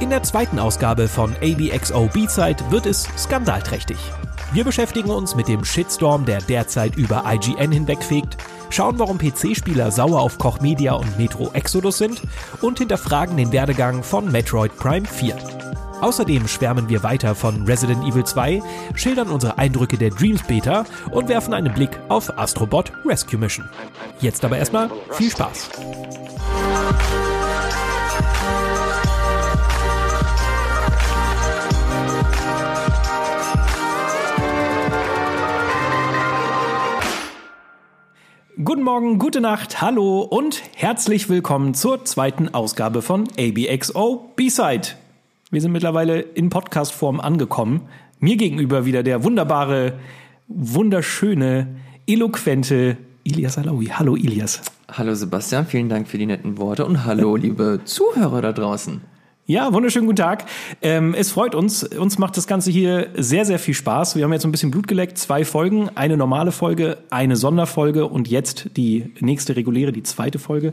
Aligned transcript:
In 0.00 0.10
der 0.10 0.24
zweiten 0.24 0.58
Ausgabe 0.58 1.06
von 1.06 1.34
ABXO 1.40 2.08
B-Side 2.12 2.56
wird 2.70 2.86
es 2.86 3.08
skandalträchtig. 3.16 3.96
Wir 4.52 4.64
beschäftigen 4.64 5.10
uns 5.10 5.36
mit 5.36 5.46
dem 5.46 5.64
Shitstorm, 5.64 6.24
der 6.24 6.40
derzeit 6.40 6.96
über 6.96 7.24
IGN 7.26 7.70
hinwegfegt, 7.70 8.36
schauen, 8.70 8.98
warum 8.98 9.18
PC-Spieler 9.18 9.92
sauer 9.92 10.20
auf 10.20 10.38
Koch 10.38 10.60
Media 10.60 10.94
und 10.94 11.16
Metro 11.16 11.50
Exodus 11.52 11.98
sind 11.98 12.20
und 12.60 12.78
hinterfragen 12.78 13.36
den 13.36 13.52
Werdegang 13.52 14.02
von 14.02 14.30
Metroid 14.30 14.76
Prime 14.76 15.06
4. 15.06 15.36
Außerdem 16.00 16.48
schwärmen 16.48 16.88
wir 16.88 17.02
weiter 17.04 17.34
von 17.36 17.64
Resident 17.64 18.04
Evil 18.04 18.24
2, 18.24 18.62
schildern 18.96 19.28
unsere 19.28 19.58
Eindrücke 19.58 19.96
der 19.96 20.10
Dreams 20.10 20.42
Beta 20.42 20.84
und 21.12 21.28
werfen 21.28 21.54
einen 21.54 21.72
Blick 21.72 21.98
auf 22.08 22.36
Astrobot 22.36 22.92
Rescue 23.06 23.38
Mission. 23.38 23.68
Jetzt 24.20 24.44
aber 24.44 24.58
erstmal 24.58 24.90
viel 25.12 25.30
Spaß. 25.30 25.70
Guten 38.64 38.82
Morgen, 38.82 39.18
gute 39.18 39.42
Nacht, 39.42 39.82
hallo 39.82 40.22
und 40.22 40.62
herzlich 40.74 41.28
willkommen 41.28 41.74
zur 41.74 42.06
zweiten 42.06 42.48
Ausgabe 42.48 43.02
von 43.02 43.28
ABXO 43.38 44.32
B-Side. 44.36 44.88
Wir 45.50 45.60
sind 45.60 45.72
mittlerweile 45.72 46.20
in 46.20 46.48
Podcast-Form 46.48 47.20
angekommen. 47.20 47.82
Mir 48.20 48.38
gegenüber 48.38 48.86
wieder 48.86 49.02
der 49.02 49.22
wunderbare, 49.22 49.98
wunderschöne, 50.48 51.76
eloquente 52.06 52.96
Ilias 53.22 53.58
Alawi. 53.58 53.88
Hallo 53.88 54.16
Ilias. 54.16 54.62
Hallo 54.90 55.14
Sebastian, 55.14 55.66
vielen 55.66 55.90
Dank 55.90 56.08
für 56.08 56.16
die 56.16 56.24
netten 56.24 56.56
Worte 56.56 56.86
und 56.86 57.04
hallo 57.04 57.36
liebe 57.36 57.80
Zuhörer 57.84 58.40
da 58.40 58.52
draußen. 58.52 59.02
Ja, 59.46 59.74
wunderschönen 59.74 60.06
guten 60.06 60.16
Tag. 60.16 60.46
Ähm, 60.80 61.12
es 61.12 61.30
freut 61.30 61.54
uns. 61.54 61.82
Uns 61.84 62.16
macht 62.16 62.38
das 62.38 62.46
Ganze 62.46 62.70
hier 62.70 63.08
sehr, 63.14 63.44
sehr 63.44 63.58
viel 63.58 63.74
Spaß. 63.74 64.16
Wir 64.16 64.24
haben 64.24 64.32
jetzt 64.32 64.46
ein 64.46 64.52
bisschen 64.52 64.70
Blut 64.70 64.88
geleckt. 64.88 65.18
Zwei 65.18 65.44
Folgen, 65.44 65.90
eine 65.96 66.16
normale 66.16 66.50
Folge, 66.50 66.96
eine 67.10 67.36
Sonderfolge 67.36 68.06
und 68.06 68.26
jetzt 68.26 68.70
die 68.78 69.12
nächste 69.20 69.54
reguläre, 69.54 69.92
die 69.92 70.02
zweite 70.02 70.38
Folge. 70.38 70.72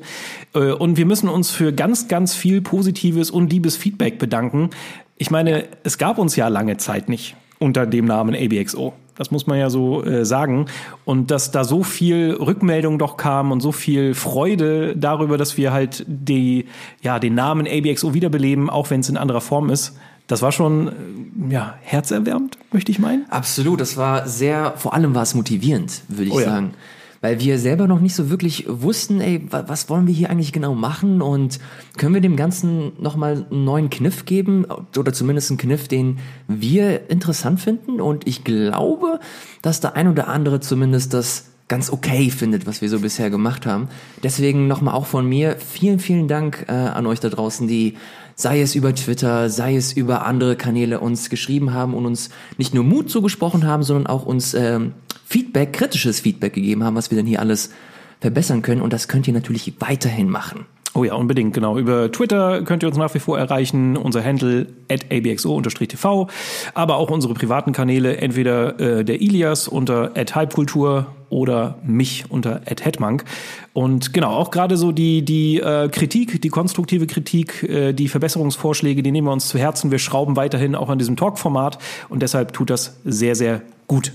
Äh, 0.54 0.72
und 0.72 0.96
wir 0.96 1.06
müssen 1.06 1.28
uns 1.28 1.52
für 1.52 1.74
ganz, 1.74 2.08
ganz 2.08 2.34
viel 2.34 2.62
positives 2.62 3.30
und 3.30 3.52
liebes 3.52 3.76
Feedback 3.76 4.18
bedanken. 4.20 4.70
Ich 5.18 5.32
meine, 5.32 5.66
es 5.84 5.98
gab 5.98 6.18
uns 6.18 6.38
ja 6.38 6.48
lange 6.48 6.78
Zeit 6.78 7.10
nicht 7.10 7.36
unter 7.60 7.86
dem 7.86 8.06
Namen 8.06 8.34
ABXO. 8.34 8.94
Das 9.16 9.32
muss 9.32 9.48
man 9.48 9.60
ja 9.60 9.70
so 9.70 10.04
äh, 10.04 10.26
sagen. 10.26 10.66
Und 11.06 11.32
dass 11.32 11.52
da 11.52 11.64
so 11.64 11.84
viel 11.84 12.34
Rückmeldung 12.40 12.98
doch 12.98 13.18
kam 13.18 13.52
und 13.52 13.62
so 13.62 13.72
viel 13.72 14.14
Freude 14.14 14.96
darüber, 14.96 15.38
dass 15.38 15.58
wir 15.58 15.74
halt 15.74 16.06
die, 16.08 16.66
ja, 17.02 17.20
den 17.20 17.36
Namen 17.36 17.68
ABXO 17.68 18.14
wiederbeleben, 18.14 18.70
auch 18.70 18.90
wenn 18.90 19.02
es 19.02 19.10
in 19.10 19.18
anderer 19.18 19.42
Form 19.42 19.70
ist. 19.70 19.98
Das 20.28 20.42
war 20.42 20.52
schon 20.52 20.88
äh, 20.88 21.54
ja, 21.54 21.76
herzerwärmend, 21.82 22.58
möchte 22.72 22.92
ich 22.92 23.00
meinen. 23.00 23.26
Absolut, 23.30 23.82
das 23.82 23.98
war 23.98 24.28
sehr, 24.28 24.74
vor 24.78 24.94
allem 24.94 25.14
war 25.14 25.24
es 25.24 25.36
motivierend, 25.36 26.02
würde 26.08 26.26
ich 26.26 26.34
oh 26.34 26.40
ja. 26.40 26.46
sagen 26.46 26.74
weil 27.22 27.40
wir 27.40 27.60
selber 27.60 27.88
noch 27.88 28.00
nicht 28.00 28.16
so 28.16 28.30
wirklich 28.30 28.66
wussten, 28.68 29.22
ey, 29.22 29.46
was 29.50 29.90
wollen 29.90 30.08
wir 30.08 30.14
hier 30.14 30.30
eigentlich 30.30 30.52
genau 30.52 30.74
machen 30.74 31.22
und 31.22 31.60
können 31.98 32.16
wir 32.16 32.22
dem 32.22 32.36
Ganzen 32.36 32.94
nochmal 33.00 33.46
einen 33.50 33.64
neuen 33.64 33.90
Kniff 33.90 34.26
geben 34.26 34.66
oder 34.98 35.14
zumindest 35.14 35.52
einen 35.52 35.60
Kniff, 35.60 35.88
den 35.88 36.18
wir 36.48 37.10
interessant 37.10 37.62
finden 37.62 38.02
und 38.02 38.28
ich 38.28 38.44
glaube, 38.44 39.20
dass 39.62 39.80
der 39.80 39.96
ein 39.96 40.08
oder 40.08 40.28
andere 40.28 40.60
zumindest 40.60 41.14
das 41.14 41.46
ganz 41.68 41.90
okay 41.90 42.30
findet, 42.30 42.68
was 42.68 42.82
wir 42.82 42.90
so 42.90 43.00
bisher 43.00 43.30
gemacht 43.30 43.66
haben. 43.66 43.88
Deswegen 44.24 44.68
nochmal 44.68 44.94
auch 44.94 45.06
von 45.06 45.26
mir 45.26 45.56
vielen, 45.56 46.00
vielen 46.00 46.28
Dank 46.28 46.66
äh, 46.68 46.74
an 46.74 47.06
euch 47.06 47.22
da 47.22 47.30
draußen, 47.30 47.66
die 47.66 47.96
sei 48.36 48.62
es 48.62 48.76
über 48.76 48.94
Twitter, 48.94 49.50
sei 49.50 49.78
es 49.78 49.94
über 49.94 50.26
andere 50.26 50.58
Kanäle 50.58 51.00
uns 51.00 51.30
geschrieben 51.30 51.74
haben 51.74 51.94
und 51.94 52.06
uns 52.06 52.30
nicht 52.58 52.74
nur 52.74 52.84
Mut 52.84 53.10
zugesprochen 53.10 53.66
haben, 53.66 53.84
sondern 53.84 54.08
auch 54.08 54.26
uns 54.26 54.54
ähm, 54.54 54.94
Feedback, 55.32 55.72
kritisches 55.72 56.20
Feedback 56.20 56.54
gegeben 56.54 56.84
haben, 56.84 56.96
was 56.96 57.10
wir 57.10 57.18
dann 57.18 57.26
hier 57.26 57.40
alles 57.40 57.72
verbessern 58.20 58.62
können. 58.62 58.82
Und 58.82 58.92
das 58.92 59.08
könnt 59.08 59.28
ihr 59.28 59.34
natürlich 59.34 59.74
weiterhin 59.80 60.30
machen. 60.30 60.66
Oh 60.94 61.06
ja, 61.06 61.14
unbedingt, 61.14 61.54
genau. 61.54 61.78
Über 61.78 62.12
Twitter 62.12 62.64
könnt 62.64 62.84
ihr 62.84 62.90
uns 62.90 62.98
nach 62.98 63.14
wie 63.14 63.20
vor 63.20 63.40
erreichen, 63.40 63.96
unser 63.96 64.26
Handle 64.26 64.68
at 64.90 65.06
abxo-tv, 65.10 66.28
aber 66.74 66.98
auch 66.98 67.10
unsere 67.10 67.34
privaten 67.34 67.72
Kanäle, 67.72 68.18
entweder 68.18 68.78
äh, 68.78 69.06
der 69.06 69.22
Ilias 69.22 69.70
unter 69.70 70.12
at 70.18 70.36
Hypekultur 70.36 71.08
oder 71.30 71.80
mich 71.86 72.26
unter 72.28 72.62
at 72.70 72.84
Hetmank. 72.84 73.24
Und 73.72 74.14
genau, 74.14 74.32
auch 74.32 74.52
gerade 74.52 74.76
so 74.76 74.92
die, 74.92 75.24
die 75.24 75.62
äh, 75.62 75.88
Kritik, 75.88 76.42
die 76.42 76.50
konstruktive 76.50 77.08
Kritik, 77.08 77.64
äh, 77.64 77.94
die 77.94 78.10
Verbesserungsvorschläge, 78.10 79.02
die 79.02 79.12
nehmen 79.12 79.28
wir 79.28 79.32
uns 79.32 79.48
zu 79.48 79.58
Herzen. 79.58 79.92
Wir 79.92 80.00
schrauben 80.00 80.36
weiterhin 80.36 80.76
auch 80.76 80.90
an 80.90 81.00
diesem 81.00 81.16
Talk-Format 81.16 81.78
und 82.10 82.22
deshalb 82.22 82.52
tut 82.52 82.70
das 82.70 82.98
sehr, 83.06 83.36
sehr 83.36 83.62
gut. 83.88 84.12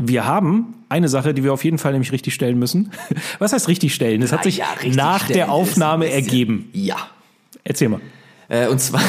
Wir 0.00 0.26
haben 0.26 0.74
eine 0.88 1.08
Sache, 1.08 1.34
die 1.34 1.42
wir 1.42 1.52
auf 1.52 1.64
jeden 1.64 1.78
Fall 1.78 1.92
nämlich 1.92 2.12
richtig 2.12 2.32
stellen 2.32 2.58
müssen. 2.58 2.92
Was 3.40 3.52
heißt 3.52 3.66
richtig 3.66 3.94
stellen? 3.94 4.20
Das 4.20 4.32
hat 4.32 4.44
sich 4.44 4.58
ja, 4.58 4.66
nach 4.94 5.26
der 5.26 5.50
Aufnahme 5.50 6.08
ergeben. 6.10 6.70
Ja. 6.72 6.96
Erzähl 7.64 7.88
mal. 7.88 8.00
Äh, 8.48 8.68
und 8.68 8.80
zwar, 8.80 9.02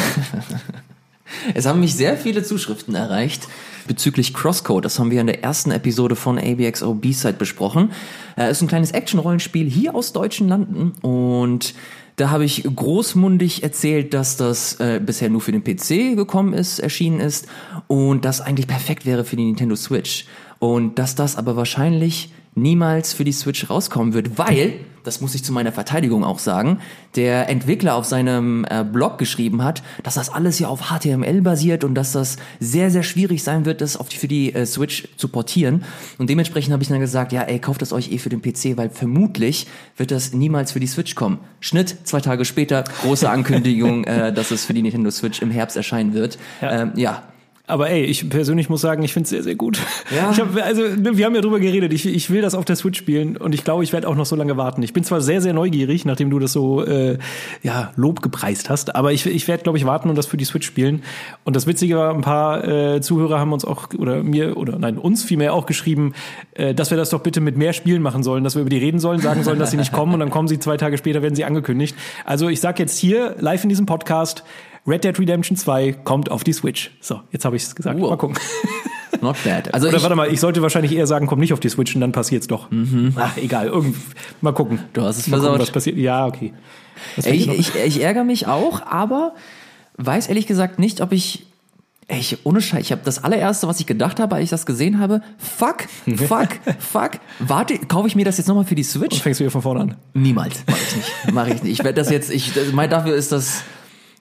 es 1.54 1.66
haben 1.68 1.80
mich 1.80 1.96
sehr 1.96 2.18
viele 2.18 2.44
Zuschriften 2.44 2.96
erreicht 2.96 3.48
bezüglich 3.88 4.34
Crosscode. 4.34 4.86
Das 4.86 5.00
haben 5.00 5.12
wir 5.12 5.22
in 5.22 5.28
der 5.28 5.44
ersten 5.44 5.72
Episode 5.72 6.16
von 6.16 6.38
ABXO 6.38 6.94
B-Side 6.94 7.34
besprochen. 7.34 7.92
Es 8.36 8.44
äh, 8.44 8.52
ist 8.52 8.62
ein 8.62 8.68
kleines 8.68 8.92
Action-Rollenspiel 8.92 9.70
hier 9.70 9.96
aus 9.96 10.14
deutschen 10.14 10.48
Landen 10.48 10.94
und 11.02 11.74
da 12.16 12.32
habe 12.32 12.44
ich 12.44 12.64
großmundig 12.64 13.64
erzählt, 13.64 14.14
dass 14.14 14.36
das 14.36 14.80
äh, 14.82 15.00
bisher 15.04 15.30
nur 15.30 15.40
für 15.40 15.54
den 15.54 15.64
PC 15.64 16.18
gekommen 16.18 16.54
ist, 16.54 16.80
erschienen 16.80 17.22
ist 17.22 17.48
und 17.88 18.26
das 18.26 18.42
eigentlich 18.42 18.68
perfekt 18.68 19.06
wäre 19.06 19.24
für 19.24 19.38
die 19.38 19.46
Nintendo 19.46 19.76
Switch. 19.76 20.26
Und 20.60 21.00
dass 21.00 21.16
das 21.16 21.38
aber 21.38 21.56
wahrscheinlich 21.56 22.32
niemals 22.56 23.14
für 23.14 23.24
die 23.24 23.32
Switch 23.32 23.70
rauskommen 23.70 24.14
wird, 24.14 24.38
weil, 24.38 24.74
das 25.04 25.22
muss 25.22 25.34
ich 25.34 25.44
zu 25.44 25.54
meiner 25.54 25.72
Verteidigung 25.72 26.24
auch 26.26 26.40
sagen, 26.40 26.80
der 27.16 27.48
Entwickler 27.48 27.96
auf 27.96 28.06
seinem 28.06 28.66
äh, 28.70 28.84
Blog 28.84 29.18
geschrieben 29.18 29.64
hat, 29.64 29.82
dass 30.04 30.16
das 30.16 30.30
alles 30.30 30.60
ja 30.60 30.68
auf 30.68 30.90
HTML 30.90 31.42
basiert 31.42 31.84
und 31.84 31.96
dass 31.96 32.12
das 32.12 32.38
sehr, 32.60 32.92
sehr 32.92 33.04
schwierig 33.04 33.44
sein 33.44 33.66
wird, 33.66 33.82
das 33.82 33.96
auf 33.96 34.10
die, 34.10 34.18
für 34.18 34.28
die 34.28 34.54
äh, 34.54 34.66
Switch 34.66 35.08
zu 35.16 35.30
portieren. 35.30 35.84
Und 36.18 36.30
dementsprechend 36.30 36.74
habe 36.74 36.84
ich 36.84 36.90
dann 36.90 37.00
gesagt, 37.00 37.32
ja, 37.32 37.44
ey, 37.44 37.60
kauft 37.60 37.82
das 37.82 37.94
euch 37.94 38.12
eh 38.12 38.18
für 38.18 38.30
den 38.30 38.42
PC, 38.42 38.76
weil 38.76 38.90
vermutlich 38.90 39.68
wird 39.96 40.12
das 40.12 40.34
niemals 40.34 40.74
für 40.74 40.82
die 40.82 40.88
Switch 40.88 41.16
kommen. 41.16 41.40
Schnitt, 41.62 41.96
zwei 42.04 42.20
Tage 42.20 42.44
später, 42.44 42.84
große 43.04 43.30
Ankündigung, 43.30 44.04
äh, 44.06 44.34
dass 44.34 44.52
es 44.52 44.66
für 44.66 44.74
die 44.74 44.82
Nintendo 44.82 45.12
Switch 45.12 45.42
im 45.42 45.52
Herbst 45.52 45.78
erscheinen 45.78 46.14
wird. 46.14 46.38
Ja, 46.62 46.82
ähm, 46.82 46.92
ja 46.96 47.24
aber 47.70 47.90
ey, 47.90 48.04
ich 48.04 48.30
persönlich 48.30 48.70
muss 48.70 48.82
sagen, 48.82 49.04
ich 49.04 49.14
finde 49.14 49.26
es 49.26 49.30
sehr, 49.30 49.44
sehr 49.44 49.56
gut. 49.56 49.80
Ja. 50.16 50.32
Ich 50.32 50.40
hab, 50.40 50.56
also, 50.56 50.82
ne, 50.82 51.18
wir 51.18 51.26
haben 51.26 51.36
ja 51.36 51.42
drüber 51.42 51.60
geredet. 51.60 51.94
Ich, 51.94 52.06
ich 52.06 52.30
will 52.30 52.42
das 52.42 52.56
auf 52.56 52.66
der 52.66 52.76
Switch 52.76 52.98
spielen 52.98 53.38
und 53.38 53.54
ich 53.54 53.64
glaube, 53.64 53.84
ich 53.84 53.94
werde 53.94 54.08
auch 54.08 54.16
noch 54.16 54.26
so 54.26 54.36
lange 54.36 54.58
warten. 54.58 54.82
Ich 54.82 54.94
bin 54.94 55.04
zwar 55.04 55.22
sehr, 55.22 55.42
sehr 55.42 55.54
neugierig, 55.54 56.06
nachdem 56.06 56.30
du 56.30 56.40
das 56.40 56.52
so 56.52 56.84
äh, 56.84 57.18
ja, 57.62 57.92
Lob 57.96 58.22
gepreist 58.22 58.70
hast, 58.70 58.96
aber 58.96 59.14
ich, 59.14 59.26
ich 59.26 59.48
werde, 59.48 59.64
glaube 59.64 59.78
ich, 59.78 59.86
warten 59.86 60.10
und 60.10 60.18
das 60.18 60.26
für 60.26 60.38
die 60.38 60.46
Switch 60.46 60.66
spielen. 60.66 61.04
Und 61.44 61.56
das 61.56 61.68
Witzige 61.68 61.98
war, 61.98 62.14
ein 62.14 62.22
paar 62.22 62.68
äh, 62.68 63.02
Zuhörer 63.02 63.40
haben 63.40 63.54
uns 63.54 63.66
auch, 63.66 63.90
oder 63.98 64.24
mir, 64.24 64.58
oder 64.58 64.80
nein, 64.80 64.98
uns 64.98 65.24
vielmehr 65.24 65.54
auch 65.54 65.66
geschrieben, 65.66 66.14
äh, 66.54 66.74
dass 66.74 66.90
wir 66.90 66.98
das 66.98 67.12
doch 67.12 67.22
bitte 67.22 67.42
mit 67.42 67.58
mehr 67.58 67.74
Spielen 67.74 68.02
machen 68.02 68.24
sollen, 68.24 68.44
dass 68.44 68.56
wir 68.56 68.62
über 68.62 68.70
die 68.70 68.80
reden 68.80 69.00
sollen, 69.00 69.20
sagen 69.20 69.44
sollen, 69.44 69.60
dass 69.60 69.72
sie 69.72 69.78
nicht 69.78 69.94
kommen 69.94 70.14
und 70.14 70.20
dann 70.20 70.32
kommen 70.32 70.48
sie 70.48 70.60
zwei 70.60 70.78
Tage 70.78 70.98
später, 70.98 71.22
werden 71.22 71.36
sie 71.36 71.46
angekündigt. 71.46 71.96
Also 72.26 72.50
ich 72.50 72.60
sag 72.60 72.80
jetzt 72.80 72.98
hier 72.98 73.36
live 73.40 73.64
in 73.64 73.70
diesem 73.70 73.86
Podcast, 73.86 74.44
Red 74.90 75.04
Dead 75.04 75.18
Redemption 75.20 75.56
2 75.56 75.94
kommt 76.04 76.32
auf 76.32 76.44
die 76.44 76.54
Switch. 76.54 76.92
So, 77.00 77.22
jetzt 77.32 77.46
habe 77.46 77.56
ich 77.56 77.64
es 77.64 77.76
gesagt. 77.76 78.00
Wow. 78.00 78.10
Mal 78.10 78.18
gucken. 78.18 78.38
Not 79.22 79.38
bad. 79.44 79.74
Also 79.74 79.88
Oder 79.90 80.02
warte 80.02 80.16
mal, 80.16 80.32
ich 80.32 80.40
sollte 80.40 80.62
wahrscheinlich 80.62 80.94
eher 80.94 81.06
sagen, 81.06 81.28
kommt 81.28 81.42
nicht 81.42 81.54
auf 81.54 81.60
die 81.60 81.70
Switch 81.70 81.94
und 81.94 82.02
dann 82.02 82.12
passiert 82.12 82.42
es 82.42 82.48
doch. 82.48 82.72
Mhm. 82.72 83.14
Ach, 83.16 83.38
egal. 83.38 83.68
Irgend, 83.68 83.96
mal 84.42 84.54
gucken. 84.54 84.80
Du 84.94 85.02
hast 85.02 85.18
es 85.18 85.28
mal 85.28 85.38
versaut. 85.38 85.52
Gucken, 85.52 85.62
was 85.62 85.72
passiert. 85.72 85.98
Ja, 85.98 86.26
okay. 86.26 86.54
Ey, 87.24 87.36
ich, 87.36 87.48
ich, 87.48 87.76
ich 87.76 88.02
ärgere 88.02 88.24
mich 88.24 88.48
auch, 88.48 88.82
aber 88.86 89.34
weiß 89.98 90.28
ehrlich 90.28 90.48
gesagt 90.48 90.80
nicht, 90.80 91.02
ob 91.02 91.12
ich 91.12 91.46
Ey, 92.12 92.18
ich, 92.20 92.44
ohne 92.44 92.60
Scheiß, 92.60 92.82
ich 92.82 92.92
habe 92.92 93.04
das 93.06 93.24
allererste, 93.24 93.68
was 93.68 93.80
ich 93.80 93.86
gedacht 93.86 94.20
habe, 94.20 94.34
als 94.34 94.46
ich 94.46 94.50
das 94.50 94.66
gesehen 94.66 95.00
habe, 95.00 95.22
fuck, 95.38 95.84
fuck, 96.18 96.48
fuck, 96.80 97.12
warte, 97.38 97.78
kaufe 97.78 98.08
ich 98.08 98.16
mir 98.16 98.26
das 98.26 98.40
jetzt 98.40 98.48
nochmal 98.48 98.66
für 98.66 98.74
die 98.74 98.82
Switch? 98.82 99.18
Und 99.18 99.22
fängst 99.22 99.40
du 99.40 99.44
hier 99.44 99.52
von 99.52 99.62
vorne 99.62 99.82
an? 99.82 99.96
Niemals, 100.16 100.64
mach 100.66 100.76
ich 100.76 100.96
nicht, 100.96 101.12
mach 101.32 101.48
ich 101.48 101.64
nicht. 101.64 101.72
Ich 101.74 101.84
werde 101.84 102.02
das 102.02 102.10
jetzt, 102.10 102.32
ich, 102.32 102.52
mein, 102.74 102.90
dafür 102.90 103.14
ist 103.14 103.32
das, 103.32 103.62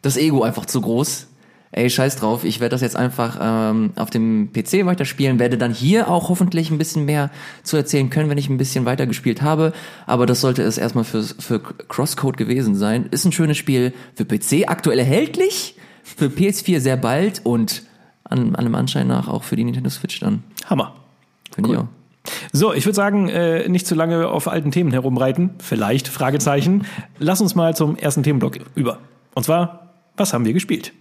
das 0.03 0.17
Ego 0.17 0.43
einfach 0.43 0.67
zu 0.67 0.81
groß. 0.81 1.29
Ey, 1.71 1.91
scheiß 1.91 2.17
drauf, 2.17 2.45
ich 2.45 2.61
werde 2.61 2.71
das 2.71 2.81
jetzt 2.81 2.97
einfach 2.97 3.39
ähm, 3.43 3.93
auf 3.97 4.09
dem 4.09 4.51
PC 4.55 4.87
weiterspielen, 4.87 5.39
werde 5.39 5.59
dann 5.59 5.73
hier 5.73 6.09
auch 6.09 6.31
hoffentlich 6.31 6.71
ein 6.71 6.79
bisschen 6.79 7.05
mehr 7.05 7.31
zu 7.63 7.77
erzählen 7.77 8.09
können, 8.09 8.31
wenn 8.31 8.39
ich 8.39 8.49
ein 8.49 8.57
bisschen 8.57 8.87
weiter 8.87 9.07
gespielt 9.07 9.43
habe. 9.43 9.75
Aber 10.07 10.25
das 10.25 10.41
sollte 10.41 10.63
es 10.63 10.79
erstmal 10.79 11.05
für, 11.05 11.23
für 11.23 11.61
Crosscode 11.61 12.39
gewesen 12.39 12.75
sein. 12.75 13.07
Ist 13.11 13.27
ein 13.27 13.33
schönes 13.33 13.59
Spiel 13.59 13.93
für 14.15 14.25
PC, 14.25 14.67
aktuell 14.67 14.99
erhältlich, 14.99 15.77
für 16.03 16.27
PS4 16.27 16.81
sehr 16.81 16.97
bald 16.97 17.43
und 17.45 17.83
an 18.25 18.55
allem 18.57 18.75
Anschein 18.75 19.07
nach 19.07 19.29
auch 19.29 19.43
für 19.43 19.57
die 19.57 19.65
Nintendo 19.65 19.91
Switch 19.91 20.21
dann. 20.21 20.43
Hammer. 20.67 20.95
Finde 21.53 21.69
cool. 21.69 21.77
ich 21.77 21.83
auch. 21.83 21.89
So, 22.53 22.73
ich 22.73 22.85
würde 22.87 22.97
sagen, 22.97 23.29
äh, 23.29 23.69
nicht 23.69 23.87
zu 23.87 23.95
lange 23.95 24.29
auf 24.29 24.49
alten 24.49 24.71
Themen 24.71 24.93
herumreiten. 24.93 25.51
Vielleicht, 25.59 26.09
Fragezeichen. 26.09 26.87
Lass 27.19 27.41
uns 27.41 27.55
mal 27.55 27.77
zum 27.77 27.97
ersten 27.97 28.23
Themenblock 28.23 28.59
über. 28.75 29.01
Und 29.35 29.45
zwar 29.45 29.88
Was 30.19 30.33
haben 30.33 30.45
wir 30.45 30.53
gespielt? 30.53 30.93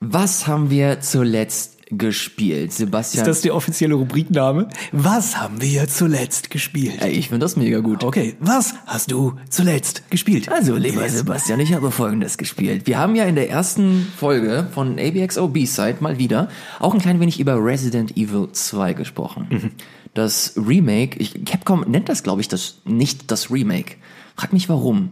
Was 0.00 0.46
haben 0.46 0.70
wir 0.70 1.00
zuletzt 1.00 1.78
gespielt, 1.90 2.72
Sebastian? 2.72 3.22
Ist 3.22 3.28
das 3.28 3.40
der 3.42 3.54
offizielle 3.54 3.94
Rubrikname? 3.94 4.68
Was 4.92 5.36
haben 5.38 5.60
wir 5.60 5.86
zuletzt 5.88 6.50
gespielt? 6.50 7.00
Ey, 7.00 7.10
ich 7.10 7.28
finde 7.28 7.44
das 7.44 7.56
mega 7.56 7.80
gut. 7.80 8.04
Okay, 8.04 8.36
was 8.40 8.74
hast 8.86 9.10
du 9.10 9.34
zuletzt 9.50 10.10
gespielt? 10.10 10.48
Also, 10.50 10.76
lieber 10.76 11.06
Sebastian, 11.08 11.60
ich 11.60 11.74
habe 11.74 11.90
Folgendes 11.90 12.38
gespielt. 12.38 12.86
Wir 12.86 12.98
haben 12.98 13.16
ja 13.16 13.24
in 13.24 13.34
der 13.34 13.50
ersten 13.50 14.06
Folge 14.16 14.66
von 14.72 14.98
ABXO 14.98 15.48
B-Side 15.48 15.96
mal 16.00 16.18
wieder 16.18 16.48
auch 16.78 16.94
ein 16.94 17.00
klein 17.00 17.20
wenig 17.20 17.40
über 17.40 17.62
Resident 17.62 18.16
Evil 18.16 18.48
2 18.50 18.94
gesprochen. 18.94 19.72
Das 20.14 20.54
Remake, 20.56 21.18
ich, 21.18 21.44
Capcom 21.44 21.84
nennt 21.86 22.08
das, 22.08 22.22
glaube 22.22 22.40
ich, 22.40 22.48
das, 22.48 22.80
nicht 22.84 23.30
das 23.30 23.50
Remake. 23.50 23.96
Frag 24.36 24.52
mich 24.52 24.68
warum. 24.68 25.10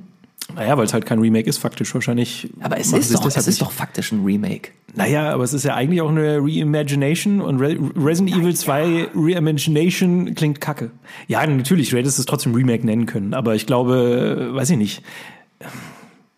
Naja, 0.55 0.79
weil 0.79 0.85
es 0.85 0.93
halt 0.93 1.07
kein 1.07 1.19
Remake 1.19 1.49
ist, 1.49 1.59
faktisch 1.59 1.93
wahrscheinlich. 1.95 2.49
Aber 2.61 2.79
es 2.79 2.93
ist 2.93 3.13
doch, 3.15 3.27
es 3.27 3.37
ist 3.37 3.47
nicht. 3.47 3.63
doch 3.63 3.73
faktisch 3.73 4.13
ein 4.13 4.25
Remake. 4.25 4.71
Naja, 4.95 5.33
aber 5.33 5.45
es 5.45 5.53
ist 5.53 5.65
ja 5.65 5.75
eigentlich 5.75 6.01
auch 6.01 6.09
eine 6.09 6.39
Reimagination 6.39 7.41
und 7.41 7.61
Re 7.61 7.77
Resident 7.97 8.37
Evil 8.37 8.55
2 8.55 9.09
Reimagination 9.15 10.35
klingt 10.35 10.61
kacke. 10.61 10.91
Ja, 11.27 11.45
natürlich, 11.47 11.91
du 11.91 11.97
hättest 11.97 12.19
es 12.19 12.27
trotzdem 12.27 12.55
Remake 12.55 12.87
nennen 12.87 13.07
können, 13.07 13.35
aber 13.35 13.55
ich 13.55 13.67
glaube, 13.67 14.51
weiß 14.53 14.71
ich 14.71 14.79
nicht. 14.79 15.03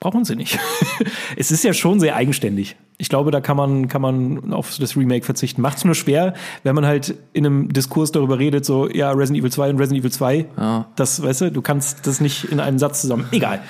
Brauchen 0.01 0.25
sie 0.25 0.37
nicht. 0.37 0.59
es 1.37 1.51
ist 1.51 1.65
ja 1.65 1.75
schon 1.75 2.01
sehr 2.01 2.17
eigenständig. 2.17 2.77
Ich 3.01 3.09
glaube, 3.09 3.31
da 3.31 3.41
kann 3.41 3.57
man, 3.57 3.87
kann 3.87 4.03
man 4.03 4.53
auf 4.53 4.77
das 4.79 4.97
Remake 4.97 5.25
verzichten. 5.25 5.63
Macht 5.63 5.79
es 5.79 5.85
nur 5.85 5.95
schwer, 5.95 6.35
wenn 6.65 6.75
man 6.75 6.85
halt 6.85 7.15
in 7.33 7.47
einem 7.47 7.73
Diskurs 7.73 8.11
darüber 8.11 8.39
redet, 8.39 8.65
so, 8.65 8.89
ja, 8.89 9.13
Resident 9.13 9.39
Evil 9.39 9.53
2 9.53 9.71
und 9.71 9.79
Resident 9.79 10.01
Evil 10.01 10.13
2. 10.13 10.47
Ja. 10.57 10.87
Das, 10.97 11.23
weißt 11.23 11.43
du, 11.43 11.53
du 11.53 11.63
kannst 11.63 12.07
das 12.09 12.21
nicht 12.21 12.45
in 12.45 12.59
einem 12.59 12.79
Satz 12.79 13.01
zusammen. 13.01 13.27
Egal. 13.31 13.61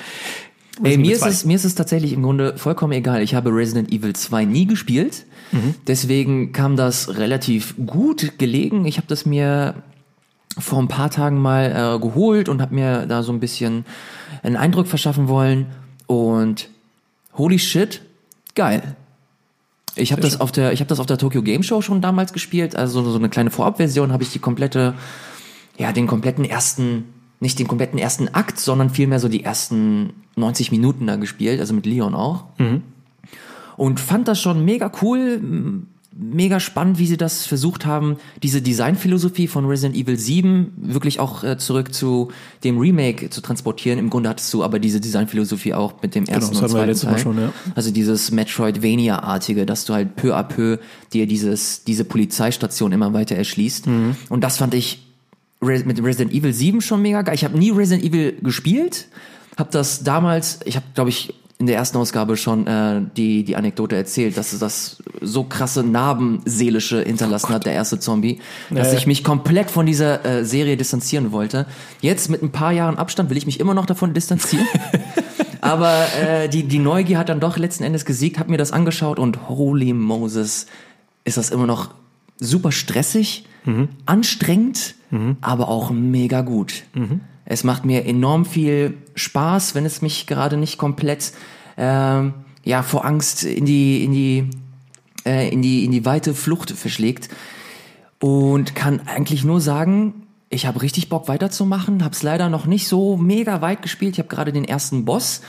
Ey, 0.83 0.97
mir, 0.97 1.13
ist 1.13 1.21
2. 1.21 1.29
es, 1.29 1.45
mir 1.45 1.55
ist 1.55 1.65
es 1.65 1.75
tatsächlich 1.75 2.13
im 2.13 2.23
Grunde 2.23 2.57
vollkommen 2.57 2.93
egal. 2.93 3.21
Ich 3.21 3.35
habe 3.35 3.53
Resident 3.53 3.91
Evil 3.91 4.13
2 4.13 4.45
nie 4.45 4.65
gespielt. 4.65 5.25
Deswegen 5.87 6.51
kam 6.51 6.75
das 6.75 7.17
relativ 7.17 7.75
gut 7.85 8.37
gelegen. 8.37 8.85
Ich 8.85 8.97
habe 8.97 9.07
das 9.07 9.25
mir 9.25 9.75
vor 10.57 10.79
ein 10.79 10.87
paar 10.87 11.09
Tagen 11.09 11.39
mal 11.39 11.95
äh, 11.95 11.99
geholt 11.99 12.49
und 12.49 12.61
habe 12.61 12.75
mir 12.75 13.05
da 13.07 13.23
so 13.23 13.31
ein 13.31 13.39
bisschen 13.39 13.85
einen 14.43 14.55
Eindruck 14.55 14.87
verschaffen 14.87 15.27
wollen. 15.27 15.67
Und 16.05 16.69
holy 17.33 17.59
shit, 17.59 18.01
geil. 18.55 18.95
Ich 19.95 20.11
habe 20.11 20.21
das 20.21 20.39
auf 20.39 20.51
der 20.51 20.71
ich 20.73 20.79
habe 20.79 20.89
das 20.89 20.99
auf 20.99 21.05
der 21.05 21.17
Tokyo 21.17 21.41
Game 21.41 21.63
Show 21.63 21.81
schon 21.81 22.01
damals 22.01 22.33
gespielt, 22.33 22.75
also 22.75 23.03
so 23.03 23.17
eine 23.17 23.29
kleine 23.29 23.51
Vorabversion 23.51 24.11
habe 24.11 24.23
ich 24.23 24.31
die 24.31 24.39
komplette 24.39 24.93
ja, 25.77 25.91
den 25.91 26.07
kompletten 26.07 26.45
ersten 26.45 27.05
nicht 27.39 27.57
den 27.57 27.67
kompletten 27.67 27.97
ersten 27.97 28.27
Akt, 28.29 28.59
sondern 28.59 28.89
vielmehr 28.89 29.19
so 29.19 29.29
die 29.29 29.43
ersten 29.43 30.11
90 30.35 30.71
Minuten 30.71 31.07
da 31.07 31.15
gespielt, 31.15 31.59
also 31.59 31.73
mit 31.73 31.85
Leon 31.85 32.13
auch. 32.13 32.45
Und 33.77 33.99
fand 34.01 34.27
das 34.27 34.41
schon 34.41 34.65
mega 34.65 34.91
cool, 35.01 35.41
mega 36.19 36.59
spannend, 36.59 36.99
wie 36.99 37.07
sie 37.07 37.17
das 37.17 37.45
versucht 37.45 37.85
haben, 37.85 38.17
diese 38.43 38.61
Designphilosophie 38.61 39.47
von 39.47 39.65
Resident 39.65 39.95
Evil 39.95 40.17
7 40.17 40.73
wirklich 40.75 41.19
auch 41.19 41.43
äh, 41.43 41.57
zurück 41.57 41.93
zu 41.93 42.31
dem 42.63 42.77
Remake 42.77 43.29
zu 43.29 43.41
transportieren. 43.41 43.97
Im 43.97 44.09
Grunde 44.09 44.29
hattest 44.29 44.53
du 44.53 44.63
aber 44.63 44.79
diese 44.79 44.99
Designphilosophie 44.99 45.73
auch 45.73 46.01
mit 46.01 46.15
dem 46.15 46.25
ersten 46.25 46.53
das 46.53 46.61
und 46.61 46.69
zweiten 46.69 46.99
Teil. 46.99 47.19
schon, 47.19 47.37
ja. 47.37 47.53
Also 47.73 47.91
dieses 47.91 48.31
Metroidvania-artige, 48.31 49.65
dass 49.65 49.85
du 49.85 49.93
halt 49.93 50.17
peu 50.17 50.35
à 50.35 50.43
peu 50.43 50.77
dir 51.13 51.25
dieses, 51.25 51.85
diese 51.85 52.03
Polizeistation 52.03 52.91
immer 52.91 53.13
weiter 53.13 53.35
erschließt. 53.35 53.87
Mhm. 53.87 54.17
Und 54.27 54.43
das 54.43 54.57
fand 54.57 54.73
ich 54.73 55.05
Re 55.61 55.83
mit 55.85 56.03
Resident 56.03 56.33
Evil 56.33 56.53
7 56.53 56.81
schon 56.81 57.01
mega 57.01 57.21
geil. 57.21 57.35
Ich 57.35 57.43
habe 57.43 57.57
nie 57.57 57.71
Resident 57.71 58.03
Evil 58.03 58.37
gespielt, 58.41 59.07
habe 59.57 59.69
das 59.71 60.03
damals, 60.03 60.59
ich 60.65 60.75
habe 60.75 60.85
glaube 60.93 61.09
ich 61.09 61.33
in 61.59 61.67
der 61.67 61.75
ersten 61.75 61.97
Ausgabe 61.97 62.37
schon 62.37 62.67
äh, 62.67 63.01
die 63.17 63.43
die 63.43 63.57
Anekdote 63.57 63.95
erzählt, 63.97 64.37
dass 64.37 64.53
es 64.53 64.59
das 64.59 65.03
so 65.19 65.43
krasse 65.43 65.83
Narben 65.83 66.41
seelische 66.45 67.03
hinterlassen 67.03 67.49
hat 67.49 67.65
der 67.65 67.73
erste 67.73 67.99
Zombie, 67.99 68.39
dass 68.69 68.93
Ja, 68.93 68.97
ich 68.97 69.05
mich 69.05 69.25
komplett 69.25 69.69
von 69.69 69.85
dieser 69.85 70.25
äh, 70.25 70.45
Serie 70.45 70.77
distanzieren 70.77 71.33
wollte. 71.33 71.65
Jetzt 71.99 72.29
mit 72.29 72.41
ein 72.41 72.51
paar 72.51 72.71
Jahren 72.71 72.97
Abstand 72.97 73.29
will 73.29 73.35
ich 73.37 73.45
mich 73.45 73.59
immer 73.59 73.73
noch 73.73 73.85
davon 73.85 74.13
distanzieren. 74.13 74.65
Aber 75.61 76.05
äh, 76.21 76.47
die, 76.47 76.63
die 76.63 76.79
Neugier 76.79 77.17
hat 77.17 77.27
dann 77.27 77.41
doch 77.41 77.57
letzten 77.57 77.83
Endes 77.83 78.05
gesiegt, 78.05 78.39
hab 78.39 78.47
mir 78.47 78.57
das 78.57 78.71
angeschaut 78.71 79.19
und 79.19 79.49
holy 79.49 79.91
Moses, 79.91 80.67
ist 81.25 81.35
das 81.37 81.49
immer 81.49 81.67
noch 81.67 81.89
super 82.39 82.71
stressig, 82.71 83.45
anstrengend, 84.05 84.95
aber 85.41 85.67
auch 85.67 85.91
mega 85.91 86.39
gut. 86.41 86.83
Es 87.49 87.63
macht 87.63 87.83
mir 87.83 88.05
enorm 88.05 88.45
viel 88.45 88.93
Spaß, 89.15 89.75
wenn 89.75 89.83
es 89.83 90.01
mich 90.01 90.27
gerade 90.27 90.55
nicht 90.55 90.77
komplett 90.77 91.33
ähm, 91.77 92.33
ja 92.63 92.83
vor 92.83 93.03
Angst 93.03 93.43
in 93.43 93.65
die 93.65 94.03
in 94.05 94.13
die 94.13 94.49
äh, 95.25 95.49
in 95.49 95.61
die 95.61 95.83
in 95.83 95.91
die 95.91 96.05
weite 96.05 96.35
Flucht 96.35 96.71
verschlägt 96.71 97.27
und 98.19 98.75
kann 98.75 99.01
eigentlich 99.07 99.43
nur 99.43 99.61
sagen, 99.61 100.27
ich 100.49 100.67
habe 100.67 100.81
richtig 100.81 101.09
Bock 101.09 101.27
weiterzumachen, 101.27 102.03
habe 102.03 102.13
es 102.13 102.21
leider 102.21 102.49
noch 102.49 102.67
nicht 102.67 102.87
so 102.87 103.17
mega 103.17 103.61
weit 103.61 103.81
gespielt. 103.81 104.13
Ich 104.13 104.19
habe 104.19 104.29
gerade 104.29 104.53
den 104.53 104.65
ersten 104.65 105.05
Boss 105.05 105.41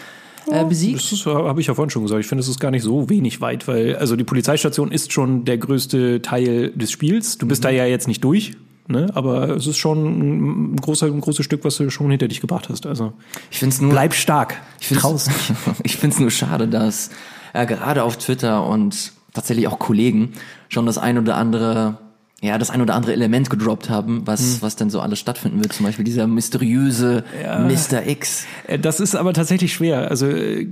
äh, 0.50 0.64
besiegt. 0.64 1.12
Das 1.12 1.26
habe 1.26 1.60
ich 1.60 1.66
ja 1.66 1.74
vorhin 1.74 1.90
schon 1.90 2.02
gesagt. 2.02 2.20
Ich 2.20 2.26
finde, 2.26 2.40
es 2.40 2.48
ist 2.48 2.60
gar 2.60 2.70
nicht 2.70 2.82
so 2.82 3.10
wenig 3.10 3.42
weit, 3.42 3.68
weil 3.68 3.96
also 3.96 4.16
die 4.16 4.24
Polizeistation 4.24 4.90
ist 4.90 5.12
schon 5.12 5.44
der 5.44 5.58
größte 5.58 6.22
Teil 6.22 6.70
des 6.70 6.90
Spiels. 6.90 7.36
Du 7.36 7.46
bist 7.46 7.64
da 7.64 7.70
ja 7.70 7.84
jetzt 7.84 8.08
nicht 8.08 8.24
durch, 8.24 8.56
ne? 8.90 9.08
aber 9.14 9.50
es 9.56 9.66
ist 9.66 9.78
schon 9.78 10.72
ein, 10.72 10.76
großer, 10.76 11.06
ein 11.06 11.20
großes 11.20 11.44
Stück, 11.44 11.64
was 11.64 11.76
du 11.76 11.88
schon 11.90 12.10
hinter 12.10 12.28
dich 12.28 12.40
gebracht 12.40 12.68
hast. 12.68 12.86
Also 12.86 13.12
Ich 13.50 13.58
finde 13.58 13.74
es 13.74 13.80
nur 13.80 13.90
bleib 13.90 14.14
stark. 14.14 14.56
Ich 14.80 14.88
finde 14.88 15.02
Traust. 15.02 15.30
ich 15.82 15.96
find's 15.96 16.18
nur 16.18 16.30
schade, 16.30 16.68
dass 16.68 17.10
äh, 17.52 17.66
gerade 17.66 18.02
auf 18.04 18.16
Twitter 18.18 18.66
und 18.66 19.12
tatsächlich 19.32 19.68
auch 19.68 19.78
Kollegen 19.78 20.32
schon 20.68 20.86
das 20.86 20.98
ein 20.98 21.16
oder 21.18 21.36
andere, 21.36 21.98
ja, 22.42 22.58
das 22.58 22.70
ein 22.70 22.80
oder 22.80 22.94
andere 22.94 23.12
Element 23.12 23.48
gedroppt 23.50 23.90
haben, 23.90 24.26
was, 24.26 24.60
was 24.62 24.74
denn 24.76 24.88
so 24.90 25.00
alles 25.00 25.18
stattfinden 25.20 25.62
wird. 25.62 25.72
Zum 25.72 25.84
Beispiel 25.86 26.04
dieser 26.04 26.26
mysteriöse 26.26 27.22
Mr. 27.44 28.06
X. 28.06 28.46
Äh, 28.66 28.78
Das 28.78 28.98
ist 28.98 29.14
aber 29.14 29.32
tatsächlich 29.32 29.72
schwer. 29.72 30.08
Also 30.10 30.26
äh, 30.26 30.66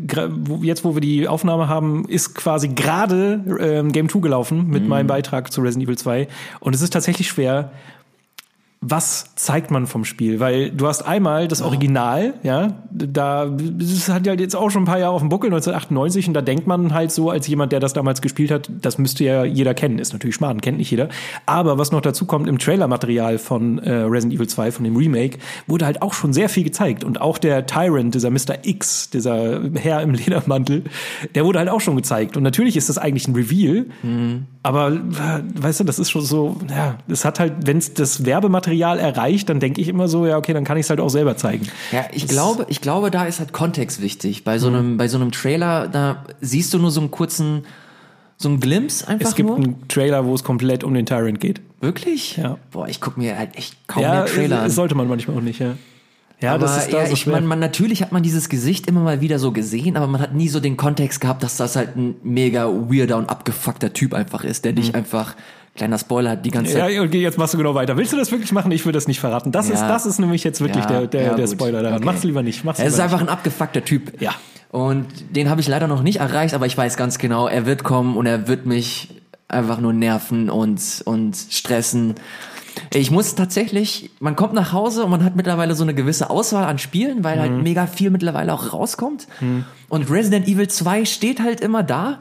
jetzt, 0.63 0.85
wo 0.85 0.95
wir 0.95 1.01
die 1.01 1.29
Aufnahme 1.29 1.69
haben, 1.69 2.05
ist 2.09 2.35
quasi 2.35 2.69
gerade 2.69 3.45
ähm, 3.61 3.93
Game 3.93 4.09
2 4.09 4.21
gelaufen 4.21 4.67
mit 4.69 4.83
Mhm. 4.85 4.89
meinem 4.89 5.07
Beitrag 5.07 5.53
zu 5.53 5.61
Resident 5.61 5.85
Evil 5.89 5.99
2. 5.99 6.27
Und 6.61 6.75
es 6.75 6.83
ist 6.83 6.93
tatsächlich 6.93 7.29
schwer, 7.29 7.71
was 8.81 9.35
zeigt 9.35 9.73
man 9.73 9.89
vom 9.89 10.05
Spiel? 10.05 10.39
Weil 10.39 10.71
du 10.71 10.87
hast 10.87 11.03
einmal 11.03 11.49
das 11.49 11.63
Original, 11.63 12.35
ja, 12.45 12.75
da 12.91 13.47
das 13.47 14.09
hat 14.09 14.25
ja 14.25 14.35
jetzt 14.35 14.55
auch 14.55 14.71
schon 14.71 14.83
ein 14.83 14.87
paar 14.87 15.01
Jahre 15.01 15.15
auf 15.15 15.21
dem 15.21 15.31
Buckel, 15.31 15.49
1998, 15.49 16.29
und 16.29 16.35
da 16.35 16.43
denkt 16.43 16.69
man 16.69 16.95
halt 16.95 17.11
so, 17.11 17.29
als 17.31 17.49
jemand, 17.49 17.73
der 17.73 17.81
das 17.81 17.93
damals 17.93 18.23
gespielt 18.23 18.53
hat, 18.53 18.71
das 18.81 18.97
müsste 18.99 19.25
ja 19.25 19.45
jeder 19.45 19.75
kennen. 19.75 19.99
Ist 19.99 20.13
natürlich 20.13 20.37
Schmarrn, 20.37 20.61
kennt 20.61 20.79
nicht 20.79 20.91
jeder. 20.93 21.09
Aber 21.45 21.77
was 21.77 21.91
noch 21.91 22.01
dazu 22.01 22.25
kommt, 22.25 22.49
im 22.49 22.59
Trailermaterial 22.59 23.39
von 23.39 23.79
äh, 23.79 23.93
Resident 23.93 24.35
Evil 24.35 24.49
2, 24.49 24.71
von 24.71 24.85
dem 24.85 24.97
Remake, 24.97 25.39
wurde 25.67 25.85
halt 25.85 26.01
auch 26.01 26.15
schon 26.15 26.33
sehr 26.33 26.49
viel 26.49 26.63
gezeigt. 26.63 27.03
Und 27.03 27.21
auch 27.21 27.39
der 27.39 27.67
Tyrant, 27.67 28.15
dieser 28.15 28.31
Mr. 28.31 28.59
X, 28.65 29.11
dieser 29.11 29.61
Herr 29.75 30.03
im 30.03 30.15
Ledermantel, 30.15 30.85
der 31.35 31.45
wurde 31.45 31.59
halt 31.59 31.69
auch 31.69 31.81
schon 31.81 31.97
gezeigt. 31.97 32.37
Und 32.37 32.45
natürlich 32.45 32.77
ist 32.77 32.89
das 32.89 32.97
eigentlich 32.97 33.27
ein 33.27 33.35
Reveal, 33.35 33.87
aber 34.69 34.93
äh, 34.93 35.43
weißt 35.63 35.81
du, 35.81 35.85
das 35.85 35.99
ist 35.99 36.11
schon 36.11 36.23
so, 36.23 36.57
ja, 36.69 36.99
es 37.09 37.25
hat 37.25 37.41
halt, 37.41 37.67
wenn 37.67 37.79
es 37.79 37.95
das 37.95 38.27
Werbematerial 38.27 38.99
erreicht, 38.99 39.49
dann 39.49 39.61
denke 39.61 39.81
ich 39.81 39.89
immer 39.89 40.09
so, 40.09 40.27
ja, 40.27 40.37
okay, 40.37 40.53
dann 40.53 40.65
kann 40.65 40.77
ich 40.77 40.85
es 40.85 40.91
halt 40.91 41.01
auch 41.01 41.09
selber 41.09 41.37
zeigen. 41.39 41.67
Ja, 41.91 42.05
ich 42.13 42.29
glaube, 42.29 42.67
ich 42.69 42.81
glaube, 42.83 43.11
da 43.11 43.25
ist 43.25 43.39
halt 43.39 43.53
Kontext 43.53 44.03
wichtig. 44.03 44.45
Bei 44.45 44.59
so 44.59 44.69
Mhm. 44.69 44.77
einem, 44.77 44.97
bei 44.99 45.09
so 45.09 45.17
einem 45.17 45.33
Trailer, 45.33 45.89
da 45.89 46.25
siehst 46.43 46.75
du 46.75 46.79
nur 46.79 46.91
so 46.91 47.01
einen 47.01 47.11
kurzen, 47.11 47.65
so 48.37 48.49
einen 48.51 48.61
Glimpse 48.61 49.09
einfach 49.09 49.29
Es 49.31 49.35
gibt 49.35 49.49
nur. 49.49 49.57
einen 49.57 49.89
Trailer, 49.89 50.25
wo 50.27 50.35
es 50.35 50.45
komplett 50.45 50.85
um 50.85 50.93
den 50.95 51.07
Tyrant 51.07 51.41
geht. 51.41 51.61
Wirklich? 51.81 52.37
Ja. 52.37 52.59
Boah, 52.71 52.89
ich 52.89 53.01
guck 53.01 53.17
mir 53.17 53.39
halt 53.39 53.57
echt 53.57 53.75
kaum 53.89 54.03
ja, 54.03 54.13
mehr 54.17 54.27
Trailer 54.27 54.59
an. 54.59 54.65
das 54.67 54.75
sollte 54.75 54.95
man 54.95 55.09
manchmal 55.09 55.37
auch 55.39 55.41
nicht, 55.43 55.61
ja. 55.61 55.75
Ja, 56.41 56.55
aber 56.55 56.67
das 56.67 56.79
ist 56.85 56.93
da 56.93 56.99
ja, 57.01 57.07
so 57.07 57.13
ich 57.13 57.27
meine, 57.27 57.47
man, 57.47 57.59
natürlich 57.59 58.01
hat 58.03 58.13
man 58.13 58.23
dieses 58.23 58.49
Gesicht 58.49 58.87
immer 58.87 59.01
mal 59.01 59.21
wieder 59.21 59.39
so 59.41 59.51
gesehen, 59.51 59.97
aber 59.97 60.07
man 60.07 60.21
hat 60.21 60.35
nie 60.35 60.49
so 60.49 60.61
den 60.61 60.77
Kontext 60.77 61.21
gehabt, 61.21 61.43
dass 61.43 61.57
das 61.57 61.75
halt 61.75 61.97
ein 61.97 62.15
mega 62.23 62.67
weirder 62.67 63.17
und 63.17 63.29
abgefuckter 63.29 63.93
Typ 63.93 64.15
einfach 64.15 64.45
ist, 64.45 64.65
der 64.65 64.73
dich 64.73 64.95
einfach, 64.95 65.35
kleiner 65.75 65.99
Spoiler, 65.99 66.37
die 66.37 66.51
ganze 66.51 66.75
Zeit. 66.75 66.91
Mhm. 66.91 66.95
ja, 66.97 67.03
okay, 67.03 67.21
jetzt 67.23 67.39
machst 67.39 67.55
du 67.55 67.59
genau 67.59 67.75
weiter. 67.75 67.97
Willst 67.97 68.13
du 68.13 68.17
das 68.17 68.31
wirklich 68.31 68.53
machen? 68.53 68.71
Ich 68.71 68.85
will 68.87 68.93
das 68.93 69.09
nicht 69.09 69.19
verraten. 69.21 69.51
Das 69.53 69.69
Ja. 69.69 69.75
ist, 69.75 69.81
das 69.83 70.07
ist 70.07 70.19
nämlich 70.21 70.45
jetzt 70.45 70.61
wirklich 70.61 70.85
Ja, 70.85 70.91
der, 71.01 71.07
der, 71.09 71.23
ja, 71.23 71.35
der. 71.35 71.47
Spoiler 71.49 71.83
daran. 71.83 71.99
Okay. 71.99 72.05
Mach's 72.07 72.23
lieber 72.25 72.43
nicht. 72.45 72.65
Mach's 72.65 72.79
Er 72.79 72.87
ist 72.87 73.01
einfach 73.01 73.21
nicht. 73.21 73.29
ein 73.31 73.33
abgefuckter 73.33 73.85
Typ. 73.85 74.21
Ja. 74.21 74.35
Und 74.71 75.07
den 75.35 75.49
habe 75.51 75.61
ich 75.61 75.67
leider 75.69 75.87
noch 75.89 76.03
nicht 76.03 76.19
erreicht, 76.21 76.55
aber 76.55 76.67
ich 76.67 76.77
weiß 76.77 76.97
ganz 76.97 77.19
genau, 77.19 77.49
er 77.49 77.65
wird 77.67 77.83
kommen 77.85 78.17
und 78.17 78.27
er 78.27 78.47
wird 78.49 78.67
mich 78.67 79.09
einfach 79.49 79.81
nur 79.81 79.93
nerven 79.93 80.51
und, 80.51 80.81
und 81.05 81.37
stressen. 81.37 82.15
Ich 82.95 83.11
muss 83.11 83.35
tatsächlich, 83.35 84.11
man 84.21 84.37
kommt 84.37 84.55
nach 84.55 84.73
Hause 84.73 85.05
und 85.05 85.11
man 85.11 85.25
hat 85.25 85.37
mittlerweile 85.37 85.75
so 85.75 85.83
eine 85.83 85.95
gewisse 85.95 86.31
Auswahl 86.31 86.65
an 86.65 86.79
Spielen, 86.79 87.25
weil 87.25 87.37
Mhm. 87.37 87.41
halt 87.41 87.63
mega 87.63 87.87
viel 87.87 88.11
mittlerweile 88.11 88.53
auch 88.55 88.73
rauskommt. 88.73 89.27
Und 89.89 90.11
Resident 90.11 90.47
Evil 90.49 90.69
2 90.69 91.05
steht 91.05 91.41
halt 91.41 91.61
immer 91.61 91.83
da. 91.83 92.21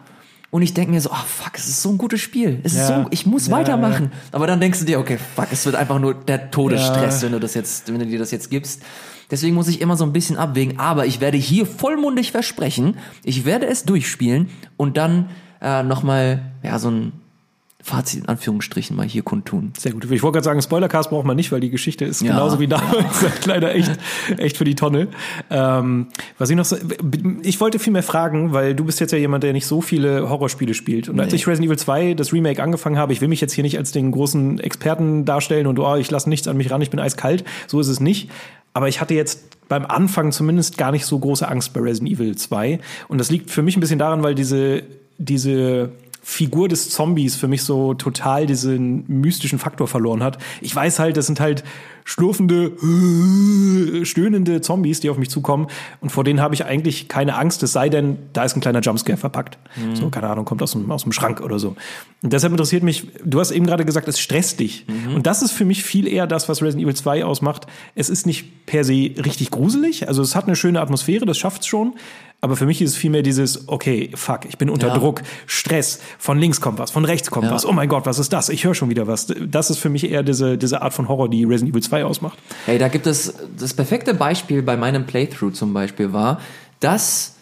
Und 0.50 0.62
ich 0.62 0.74
denke 0.74 0.92
mir 0.92 1.02
so, 1.02 1.10
oh 1.12 1.26
fuck, 1.28 1.52
es 1.56 1.68
ist 1.68 1.82
so 1.82 1.90
ein 1.90 1.98
gutes 1.98 2.22
Spiel. 2.22 2.62
Es 2.64 2.72
ist 2.74 2.90
Ja. 2.90 3.04
so, 3.04 3.08
ich 3.12 3.26
muss 3.26 3.48
Ja, 3.48 3.54
weitermachen. 3.58 4.12
Aber 4.32 4.48
dann 4.48 4.62
denkst 4.62 4.80
du 4.80 4.86
dir, 4.86 4.98
okay, 5.00 5.18
fuck, 5.36 5.48
es 5.52 5.66
wird 5.66 5.76
einfach 5.76 6.00
nur 6.00 6.14
der 6.14 6.52
Todesstress, 6.52 7.22
Ja. 7.22 7.26
wenn 7.26 7.34
du 7.34 7.40
das 7.42 7.54
jetzt, 7.54 7.92
wenn 7.92 8.00
du 8.00 8.06
dir 8.06 8.18
das 8.18 8.32
jetzt 8.32 8.50
gibst. 8.50 8.82
Deswegen 9.30 9.56
muss 9.56 9.68
ich 9.68 9.82
immer 9.82 9.98
so 9.98 10.06
ein 10.06 10.14
bisschen 10.14 10.38
abwägen. 10.38 10.80
Aber 10.80 11.06
ich 11.06 11.20
werde 11.20 11.38
hier 11.38 11.66
vollmundig 11.66 12.32
versprechen, 12.32 12.96
ich 13.26 13.44
werde 13.44 13.68
es 13.68 13.84
durchspielen 13.84 14.50
und 14.78 14.96
dann 14.96 15.30
äh, 15.60 15.84
nochmal, 15.84 16.44
ja, 16.64 16.80
so 16.80 16.92
ein 16.92 17.12
Fazit 17.88 18.20
in 18.24 18.26
Anführungsstrichen 18.28 18.96
mal 18.98 19.06
hier 19.08 19.22
kundtun. 19.24 19.72
Sehr 19.78 19.94
gut. 19.94 20.04
Ich 20.12 20.22
wollte 20.22 20.34
gerade 20.36 20.44
sagen, 20.44 20.62
Spoilercast 20.62 21.10
braucht 21.10 21.26
man 21.26 21.38
nicht, 21.38 21.54
weil 21.54 21.62
die 21.62 21.70
Geschichte 21.70 22.04
ist 22.04 22.22
Ja. 22.22 22.34
genauso 22.34 22.60
wie 22.60 22.68
damals 22.68 23.24
leider 23.46 23.74
echt, 23.74 23.92
echt 24.38 24.58
für 24.58 24.66
die 24.66 24.76
Tonne. 24.76 25.08
Ähm, 25.50 26.08
was 26.38 26.50
ich 26.50 26.58
noch 26.58 26.66
so, 26.66 26.76
ich 27.44 27.62
wollte 27.62 27.80
viel 27.80 27.94
mehr 27.94 28.04
fragen, 28.04 28.52
weil 28.52 28.76
du 28.76 28.84
bist 28.84 29.00
jetzt 29.00 29.12
ja 29.14 29.18
jemand, 29.18 29.46
der 29.46 29.54
nicht 29.54 29.66
so 29.66 29.80
viele 29.82 30.30
Horrorspiele 30.30 30.74
spielt. 30.74 31.08
Und 31.08 31.18
als 31.22 31.30
Nee. 31.32 31.38
ich 31.38 31.48
Resident 31.48 31.68
Evil 31.72 31.80
2, 31.80 32.14
das 32.14 32.34
Remake, 32.34 32.62
angefangen 32.62 32.98
habe, 32.98 33.14
ich 33.14 33.22
will 33.22 33.30
mich 33.30 33.40
jetzt 33.40 33.54
hier 33.54 33.64
nicht 33.64 33.78
als 33.78 33.94
den 33.94 34.12
großen 34.12 34.60
Experten 34.60 35.24
darstellen 35.24 35.66
und 35.66 35.80
oh, 35.80 35.96
ich 35.96 36.12
lasse 36.12 36.28
nichts 36.30 36.48
an 36.50 36.58
mich 36.58 36.70
ran, 36.72 36.82
ich 36.82 36.90
bin 36.90 37.00
eiskalt. 37.00 37.46
So 37.68 37.80
ist 37.80 37.88
es 37.88 38.02
nicht. 38.02 38.30
Aber 38.74 38.90
ich 38.90 39.00
hatte 39.00 39.14
jetzt 39.14 39.68
beim 39.70 39.86
Anfang 39.86 40.32
zumindest 40.34 40.78
gar 40.78 40.92
nicht 40.92 41.06
so 41.06 41.18
große 41.18 41.48
Angst 41.48 41.74
bei 41.74 41.80
Resident 41.80 42.12
Evil 42.12 42.36
2. 42.36 42.80
Und 43.08 43.18
das 43.18 43.32
liegt 43.32 43.50
für 43.50 43.62
mich 43.62 43.78
ein 43.78 43.80
bisschen 43.80 43.98
daran, 44.00 44.24
weil 44.24 44.36
diese, 44.36 44.84
diese 45.18 45.90
Figur 46.30 46.68
des 46.68 46.90
Zombies 46.90 47.38
für 47.38 47.48
mich 47.48 47.64
so 47.64 47.94
total 47.94 48.48
diesen 48.48 49.06
mystischen 49.08 49.60
Faktor 49.60 49.88
verloren 49.88 50.22
hat. 50.22 50.38
Ich 50.60 50.76
weiß 50.76 51.00
halt, 51.00 51.16
das 51.16 51.26
sind 51.26 51.40
halt 51.40 51.64
schlurfende, 52.08 52.72
stöhnende 54.06 54.62
Zombies, 54.62 55.02
die 55.02 55.10
auf 55.10 55.18
mich 55.18 55.30
zukommen. 55.30 55.68
Und 56.00 56.10
vor 56.10 56.24
denen 56.24 56.40
habe 56.42 56.56
ich 56.56 56.64
eigentlich 56.64 57.10
keine 57.10 57.36
Angst, 57.36 57.62
es 57.64 57.74
sei 57.74 57.90
denn, 57.90 58.18
da 58.32 58.46
ist 58.46 58.56
ein 58.56 58.62
kleiner 58.62 58.80
Jumpscare 58.80 59.18
verpackt. 59.18 59.58
So, 59.94 60.10
keine 60.10 60.30
Ahnung, 60.30 60.46
kommt 60.46 60.64
aus 60.64 60.72
dem, 60.72 60.90
aus 60.90 61.04
dem 61.04 61.12
Schrank 61.12 61.42
oder 61.42 61.60
so. 61.60 61.76
Und 62.24 62.32
deshalb 62.34 62.54
interessiert 62.54 62.82
mich, 62.82 63.08
du 63.26 63.40
hast 63.42 63.52
eben 63.52 63.66
gerade 63.68 63.84
gesagt, 63.84 64.08
es 64.08 64.20
stresst 64.20 64.62
dich. 64.62 64.86
Und 65.14 65.28
das 65.28 65.42
ist 65.42 65.52
für 65.52 65.66
mich 65.66 65.84
viel 65.84 66.08
eher 66.08 66.28
das, 66.28 66.48
was 66.48 66.62
Resident 66.62 66.84
Evil 66.86 66.96
2 66.96 67.26
ausmacht. 67.26 67.68
Es 67.94 68.10
ist 68.10 68.26
nicht 68.26 68.66
per 68.66 68.86
se 68.86 68.94
richtig 68.94 69.52
gruselig. 69.52 70.08
Also 70.08 70.22
es 70.22 70.34
hat 70.34 70.46
eine 70.46 70.56
schöne 70.56 70.80
Atmosphäre, 70.80 71.26
das 71.26 71.38
schafft 71.38 71.62
es 71.64 71.68
schon. 71.68 71.94
Aber 72.40 72.56
für 72.56 72.68
mich 72.68 72.84
ist 72.84 72.92
es 72.92 72.96
vielmehr 72.96 73.24
dieses, 73.24 73.68
okay, 73.68 74.12
fuck, 74.14 74.42
ich 74.48 74.60
bin 74.60 74.70
unter 74.70 74.90
Ja. 74.90 74.98
Druck, 75.00 75.24
Stress, 75.48 76.00
von 76.20 76.38
links 76.38 76.62
kommt 76.62 76.78
was, 76.78 76.92
von 76.92 77.04
rechts 77.04 77.32
kommt 77.32 77.46
Ja. 77.48 77.52
was, 77.52 77.66
oh 77.66 77.72
mein 77.72 77.90
Gott, 77.90 78.06
was 78.06 78.20
ist 78.20 78.32
das? 78.32 78.50
Ich 78.50 78.64
höre 78.64 78.76
schon 78.76 78.92
wieder 78.92 79.08
was. 79.08 79.34
Das 79.48 79.72
ist 79.72 79.80
für 79.80 79.90
mich 79.90 80.08
eher 80.12 80.22
diese, 80.22 80.56
diese 80.56 80.84
Art 80.84 80.94
von 80.94 81.08
Horror, 81.08 81.30
die 81.32 81.44
Resident 81.46 81.72
Evil 81.72 81.82
2 81.82 81.97
ausmacht. 82.04 82.38
Hey, 82.66 82.78
da 82.78 82.88
gibt 82.88 83.08
es 83.08 83.34
das 83.58 83.74
perfekte 83.74 84.14
Beispiel 84.14 84.62
bei 84.62 84.78
meinem 84.78 85.06
Playthrough 85.06 85.54
zum 85.54 85.74
Beispiel 85.74 86.14
war, 86.14 86.40
dass 86.80 87.38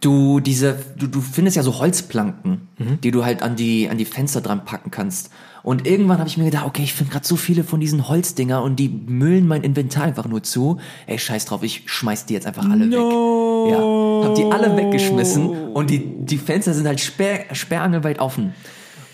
du 0.00 0.40
diese, 0.40 0.76
du, 0.96 1.06
du 1.06 1.20
findest 1.20 1.56
ja 1.56 1.62
so 1.62 1.78
Holzplanken, 1.78 2.68
die 3.02 3.10
du 3.10 3.24
halt 3.24 3.42
an 3.42 3.56
die, 3.56 3.88
an 3.88 3.98
die 3.98 4.04
Fenster 4.04 4.40
dran 4.40 4.64
packen 4.64 4.90
kannst. 4.90 5.30
Und 5.62 5.86
irgendwann 5.86 6.18
habe 6.18 6.28
ich 6.28 6.36
mir 6.36 6.44
gedacht, 6.44 6.64
okay, 6.64 6.82
ich 6.82 6.92
finde 6.92 7.12
gerade 7.12 7.26
so 7.26 7.34
viele 7.34 7.64
von 7.64 7.80
diesen 7.80 8.08
Holzdinger 8.08 8.62
und 8.62 8.76
die 8.76 8.88
müllen 8.88 9.48
mein 9.48 9.64
Inventar 9.64 10.04
einfach 10.04 10.26
nur 10.26 10.44
zu. 10.44 10.78
Ey, 11.06 11.18
scheiß 11.18 11.46
drauf, 11.46 11.64
ich 11.64 11.82
schmeiß 11.86 12.26
die 12.26 12.34
jetzt 12.34 12.46
einfach 12.46 12.64
alle 12.70 12.88
weg. 12.88 12.92
Ja, 12.92 14.28
hab 14.28 14.34
die 14.36 14.44
alle 14.44 14.76
weggeschmissen 14.76 15.72
und 15.72 15.90
die, 15.90 16.04
die 16.24 16.38
Fenster 16.38 16.72
sind 16.72 16.86
halt 16.86 17.00
sperr, 17.00 17.46
sperrangelweit 17.52 18.20
offen. 18.20 18.54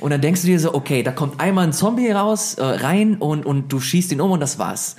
Und 0.02 0.10
dann 0.10 0.20
denkst 0.20 0.42
du 0.42 0.48
dir 0.48 0.58
so, 0.58 0.74
okay, 0.74 1.02
da 1.02 1.12
kommt 1.12 1.40
einmal 1.40 1.64
ein 1.64 1.72
Zombie 1.72 2.10
raus, 2.10 2.54
äh, 2.54 2.64
rein 2.64 3.16
und, 3.16 3.46
und 3.46 3.72
du 3.72 3.80
schießt 3.80 4.12
ihn 4.12 4.20
um 4.20 4.32
und 4.32 4.40
das 4.40 4.58
war's. 4.58 4.96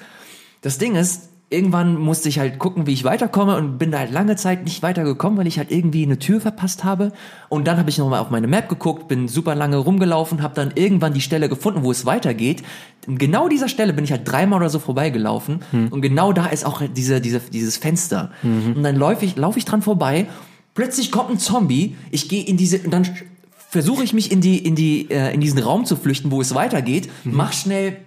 Das 0.62 0.77
Ding 0.77 0.95
ist, 0.95 1.29
irgendwann 1.50 2.00
musste 2.00 2.29
ich 2.29 2.39
halt 2.39 2.57
gucken, 2.57 2.88
wie 2.88 2.93
ich 2.93 3.03
weiterkomme 3.03 3.57
und 3.57 3.77
bin 3.77 3.91
da 3.91 4.00
halt 4.00 4.12
lange 4.12 4.36
Zeit 4.38 4.63
nicht 4.63 4.81
weitergekommen, 4.81 5.38
weil 5.38 5.45
ich 5.45 5.57
halt 5.57 5.72
irgendwie 5.72 6.03
eine 6.03 6.17
Tür 6.19 6.41
verpasst 6.41 6.83
habe. 6.83 7.12
Und 7.50 7.67
dann 7.67 7.77
habe 7.77 7.89
ich 7.89 7.98
nochmal 7.98 8.22
auf 8.22 8.31
meine 8.31 8.48
Map 8.48 8.69
geguckt, 8.69 9.07
bin 9.10 9.27
super 9.27 9.55
lange 9.55 9.77
rumgelaufen, 9.77 10.41
habe 10.41 10.55
dann 10.55 10.72
irgendwann 10.75 11.13
die 11.13 11.22
Stelle 11.22 11.50
gefunden, 11.50 11.83
wo 11.83 11.91
es 11.91 12.05
weitergeht. 12.05 12.63
In 13.05 13.17
genau 13.17 13.50
dieser 13.50 13.67
Stelle 13.67 13.93
bin 13.93 14.05
ich 14.05 14.12
halt 14.12 14.22
dreimal 14.25 14.62
oder 14.62 14.69
so 14.69 14.79
vorbeigelaufen 14.79 15.60
und 15.91 16.01
genau 16.01 16.31
da 16.31 16.48
ist 16.48 16.65
auch 16.65 16.81
diese, 16.95 17.19
diese, 17.19 17.41
dieses 17.41 17.75
Fenster. 17.77 18.31
Und 18.75 18.83
dann 18.83 18.95
laufe 18.95 19.25
ich, 19.25 19.36
lauf 19.36 19.57
ich 19.57 19.65
dran 19.65 19.81
vorbei, 19.81 20.27
plötzlich 20.74 21.12
kommt 21.12 21.29
ein 21.29 21.39
Zombie, 21.39 21.98
ich 22.10 22.29
gehe 22.29 22.43
in 22.43 22.55
diese, 22.55 22.79
und 22.79 22.91
dann 22.91 23.05
versuche 23.74 24.03
ich 24.03 24.13
mich 24.13 24.32
in 24.32 24.39
die, 24.39 24.60
in 24.60 24.75
die, 24.75 25.10
äh, 25.10 25.34
in 25.34 25.42
diesen 25.42 25.58
Raum 25.58 25.86
zu 25.86 25.96
flüchten, 25.96 26.30
wo 26.30 26.39
es 26.42 26.53
weitergeht, 26.53 27.10
mach 27.24 27.53
schnell 27.53 27.98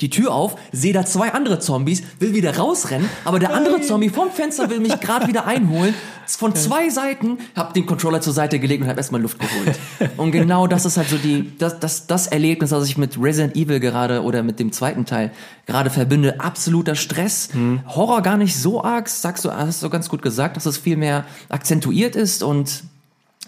die 0.00 0.10
Tür 0.10 0.32
auf, 0.32 0.54
sehe 0.70 0.92
da 0.92 1.04
zwei 1.04 1.32
andere 1.32 1.58
Zombies, 1.58 2.04
will 2.20 2.34
wieder 2.34 2.56
rausrennen, 2.56 3.08
aber 3.24 3.40
der 3.40 3.52
andere 3.52 3.80
Zombie 3.80 4.10
vom 4.10 4.30
Fenster 4.30 4.70
will 4.70 4.78
mich 4.78 5.00
gerade 5.00 5.26
wieder 5.26 5.44
einholen. 5.44 5.92
Von 6.24 6.54
zwei 6.54 6.88
Seiten, 6.88 7.38
hab 7.56 7.74
den 7.74 7.84
Controller 7.84 8.20
zur 8.20 8.32
Seite 8.32 8.60
gelegt 8.60 8.84
und 8.84 8.88
hab 8.88 8.96
erstmal 8.96 9.20
Luft 9.20 9.40
geholt. 9.40 9.76
Und 10.16 10.30
genau 10.30 10.68
das 10.68 10.84
ist 10.84 10.98
halt 10.98 11.08
so 11.08 11.16
die, 11.16 11.50
das, 11.58 11.80
das, 11.80 12.06
das 12.06 12.28
Erlebnis, 12.28 12.70
das 12.70 12.88
ich 12.88 12.96
mit 12.96 13.20
Resident 13.20 13.56
Evil 13.56 13.80
gerade 13.80 14.22
oder 14.22 14.44
mit 14.44 14.60
dem 14.60 14.70
zweiten 14.70 15.04
Teil 15.04 15.32
gerade 15.66 15.90
verbinde. 15.90 16.38
Absoluter 16.38 16.94
Stress. 16.94 17.48
Horror 17.88 18.22
gar 18.22 18.36
nicht 18.36 18.56
so 18.56 18.84
arg, 18.84 19.08
sagst 19.08 19.44
du, 19.44 19.50
hast 19.50 19.82
du 19.82 19.90
ganz 19.90 20.08
gut 20.08 20.22
gesagt, 20.22 20.56
dass 20.56 20.66
es 20.66 20.78
viel 20.78 20.96
mehr 20.96 21.24
akzentuiert 21.48 22.14
ist 22.14 22.44
und 22.44 22.84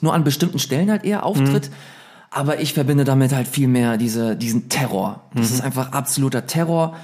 nur 0.02 0.14
an 0.14 0.25
bestimmten 0.25 0.59
Stellen 0.59 0.90
halt 0.90 1.04
eher 1.04 1.25
auftritt. 1.25 1.71
Aber 2.30 2.61
ich 2.61 2.75
verbinde 2.75 3.04
damit 3.04 3.33
halt 3.33 3.49
viel 3.49 3.66
mehr 3.66 3.97
diese, 3.97 4.37
diesen 4.37 4.69
Terror. 4.69 5.25
Das 5.35 5.50
ist 5.50 5.61
einfach 5.62 5.92
absoluter 5.92 6.47
Terror. 6.47 6.97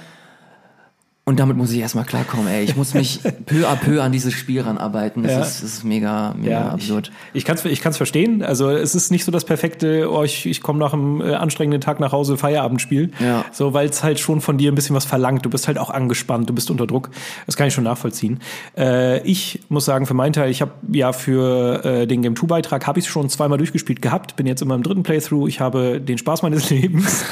Und 1.27 1.41
damit 1.41 1.57
muss 1.57 1.73
ich 1.73 1.79
erstmal 1.79 2.05
klarkommen, 2.05 2.47
ey. 2.47 2.63
Ich 2.63 2.77
muss 2.77 2.93
mich 2.93 3.19
peu 3.45 3.67
à 3.67 3.75
peu 3.75 4.01
an 4.01 4.13
dieses 4.13 4.33
Spiel 4.33 4.61
ranarbeiten. 4.61 5.23
Das, 5.23 5.31
Ja. 5.33 5.39
ist, 5.41 5.61
das 5.61 5.73
ist 5.73 5.83
mega, 5.83 6.33
mega 6.37 6.49
Ja, 6.51 6.69
absurd. 6.69 7.11
Ich, 7.33 7.39
ich 7.39 7.45
kann 7.45 7.57
es 7.57 7.65
ich 7.65 7.81
kann's 7.81 7.97
verstehen. 7.97 8.41
Also 8.41 8.69
es 8.69 8.95
ist 8.95 9.11
nicht 9.11 9.25
so 9.25 9.31
das 9.33 9.43
perfekte, 9.43 10.09
oh, 10.09 10.23
ich, 10.23 10.45
ich 10.45 10.61
komme 10.61 10.79
nach 10.79 10.93
einem 10.93 11.19
äh, 11.19 11.33
anstrengenden 11.33 11.81
Tag 11.81 11.99
nach 11.99 12.13
Hause, 12.13 12.37
Feierabendspiel. 12.37 13.11
Ja. 13.19 13.43
So, 13.51 13.73
weil 13.73 13.89
es 13.89 14.03
halt 14.03 14.21
schon 14.21 14.39
von 14.39 14.57
dir 14.57 14.71
ein 14.71 14.75
bisschen 14.75 14.95
was 14.95 15.03
verlangt. 15.03 15.43
Du 15.45 15.49
bist 15.49 15.67
halt 15.67 15.77
auch 15.77 15.89
angespannt, 15.89 16.49
du 16.49 16.53
bist 16.53 16.71
unter 16.71 16.87
Druck. 16.87 17.09
Das 17.45 17.57
kann 17.57 17.67
ich 17.67 17.73
schon 17.73 17.83
nachvollziehen. 17.83 18.39
Äh, 18.77 19.19
ich 19.27 19.59
muss 19.67 19.83
sagen, 19.83 20.05
für 20.05 20.13
meinen 20.13 20.31
Teil, 20.31 20.49
ich 20.49 20.61
habe 20.61 20.71
ja 20.93 21.11
für 21.11 21.83
äh, 21.83 22.07
den 22.07 22.21
Game 22.21 22.37
2 22.37 22.47
Beitrag 22.47 22.87
habe 22.87 22.99
ich 22.99 23.09
schon 23.09 23.27
zweimal 23.27 23.57
durchgespielt 23.57 24.01
gehabt. 24.01 24.37
Bin 24.37 24.47
jetzt 24.47 24.61
in 24.61 24.69
meinem 24.69 24.81
dritten 24.81 25.03
Playthrough. 25.03 25.49
Ich 25.49 25.59
habe 25.59 25.99
den 25.99 26.17
Spaß 26.17 26.41
meines 26.43 26.69
Lebens. 26.69 27.25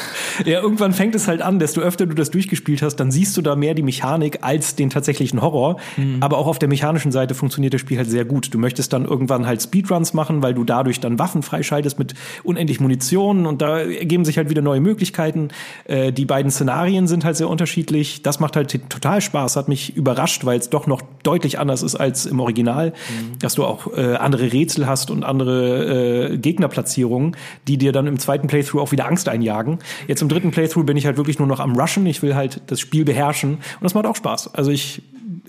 ja, 0.43 0.59
irgendwann 0.59 0.91
fängt 0.91 1.15
es 1.15 1.29
halt 1.29 1.41
an, 1.41 1.59
desto 1.59 1.79
öfter 1.79 2.05
du 2.05 2.13
das 2.13 2.29
durchgespielt 2.29 2.81
hast, 2.81 2.97
dann 2.97 3.09
siehst 3.09 3.37
du 3.37 3.41
da 3.41 3.55
mehr 3.55 3.73
die 3.73 3.85
Mechanik 3.86 4.39
als 4.42 4.75
den 4.75 4.89
tatsächlichen 4.89 5.42
Horror. 5.42 5.77
Aber 6.20 6.38
auch 6.38 6.48
auf 6.48 6.60
der 6.60 6.70
mechanischen 6.70 7.12
Seite 7.12 7.36
funktioniert 7.36 7.74
das 7.74 7.82
Spiel 7.82 7.98
halt 7.98 8.10
sehr 8.10 8.25
gut. 8.25 8.54
Du 8.54 8.58
möchtest 8.58 8.94
dann 8.94 9.06
irgendwann 9.06 9.46
halt 9.46 9.62
Speedruns 9.62 10.13
machen, 10.13 10.42
weil 10.42 10.54
du 10.54 10.63
dadurch 10.63 11.00
dann 11.00 11.20
Waffen 11.20 11.44
freischaltest 11.44 12.00
mit 12.00 12.13
unendlich 12.44 12.80
Munition 12.80 13.46
und 13.46 13.62
da 13.62 13.80
ergeben 13.80 14.25
sich 14.25 14.38
halt 14.38 14.50
wieder 14.50 14.62
neue 14.62 14.82
Möglichkeiten. 14.82 15.50
Äh, 15.86 16.12
die 16.12 16.25
beiden 16.25 16.51
Szenarien 16.51 17.08
sind 17.08 17.25
halt 17.25 17.38
sehr 17.38 17.50
unterschiedlich. 17.50 18.22
Das 18.24 18.39
macht 18.39 18.56
halt 18.56 18.89
total 18.89 19.22
Spaß, 19.22 19.56
hat 19.56 19.70
mich 19.70 19.96
überrascht, 19.96 20.46
weil 20.46 20.60
es 20.60 20.70
doch 20.70 20.88
noch 20.88 21.01
deutlich 21.24 21.60
anders 21.60 21.84
ist 21.84 21.96
als 21.96 22.25
im 22.25 22.39
Original, 22.39 22.94
dass 23.39 23.56
du 23.56 23.63
auch 23.65 23.96
äh, 23.96 24.15
andere 24.15 24.51
Rätsel 24.51 24.88
hast 24.88 25.12
und 25.12 25.24
andere 25.24 26.32
äh, 26.34 26.38
Gegnerplatzierungen, 26.38 27.36
die 27.68 27.77
dir 27.77 27.92
dann 27.92 28.08
im 28.08 28.20
zweiten 28.20 28.48
Playthrough 28.48 28.82
auch 28.82 28.92
wieder 28.92 29.08
Angst 29.08 29.30
einjagen. 29.30 29.80
Jetzt 30.08 30.22
im 30.22 30.30
dritten 30.30 30.51
Playthrough 30.51 30.86
bin 30.86 30.98
ich 30.98 31.06
halt 31.06 31.18
wirklich 31.18 31.39
nur 31.39 31.48
noch 31.48 31.60
am 31.60 31.75
Rushen. 31.75 32.06
Ich 32.06 32.22
will 32.22 32.36
halt 32.36 32.62
das 32.68 32.80
Spiel 32.80 33.06
beherrschen 33.06 33.60
und 33.75 33.84
das 33.84 33.94
macht 33.94 34.05
auch 34.05 34.15
Spaß. 34.15 34.53
Also 34.55 34.72
ich 34.72 35.01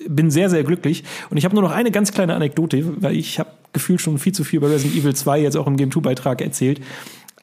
bin 0.09 0.30
sehr, 0.30 0.50
sehr 0.50 0.64
glücklich. 0.64 1.04
Und 1.30 1.37
ich 1.37 1.45
habe 1.45 1.54
nur 1.54 1.62
noch 1.62 1.73
eine 1.73 1.90
ganz 1.90 2.12
kleine 2.12 2.35
Anekdote, 2.35 3.02
weil 3.02 3.16
ich 3.16 3.38
habe 3.38 3.50
gefühlt 3.73 4.00
schon 4.00 4.18
viel 4.18 4.33
zu 4.33 4.45
viel 4.45 4.59
über 4.59 4.71
Resident 4.71 4.97
Evil 4.97 5.14
2 5.14 5.40
jetzt 5.40 5.56
auch 5.56 5.66
im 5.66 5.76
Game 5.76 5.90
2-Beitrag 5.90 6.40
erzählt. 6.40 6.80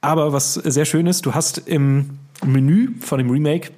Aber 0.02 0.34
was 0.34 0.56
sehr 0.56 0.86
schön 0.86 1.08
ist, 1.08 1.26
du 1.26 1.34
hast 1.34 1.60
im 1.68 2.20
Menü 2.46 2.90
von 3.00 3.18
dem 3.20 3.30
Remake 3.30 3.70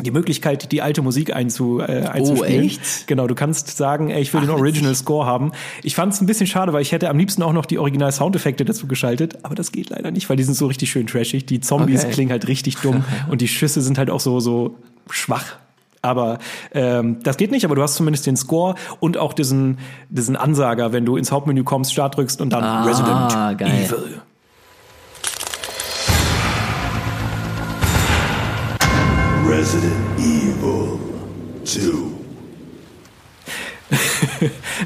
die 0.00 0.10
Möglichkeit, 0.10 0.72
die 0.72 0.82
alte 0.82 1.02
Musik 1.02 1.34
einzu, 1.34 1.80
äh, 1.80 2.06
einzuspielen. 2.06 2.64
echt? 2.64 3.06
Genau, 3.06 3.26
du 3.26 3.34
kannst 3.34 3.76
sagen, 3.76 4.10
ey, 4.10 4.22
ich 4.22 4.32
will 4.32 4.40
den 4.40 4.50
Original 4.50 4.94
Score 4.94 5.26
haben. 5.26 5.52
Ich 5.82 5.94
fand 5.94 6.12
es 6.12 6.20
ein 6.20 6.26
bisschen 6.26 6.46
schade, 6.46 6.72
weil 6.72 6.82
ich 6.82 6.92
hätte 6.92 7.08
am 7.08 7.18
liebsten 7.18 7.42
auch 7.42 7.52
noch 7.52 7.66
die 7.66 7.78
Original-Soundeffekte 7.78 8.64
dazu 8.64 8.86
geschaltet, 8.86 9.38
aber 9.42 9.54
das 9.54 9.70
geht 9.70 9.90
leider 9.90 10.10
nicht, 10.10 10.28
weil 10.28 10.36
die 10.36 10.44
sind 10.44 10.54
so 10.54 10.66
richtig 10.66 10.90
schön 10.90 11.06
trashig. 11.06 11.46
Die 11.46 11.60
Zombies 11.60 12.04
Okay. 12.04 12.12
klingen 12.12 12.30
halt 12.30 12.48
richtig 12.48 12.76
dumm 12.76 13.04
und 13.30 13.40
die 13.40 13.48
Schüsse 13.48 13.80
sind 13.80 13.98
halt 13.98 14.10
auch 14.10 14.20
so, 14.20 14.40
so 14.40 14.76
schwach. 15.10 15.58
Aber 16.02 16.38
ähm, 16.72 17.20
das 17.22 17.36
geht 17.36 17.52
nicht, 17.52 17.64
aber 17.64 17.76
du 17.76 17.82
hast 17.82 17.94
zumindest 17.94 18.26
den 18.26 18.36
Score 18.36 18.74
und 18.98 19.16
auch 19.16 19.32
diesen, 19.32 19.78
diesen 20.10 20.34
Ansager, 20.36 20.92
wenn 20.92 21.04
du 21.06 21.16
ins 21.16 21.30
Hauptmenü 21.30 21.62
kommst, 21.62 21.92
Start 21.92 22.16
drückst 22.16 22.40
und 22.40 22.50
dann 22.52 22.64
Ah, 22.64 22.84
Resident 22.84 23.58
geil. 23.58 23.84
Evil. 23.86 24.20
Resident 29.48 29.92
Evil 30.18 30.98
2. 31.64 32.11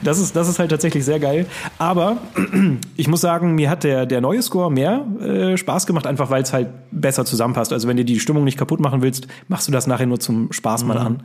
das, 0.03 0.19
ist, 0.19 0.35
das 0.35 0.49
ist 0.49 0.59
halt 0.59 0.71
tatsächlich 0.71 1.05
sehr 1.05 1.21
geil. 1.21 1.47
Aber 1.79 2.19
ich 2.97 3.09
muss 3.09 3.21
sagen, 3.21 3.55
mir 3.55 3.71
hat 3.71 3.85
der, 3.85 4.07
der 4.07 4.21
neue 4.21 4.43
Score 4.43 4.71
mehr 4.71 5.05
äh, 5.21 5.57
Spaß 5.57 5.87
gemacht, 5.87 6.07
einfach 6.07 6.31
weil 6.31 6.43
es 6.43 6.53
halt 6.53 6.69
besser 6.91 7.25
zusammenpasst. 7.25 7.73
Also 7.73 7.89
wenn 7.89 7.97
du 7.97 8.05
die 8.05 8.21
Stimmung 8.21 8.45
nicht 8.45 8.59
kaputt 8.59 8.81
machen 8.81 9.03
willst, 9.03 9.29
machst 9.49 9.69
du 9.69 9.73
das 9.73 9.87
nachher 9.87 10.07
nur 10.07 10.21
zum 10.21 10.53
Spaß 10.53 10.85
mal 10.85 10.99
mhm. 10.99 11.07
an. 11.07 11.23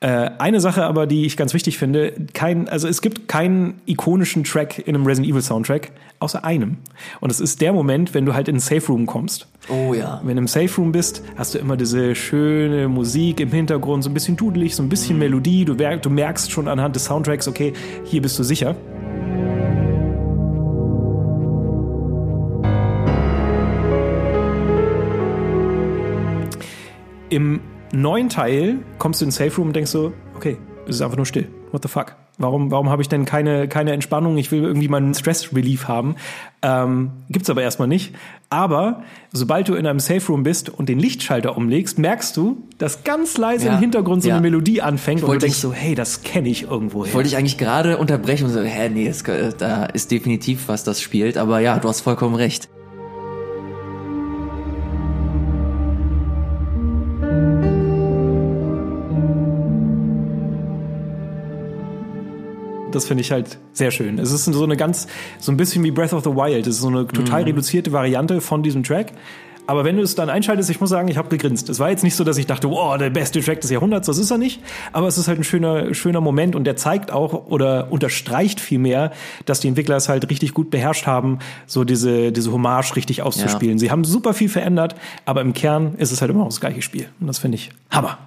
Äh, 0.00 0.30
eine 0.38 0.60
Sache 0.60 0.84
aber, 0.84 1.06
die 1.06 1.26
ich 1.26 1.36
ganz 1.36 1.54
wichtig 1.54 1.78
finde, 1.78 2.12
kein, 2.32 2.68
also 2.68 2.88
es 2.88 3.02
gibt 3.02 3.28
keinen 3.28 3.80
ikonischen 3.86 4.42
Track 4.42 4.80
in 4.80 4.96
einem 4.96 5.06
Resident 5.06 5.30
Evil 5.30 5.42
Soundtrack, 5.42 5.92
außer 6.18 6.44
einem. 6.44 6.78
Und 7.20 7.30
es 7.30 7.38
ist 7.38 7.60
der 7.60 7.72
Moment, 7.72 8.12
wenn 8.12 8.26
du 8.26 8.34
halt 8.34 8.48
in 8.48 8.56
den 8.56 8.60
Safe 8.60 8.84
Room 8.88 9.06
kommst. 9.06 9.46
Oh 9.68 9.94
ja. 9.94 10.20
Wenn 10.24 10.36
du 10.36 10.42
im 10.42 10.48
Safe 10.48 10.74
Room 10.76 10.90
bist, 10.92 11.22
hast 11.36 11.54
du 11.54 11.58
immer 11.58 11.76
diese 11.76 12.14
schöne 12.14 12.88
Musik 12.88 13.40
im 13.40 13.50
Hintergrund, 13.50 14.02
so 14.02 14.10
ein 14.10 14.14
bisschen 14.14 14.36
dudelig, 14.36 14.74
so 14.74 14.82
ein 14.82 14.88
bisschen 14.88 15.14
mhm. 15.14 15.20
Melodie. 15.20 15.64
Du, 15.64 15.74
du 15.74 16.10
merkst 16.10 16.50
schon 16.50 16.66
anhand 16.68 16.96
des 16.96 17.04
Soundtracks, 17.04 17.46
okay, 17.46 17.72
hier 18.04 18.22
bist 18.22 18.38
du 18.38 18.42
sicher. 18.42 18.74
Im 27.30 27.60
neuen 27.92 28.28
Teil 28.28 28.80
kommst 28.98 29.20
du 29.20 29.24
in 29.24 29.30
den 29.30 29.32
Safe 29.32 29.56
Room 29.56 29.68
und 29.68 29.76
denkst 29.76 29.90
so, 29.90 30.12
okay, 30.36 30.58
es 30.86 30.96
ist 30.96 31.02
einfach 31.02 31.16
nur 31.16 31.24
still. 31.24 31.48
What 31.70 31.82
the 31.82 31.88
fuck? 31.88 32.21
Warum, 32.38 32.70
warum 32.70 32.88
habe 32.88 33.02
ich 33.02 33.08
denn 33.08 33.24
keine, 33.24 33.68
keine 33.68 33.92
Entspannung? 33.92 34.38
Ich 34.38 34.50
will 34.50 34.64
irgendwie 34.64 34.88
meinen 34.88 35.14
Stress-Relief 35.14 35.86
haben. 35.86 36.16
Ähm, 36.62 37.10
gibt's 37.28 37.50
aber 37.50 37.62
erstmal 37.62 37.88
nicht. 37.88 38.14
Aber 38.48 39.02
sobald 39.32 39.68
du 39.68 39.74
in 39.74 39.86
einem 39.86 40.00
Safe 40.00 40.26
Room 40.26 40.42
bist 40.42 40.68
und 40.68 40.88
den 40.88 40.98
Lichtschalter 40.98 41.56
umlegst, 41.56 41.98
merkst 41.98 42.36
du, 42.36 42.56
dass 42.78 43.04
ganz 43.04 43.36
leise 43.36 43.66
ja, 43.66 43.74
im 43.74 43.80
Hintergrund 43.80 44.22
so 44.22 44.28
ja. 44.28 44.36
eine 44.36 44.42
Melodie 44.42 44.82
anfängt 44.82 45.22
und 45.22 45.32
du 45.32 45.38
denkst 45.38 45.58
so, 45.58 45.72
hey, 45.72 45.94
das 45.94 46.22
kenne 46.22 46.48
ich 46.48 46.64
irgendwo. 46.64 47.06
Wollte 47.12 47.28
ich 47.28 47.36
eigentlich 47.36 47.58
gerade 47.58 47.98
unterbrechen 47.98 48.46
und 48.46 48.52
so, 48.52 48.60
hä, 48.60 48.88
nee, 48.88 49.06
es, 49.06 49.22
da 49.58 49.84
ist 49.86 50.10
definitiv 50.10 50.68
was, 50.68 50.84
das 50.84 51.00
spielt. 51.00 51.36
Aber 51.36 51.60
ja, 51.60 51.78
du 51.78 51.88
hast 51.88 52.00
vollkommen 52.00 52.34
recht. 52.34 52.68
Das 62.94 63.06
finde 63.06 63.22
ich 63.22 63.32
halt 63.32 63.58
sehr 63.72 63.90
schön. 63.90 64.18
Es 64.18 64.32
ist 64.32 64.44
so 64.44 64.64
eine 64.64 64.76
ganz, 64.76 65.06
so 65.38 65.52
ein 65.52 65.56
bisschen 65.56 65.82
wie 65.84 65.90
Breath 65.90 66.12
of 66.12 66.24
the 66.24 66.30
Wild. 66.30 66.66
Es 66.66 66.76
ist 66.76 66.82
so 66.82 66.88
eine 66.88 67.06
total 67.06 67.42
mhm. 67.42 67.48
reduzierte 67.48 67.92
Variante 67.92 68.40
von 68.40 68.62
diesem 68.62 68.82
Track. 68.82 69.12
Aber 69.66 69.84
wenn 69.84 69.96
du 69.96 70.02
es 70.02 70.14
dann 70.14 70.28
einschaltest, 70.28 70.70
ich 70.70 70.80
muss 70.80 70.90
sagen, 70.90 71.08
ich 71.08 71.16
habe 71.16 71.28
gegrinst. 71.28 71.68
Es 71.68 71.78
war 71.78 71.88
jetzt 71.90 72.02
nicht 72.02 72.16
so, 72.16 72.24
dass 72.24 72.36
ich 72.36 72.46
dachte, 72.46 72.68
wow, 72.68 72.98
der 72.98 73.10
beste 73.10 73.40
Track 73.40 73.60
des 73.60 73.70
Jahrhunderts, 73.70 74.06
das 74.06 74.18
ist 74.18 74.30
er 74.30 74.38
nicht. 74.38 74.60
Aber 74.92 75.06
es 75.06 75.18
ist 75.18 75.28
halt 75.28 75.38
ein 75.38 75.44
schöner, 75.44 75.94
schöner 75.94 76.20
Moment 76.20 76.56
und 76.56 76.64
der 76.64 76.76
zeigt 76.76 77.12
auch 77.12 77.46
oder 77.46 77.92
unterstreicht 77.92 78.60
vielmehr, 78.60 79.12
dass 79.46 79.60
die 79.60 79.68
Entwickler 79.68 79.96
es 79.96 80.08
halt 80.08 80.28
richtig 80.30 80.52
gut 80.52 80.70
beherrscht 80.70 81.06
haben, 81.06 81.38
so 81.66 81.84
diese, 81.84 82.32
diese 82.32 82.50
Hommage 82.52 82.96
richtig 82.96 83.22
auszuspielen. 83.22 83.76
Ja. 83.76 83.80
Sie 83.80 83.90
haben 83.90 84.04
super 84.04 84.34
viel 84.34 84.48
verändert, 84.48 84.96
aber 85.26 85.42
im 85.42 85.52
Kern 85.52 85.94
ist 85.96 86.10
es 86.10 86.20
halt 86.20 86.30
immer 86.30 86.40
noch 86.40 86.48
das 86.48 86.60
gleiche 86.60 86.82
Spiel. 86.82 87.06
Und 87.20 87.28
das 87.28 87.38
finde 87.38 87.54
ich 87.56 87.70
Hammer. 87.90 88.18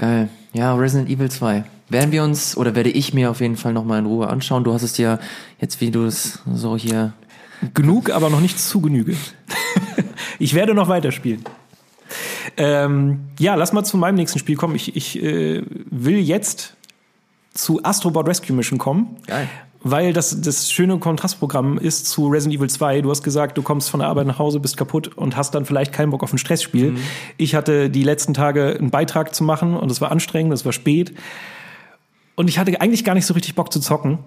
Geil. 0.00 0.30
Ja, 0.54 0.74
Resident 0.76 1.10
Evil 1.10 1.30
2 1.30 1.62
werden 1.90 2.10
wir 2.10 2.24
uns 2.24 2.56
oder 2.56 2.74
werde 2.74 2.88
ich 2.88 3.12
mir 3.12 3.30
auf 3.30 3.42
jeden 3.42 3.58
Fall 3.58 3.74
nochmal 3.74 3.98
in 3.98 4.06
Ruhe 4.06 4.28
anschauen. 4.28 4.64
Du 4.64 4.72
hast 4.72 4.82
es 4.82 4.96
ja 4.96 5.18
jetzt, 5.60 5.82
wie 5.82 5.90
du 5.90 6.06
es 6.06 6.38
so 6.50 6.74
hier. 6.74 7.12
Genug, 7.74 8.08
aber 8.08 8.30
noch 8.30 8.40
nicht 8.40 8.58
zu 8.58 8.80
Genüge. 8.80 9.14
ich 10.38 10.54
werde 10.54 10.72
noch 10.72 10.88
weiterspielen. 10.88 11.44
Ähm, 12.56 13.28
ja, 13.38 13.56
lass 13.56 13.74
mal 13.74 13.84
zu 13.84 13.98
meinem 13.98 14.14
nächsten 14.14 14.38
Spiel 14.38 14.56
kommen. 14.56 14.74
Ich, 14.74 14.96
ich 14.96 15.22
äh, 15.22 15.62
will 15.90 16.18
jetzt 16.18 16.76
zu 17.52 17.84
Astrobot 17.84 18.26
Rescue 18.26 18.56
Mission 18.56 18.78
kommen. 18.78 19.18
Geil. 19.26 19.50
Weil 19.82 20.12
das 20.12 20.42
das 20.42 20.70
schöne 20.70 20.98
Kontrastprogramm 20.98 21.78
ist 21.78 22.06
zu 22.06 22.28
Resident 22.28 22.58
Evil 22.58 22.68
2. 22.68 23.00
Du 23.00 23.10
hast 23.10 23.22
gesagt, 23.22 23.56
du 23.56 23.62
kommst 23.62 23.88
von 23.88 24.00
der 24.00 24.08
Arbeit 24.08 24.26
nach 24.26 24.38
Hause, 24.38 24.60
bist 24.60 24.76
kaputt 24.76 25.16
und 25.16 25.36
hast 25.36 25.54
dann 25.54 25.64
vielleicht 25.64 25.92
keinen 25.92 26.10
Bock 26.10 26.22
auf 26.22 26.32
ein 26.32 26.38
Stressspiel. 26.38 26.92
Mhm. 26.92 26.98
Ich 27.38 27.54
hatte 27.54 27.88
die 27.88 28.02
letzten 28.02 28.34
Tage 28.34 28.76
einen 28.78 28.90
Beitrag 28.90 29.34
zu 29.34 29.42
machen 29.42 29.74
und 29.74 29.90
es 29.90 30.00
war 30.02 30.10
anstrengend, 30.10 30.52
es 30.52 30.66
war 30.66 30.72
spät. 30.72 31.14
Und 32.34 32.48
ich 32.48 32.58
hatte 32.58 32.78
eigentlich 32.80 33.04
gar 33.04 33.14
nicht 33.14 33.26
so 33.26 33.32
richtig 33.32 33.54
Bock 33.54 33.72
zu 33.72 33.80
zocken. 33.80 34.18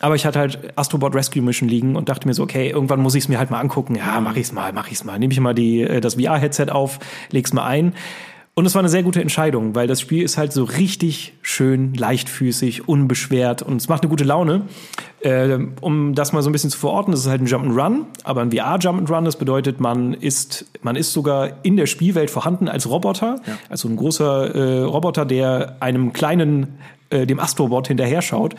Aber 0.00 0.14
ich 0.14 0.24
hatte 0.24 0.38
halt 0.38 0.78
Astrobot 0.78 1.14
Rescue 1.14 1.42
Mission 1.42 1.68
liegen 1.68 1.94
und 1.94 2.08
dachte 2.08 2.26
mir 2.26 2.34
so, 2.34 2.42
okay, 2.42 2.70
irgendwann 2.70 3.00
muss 3.00 3.14
ich 3.14 3.24
es 3.24 3.28
mir 3.28 3.38
halt 3.38 3.50
mal 3.50 3.60
angucken. 3.60 3.96
Ja, 3.96 4.18
mach 4.20 4.34
ich's 4.34 4.50
mal, 4.50 4.72
mach 4.72 4.90
ich's 4.90 5.04
mal. 5.04 5.18
Nehme 5.18 5.32
ich 5.32 5.40
mal 5.40 5.54
die, 5.54 5.82
äh, 5.82 6.00
das 6.00 6.14
VR-Headset 6.14 6.70
auf, 6.70 6.98
leg's 7.30 7.52
mal 7.52 7.66
ein. 7.66 7.92
Und 8.54 8.66
es 8.66 8.74
war 8.74 8.80
eine 8.80 8.88
sehr 8.88 9.04
gute 9.04 9.20
Entscheidung, 9.20 9.74
weil 9.74 9.86
das 9.86 10.00
Spiel 10.00 10.22
ist 10.22 10.36
halt 10.36 10.52
so 10.52 10.64
richtig 10.64 11.34
schön 11.40 11.94
leichtfüßig, 11.94 12.88
unbeschwert 12.88 13.62
und 13.62 13.76
es 13.76 13.88
macht 13.88 14.02
eine 14.02 14.10
gute 14.10 14.24
Laune. 14.24 14.62
Äh, 15.20 15.58
um 15.80 16.14
das 16.14 16.32
mal 16.32 16.42
so 16.42 16.50
ein 16.50 16.52
bisschen 16.52 16.70
zu 16.70 16.78
verorten, 16.78 17.12
das 17.12 17.20
ist 17.20 17.28
halt 17.28 17.42
ein 17.42 17.46
Jump'n'Run, 17.46 18.06
aber 18.24 18.40
ein 18.42 18.50
VR-Jump'n'Run, 18.50 19.24
das 19.24 19.36
bedeutet, 19.36 19.80
man 19.80 20.14
ist, 20.14 20.66
man 20.82 20.96
ist 20.96 21.12
sogar 21.12 21.64
in 21.64 21.76
der 21.76 21.86
Spielwelt 21.86 22.30
vorhanden 22.30 22.68
als 22.68 22.88
Roboter, 22.88 23.40
ja. 23.46 23.58
also 23.68 23.88
ein 23.88 23.96
großer 23.96 24.54
äh, 24.54 24.82
Roboter, 24.82 25.24
der 25.24 25.76
einem 25.80 26.12
kleinen 26.12 26.78
äh, 27.10 27.26
dem 27.26 27.38
Astrobot 27.38 27.88
hinterher 27.88 28.20
schaut. 28.20 28.56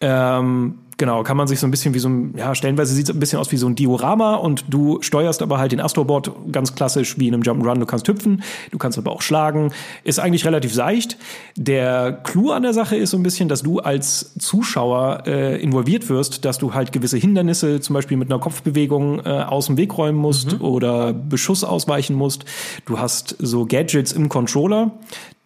Ähm, 0.00 0.78
genau, 0.96 1.22
kann 1.22 1.36
man 1.36 1.46
sich 1.46 1.60
so 1.60 1.66
ein 1.66 1.70
bisschen 1.70 1.94
wie 1.94 1.98
so 1.98 2.08
ein, 2.08 2.34
ja, 2.36 2.54
stellenweise 2.54 2.94
sieht 2.94 3.08
es 3.08 3.14
ein 3.14 3.20
bisschen 3.20 3.38
aus 3.38 3.52
wie 3.52 3.56
so 3.56 3.66
ein 3.66 3.74
Diorama 3.74 4.36
und 4.36 4.64
du 4.68 5.00
steuerst 5.02 5.42
aber 5.42 5.58
halt 5.58 5.72
den 5.72 5.80
Astrobot 5.80 6.32
ganz 6.52 6.74
klassisch 6.74 7.18
wie 7.18 7.28
in 7.28 7.34
einem 7.34 7.42
Jump'n'Run. 7.42 7.78
Du 7.78 7.86
kannst 7.86 8.08
hüpfen, 8.08 8.42
du 8.70 8.78
kannst 8.78 8.98
aber 8.98 9.12
auch 9.12 9.22
schlagen. 9.22 9.72
Ist 10.04 10.18
eigentlich 10.18 10.44
relativ 10.44 10.72
seicht. 10.72 11.18
Der 11.56 12.12
Clou 12.24 12.50
an 12.50 12.62
der 12.62 12.72
Sache 12.72 12.96
ist 12.96 13.10
so 13.10 13.16
ein 13.16 13.22
bisschen, 13.22 13.48
dass 13.48 13.62
du 13.62 13.80
als 13.80 14.34
Zuschauer 14.38 15.24
äh, 15.26 15.60
involviert 15.60 16.08
wirst, 16.08 16.44
dass 16.44 16.58
du 16.58 16.74
halt 16.74 16.92
gewisse 16.92 17.16
Hindernisse, 17.16 17.80
zum 17.80 17.94
Beispiel 17.94 18.16
mit 18.16 18.30
einer 18.30 18.40
Kopfbewegung, 18.40 19.20
äh, 19.20 19.28
aus 19.28 19.66
dem 19.66 19.76
Weg 19.76 19.96
räumen 19.96 20.18
musst 20.18 20.52
mhm. 20.52 20.64
oder 20.64 21.12
Beschuss 21.12 21.64
ausweichen 21.64 22.16
musst. 22.16 22.44
Du 22.84 22.98
hast 22.98 23.36
so 23.38 23.66
Gadgets 23.66 24.12
im 24.12 24.28
Controller, 24.28 24.92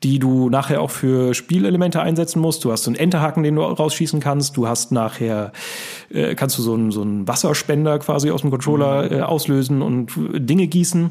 die 0.02 0.18
du 0.18 0.48
nachher 0.48 0.80
auch 0.80 0.90
für 0.90 1.34
Spielelemente 1.34 2.00
einsetzen 2.00 2.40
musst. 2.40 2.64
Du 2.64 2.72
hast 2.72 2.84
so 2.84 2.90
einen 2.90 2.98
Enterhaken, 2.98 3.42
den 3.42 3.56
du 3.56 3.62
rausschießen 3.62 4.20
kannst. 4.20 4.56
Du 4.56 4.66
hast 4.66 4.92
nachher, 4.92 5.52
äh, 6.10 6.34
kannst 6.34 6.56
du 6.58 6.62
so 6.62 6.74
einen, 6.74 6.90
so 6.90 7.02
einen 7.02 7.28
Wasserspender 7.28 7.98
quasi 7.98 8.30
aus 8.30 8.40
dem 8.40 8.50
Controller 8.50 9.04
mhm. 9.04 9.18
äh, 9.18 9.20
auslösen 9.22 9.82
und 9.82 10.12
Dinge 10.16 10.66
gießen. 10.66 11.10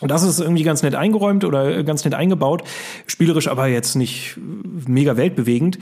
Und 0.00 0.10
das 0.10 0.22
ist 0.22 0.40
irgendwie 0.40 0.62
ganz 0.62 0.82
nett 0.82 0.94
eingeräumt 0.94 1.44
oder 1.44 1.82
ganz 1.82 2.04
nett 2.04 2.14
eingebaut. 2.14 2.62
Spielerisch 3.06 3.48
aber 3.48 3.66
jetzt 3.66 3.96
nicht 3.96 4.38
mega 4.86 5.16
weltbewegend. 5.16 5.78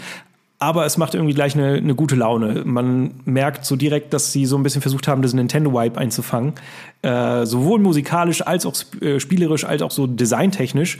Aber 0.58 0.86
es 0.86 0.96
macht 0.96 1.14
irgendwie 1.14 1.34
gleich 1.34 1.54
eine, 1.54 1.74
eine 1.74 1.94
gute 1.94 2.16
Laune. 2.16 2.62
Man 2.64 3.20
merkt 3.26 3.66
so 3.66 3.76
direkt, 3.76 4.14
dass 4.14 4.32
sie 4.32 4.46
so 4.46 4.56
ein 4.56 4.62
bisschen 4.62 4.80
versucht 4.80 5.06
haben, 5.06 5.20
das 5.20 5.34
Nintendo-Wipe 5.34 6.00
einzufangen. 6.00 6.54
Äh, 7.02 7.44
sowohl 7.44 7.78
musikalisch 7.78 8.40
als 8.40 8.64
auch 8.64 8.74
äh, 9.02 9.20
spielerisch 9.20 9.64
als 9.64 9.82
auch 9.82 9.90
so 9.90 10.06
designtechnisch. 10.06 10.98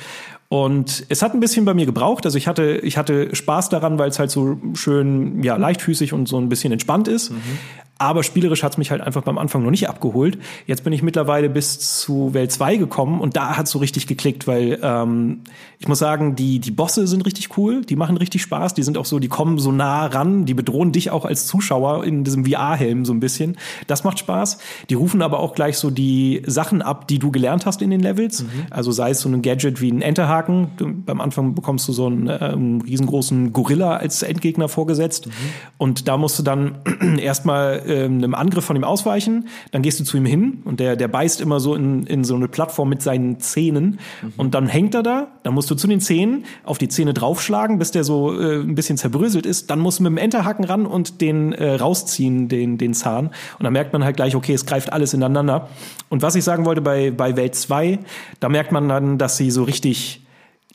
Und 0.48 1.04
es 1.08 1.22
hat 1.22 1.34
ein 1.34 1.40
bisschen 1.40 1.64
bei 1.64 1.74
mir 1.74 1.86
gebraucht. 1.86 2.24
Also 2.24 2.38
ich 2.38 2.46
hatte, 2.46 2.78
ich 2.82 2.96
hatte 2.96 3.34
Spaß 3.34 3.68
daran, 3.68 3.98
weil 3.98 4.08
es 4.08 4.18
halt 4.18 4.30
so 4.30 4.58
schön, 4.74 5.42
ja, 5.42 5.56
leichtfüßig 5.56 6.12
und 6.12 6.28
so 6.28 6.38
ein 6.38 6.48
bisschen 6.48 6.72
entspannt 6.72 7.08
ist. 7.08 7.30
Mhm. 7.30 7.58
Aber 7.98 8.22
spielerisch 8.22 8.62
hat's 8.62 8.76
mich 8.76 8.90
halt 8.90 9.00
einfach 9.00 9.22
beim 9.22 9.38
Anfang 9.38 9.62
noch 9.62 9.70
nicht 9.70 9.88
abgeholt. 9.88 10.36
Jetzt 10.66 10.84
bin 10.84 10.92
ich 10.92 11.02
mittlerweile 11.02 11.48
bis 11.48 12.00
zu 12.00 12.34
Welt 12.34 12.52
2 12.52 12.76
gekommen 12.76 13.20
und 13.22 13.36
da 13.36 13.56
hat's 13.56 13.70
so 13.70 13.78
richtig 13.78 14.06
geklickt, 14.06 14.46
weil 14.46 14.78
ähm, 14.82 15.40
ich 15.78 15.88
muss 15.88 15.98
sagen, 15.98 16.36
die, 16.36 16.58
die 16.58 16.70
Bosse 16.70 17.06
sind 17.06 17.24
richtig 17.24 17.56
cool, 17.56 17.82
die 17.86 17.96
machen 17.96 18.18
richtig 18.18 18.42
Spaß, 18.42 18.74
die 18.74 18.82
sind 18.82 18.98
auch 18.98 19.06
so, 19.06 19.18
die 19.18 19.28
kommen 19.28 19.58
so 19.58 19.72
nah 19.72 20.06
ran, 20.06 20.44
die 20.44 20.52
bedrohen 20.52 20.92
dich 20.92 21.10
auch 21.10 21.24
als 21.24 21.46
Zuschauer 21.46 22.04
in 22.04 22.22
diesem 22.22 22.44
VR-Helm 22.44 23.06
so 23.06 23.14
ein 23.14 23.20
bisschen. 23.20 23.56
Das 23.86 24.04
macht 24.04 24.18
Spaß. 24.18 24.58
Die 24.90 24.94
rufen 24.94 25.22
aber 25.22 25.40
auch 25.40 25.54
gleich 25.54 25.78
so 25.78 25.90
die 25.90 26.42
Sachen 26.46 26.82
ab, 26.82 27.08
die 27.08 27.18
du 27.18 27.30
gelernt 27.30 27.64
hast 27.64 27.80
in 27.80 27.88
den 27.88 28.00
Levels. 28.00 28.42
Mhm. 28.42 28.48
Also 28.68 28.92
sei 28.92 29.10
es 29.10 29.20
so 29.20 29.28
ein 29.30 29.40
Gadget 29.40 29.80
wie 29.80 29.90
ein 29.90 30.02
Enterhaken. 30.02 30.72
Du, 30.76 30.92
beim 30.92 31.20
Anfang 31.22 31.54
bekommst 31.54 31.88
du 31.88 31.92
so 31.92 32.06
einen, 32.06 32.28
äh, 32.28 32.32
einen 32.32 32.82
riesengroßen 32.82 33.54
Gorilla 33.54 33.96
als 33.96 34.22
Endgegner 34.22 34.68
vorgesetzt. 34.68 35.28
Mhm. 35.28 35.32
Und 35.78 36.08
da 36.08 36.18
musst 36.18 36.38
du 36.38 36.42
dann 36.42 36.76
erstmal 37.18 37.85
äh, 37.86 38.04
einem 38.04 38.34
Angriff 38.34 38.64
von 38.64 38.76
ihm 38.76 38.84
ausweichen, 38.84 39.48
dann 39.70 39.82
gehst 39.82 40.00
du 40.00 40.04
zu 40.04 40.16
ihm 40.16 40.26
hin 40.26 40.62
und 40.64 40.80
der, 40.80 40.96
der 40.96 41.08
beißt 41.08 41.40
immer 41.40 41.60
so 41.60 41.74
in, 41.74 42.04
in 42.04 42.24
so 42.24 42.34
eine 42.34 42.48
Plattform 42.48 42.88
mit 42.88 43.02
seinen 43.02 43.40
Zähnen. 43.40 43.98
Mhm. 44.22 44.32
und 44.36 44.54
dann 44.54 44.66
hängt 44.66 44.94
er 44.94 45.02
da, 45.02 45.28
dann 45.42 45.54
musst 45.54 45.70
du 45.70 45.74
zu 45.74 45.86
den 45.86 46.00
Zähnen 46.00 46.44
auf 46.64 46.78
die 46.78 46.88
Zähne 46.88 47.14
draufschlagen, 47.14 47.78
bis 47.78 47.90
der 47.90 48.04
so 48.04 48.38
äh, 48.38 48.60
ein 48.60 48.74
bisschen 48.74 48.96
zerbröselt 48.96 49.46
ist, 49.46 49.70
dann 49.70 49.78
musst 49.78 49.98
du 49.98 50.04
mit 50.04 50.12
dem 50.12 50.18
Enterhaken 50.18 50.64
ran 50.64 50.86
und 50.86 51.20
den 51.20 51.52
äh, 51.52 51.74
rausziehen, 51.74 52.48
den, 52.48 52.78
den 52.78 52.94
Zahn. 52.94 53.26
Und 53.58 53.64
dann 53.64 53.72
merkt 53.72 53.92
man 53.92 54.04
halt 54.04 54.16
gleich, 54.16 54.34
okay, 54.34 54.54
es 54.54 54.66
greift 54.66 54.92
alles 54.92 55.14
ineinander. 55.14 55.68
Und 56.08 56.22
was 56.22 56.34
ich 56.34 56.44
sagen 56.44 56.64
wollte 56.64 56.80
bei, 56.80 57.10
bei 57.10 57.36
Welt 57.36 57.54
2, 57.54 57.98
da 58.40 58.48
merkt 58.48 58.72
man 58.72 58.88
dann, 58.88 59.18
dass 59.18 59.36
sie 59.36 59.50
so 59.50 59.64
richtig 59.64 60.25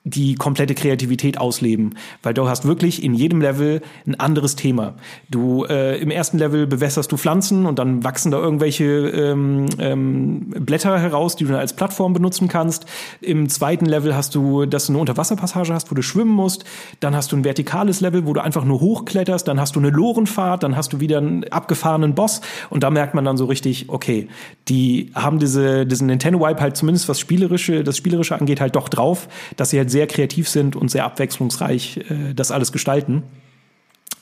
die 0.03 0.35
komplette 0.35 0.73
Kreativität 0.73 1.37
ausleben, 1.37 1.95
weil 2.23 2.33
du 2.33 2.47
hast 2.47 2.65
wirklich 2.65 3.03
in 3.03 3.13
jedem 3.13 3.39
Level 3.39 3.81
ein 4.07 4.19
anderes 4.19 4.55
Thema. 4.55 4.95
Du 5.29 5.65
äh, 5.65 5.99
im 5.99 6.09
ersten 6.09 6.39
Level 6.39 6.65
bewässerst 6.65 7.11
du 7.11 7.17
Pflanzen 7.17 7.67
und 7.67 7.77
dann 7.77 8.03
wachsen 8.03 8.31
da 8.31 8.39
irgendwelche 8.39 8.83
ähm, 8.83 9.67
ähm, 9.77 10.49
Blätter 10.59 10.97
heraus, 10.99 11.35
die 11.35 11.43
du 11.43 11.51
dann 11.51 11.59
als 11.59 11.73
Plattform 11.73 12.13
benutzen 12.13 12.47
kannst. 12.47 12.85
Im 13.21 13.47
zweiten 13.49 13.85
Level 13.85 14.15
hast 14.15 14.33
du, 14.33 14.65
dass 14.65 14.87
du 14.87 14.93
eine 14.93 14.99
Unterwasserpassage 14.99 15.73
hast, 15.73 15.91
wo 15.91 15.95
du 15.95 16.01
schwimmen 16.01 16.31
musst. 16.31 16.63
Dann 16.99 17.15
hast 17.15 17.31
du 17.31 17.37
ein 17.37 17.43
vertikales 17.43 18.01
Level, 18.01 18.25
wo 18.25 18.33
du 18.33 18.41
einfach 18.41 18.65
nur 18.65 18.79
hochkletterst. 18.79 19.47
Dann 19.47 19.59
hast 19.59 19.75
du 19.75 19.79
eine 19.79 19.91
Lorenfahrt. 19.91 20.63
Dann 20.63 20.75
hast 20.75 20.93
du 20.93 20.99
wieder 20.99 21.19
einen 21.19 21.43
abgefahrenen 21.43 22.15
Boss. 22.15 22.41
Und 22.71 22.81
da 22.81 22.89
merkt 22.89 23.13
man 23.13 23.23
dann 23.23 23.37
so 23.37 23.45
richtig, 23.45 23.89
okay, 23.89 24.29
die 24.67 25.11
haben 25.13 25.37
diese 25.37 25.85
diesen 25.85 26.07
Nintendo 26.07 26.39
Wipe 26.39 26.61
halt 26.61 26.77
zumindest 26.77 27.07
was 27.09 27.19
spielerische, 27.19 27.83
das 27.83 27.97
spielerische 27.97 28.39
angeht 28.39 28.61
halt 28.61 28.75
doch 28.75 28.89
drauf, 28.89 29.27
dass 29.57 29.69
sie 29.69 29.77
halt 29.77 29.90
sehr 29.91 30.07
kreativ 30.07 30.49
sind 30.49 30.75
und 30.75 30.89
sehr 30.89 31.05
abwechslungsreich 31.05 31.97
äh, 32.09 32.33
das 32.33 32.51
alles 32.51 32.71
gestalten. 32.71 33.23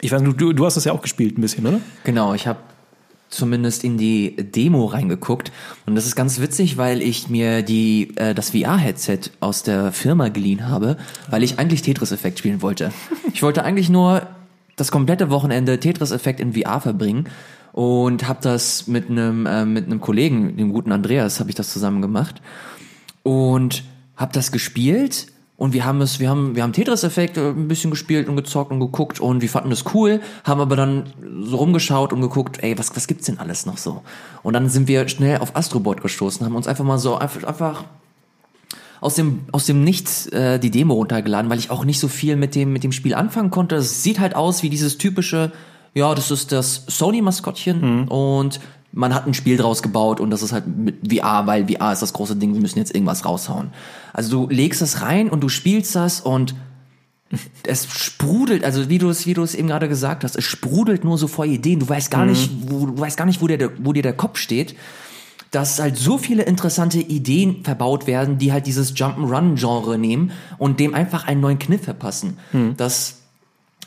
Ich 0.02 0.12
weiß 0.12 0.22
nicht, 0.22 0.40
du, 0.40 0.54
du 0.54 0.66
hast 0.66 0.76
das 0.76 0.86
ja 0.86 0.94
auch 0.94 1.02
gespielt 1.02 1.38
ein 1.38 1.42
bisschen, 1.42 1.66
oder? 1.66 1.82
Genau, 2.04 2.34
ich 2.34 2.48
habe 2.48 2.60
zumindest 3.30 3.84
in 3.84 3.98
die 3.98 4.36
Demo 4.36 4.86
reingeguckt 4.86 5.52
und 5.86 5.96
das 5.96 6.06
ist 6.06 6.16
ganz 6.16 6.40
witzig, 6.40 6.78
weil 6.78 7.02
ich 7.02 7.30
mir 7.30 7.62
die 7.62 8.16
äh, 8.16 8.34
das 8.34 8.52
VR-Headset 8.52 9.20
aus 9.40 9.64
der 9.64 9.92
Firma 9.92 10.30
geliehen 10.30 10.68
habe, 10.68 10.98
weil 11.30 11.44
ich 11.44 11.60
eigentlich 11.60 11.82
Tetris-Effekt 11.82 12.40
spielen 12.40 12.62
wollte. 12.62 12.92
Ich 13.32 13.44
wollte 13.44 13.64
eigentlich 13.64 13.90
nur 13.90 14.28
das 14.76 14.92
komplette 14.92 15.30
Wochenende 15.30 15.80
Tetris-Effekt 15.80 16.40
in 16.40 16.54
VR 16.54 16.82
verbringen 16.82 17.30
und 17.74 18.28
habe 18.28 18.40
das 18.42 18.88
mit 18.88 19.10
einem 19.10 19.46
äh, 19.46 19.66
mit 19.66 19.86
einem 19.86 20.02
Kollegen, 20.02 20.58
dem 20.58 20.74
guten 20.74 20.92
Andreas, 20.92 21.40
habe 21.40 21.50
ich 21.50 21.56
das 21.56 21.72
zusammen 21.72 22.02
gemacht 22.02 22.42
und 23.24 23.84
habe 24.16 24.34
das 24.34 24.52
gespielt 24.52 25.28
und 25.60 25.74
wir 25.74 25.84
haben 25.84 26.00
es, 26.00 26.22
wir 26.22 26.30
haben, 26.30 26.56
wir 26.56 26.64
haben 26.64 26.72
Tetris-Effekt 26.72 27.36
äh, 27.36 27.50
ein 27.50 27.68
bisschen 27.68 27.92
gespielt 27.92 28.30
und 28.30 28.38
gezockt 28.38 28.72
und 28.72 28.80
geguckt 28.80 29.20
und 29.20 29.42
wir 29.42 29.50
fanden 29.50 29.72
es 29.74 29.84
cool, 29.94 30.22
haben 30.46 30.62
aber 30.62 30.78
dann 30.78 31.12
so 31.42 31.58
rumgeschaut 31.58 32.14
und 32.14 32.22
geguckt, 32.22 32.64
ey, 32.64 32.80
was, 32.80 32.96
was 32.96 33.08
gibt's 33.08 33.26
denn 33.26 33.40
alles 33.40 33.66
noch 33.66 33.78
so? 33.78 34.02
Und 34.42 34.54
dann 34.54 34.70
sind 34.70 34.88
wir 34.88 35.08
schnell 35.10 35.40
auf 35.40 35.58
Astrobot 35.58 36.02
gestoßen, 36.02 36.46
haben 36.46 36.56
uns 36.56 36.66
einfach 36.66 36.86
mal 36.86 36.98
so 36.98 37.18
einfach, 37.18 37.44
einfach 37.44 37.84
aus 39.02 39.16
dem 39.16 39.42
aus 39.52 39.66
dem 39.66 39.84
Nichts 39.84 40.28
äh, 40.28 40.60
die 40.60 40.72
Demo 40.72 40.94
runtergeladen, 40.94 41.52
weil 41.52 41.60
ich 41.60 41.72
auch 41.72 41.84
nicht 41.84 42.00
so 42.00 42.08
viel 42.08 42.38
mit 42.38 42.56
dem 42.56 42.72
mit 42.72 42.86
dem 42.86 42.94
Spiel 42.94 43.14
anfangen 43.14 43.52
konnte. 43.52 43.76
Es 43.76 44.02
sieht 44.02 44.20
halt 44.22 44.38
aus 44.38 44.64
wie 44.64 44.70
dieses 44.70 44.98
typische, 44.98 45.52
ja, 45.94 46.16
das 46.16 46.32
ist 46.32 46.54
das 46.54 46.86
Sony 46.88 47.22
Maskottchen 47.22 48.08
und 48.08 48.62
man 48.92 49.14
hat 49.14 49.28
ein 49.28 49.34
Spiel 49.34 49.58
draus 49.58 49.84
gebaut 49.84 50.20
und 50.20 50.32
das 50.32 50.42
ist 50.42 50.52
halt 50.52 50.66
mit 50.68 51.14
VR, 51.14 51.46
weil 51.46 51.68
VR 51.68 51.94
ist 51.94 52.02
das 52.02 52.14
große 52.14 52.36
Ding, 52.36 52.54
wir 52.54 52.62
müssen 52.62 52.80
jetzt 52.80 52.94
irgendwas 52.94 53.26
raushauen. 53.26 53.72
Also 54.14 54.46
du 54.46 54.54
legst 54.54 54.82
das 54.82 55.02
rein 55.02 55.30
und 55.30 55.42
du 55.42 55.50
spielst 55.50 55.96
das 55.96 56.22
und 56.22 56.56
es 57.64 57.86
sprudelt, 57.86 58.64
also 58.64 58.90
wie 58.90 58.98
du 58.98 59.10
es, 59.10 59.28
wie 59.28 59.36
du 59.36 59.44
es 59.44 59.54
eben 59.54 59.68
gerade 59.68 59.88
gesagt 59.88 60.24
hast, 60.24 60.36
es 60.36 60.44
sprudelt 60.46 61.04
nur 61.04 61.18
so 61.18 61.28
vor 61.28 61.46
Ideen. 61.46 61.80
Du 61.80 61.88
weißt 61.88 62.10
gar 62.10 62.26
nicht, 62.26 62.50
wo, 62.68 62.88
du 62.88 63.00
weißt 63.00 63.18
gar 63.18 63.26
nicht, 63.26 63.42
wo 63.42 63.48
der, 63.48 63.70
wo 63.78 63.94
dir 63.94 64.02
der 64.02 64.14
Kopf 64.14 64.40
steht. 64.40 64.76
Dass 65.52 65.80
halt 65.80 65.98
so 65.98 66.18
viele 66.18 66.44
interessante 66.44 67.00
Ideen 67.00 67.64
verbaut 67.64 68.08
werden, 68.08 68.38
die 68.38 68.52
halt 68.52 68.68
dieses 68.68 68.96
Jump'n'Run-Genre 68.96 69.98
nehmen 69.98 70.32
und 70.58 70.80
dem 70.80 70.94
einfach 70.94 71.28
einen 71.28 71.42
neuen 71.42 71.60
Kniff 71.60 71.84
verpassen. 71.84 72.38
Das 72.78 73.19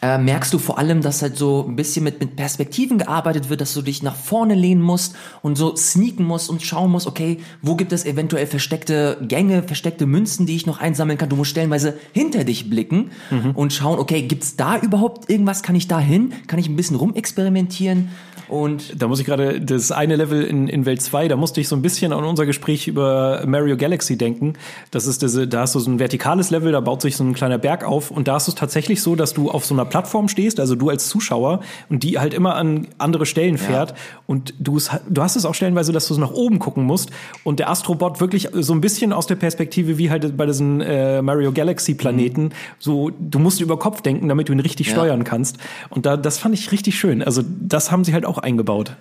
äh, 0.02 0.18
merkst 0.18 0.52
du 0.52 0.58
vor 0.58 0.78
allem, 0.78 1.00
dass 1.00 1.22
halt 1.22 1.36
so 1.36 1.64
ein 1.66 1.76
bisschen 1.76 2.02
mit, 2.02 2.20
mit 2.20 2.34
Perspektiven 2.34 2.98
gearbeitet 2.98 3.48
wird, 3.48 3.60
dass 3.60 3.72
du 3.72 3.82
dich 3.82 4.02
nach 4.02 4.16
vorne 4.16 4.54
lehnen 4.54 4.82
musst 4.82 5.14
und 5.42 5.56
so 5.56 5.76
sneaken 5.76 6.24
musst 6.24 6.50
und 6.50 6.60
schauen 6.60 6.90
musst, 6.90 7.06
okay, 7.06 7.38
wo 7.62 7.76
gibt 7.76 7.92
es 7.92 8.04
eventuell 8.04 8.46
versteckte 8.46 9.18
Gänge, 9.22 9.62
versteckte 9.62 10.06
Münzen, 10.06 10.44
die 10.44 10.56
ich 10.56 10.66
noch 10.66 10.80
einsammeln 10.80 11.18
kann. 11.18 11.28
Du 11.28 11.36
musst 11.36 11.52
stellenweise 11.52 11.96
hinter 12.12 12.44
dich 12.44 12.68
blicken 12.68 13.12
und 13.54 13.72
schauen, 13.72 13.98
okay, 13.98 14.22
gibt's 14.22 14.56
da 14.56 14.76
überhaupt 14.78 15.30
irgendwas? 15.30 15.62
Kann 15.62 15.76
ich 15.76 15.86
da 15.86 16.00
hin? 16.00 16.32
Kann 16.48 16.58
ich 16.58 16.68
ein 16.68 16.76
bisschen 16.76 16.96
rumexperimentieren? 16.96 18.10
Und 18.48 19.00
Da 19.00 19.08
muss 19.08 19.20
ich 19.20 19.26
gerade, 19.26 19.60
das 19.60 19.90
eine 19.92 20.16
Level 20.16 20.42
in, 20.42 20.68
in 20.68 20.84
Welt 20.86 21.00
2, 21.02 21.28
da 21.28 21.36
musste 21.36 21.60
ich 21.60 21.68
so 21.68 21.76
ein 21.76 21.82
bisschen 21.82 22.12
an 22.12 22.24
unser 22.24 22.46
Gespräch 22.46 22.88
über 22.88 23.42
Mario 23.46 23.76
Galaxy 23.76 24.16
denken. 24.16 24.54
Das 24.90 25.06
ist 25.06 25.22
diese, 25.22 25.48
da 25.48 25.60
hast 25.60 25.74
du 25.74 25.78
so 25.80 25.90
ein 25.90 25.98
vertikales 25.98 26.50
Level, 26.50 26.72
da 26.72 26.80
baut 26.80 27.02
sich 27.02 27.16
so 27.16 27.24
ein 27.24 27.34
kleiner 27.34 27.58
Berg 27.58 27.84
auf. 27.84 28.10
Und 28.10 28.28
da 28.28 28.36
ist 28.36 28.48
es 28.48 28.54
tatsächlich 28.54 29.02
so, 29.02 29.14
dass 29.16 29.34
du 29.34 29.50
auf 29.50 29.64
so 29.64 29.74
einer 29.74 29.84
Plattform 29.84 30.28
stehst, 30.28 30.60
also 30.60 30.74
du 30.74 30.88
als 30.88 31.08
Zuschauer 31.08 31.60
und 31.88 32.02
die 32.02 32.18
halt 32.18 32.34
immer 32.34 32.56
an 32.56 32.88
andere 32.98 33.26
Stellen 33.26 33.58
fährt. 33.58 33.94
Und 34.26 34.54
du, 34.58 34.76
es, 34.76 34.90
du 35.08 35.22
hast 35.22 35.36
es 35.36 35.44
auch 35.44 35.54
stellenweise, 35.54 35.92
dass 35.92 36.08
du 36.08 36.14
so 36.14 36.20
nach 36.20 36.32
oben 36.32 36.58
gucken 36.58 36.84
musst. 36.84 37.10
Und 37.44 37.58
der 37.58 37.70
Astrobot 37.70 38.20
wirklich 38.20 38.48
so 38.52 38.72
ein 38.74 38.80
bisschen 38.80 39.12
aus 39.12 39.26
der 39.26 39.36
Perspektive 39.36 39.98
wie 39.98 40.10
halt 40.10 40.36
bei 40.36 40.46
diesen 40.46 40.80
äh, 40.80 41.22
Mario 41.22 41.52
Galaxy 41.52 41.94
Planeten, 41.94 42.50
so 42.78 43.10
du 43.18 43.38
musst 43.38 43.60
über 43.60 43.78
Kopf 43.78 44.00
denken, 44.02 44.28
damit 44.28 44.48
du 44.48 44.52
ihn 44.52 44.60
richtig 44.60 44.88
Ja. 44.88 44.92
steuern 44.94 45.24
kannst. 45.24 45.58
Und 45.90 46.06
da, 46.06 46.16
das 46.16 46.38
fand 46.38 46.54
ich 46.54 46.72
richtig 46.72 46.98
schön. 46.98 47.22
Also 47.22 47.42
das 47.60 47.90
haben 47.90 48.04
sie 48.04 48.12
halt 48.14 48.24
auch 48.26 48.31
eingebaut. 48.38 48.96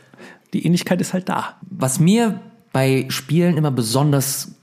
Die 0.54 0.66
Ähnlichkeit 0.66 1.02
ist 1.02 1.14
halt 1.14 1.30
da. 1.30 1.58
was 1.70 2.00
mir 2.00 2.40
bei 2.74 3.06
Spielen 3.10 3.58
immer 3.58 3.72
besonders 3.72 4.54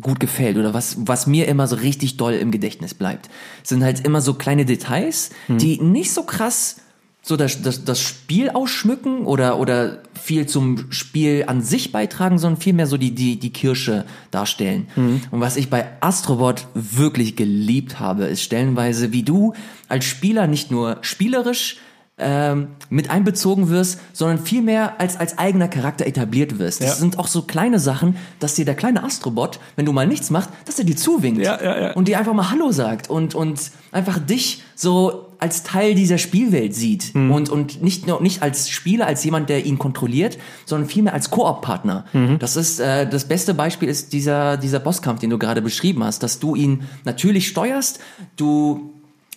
gut 0.00 0.20
gefällt 0.20 0.56
oder 0.56 0.74
was, 0.74 0.96
was 1.06 1.26
mir 1.26 1.48
immer 1.48 1.66
so 1.66 1.76
richtig 1.76 2.16
doll 2.16 2.34
im 2.34 2.50
Gedächtnis 2.50 2.94
bleibt, 2.94 3.28
sind 3.62 3.82
halt 3.82 4.04
immer 4.04 4.20
so 4.20 4.34
kleine 4.34 4.64
Details, 4.64 5.30
die 5.48 5.80
nicht 5.80 6.12
so 6.12 6.22
krass 6.22 6.76
so 7.20 7.36
das, 7.36 7.60
das, 7.62 7.84
das 7.84 8.00
Spiel 8.00 8.48
ausschmücken 8.50 9.26
oder, 9.26 9.58
oder 9.58 10.02
viel 10.14 10.46
zum 10.46 10.90
Spiel 10.90 11.44
an 11.46 11.62
sich 11.62 11.92
beitragen, 11.92 12.38
sondern 12.38 12.60
vielmehr 12.60 12.86
so 12.86 12.96
die, 12.96 13.14
die, 13.14 13.38
die 13.38 13.50
Kirsche 13.52 14.04
darstellen. 14.30 14.88
Und 15.30 15.40
was 15.40 15.56
ich 15.56 15.68
bei 15.68 15.88
Astrobot 16.00 16.66
wirklich 16.74 17.36
geliebt 17.36 18.00
habe, 18.00 18.24
ist 18.24 18.42
stellenweise, 18.42 19.12
wie 19.12 19.24
du 19.24 19.52
als 19.88 20.06
Spieler 20.06 20.46
nicht 20.46 20.70
nur 20.70 20.98
spielerisch 21.02 21.76
ähm, 22.18 22.68
mit 22.90 23.10
einbezogen 23.10 23.68
wirst, 23.68 24.00
sondern 24.12 24.38
vielmehr 24.38 25.00
als, 25.00 25.16
als 25.18 25.38
eigener 25.38 25.68
Charakter 25.68 26.06
etabliert 26.06 26.58
wirst. 26.58 26.80
Das 26.80 26.88
Ja. 26.88 26.94
sind 26.96 27.18
auch 27.18 27.28
so 27.28 27.42
kleine 27.42 27.78
Sachen, 27.78 28.16
dass 28.40 28.54
dir 28.54 28.64
der 28.64 28.74
kleine 28.74 29.04
Astrobot, 29.04 29.60
wenn 29.76 29.86
du 29.86 29.92
mal 29.92 30.06
nichts 30.06 30.30
machst, 30.30 30.50
dass 30.64 30.78
er 30.78 30.84
dir 30.84 30.96
zuwinkt 30.96 31.40
ja, 31.42 31.62
ja. 31.62 31.92
und 31.92 32.08
dir 32.08 32.18
einfach 32.18 32.34
mal 32.34 32.50
Hallo 32.50 32.72
sagt 32.72 33.08
und, 33.10 33.34
und 33.34 33.60
einfach 33.92 34.18
dich 34.18 34.62
so 34.74 35.26
als 35.40 35.62
Teil 35.62 35.94
dieser 35.94 36.18
Spielwelt 36.18 36.74
sieht 36.74 37.14
Mhm. 37.14 37.30
und, 37.30 37.48
und 37.48 37.80
nicht 37.82 38.08
nur 38.08 38.20
nicht 38.20 38.42
als 38.42 38.68
Spieler, 38.70 39.06
als 39.06 39.22
jemand, 39.22 39.48
der 39.48 39.64
ihn 39.66 39.78
kontrolliert, 39.78 40.36
sondern 40.66 40.88
vielmehr 40.88 41.14
als 41.14 41.30
Koop-Partner. 41.30 42.04
Mhm. 42.12 42.40
Das 42.40 42.56
ist 42.56 42.80
äh, 42.80 43.08
das 43.08 43.26
beste 43.26 43.54
Beispiel 43.54 43.88
ist 43.88 44.12
dieser 44.12 44.56
dieser 44.56 44.80
Bosskampf, 44.80 45.20
den 45.20 45.30
du 45.30 45.38
gerade 45.38 45.62
beschrieben 45.62 46.02
hast, 46.02 46.24
dass 46.24 46.40
du 46.40 46.56
ihn 46.56 46.82
natürlich 47.04 47.46
steuerst, 47.46 48.00
du 48.36 48.94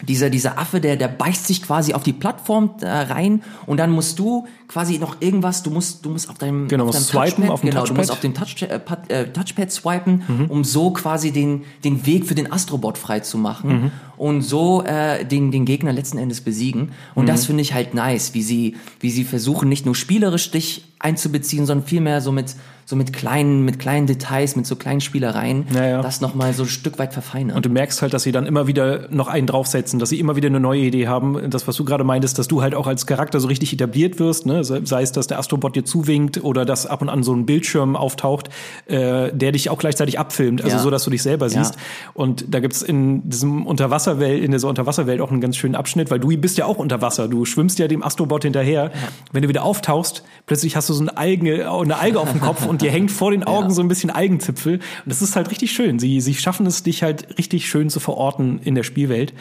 dieser, 0.08 0.30
dieser 0.30 0.58
Affe, 0.58 0.80
der, 0.82 0.96
der 0.98 1.08
beißt 1.08 1.48
sich 1.48 1.62
quasi 1.62 1.94
auf 1.94 2.04
die 2.04 2.14
Plattform 2.14 2.72
äh, 2.82 2.88
rein 2.88 3.42
und 3.66 3.78
dann 3.78 3.92
musst 3.92 4.18
du 4.20 4.48
quasi 4.68 4.98
noch 5.00 5.18
irgendwas, 5.22 5.64
du 5.64 5.70
musst, 5.70 6.06
du 6.06 6.10
musst 6.10 6.30
auf 6.30 6.38
deinem, 6.38 6.68
Genau, 6.68 6.86
auf 6.86 6.92
deinem 6.92 7.04
swipen 7.04 7.26
Touchpad, 7.30 7.50
auf 7.50 7.62
dem 7.62 7.70
genau, 7.70 7.82
du 7.82 7.88
Touchpad. 7.88 7.98
musst 7.98 8.12
auf 8.12 8.20
dem 8.22 8.34
Touch, 8.34 8.56
äh, 8.62 9.14
äh, 9.22 9.28
Touchpad 9.32 9.72
swipen, 9.72 10.24
Mhm. 10.28 10.46
um 10.48 10.64
so 10.64 10.92
quasi 10.92 11.32
den, 11.32 11.64
den 11.84 12.06
Weg 12.06 12.26
für 12.26 12.36
den 12.36 12.52
Astrobot 12.52 12.98
frei 12.98 13.20
zu 13.20 13.38
machen 13.38 13.70
Mhm. 13.84 13.92
und 14.18 14.42
so 14.42 14.84
äh, 14.84 15.26
den, 15.26 15.52
den 15.52 15.66
Gegner 15.66 15.92
letzten 15.94 16.18
Endes 16.18 16.42
besiegen. 16.42 16.92
Und 17.16 17.24
Mhm. 17.24 17.28
das 17.28 17.46
finde 17.46 17.62
ich 17.62 17.74
halt 17.74 17.94
nice, 17.94 18.34
wie 18.34 18.42
sie, 18.44 18.76
wie 19.00 19.12
sie 19.12 19.24
versuchen, 19.26 19.68
nicht 19.70 19.86
nur 19.86 19.96
spielerisch 19.96 20.52
dich 20.52 20.86
einzubeziehen, 21.00 21.66
sondern 21.66 21.86
vielmehr 21.88 22.22
so 22.22 22.32
mit, 22.32 22.56
so 22.86 22.96
mit 22.96 23.14
kleinen, 23.14 23.64
mit 23.66 23.80
kleinen 23.80 24.08
Details, 24.08 24.56
mit 24.56 24.66
so 24.66 24.76
kleinen 24.76 25.02
Spielereien, 25.02 25.66
Ja, 25.74 25.86
ja. 25.88 26.02
das 26.02 26.22
nochmal 26.22 26.54
so 26.54 26.64
ein 26.64 26.70
Stück 26.70 27.00
weit 27.00 27.14
verfeinern. 27.14 27.56
Und 27.56 27.66
du 27.66 27.70
merkst 27.70 28.02
halt, 28.02 28.14
dass 28.14 28.24
sie 28.24 28.32
dann 28.32 28.46
immer 28.46 28.68
wieder 28.68 29.08
noch 29.12 29.28
einen 29.28 29.48
draufsetzen, 29.48 30.00
dass 30.00 30.10
sie 30.10 30.20
immer 30.20 30.36
wieder 30.36 30.48
eine 30.48 30.60
neue 30.60 30.82
Idee 30.82 31.08
haben. 31.08 31.50
Das, 31.50 31.68
was 31.68 31.76
du 31.76 31.86
gerade 31.86 32.04
meintest, 32.04 32.38
dass 32.40 32.48
du 32.48 32.62
halt 32.62 32.76
auch 32.76 32.88
als 32.88 33.06
Charakter 33.06 33.40
so 33.40 33.48
richtig 33.48 33.72
etabliert 33.74 34.20
wirst, 34.20 34.46
ne? 34.46 34.64
sei 34.64 35.02
es, 35.02 35.12
dass 35.12 35.28
der 35.28 35.40
Astrobot 35.40 35.76
dir 35.76 35.86
zuwinkt 35.86 36.44
oder 36.44 36.66
dass 36.66 36.86
ab 36.86 37.02
und 37.02 37.10
an 37.10 37.24
so 37.24 37.34
ein 37.34 37.46
Bildschirm 37.46 37.96
auftaucht, 37.96 38.50
äh, 38.88 39.32
der 39.34 39.52
dich 39.52 39.70
auch 39.70 39.78
gleichzeitig 39.80 40.20
abfilmt, 40.20 40.62
also 40.64 40.78
Ja. 40.78 40.82
so, 40.84 40.90
dass 40.90 41.04
du 41.04 41.10
dich 41.12 41.22
selber 41.24 41.48
Ja. 41.48 41.64
siehst. 41.64 41.78
Und 42.14 42.46
da 42.54 42.60
gibt's 42.60 42.82
in 42.82 43.30
diesem 43.30 43.66
Unterwasserwelt, 43.66 44.44
in 44.44 44.52
dieser 44.52 44.68
Unterwasserwelt 44.68 45.22
auch 45.22 45.32
einen 45.32 45.42
ganz 45.42 45.56
schönen 45.58 45.76
Abschnitt, 45.76 46.12
weil 46.12 46.20
du 46.20 46.28
bist 46.38 46.58
ja 46.58 46.66
auch 46.66 46.78
unter 46.78 47.02
Wasser. 47.02 47.28
Du 47.28 47.46
schwimmst 47.46 47.80
ja 47.80 47.88
dem 47.88 48.04
Astrobot 48.04 48.44
hinterher. 48.44 48.92
Wenn 49.32 49.42
du 49.44 49.48
wieder 49.50 49.64
auftauchst, 49.64 50.24
plötzlich 50.46 50.76
hast 50.76 50.90
du 50.90 50.94
so 50.94 51.02
eine 51.02 51.18
Alge, 51.18 51.70
eine 51.72 51.98
Alge 51.98 52.20
auf 52.20 52.32
dem 52.32 52.42
Kopf 52.42 52.66
und 52.72 52.82
dir 52.82 52.90
hängt 52.92 53.12
vor 53.12 53.30
den 53.32 53.44
Augen 53.46 53.70
Ja. 53.70 53.74
so 53.76 53.82
ein 53.82 53.88
bisschen 53.88 54.10
Algenzipfel. 54.10 54.76
Und 54.76 54.82
das 55.06 55.22
ist 55.22 55.36
halt 55.36 55.52
richtig 55.52 55.72
schön. 55.72 56.00
Sie, 56.00 56.20
sie 56.22 56.34
schaffen 56.34 56.66
es, 56.66 56.82
dich 56.84 57.04
halt 57.04 57.38
richtig 57.38 57.68
schön 57.70 57.90
zu 57.90 58.00
verorten 58.00 58.60
in 58.64 58.74
der 58.76 58.84
Spielwelt. 58.84 59.34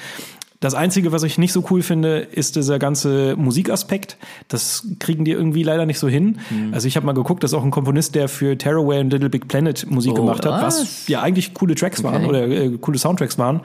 Das 0.62 0.74
Einzige, 0.74 1.10
was 1.10 1.22
ich 1.22 1.38
nicht 1.38 1.54
so 1.54 1.64
cool 1.70 1.80
finde, 1.80 2.18
ist 2.18 2.54
dieser 2.54 2.78
ganze 2.78 3.34
Musikaspekt. 3.36 4.18
Das 4.48 4.86
kriegen 4.98 5.24
die 5.24 5.30
irgendwie 5.30 5.62
leider 5.62 5.86
nicht 5.86 5.98
so 5.98 6.06
hin. 6.06 6.38
Mhm. 6.50 6.74
Also 6.74 6.86
ich 6.86 6.96
habe 6.96 7.06
mal 7.06 7.12
geguckt, 7.14 7.42
das 7.42 7.52
ist 7.52 7.54
auch 7.58 7.64
ein 7.64 7.70
Komponist, 7.70 8.14
der 8.14 8.28
für 8.28 8.58
Tearaway 8.58 9.00
und 9.00 9.10
Little 9.10 9.30
Big 9.30 9.48
Planet 9.48 9.90
Musik 9.90 10.12
Oh, 10.12 10.16
gemacht 10.16 10.44
hat, 10.44 10.60
was 10.62 10.80
was? 10.82 11.08
ja 11.08 11.22
eigentlich 11.22 11.54
coole 11.54 11.74
Tracks 11.76 12.02
waren 12.02 12.26
Okay. 12.26 12.28
oder 12.28 12.46
äh, 12.48 12.76
coole 12.78 12.98
Soundtracks 12.98 13.38
waren. 13.38 13.62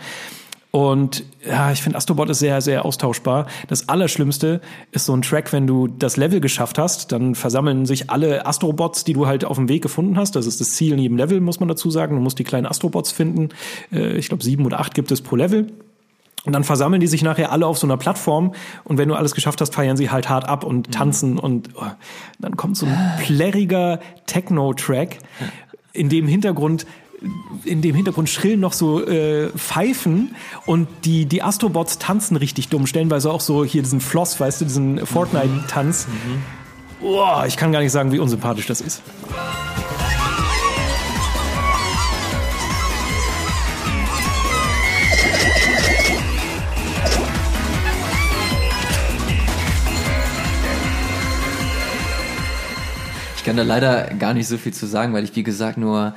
Und 0.75 1.23
ja, 1.47 1.71
ich 1.71 1.81
finde 1.81 1.97
Astrobot 1.97 2.29
ist 2.29 2.39
sehr, 2.39 2.59
sehr 2.59 2.83
austauschbar. 2.83 3.47
Das 3.69 3.87
Allerschlimmste 3.87 4.59
ist 4.91 5.05
so 5.05 5.15
ein 5.15 5.21
Track, 5.21 5.53
wenn 5.53 5.67
du 5.67 5.87
das 5.87 6.17
Level 6.17 6.41
geschafft 6.41 6.77
hast, 6.77 7.13
dann 7.13 7.33
versammeln 7.33 7.85
sich 7.85 8.09
alle 8.09 8.45
Astrobots, 8.45 9.05
die 9.05 9.13
du 9.13 9.25
halt 9.25 9.45
auf 9.45 9.55
dem 9.55 9.69
Weg 9.69 9.81
gefunden 9.81 10.17
hast. 10.17 10.35
Das 10.35 10.45
ist 10.45 10.59
das 10.59 10.71
Ziel 10.71 10.91
in 10.91 10.99
jedem 10.99 11.15
Level, 11.15 11.39
muss 11.39 11.61
man 11.61 11.69
dazu 11.69 11.89
sagen. 11.91 12.17
Du 12.17 12.21
musst 12.21 12.39
die 12.39 12.43
kleinen 12.43 12.65
Astrobots 12.65 13.13
finden. 13.13 13.51
Äh, 13.93 14.17
ich 14.17 14.27
glaube, 14.27 14.43
sieben 14.43 14.65
oder 14.65 14.81
acht 14.81 14.93
gibt 14.93 15.13
es 15.13 15.21
pro 15.21 15.37
Level. 15.37 15.71
Und 16.43 16.51
dann 16.51 16.65
versammeln 16.65 16.99
die 16.99 17.07
sich 17.07 17.23
nachher 17.23 17.53
alle 17.53 17.67
auf 17.67 17.77
so 17.77 17.87
einer 17.87 17.95
Plattform 17.95 18.53
und 18.83 18.97
wenn 18.97 19.07
du 19.07 19.15
alles 19.15 19.33
geschafft 19.33 19.61
hast, 19.61 19.73
feiern 19.73 19.95
sie 19.95 20.09
halt 20.09 20.27
hart 20.27 20.49
ab 20.49 20.65
und 20.65 20.91
tanzen 20.91 21.39
und 21.39 21.69
oh, 21.75 21.85
dann 22.37 22.57
kommt 22.57 22.75
so 22.75 22.85
ein 22.85 23.13
plärriger 23.23 24.01
Techno-Track, 24.25 25.19
in 25.93 26.09
dem 26.09 26.27
Hintergrund 26.27 26.85
in 27.63 27.81
dem 27.81 27.95
Hintergrund 27.95 28.29
schrillen 28.29 28.59
noch 28.59 28.73
so 28.73 29.05
äh, 29.05 29.49
Pfeifen 29.49 30.35
und 30.65 30.87
die, 31.05 31.25
die 31.25 31.41
Astrobots 31.41 31.97
tanzen 31.97 32.37
richtig 32.37 32.69
dumm. 32.69 32.87
Stellenweise 32.87 33.31
auch 33.31 33.41
so 33.41 33.63
hier 33.65 33.81
diesen 33.81 34.01
Floss, 34.01 34.39
weißt 34.39 34.61
du, 34.61 34.65
diesen 34.65 35.05
Fortnite-Tanz. 35.05 36.07
Mhm. 36.07 36.41
Oh, 37.01 37.43
ich 37.47 37.57
kann 37.57 37.71
gar 37.71 37.81
nicht 37.81 37.91
sagen, 37.91 38.11
wie 38.11 38.19
unsympathisch 38.19 38.67
das 38.67 38.81
ist. 38.81 39.01
Ich 53.37 53.47
kann 53.47 53.57
da 53.57 53.63
leider 53.63 54.05
gar 54.15 54.33
nicht 54.33 54.47
so 54.47 54.57
viel 54.57 54.73
zu 54.73 54.87
sagen, 54.87 55.13
weil 55.13 55.23
ich, 55.23 55.35
wie 55.35 55.43
gesagt, 55.43 55.77
nur 55.77 56.15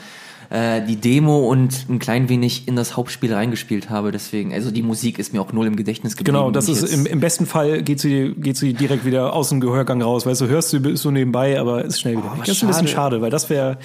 äh, 0.51 0.81
die 0.83 0.97
Demo 0.97 1.49
und 1.51 1.89
ein 1.89 1.99
klein 1.99 2.29
wenig 2.29 2.67
in 2.69 2.77
das 2.77 2.97
Hauptspiel 2.97 3.35
reingespielt 3.35 3.91
habe. 3.91 4.13
Deswegen, 4.13 4.55
also 4.55 4.71
die 4.71 4.83
Musik 4.83 5.19
ist 5.19 5.33
mir 5.33 5.43
auch 5.43 5.53
null 5.53 5.67
im 5.67 5.77
Gedächtnis 5.77 6.17
geblieben. 6.17 6.39
Genau, 6.39 6.51
das 6.51 6.69
ist 6.69 6.83
im, 6.85 7.07
im 7.07 7.21
besten 7.21 7.47
Fall 7.47 7.83
geht 7.83 8.01
sie, 8.01 8.35
geht 8.37 8.57
sie 8.57 8.73
direkt 8.73 9.05
wieder 9.05 9.35
aus 9.35 9.51
dem 9.51 9.61
Gehörgang 9.61 10.01
raus. 10.01 10.25
Weißt 10.25 10.41
du, 10.41 10.47
hörst 10.47 10.73
du 10.73 10.97
so 10.97 11.11
nebenbei, 11.11 11.61
aber 11.61 11.85
ist 11.85 12.01
schnell 12.01 12.17
wieder. 12.17 12.33
Oh, 12.35 12.39
das 12.39 12.49
ist 12.49 12.63
ein 12.63 12.69
bisschen 12.69 12.89
schade, 12.89 13.21
weil 13.21 13.31
das 13.31 13.51
wäre, 13.51 13.79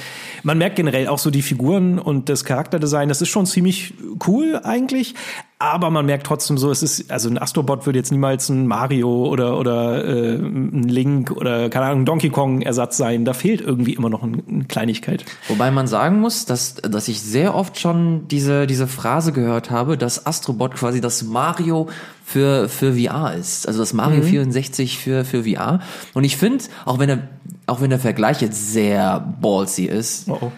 man 0.43 0.57
merkt 0.57 0.77
generell 0.77 1.07
auch 1.07 1.19
so 1.19 1.31
die 1.31 1.41
Figuren 1.41 1.99
und 1.99 2.29
das 2.29 2.45
Charakterdesign, 2.45 3.09
das 3.09 3.21
ist 3.21 3.29
schon 3.29 3.45
ziemlich 3.45 3.93
cool 4.27 4.59
eigentlich, 4.63 5.15
aber 5.63 5.89
man 5.89 6.05
merkt 6.05 6.25
trotzdem 6.27 6.57
so, 6.57 6.71
es 6.71 6.83
ist, 6.83 7.09
also 7.09 7.29
ein 7.29 7.37
Astrobot 7.37 7.85
würde 7.85 7.97
jetzt 7.97 8.11
niemals 8.11 8.49
ein 8.49 8.67
Mario 8.67 9.25
oder, 9.25 9.57
oder 9.57 10.03
äh, 10.03 10.35
ein 10.35 10.83
Link 10.83 11.31
oder, 11.31 11.69
keine 11.69 11.85
Ahnung, 11.85 12.03
Donkey 12.05 12.29
Kong-Ersatz 12.29 12.97
sein. 12.97 13.23
Da 13.23 13.33
fehlt 13.33 13.61
irgendwie 13.61 13.93
immer 13.93 14.09
noch 14.09 14.23
eine 14.23 14.65
Kleinigkeit. 14.67 15.23
Wobei 15.47 15.71
man 15.71 15.87
sagen 15.87 16.19
muss, 16.19 16.45
dass, 16.45 16.75
dass 16.75 17.07
ich 17.07 17.21
sehr 17.21 17.55
oft 17.55 17.79
schon 17.79 18.27
diese, 18.27 18.67
diese 18.67 18.87
Phrase 18.87 19.31
gehört 19.31 19.71
habe, 19.71 19.97
dass 19.97 20.25
Astrobot 20.25 20.75
quasi 20.75 20.99
das 20.99 21.23
Mario 21.23 21.87
für, 22.25 22.67
für 22.67 22.95
VR 22.95 23.33
ist. 23.33 23.65
Also 23.65 23.79
das 23.79 23.93
Mario 23.93 24.21
mhm. 24.21 24.27
64 24.27 24.97
für, 24.97 25.23
für 25.23 25.45
VR. 25.45 25.79
Und 26.13 26.25
ich 26.25 26.35
finde, 26.35 26.65
auch 26.83 26.99
wenn 26.99 27.07
der, 27.07 27.29
auch 27.67 27.79
wenn 27.79 27.89
der 27.89 27.99
Vergleich 27.99 28.41
jetzt 28.41 28.73
sehr 28.73 29.33
ballsy 29.39 29.85
ist, 29.85 30.29
oh 30.29 30.37
oh 30.41 30.51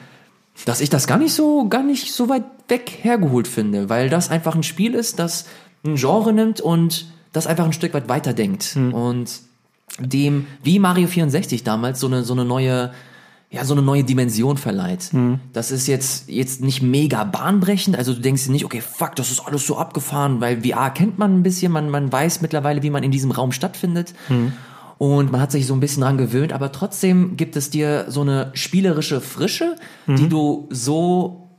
dass 0.63 0.79
ich 0.79 0.89
das 0.89 1.07
gar 1.07 1.17
nicht 1.17 1.33
so, 1.33 1.67
gar 1.67 1.83
nicht 1.83 2.13
so 2.13 2.29
weit 2.29 2.43
weg 2.69 2.99
hergeholt 3.01 3.47
finde, 3.47 3.89
weil 3.89 4.09
das 4.09 4.29
einfach 4.29 4.55
ein 4.55 4.63
Spiel 4.63 4.93
ist, 4.93 5.19
das 5.19 5.45
ein 5.85 5.95
Genre 5.95 6.31
nimmt 6.31 6.61
und 6.61 7.07
das 7.33 7.47
einfach 7.47 7.65
ein 7.65 7.73
Stück 7.73 7.93
weit 7.93 8.07
weiterdenkt 8.07 8.75
mhm. 8.75 8.93
und 8.93 9.31
dem, 9.99 10.47
wie 10.63 10.79
Mario 10.79 11.07
64 11.07 11.63
damals, 11.63 11.99
so 11.99 12.07
eine, 12.07 12.23
so 12.23 12.33
eine 12.33 12.45
neue, 12.45 12.91
ja, 13.51 13.65
so 13.65 13.73
eine 13.73 13.81
neue 13.81 14.03
Dimension 14.03 14.57
verleiht. 14.57 15.13
Mhm. 15.13 15.39
Das 15.53 15.71
ist 15.71 15.87
jetzt, 15.87 16.29
jetzt 16.29 16.61
nicht 16.61 16.81
mega 16.81 17.23
bahnbrechend, 17.25 17.97
also 17.97 18.13
du 18.13 18.21
denkst 18.21 18.45
dir 18.45 18.51
nicht, 18.51 18.65
okay, 18.65 18.81
fuck, 18.81 19.15
das 19.15 19.31
ist 19.31 19.41
alles 19.45 19.67
so 19.67 19.77
abgefahren, 19.77 20.41
weil 20.41 20.61
VR 20.63 20.89
kennt 20.89 21.19
man 21.19 21.35
ein 21.35 21.43
bisschen, 21.43 21.71
man, 21.71 21.89
man 21.89 22.11
weiß 22.11 22.41
mittlerweile, 22.41 22.81
wie 22.81 22.89
man 22.89 23.03
in 23.03 23.11
diesem 23.11 23.31
Raum 23.31 23.51
stattfindet. 23.51 24.13
Mhm 24.29 24.53
und 24.97 25.31
man 25.31 25.41
hat 25.41 25.51
sich 25.51 25.67
so 25.67 25.73
ein 25.73 25.79
bisschen 25.79 26.01
dran 26.01 26.17
gewöhnt, 26.17 26.53
aber 26.53 26.71
trotzdem 26.71 27.35
gibt 27.37 27.55
es 27.55 27.69
dir 27.69 28.05
so 28.07 28.21
eine 28.21 28.51
spielerische 28.53 29.21
Frische, 29.21 29.75
mhm. 30.05 30.15
die 30.15 30.29
du 30.29 30.67
so 30.69 31.49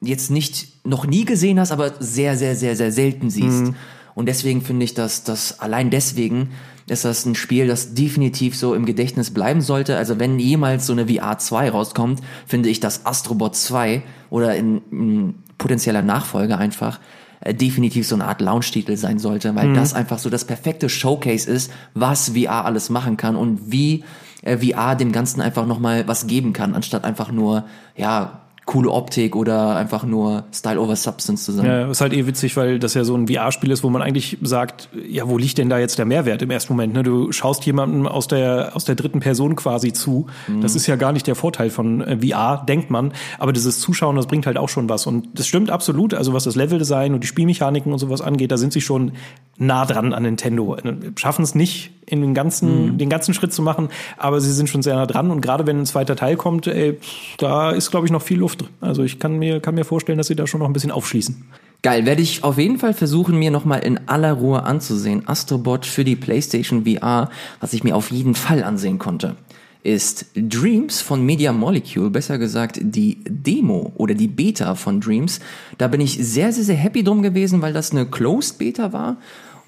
jetzt 0.00 0.30
nicht 0.30 0.86
noch 0.86 1.06
nie 1.06 1.24
gesehen 1.24 1.58
hast, 1.60 1.72
aber 1.72 1.92
sehr, 1.98 2.36
sehr, 2.36 2.56
sehr, 2.56 2.76
sehr 2.76 2.92
selten 2.92 3.28
siehst. 3.28 3.64
Mhm. 3.64 3.74
Und 4.14 4.26
deswegen 4.26 4.62
finde 4.62 4.84
ich, 4.84 4.94
dass 4.94 5.24
das 5.24 5.60
allein 5.60 5.90
deswegen 5.90 6.50
ist 6.86 7.04
das 7.04 7.24
ein 7.24 7.36
Spiel, 7.36 7.68
das 7.68 7.94
definitiv 7.94 8.56
so 8.56 8.74
im 8.74 8.84
Gedächtnis 8.84 9.32
bleiben 9.32 9.60
sollte. 9.60 9.96
Also 9.96 10.18
wenn 10.18 10.38
jemals 10.38 10.86
so 10.86 10.92
eine 10.92 11.06
VR 11.06 11.38
2 11.38 11.70
rauskommt, 11.70 12.20
finde 12.46 12.68
ich, 12.68 12.80
dass 12.80 13.06
Astrobot 13.06 13.54
2 13.54 14.02
oder 14.28 14.56
in, 14.56 14.80
in 14.90 15.34
potenzieller 15.56 16.02
Nachfolger 16.02 16.58
einfach 16.58 16.98
äh, 17.40 17.54
definitiv 17.54 18.06
so 18.06 18.14
eine 18.14 18.26
Art 18.26 18.40
Launch-Titel 18.40 18.96
sein 18.96 19.18
sollte, 19.18 19.54
weil 19.54 19.68
mhm. 19.68 19.74
das 19.74 19.94
einfach 19.94 20.18
so 20.18 20.30
das 20.30 20.44
perfekte 20.44 20.88
Showcase 20.88 21.50
ist, 21.50 21.72
was 21.94 22.30
VR 22.30 22.64
alles 22.64 22.90
machen 22.90 23.16
kann 23.16 23.36
und 23.36 23.72
wie 23.72 24.04
äh, 24.42 24.58
VR 24.58 24.94
dem 24.94 25.12
Ganzen 25.12 25.40
einfach 25.40 25.66
nochmal 25.66 26.06
was 26.06 26.26
geben 26.26 26.52
kann, 26.52 26.74
anstatt 26.74 27.04
einfach 27.04 27.32
nur, 27.32 27.64
ja, 27.96 28.42
coole 28.70 28.88
Optik 28.88 29.34
oder 29.34 29.74
einfach 29.74 30.04
nur 30.04 30.44
Style 30.52 30.80
over 30.80 30.94
Substance 30.94 31.44
zu 31.44 31.50
sein. 31.50 31.66
Ja, 31.66 31.90
ist 31.90 32.00
halt 32.00 32.12
eh 32.12 32.24
witzig, 32.28 32.56
weil 32.56 32.78
das 32.78 32.94
ja 32.94 33.02
so 33.02 33.16
ein 33.16 33.26
VR-Spiel 33.26 33.72
ist, 33.72 33.82
wo 33.82 33.90
man 33.90 34.00
eigentlich 34.00 34.38
sagt, 34.42 34.88
ja, 35.08 35.28
wo 35.28 35.38
liegt 35.38 35.58
denn 35.58 35.68
da 35.68 35.80
jetzt 35.80 35.98
der 35.98 36.04
Mehrwert 36.04 36.40
im 36.40 36.52
ersten 36.52 36.74
Moment? 36.74 36.94
Ne? 36.94 37.02
Du 37.02 37.32
schaust 37.32 37.66
jemandem 37.66 38.06
aus 38.06 38.28
der, 38.28 38.70
aus 38.74 38.84
der 38.84 38.94
dritten 38.94 39.18
Person 39.18 39.56
quasi 39.56 39.92
zu. 39.92 40.26
Mhm. 40.46 40.60
Das 40.60 40.76
ist 40.76 40.86
ja 40.86 40.94
gar 40.94 41.10
nicht 41.12 41.26
der 41.26 41.34
Vorteil 41.34 41.68
von 41.68 42.00
äh, 42.00 42.18
VR, 42.18 42.64
denkt 42.64 42.92
man. 42.92 43.12
Aber 43.40 43.52
dieses 43.52 43.80
Zuschauen, 43.80 44.14
das 44.14 44.28
bringt 44.28 44.46
halt 44.46 44.56
auch 44.56 44.68
schon 44.68 44.88
was. 44.88 45.04
Und 45.04 45.26
das 45.34 45.48
stimmt 45.48 45.70
absolut. 45.70 46.14
Also 46.14 46.32
was 46.32 46.44
das 46.44 46.54
Leveldesign 46.54 47.12
und 47.12 47.24
die 47.24 47.26
Spielmechaniken 47.26 47.92
und 47.92 47.98
sowas 47.98 48.20
angeht, 48.20 48.52
da 48.52 48.56
sind 48.56 48.72
sie 48.72 48.80
schon 48.80 49.14
nah 49.58 49.84
dran 49.84 50.14
an 50.14 50.22
Nintendo. 50.22 50.76
Schaffen 51.16 51.42
es 51.42 51.56
nicht, 51.56 51.90
in 52.10 52.20
den 52.20 52.34
ganzen, 52.34 52.92
mhm. 52.92 52.98
den 52.98 53.08
ganzen 53.08 53.34
Schritt 53.34 53.52
zu 53.52 53.62
machen, 53.62 53.88
aber 54.16 54.40
sie 54.40 54.52
sind 54.52 54.68
schon 54.68 54.82
sehr 54.82 54.96
nah 54.96 55.06
dran. 55.06 55.30
Und 55.30 55.40
gerade 55.40 55.66
wenn 55.66 55.80
ein 55.80 55.86
zweiter 55.86 56.16
Teil 56.16 56.36
kommt, 56.36 56.66
ey, 56.66 56.98
da 57.38 57.70
ist, 57.70 57.90
glaube 57.90 58.06
ich, 58.06 58.12
noch 58.12 58.22
viel 58.22 58.38
Luft 58.38 58.62
drin. 58.62 58.70
Also 58.80 59.02
ich 59.02 59.18
kann 59.18 59.38
mir, 59.38 59.60
kann 59.60 59.74
mir 59.74 59.84
vorstellen, 59.84 60.18
dass 60.18 60.26
sie 60.26 60.36
da 60.36 60.46
schon 60.46 60.60
noch 60.60 60.66
ein 60.66 60.72
bisschen 60.72 60.90
aufschließen. 60.90 61.44
Geil, 61.82 62.04
werde 62.04 62.20
ich 62.20 62.44
auf 62.44 62.58
jeden 62.58 62.78
Fall 62.78 62.92
versuchen, 62.92 63.38
mir 63.38 63.50
nochmal 63.50 63.80
in 63.80 64.06
aller 64.06 64.32
Ruhe 64.34 64.64
anzusehen. 64.64 65.26
Astrobot 65.26 65.86
für 65.86 66.04
die 66.04 66.16
PlayStation 66.16 66.84
VR, 66.84 67.30
was 67.60 67.72
ich 67.72 67.84
mir 67.84 67.96
auf 67.96 68.10
jeden 68.10 68.34
Fall 68.34 68.62
ansehen 68.62 68.98
konnte, 68.98 69.36
ist 69.82 70.26
Dreams 70.34 71.00
von 71.00 71.24
Media 71.24 71.52
Molecule, 71.52 72.10
besser 72.10 72.36
gesagt 72.36 72.78
die 72.82 73.18
Demo 73.26 73.92
oder 73.96 74.12
die 74.14 74.28
Beta 74.28 74.74
von 74.74 75.00
Dreams. 75.00 75.40
Da 75.78 75.88
bin 75.88 76.02
ich 76.02 76.18
sehr, 76.18 76.52
sehr, 76.52 76.64
sehr 76.64 76.76
happy 76.76 77.02
drum 77.02 77.22
gewesen, 77.22 77.62
weil 77.62 77.72
das 77.72 77.92
eine 77.92 78.04
Closed 78.04 78.58
Beta 78.58 78.92
war 78.92 79.16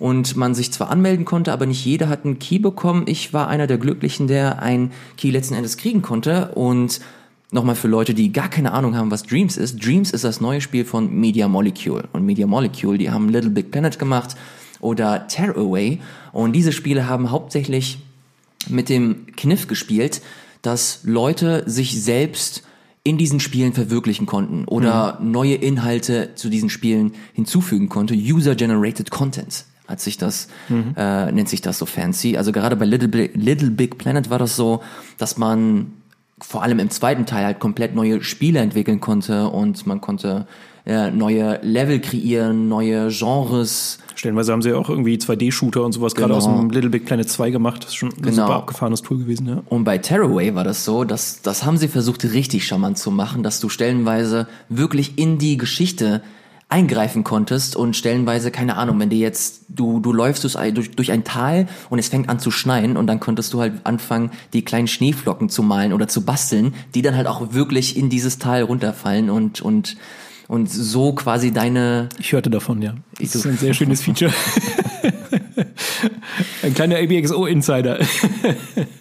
und 0.02 0.36
man 0.36 0.52
sich 0.52 0.72
zwar 0.72 0.90
anmelden 0.90 1.24
konnte, 1.24 1.52
aber 1.52 1.64
nicht 1.64 1.84
jeder 1.84 2.08
hat 2.08 2.24
einen 2.24 2.40
Key 2.40 2.58
bekommen. 2.58 3.04
Ich 3.06 3.32
war 3.32 3.46
einer 3.46 3.68
der 3.68 3.78
Glücklichen, 3.78 4.26
der 4.26 4.60
einen 4.60 4.90
Key 5.16 5.30
letzten 5.30 5.54
Endes 5.54 5.76
kriegen 5.76 6.02
konnte 6.02 6.50
und 6.56 7.00
Nochmal 7.54 7.74
für 7.74 7.86
Leute, 7.86 8.14
die 8.14 8.32
gar 8.32 8.48
keine 8.48 8.72
Ahnung 8.72 8.96
haben, 8.96 9.10
was 9.10 9.24
Dreams 9.24 9.58
ist. 9.58 9.84
Dreams 9.84 10.10
ist 10.10 10.24
das 10.24 10.40
neue 10.40 10.62
Spiel 10.62 10.86
von 10.86 11.12
Media 11.14 11.48
Molecule. 11.48 12.08
Und 12.14 12.24
Media 12.24 12.46
Molecule, 12.46 12.96
die 12.96 13.10
haben 13.10 13.28
Little 13.28 13.50
Big 13.50 13.70
Planet 13.70 13.98
gemacht 13.98 14.36
oder 14.80 15.28
Tearaway. 15.28 16.00
Und 16.32 16.54
diese 16.54 16.72
Spiele 16.72 17.10
haben 17.10 17.30
hauptsächlich 17.30 17.98
mit 18.70 18.88
dem 18.88 19.26
Kniff 19.36 19.68
gespielt, 19.68 20.22
dass 20.62 21.00
Leute 21.04 21.64
sich 21.66 22.02
selbst 22.02 22.62
in 23.04 23.18
diesen 23.18 23.38
Spielen 23.38 23.74
verwirklichen 23.74 24.24
konnten 24.24 24.64
oder 24.64 25.18
mhm. 25.20 25.30
neue 25.30 25.56
Inhalte 25.56 26.30
zu 26.34 26.48
diesen 26.48 26.70
Spielen 26.70 27.12
hinzufügen 27.34 27.90
konnte. 27.90 28.14
User-Generated 28.14 29.10
Content 29.10 29.66
hat 29.88 30.00
sich 30.00 30.16
das, 30.16 30.48
mhm. 30.68 30.94
äh, 30.96 31.30
nennt 31.32 31.48
sich 31.48 31.60
das 31.60 31.78
so 31.78 31.86
fancy. 31.86 32.36
Also 32.36 32.52
gerade 32.52 32.76
bei 32.76 32.84
Little, 32.84 33.08
Big, 33.08 33.32
Little 33.34 33.70
Big 33.70 33.98
Planet 33.98 34.30
war 34.30 34.38
das 34.38 34.56
so, 34.56 34.82
dass 35.18 35.36
man 35.36 35.92
vor 36.40 36.62
allem 36.62 36.78
im 36.78 36.90
zweiten 36.90 37.26
Teil 37.26 37.44
halt 37.44 37.60
komplett 37.60 37.94
neue 37.94 38.22
Spiele 38.22 38.60
entwickeln 38.60 39.00
konnte 39.00 39.48
und 39.48 39.86
man 39.86 40.00
konnte 40.00 40.46
äh, 40.84 41.10
neue 41.10 41.60
Level 41.62 42.00
kreieren, 42.00 42.68
neue 42.68 43.08
Genres. 43.08 43.98
Stellenweise 44.16 44.52
haben 44.52 44.62
sie 44.62 44.70
ja 44.70 44.76
auch 44.76 44.88
irgendwie 44.88 45.16
2D-Shooter 45.16 45.84
und 45.84 45.92
sowas 45.92 46.14
genau. 46.14 46.28
gerade 46.28 46.38
aus 46.38 46.44
dem 46.44 46.70
Little 46.70 46.90
Big 46.90 47.04
Planet 47.04 47.28
2 47.28 47.50
gemacht. 47.50 47.84
Das 47.84 47.90
ist 47.90 47.96
schon 47.96 48.10
ein 48.10 48.22
genau. 48.22 48.46
super 48.46 48.54
abgefahrenes 48.56 49.02
Tool 49.02 49.18
gewesen, 49.18 49.48
ja. 49.48 49.62
Und 49.68 49.84
bei 49.84 49.98
Tearaway 49.98 50.54
war 50.54 50.64
das 50.64 50.84
so, 50.84 51.04
dass 51.04 51.42
das 51.42 51.64
haben 51.64 51.76
sie 51.76 51.88
versucht 51.88 52.24
richtig 52.24 52.66
charmant 52.66 52.98
zu 52.98 53.10
machen, 53.10 53.42
dass 53.42 53.60
du 53.60 53.68
stellenweise 53.68 54.48
wirklich 54.68 55.18
in 55.18 55.38
die 55.38 55.56
Geschichte 55.56 56.22
eingreifen 56.72 57.22
konntest 57.22 57.76
und 57.76 57.94
stellenweise, 57.94 58.50
keine 58.50 58.78
Ahnung, 58.78 58.98
wenn 58.98 59.10
dir 59.10 59.18
jetzt, 59.18 59.66
du, 59.68 60.00
du 60.00 60.10
läufst 60.10 60.42
durch, 60.42 60.90
durch 60.90 61.12
ein 61.12 61.22
Tal 61.22 61.68
und 61.90 61.98
es 61.98 62.08
fängt 62.08 62.30
an 62.30 62.38
zu 62.38 62.50
schneien 62.50 62.96
und 62.96 63.06
dann 63.06 63.20
konntest 63.20 63.52
du 63.52 63.60
halt 63.60 63.74
anfangen, 63.84 64.30
die 64.54 64.64
kleinen 64.64 64.88
Schneeflocken 64.88 65.50
zu 65.50 65.62
malen 65.62 65.92
oder 65.92 66.08
zu 66.08 66.24
basteln, 66.24 66.72
die 66.94 67.02
dann 67.02 67.14
halt 67.14 67.26
auch 67.26 67.52
wirklich 67.52 67.98
in 67.98 68.08
dieses 68.08 68.38
Tal 68.38 68.62
runterfallen 68.62 69.28
und, 69.28 69.60
und, 69.60 69.98
und 70.48 70.70
so 70.70 71.12
quasi 71.12 71.52
deine. 71.52 72.08
Ich 72.18 72.32
hörte 72.32 72.48
davon, 72.48 72.80
ja. 72.80 72.94
Das 73.20 73.34
ist 73.34 73.46
ein 73.46 73.58
sehr 73.58 73.74
schönes 73.74 74.00
Feature. 74.00 74.32
ein 76.62 76.72
kleiner 76.72 76.96
ABXO-Insider. 76.96 77.98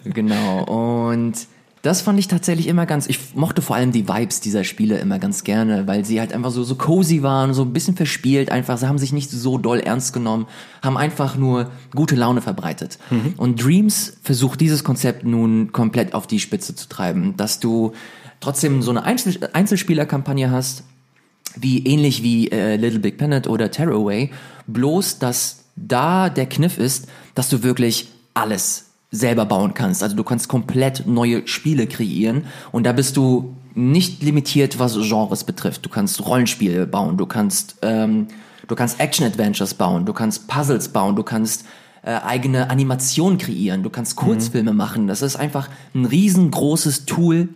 genau. 0.04 0.64
Und 1.10 1.46
Das 1.82 2.00
fand 2.00 2.16
ich 2.20 2.28
tatsächlich 2.28 2.68
immer 2.68 2.86
ganz, 2.86 3.08
ich 3.08 3.34
mochte 3.34 3.60
vor 3.60 3.74
allem 3.74 3.90
die 3.90 4.08
Vibes 4.08 4.40
dieser 4.40 4.62
Spiele 4.62 4.98
immer 4.98 5.18
ganz 5.18 5.42
gerne, 5.42 5.88
weil 5.88 6.04
sie 6.04 6.20
halt 6.20 6.32
einfach 6.32 6.52
so, 6.52 6.62
so 6.62 6.76
cozy 6.76 7.24
waren, 7.24 7.54
so 7.54 7.62
ein 7.62 7.72
bisschen 7.72 7.96
verspielt 7.96 8.52
einfach, 8.52 8.78
sie 8.78 8.86
haben 8.86 8.98
sich 8.98 9.12
nicht 9.12 9.30
so 9.30 9.58
doll 9.58 9.80
ernst 9.80 10.12
genommen, 10.12 10.46
haben 10.80 10.96
einfach 10.96 11.36
nur 11.36 11.72
gute 11.92 12.14
Laune 12.14 12.40
verbreitet. 12.40 12.98
Mhm. 13.10 13.34
Und 13.36 13.62
Dreams 13.62 14.16
versucht 14.22 14.60
dieses 14.60 14.84
Konzept 14.84 15.24
nun 15.24 15.72
komplett 15.72 16.14
auf 16.14 16.28
die 16.28 16.38
Spitze 16.38 16.76
zu 16.76 16.88
treiben, 16.88 17.36
dass 17.36 17.58
du 17.58 17.92
trotzdem 18.38 18.80
so 18.82 18.92
eine 18.92 19.02
Einzel 19.02 19.50
Einzelspielerkampagne 19.52 20.52
hast, 20.52 20.84
wie 21.56 21.84
ähnlich 21.84 22.22
wie 22.22 22.48
äh, 22.52 22.76
Little 22.76 23.00
Big 23.00 23.18
Planet 23.18 23.48
oder 23.48 23.72
Tearaway, 23.72 24.30
bloß 24.68 25.18
dass 25.18 25.64
da 25.74 26.28
der 26.28 26.46
Kniff 26.46 26.78
ist, 26.78 27.08
dass 27.34 27.48
du 27.48 27.64
wirklich 27.64 28.08
alles 28.34 28.91
selber 29.12 29.44
bauen 29.44 29.74
kannst. 29.74 30.02
Also 30.02 30.16
du 30.16 30.24
kannst 30.24 30.48
komplett 30.48 31.06
neue 31.06 31.46
Spiele 31.46 31.86
kreieren 31.86 32.46
und 32.72 32.84
da 32.84 32.92
bist 32.92 33.16
du 33.16 33.54
nicht 33.74 34.22
limitiert, 34.22 34.78
was 34.78 34.94
Genres 34.94 35.44
betrifft. 35.44 35.84
Du 35.84 35.90
kannst 35.90 36.26
Rollenspiele 36.26 36.86
bauen, 36.86 37.16
du 37.18 37.26
kannst 37.26 37.76
ähm, 37.82 38.26
du 38.66 38.74
kannst 38.74 38.98
Action 38.98 39.26
Adventures 39.26 39.74
bauen, 39.74 40.06
du 40.06 40.12
kannst 40.14 40.48
Puzzles 40.48 40.88
bauen, 40.88 41.14
du 41.14 41.22
kannst 41.22 41.66
äh, 42.02 42.12
eigene 42.14 42.70
Animationen 42.70 43.38
kreieren, 43.38 43.82
du 43.82 43.90
kannst 43.90 44.16
Kurzfilme 44.16 44.72
mhm. 44.72 44.76
machen. 44.76 45.06
Das 45.06 45.22
ist 45.22 45.36
einfach 45.36 45.68
ein 45.94 46.06
riesengroßes 46.06 47.04
Tool 47.04 47.50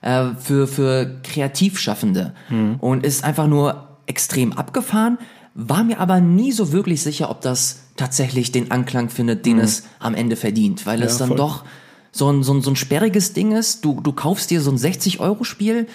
äh, 0.00 0.28
für 0.38 0.66
für 0.66 1.20
Kreativschaffende 1.22 2.32
mhm. 2.48 2.76
und 2.80 3.04
ist 3.04 3.24
einfach 3.24 3.46
nur 3.46 3.98
extrem 4.06 4.54
abgefahren. 4.54 5.18
War 5.54 5.84
mir 5.84 6.00
aber 6.00 6.20
nie 6.20 6.52
so 6.52 6.72
wirklich 6.72 7.02
sicher, 7.02 7.30
ob 7.30 7.42
das 7.42 7.85
tatsächlich 7.96 8.52
den 8.52 8.70
Anklang 8.70 9.08
findet, 9.08 9.46
den 9.46 9.56
mhm. 9.56 9.62
es 9.62 9.84
am 9.98 10.14
Ende 10.14 10.36
verdient, 10.36 10.86
weil 10.86 11.00
ja, 11.00 11.06
es 11.06 11.18
dann 11.18 11.28
voll. 11.28 11.36
doch 11.36 11.64
so 12.12 12.30
ein, 12.30 12.42
so, 12.42 12.54
ein, 12.54 12.62
so 12.62 12.70
ein 12.70 12.76
sperriges 12.76 13.32
Ding 13.32 13.52
ist. 13.52 13.84
Du, 13.84 14.00
du 14.00 14.12
kaufst 14.12 14.50
dir 14.50 14.60
so 14.60 14.70
ein 14.70 14.78
60-Euro-Spiel 14.78 15.86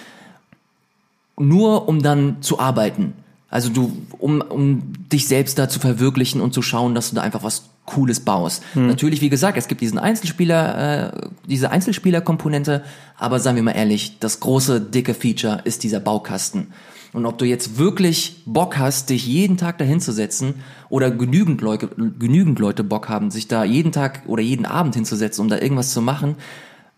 nur, 1.37 1.87
um 1.87 2.01
dann 2.01 2.41
zu 2.41 2.59
arbeiten. 2.59 3.13
Also 3.49 3.69
du, 3.69 3.91
um, 4.17 4.41
um 4.41 4.93
dich 5.11 5.27
selbst 5.27 5.59
da 5.59 5.67
zu 5.67 5.79
verwirklichen 5.79 6.39
und 6.39 6.53
zu 6.53 6.61
schauen, 6.61 6.95
dass 6.95 7.09
du 7.09 7.15
da 7.15 7.21
einfach 7.21 7.43
was 7.43 7.63
Cooles 7.85 8.21
baust. 8.21 8.63
Hm. 8.73 8.87
Natürlich, 8.87 9.21
wie 9.21 9.29
gesagt, 9.29 9.57
es 9.57 9.67
gibt 9.67 9.81
diesen 9.81 9.99
Einzelspieler, 9.99 11.13
äh, 11.13 11.29
diese 11.47 11.71
Einzelspieler-Komponente, 11.71 12.83
aber 13.17 13.39
sagen 13.39 13.57
wir 13.57 13.63
mal 13.63 13.71
ehrlich, 13.71 14.17
das 14.19 14.39
große, 14.39 14.79
dicke 14.79 15.13
Feature 15.13 15.61
ist 15.65 15.83
dieser 15.83 15.99
Baukasten. 15.99 16.67
Und 17.13 17.25
ob 17.25 17.37
du 17.37 17.45
jetzt 17.45 17.77
wirklich 17.77 18.41
Bock 18.45 18.77
hast, 18.77 19.09
dich 19.09 19.27
jeden 19.27 19.57
Tag 19.57 19.77
dahin 19.77 19.99
zu 19.99 20.13
setzen 20.13 20.55
oder 20.89 21.11
genügend 21.11 21.61
Leute, 21.61 21.87
genügend 21.87 22.59
Leute 22.59 22.83
Bock 22.83 23.09
haben, 23.09 23.31
sich 23.31 23.47
da 23.47 23.65
jeden 23.65 23.91
Tag 23.91 24.23
oder 24.27 24.41
jeden 24.41 24.65
Abend 24.65 24.95
hinzusetzen, 24.95 25.41
um 25.41 25.49
da 25.49 25.59
irgendwas 25.59 25.91
zu 25.91 26.01
machen, 26.01 26.35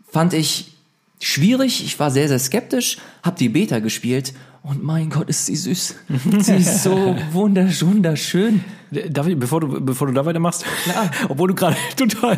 fand 0.08 0.34
ich 0.34 0.76
schwierig. 1.20 1.84
Ich 1.84 2.00
war 2.00 2.12
sehr, 2.12 2.28
sehr 2.28 2.40
skeptisch, 2.40 2.98
hab 3.24 3.38
die 3.38 3.50
Beta 3.50 3.80
gespielt 3.80 4.34
und 4.64 4.82
mein 4.82 5.10
Gott, 5.10 5.28
ist 5.28 5.46
sie 5.46 5.58
süß. 5.58 5.96
sie 6.40 6.56
ist 6.56 6.84
so 6.84 7.16
wunderschön. 7.34 8.64
Darf 9.10 9.28
ich, 9.28 9.38
bevor 9.38 9.60
du, 9.60 9.84
bevor 9.84 10.08
du 10.08 10.14
da 10.14 10.26
weitermachst, 10.26 10.64
Klar. 10.84 11.12
obwohl 11.30 11.50
du 11.50 11.56
gerade 11.56 11.76
total 11.98 12.38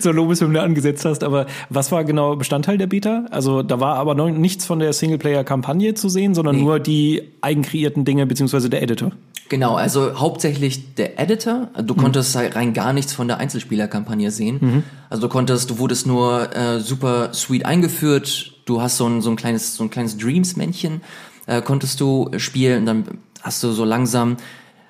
zur 0.00 0.14
Lobeshymne 0.14 0.60
angesetzt 0.60 1.04
hast, 1.04 1.22
aber 1.22 1.46
was 1.68 1.92
war 1.92 2.02
genau 2.02 2.34
Bestandteil 2.34 2.76
der 2.76 2.88
Beta? 2.88 3.26
Also 3.30 3.62
da 3.62 3.78
war 3.78 3.96
aber 3.96 4.16
noch 4.16 4.30
nichts 4.30 4.66
von 4.66 4.80
der 4.80 4.92
Singleplayer-Kampagne 4.92 5.94
zu 5.94 6.08
sehen, 6.08 6.34
sondern 6.34 6.56
nee. 6.56 6.62
nur 6.62 6.80
die 6.80 7.22
eigenkreierten 7.40 8.04
Dinge 8.04 8.26
beziehungsweise 8.26 8.68
der 8.68 8.82
Editor. 8.82 9.12
Genau, 9.48 9.74
also 9.74 10.18
hauptsächlich 10.18 10.94
der 10.94 11.18
Editor. 11.18 11.68
Du 11.82 11.94
mhm. 11.94 11.98
konntest 11.98 12.34
halt 12.34 12.56
rein 12.56 12.74
gar 12.74 12.92
nichts 12.92 13.12
von 13.12 13.28
der 13.28 13.38
Einzelspielerkampagne 13.38 14.30
sehen. 14.30 14.58
Mhm. 14.60 14.82
Also 15.08 15.22
du 15.22 15.28
konntest, 15.28 15.70
du 15.70 15.78
wurdest 15.78 16.06
nur 16.06 16.54
äh, 16.54 16.80
super 16.80 17.32
sweet 17.32 17.64
eingeführt. 17.64 18.52
Du 18.64 18.80
hast 18.80 18.96
so 18.96 19.08
ein, 19.08 19.22
so 19.22 19.30
ein 19.30 19.36
kleines, 19.36 19.76
so 19.76 19.84
ein 19.84 19.90
kleines 19.90 20.16
Dreams-Männchen, 20.18 21.00
äh, 21.46 21.62
konntest 21.62 22.00
du 22.00 22.30
spielen. 22.36 22.80
Und 22.80 22.86
dann 22.86 23.04
hast 23.42 23.62
du 23.62 23.72
so 23.72 23.84
langsam 23.84 24.36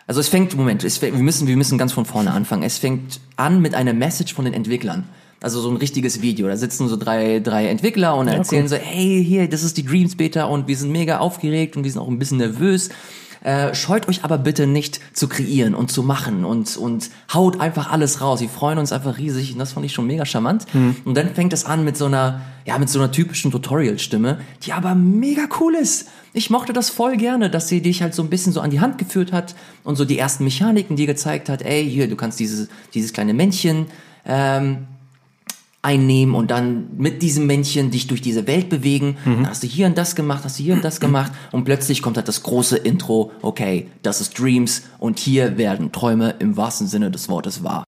also 0.06 0.20
es 0.20 0.28
fängt, 0.28 0.56
Moment, 0.56 0.84
es 0.84 0.98
fängt, 0.98 1.16
wir 1.16 1.22
müssen, 1.22 1.48
wir 1.48 1.56
müssen 1.56 1.78
ganz 1.78 1.92
von 1.92 2.04
vorne 2.04 2.30
anfangen. 2.30 2.62
Es 2.62 2.78
fängt 2.78 3.20
an 3.36 3.60
mit 3.60 3.74
einer 3.74 3.92
Message 3.92 4.34
von 4.34 4.44
den 4.44 4.54
Entwicklern. 4.54 5.04
Also 5.42 5.60
so 5.60 5.68
ein 5.68 5.76
richtiges 5.76 6.22
Video. 6.22 6.46
Da 6.46 6.56
sitzen 6.56 6.88
so 6.88 6.96
drei, 6.96 7.40
drei 7.40 7.66
Entwickler 7.68 8.16
und 8.16 8.28
ja, 8.28 8.34
erzählen 8.34 8.64
cool. 8.64 8.68
so, 8.68 8.76
hey, 8.76 9.22
hier, 9.24 9.48
das 9.48 9.62
ist 9.62 9.76
die 9.76 9.84
Dreams 9.84 10.16
Beta 10.16 10.44
und 10.44 10.68
wir 10.68 10.76
sind 10.76 10.92
mega 10.92 11.18
aufgeregt 11.18 11.76
und 11.76 11.84
wir 11.84 11.90
sind 11.90 12.00
auch 12.00 12.08
ein 12.08 12.18
bisschen 12.18 12.38
nervös. 12.38 12.88
Äh, 13.46 13.76
scheut 13.76 14.08
euch 14.08 14.24
aber 14.24 14.38
bitte 14.38 14.66
nicht 14.66 14.98
zu 15.12 15.28
kreieren 15.28 15.76
und 15.76 15.92
zu 15.92 16.02
machen 16.02 16.44
und, 16.44 16.76
und 16.76 17.10
haut 17.32 17.60
einfach 17.60 17.92
alles 17.92 18.20
raus. 18.20 18.40
Wir 18.40 18.48
freuen 18.48 18.76
uns 18.76 18.90
einfach 18.90 19.18
riesig 19.18 19.52
und 19.52 19.60
das 19.60 19.74
fand 19.74 19.86
ich 19.86 19.92
schon 19.92 20.04
mega 20.04 20.26
charmant. 20.26 20.66
Mhm. 20.74 20.96
Und 21.04 21.16
dann 21.16 21.32
fängt 21.32 21.52
es 21.52 21.64
an 21.64 21.84
mit 21.84 21.96
so 21.96 22.06
einer, 22.06 22.40
ja, 22.64 22.76
mit 22.76 22.88
so 22.88 22.98
einer 22.98 23.12
typischen 23.12 23.52
Tutorial-Stimme, 23.52 24.40
die 24.64 24.72
aber 24.72 24.96
mega 24.96 25.42
cool 25.60 25.76
ist. 25.76 26.08
Ich 26.32 26.50
mochte 26.50 26.72
das 26.72 26.90
voll 26.90 27.16
gerne, 27.16 27.48
dass 27.48 27.68
sie 27.68 27.80
dich 27.80 28.02
halt 28.02 28.16
so 28.16 28.22
ein 28.24 28.30
bisschen 28.30 28.52
so 28.52 28.60
an 28.60 28.70
die 28.70 28.80
Hand 28.80 28.98
geführt 28.98 29.30
hat 29.30 29.54
und 29.84 29.94
so 29.94 30.04
die 30.04 30.18
ersten 30.18 30.42
Mechaniken 30.42 30.96
dir 30.96 31.06
gezeigt 31.06 31.48
hat, 31.48 31.62
ey, 31.62 31.88
hier, 31.88 32.08
du 32.08 32.16
kannst 32.16 32.40
dieses, 32.40 32.68
dieses 32.94 33.12
kleine 33.12 33.32
Männchen 33.32 33.86
ähm, 34.24 34.88
einnehmen 35.86 36.34
und 36.34 36.50
dann 36.50 36.88
mit 36.96 37.22
diesem 37.22 37.46
Männchen 37.46 37.92
dich 37.92 38.08
durch 38.08 38.20
diese 38.20 38.48
Welt 38.48 38.68
bewegen. 38.68 39.16
Mhm. 39.24 39.36
Dann 39.36 39.50
hast 39.50 39.62
du 39.62 39.68
hier 39.68 39.86
und 39.86 39.96
das 39.96 40.16
gemacht, 40.16 40.42
hast 40.44 40.58
du 40.58 40.64
hier 40.64 40.74
und 40.74 40.84
das 40.84 40.98
gemacht 40.98 41.30
und 41.52 41.64
plötzlich 41.64 42.02
kommt 42.02 42.16
halt 42.16 42.26
das 42.26 42.42
große 42.42 42.76
Intro, 42.76 43.30
okay, 43.40 43.86
das 44.02 44.20
ist 44.20 44.36
Dreams 44.36 44.82
und 44.98 45.20
hier 45.20 45.56
werden 45.58 45.92
Träume 45.92 46.34
im 46.40 46.56
wahrsten 46.56 46.88
Sinne 46.88 47.12
des 47.12 47.28
Wortes 47.28 47.62
wahr. 47.62 47.84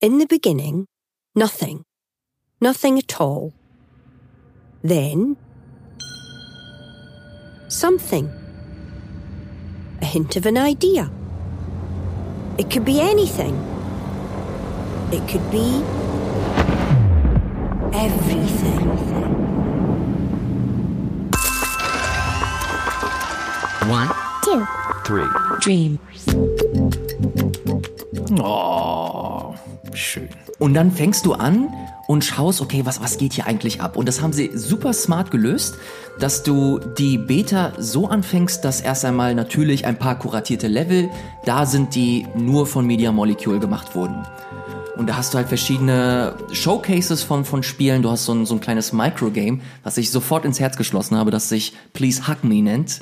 In 0.00 0.20
the 0.20 0.26
beginning, 0.26 0.86
nothing. 1.34 1.82
Nothing 2.60 2.98
at 2.98 3.20
all. 3.20 3.52
Then, 4.82 5.36
something. 7.68 8.30
A 10.00 10.04
hint 10.04 10.36
of 10.36 10.46
an 10.46 10.56
idea. 10.56 11.10
It 12.56 12.70
could 12.70 12.84
be 12.84 13.00
anything. 13.00 13.54
It 15.10 15.26
could 15.28 15.50
be 15.50 15.82
everything. 17.96 18.88
One, 23.88 24.10
two, 24.42 24.66
three. 25.04 25.26
Dream. 25.62 25.98
Oh, 28.42 29.54
schön. 29.94 30.28
Und 30.58 30.74
dann 30.74 30.90
fängst 30.90 31.24
du 31.24 31.32
an 31.32 31.68
und 32.06 32.24
schaust, 32.24 32.60
okay, 32.60 32.82
was, 32.84 33.00
was 33.00 33.18
geht 33.18 33.32
hier 33.32 33.46
eigentlich 33.46 33.80
ab? 33.80 33.96
Und 33.96 34.06
das 34.06 34.20
haben 34.20 34.32
sie 34.32 34.50
super 34.54 34.92
smart 34.92 35.30
gelöst, 35.30 35.76
dass 36.18 36.42
du 36.42 36.78
die 36.78 37.18
Beta 37.18 37.72
so 37.78 38.08
anfängst, 38.08 38.64
dass 38.64 38.80
erst 38.80 39.04
einmal 39.04 39.34
natürlich 39.34 39.86
ein 39.86 39.98
paar 39.98 40.18
kuratierte 40.18 40.68
Level 40.68 41.08
da 41.44 41.66
sind, 41.66 41.94
die 41.94 42.26
nur 42.36 42.66
von 42.66 42.86
Media 42.86 43.10
Molecule 43.10 43.58
gemacht 43.58 43.94
wurden. 43.94 44.26
Und 44.96 45.08
da 45.08 45.16
hast 45.16 45.34
du 45.34 45.38
halt 45.38 45.48
verschiedene 45.48 46.34
Showcases 46.52 47.22
von, 47.22 47.44
von 47.44 47.62
Spielen. 47.62 48.02
Du 48.02 48.10
hast 48.10 48.24
so 48.24 48.32
ein, 48.32 48.46
so 48.46 48.54
ein 48.54 48.60
kleines 48.60 48.92
Microgame, 48.92 49.60
was 49.82 49.98
ich 49.98 50.10
sofort 50.10 50.44
ins 50.44 50.58
Herz 50.58 50.76
geschlossen 50.76 51.16
habe, 51.16 51.30
das 51.30 51.48
sich 51.48 51.74
Please 51.92 52.26
Hug 52.26 52.44
Me 52.44 52.62
nennt. 52.62 53.00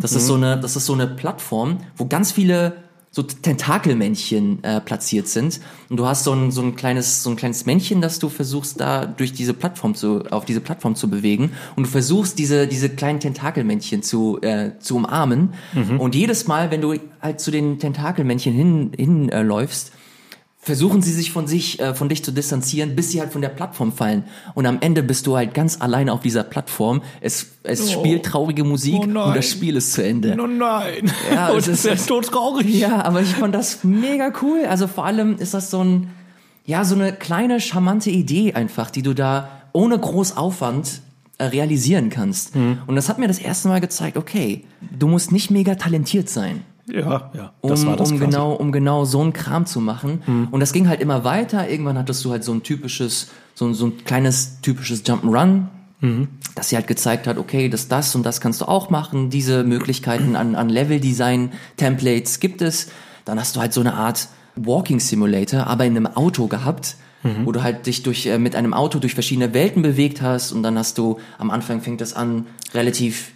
Das 0.00 0.12
ist 0.12 0.26
so 0.26 0.34
eine, 0.34 0.58
das 0.58 0.76
ist 0.76 0.86
so 0.86 0.92
eine 0.92 1.06
Plattform, 1.06 1.78
wo 1.96 2.06
ganz 2.06 2.32
viele 2.32 2.74
so 3.12 3.24
Tentakelmännchen 3.24 4.62
äh, 4.62 4.80
platziert 4.80 5.26
sind. 5.26 5.60
Und 5.88 5.96
du 5.96 6.06
hast 6.06 6.22
so 6.24 6.32
ein, 6.32 6.52
so 6.52 6.62
ein 6.62 6.76
kleines, 6.76 7.24
so 7.24 7.30
ein 7.30 7.36
kleines 7.36 7.66
Männchen, 7.66 8.00
das 8.00 8.20
du 8.20 8.28
versuchst, 8.28 8.80
da 8.80 9.04
durch 9.04 9.32
diese 9.32 9.52
Plattform 9.52 9.96
zu, 9.96 10.24
auf 10.30 10.44
diese 10.44 10.60
Plattform 10.60 10.94
zu 10.94 11.10
bewegen. 11.10 11.52
Und 11.74 11.86
du 11.86 11.90
versuchst, 11.90 12.38
diese, 12.38 12.68
diese 12.68 12.88
kleinen 12.88 13.18
Tentakelmännchen 13.18 14.02
zu, 14.04 14.40
äh, 14.42 14.78
zu 14.78 14.96
umarmen. 14.96 15.54
Mhm. 15.72 15.98
Und 15.98 16.14
jedes 16.14 16.46
Mal, 16.46 16.70
wenn 16.70 16.80
du 16.80 16.94
halt 17.20 17.40
zu 17.40 17.50
den 17.50 17.80
Tentakelmännchen 17.80 18.54
hin, 18.54 18.92
hinläufst, 18.96 19.88
äh, 19.88 19.99
versuchen 20.62 21.00
sie 21.00 21.12
sich 21.12 21.32
von 21.32 21.46
sich, 21.46 21.80
äh, 21.80 21.94
von 21.94 22.10
dich 22.10 22.22
zu 22.22 22.32
distanzieren, 22.32 22.94
bis 22.94 23.10
sie 23.10 23.20
halt 23.20 23.32
von 23.32 23.40
der 23.40 23.48
Plattform 23.48 23.92
fallen. 23.92 24.24
Und 24.54 24.66
am 24.66 24.78
Ende 24.80 25.02
bist 25.02 25.26
du 25.26 25.36
halt 25.36 25.54
ganz 25.54 25.80
alleine 25.80 26.12
auf 26.12 26.20
dieser 26.20 26.44
Plattform. 26.44 27.02
Es, 27.22 27.46
es 27.62 27.88
oh. 27.88 28.00
spielt 28.00 28.26
traurige 28.26 28.62
Musik 28.62 28.98
oh 29.00 29.02
und 29.02 29.14
das 29.14 29.50
Spiel 29.50 29.76
ist 29.76 29.94
zu 29.94 30.04
Ende. 30.04 30.36
Oh 30.38 30.46
nein. 30.46 31.10
Ja, 31.32 31.50
es 31.54 31.66
ist, 31.68 31.86
ist 31.86 32.06
so 32.06 32.20
traurig. 32.20 32.68
Ja, 32.68 33.02
aber 33.04 33.22
ich 33.22 33.34
fand 33.34 33.54
das 33.54 33.84
mega 33.84 34.30
cool. 34.42 34.66
Also 34.68 34.86
vor 34.86 35.06
allem 35.06 35.38
ist 35.38 35.54
das 35.54 35.70
so 35.70 35.82
ein, 35.82 36.10
ja, 36.66 36.84
so 36.84 36.94
eine 36.94 37.14
kleine 37.14 37.58
charmante 37.60 38.10
Idee 38.10 38.52
einfach, 38.52 38.90
die 38.90 39.02
du 39.02 39.14
da 39.14 39.62
ohne 39.72 39.98
groß 39.98 40.36
Aufwand 40.36 41.00
äh, 41.38 41.44
realisieren 41.44 42.10
kannst. 42.10 42.54
Mhm. 42.54 42.80
Und 42.86 42.96
das 42.96 43.08
hat 43.08 43.18
mir 43.18 43.28
das 43.28 43.38
erste 43.38 43.68
Mal 43.68 43.80
gezeigt, 43.80 44.18
okay, 44.18 44.66
du 44.98 45.08
musst 45.08 45.32
nicht 45.32 45.50
mega 45.50 45.74
talentiert 45.74 46.28
sein. 46.28 46.64
Ja, 46.92 47.30
ja. 47.34 47.52
Das 47.62 47.82
um, 47.82 47.88
war 47.88 47.96
das 47.96 48.10
um 48.12 48.18
genau, 48.18 48.52
um 48.52 48.72
genau 48.72 49.04
so 49.04 49.20
einen 49.20 49.32
Kram 49.32 49.66
zu 49.66 49.80
machen. 49.80 50.22
Mhm. 50.26 50.48
Und 50.50 50.60
das 50.60 50.72
ging 50.72 50.88
halt 50.88 51.00
immer 51.00 51.24
weiter. 51.24 51.68
Irgendwann 51.68 51.98
hattest 51.98 52.24
du 52.24 52.30
halt 52.30 52.44
so 52.44 52.52
ein 52.52 52.62
typisches, 52.62 53.28
so, 53.54 53.72
so 53.72 53.86
ein 53.86 54.04
kleines 54.04 54.60
typisches 54.60 55.04
Jump'n'Run, 55.04 55.66
mhm. 56.00 56.28
das 56.54 56.68
sie 56.68 56.76
halt 56.76 56.86
gezeigt 56.86 57.26
hat, 57.26 57.38
okay, 57.38 57.68
das, 57.68 57.88
das 57.88 58.14
und 58.14 58.24
das 58.24 58.40
kannst 58.40 58.60
du 58.60 58.66
auch 58.66 58.90
machen. 58.90 59.30
Diese 59.30 59.64
Möglichkeiten 59.64 60.36
an, 60.36 60.54
an 60.54 60.68
Level-Design-Templates 60.68 62.40
gibt 62.40 62.62
es. 62.62 62.90
Dann 63.24 63.38
hast 63.38 63.56
du 63.56 63.60
halt 63.60 63.72
so 63.72 63.80
eine 63.80 63.94
Art 63.94 64.28
Walking 64.56 65.00
Simulator, 65.00 65.66
aber 65.66 65.84
in 65.84 65.96
einem 65.96 66.06
Auto 66.06 66.46
gehabt 66.46 66.96
mhm. 67.22 67.46
wo 67.46 67.52
du 67.52 67.62
halt 67.62 67.86
dich 67.86 68.02
durch 68.02 68.26
äh, 68.26 68.38
mit 68.38 68.56
einem 68.56 68.74
Auto 68.74 68.98
durch 68.98 69.14
verschiedene 69.14 69.54
Welten 69.54 69.82
bewegt 69.82 70.22
hast 70.22 70.52
und 70.52 70.62
dann 70.62 70.78
hast 70.78 70.98
du 70.98 71.18
am 71.38 71.50
Anfang 71.50 71.80
fängt 71.80 72.00
das 72.00 72.14
an 72.14 72.46
relativ 72.74 73.32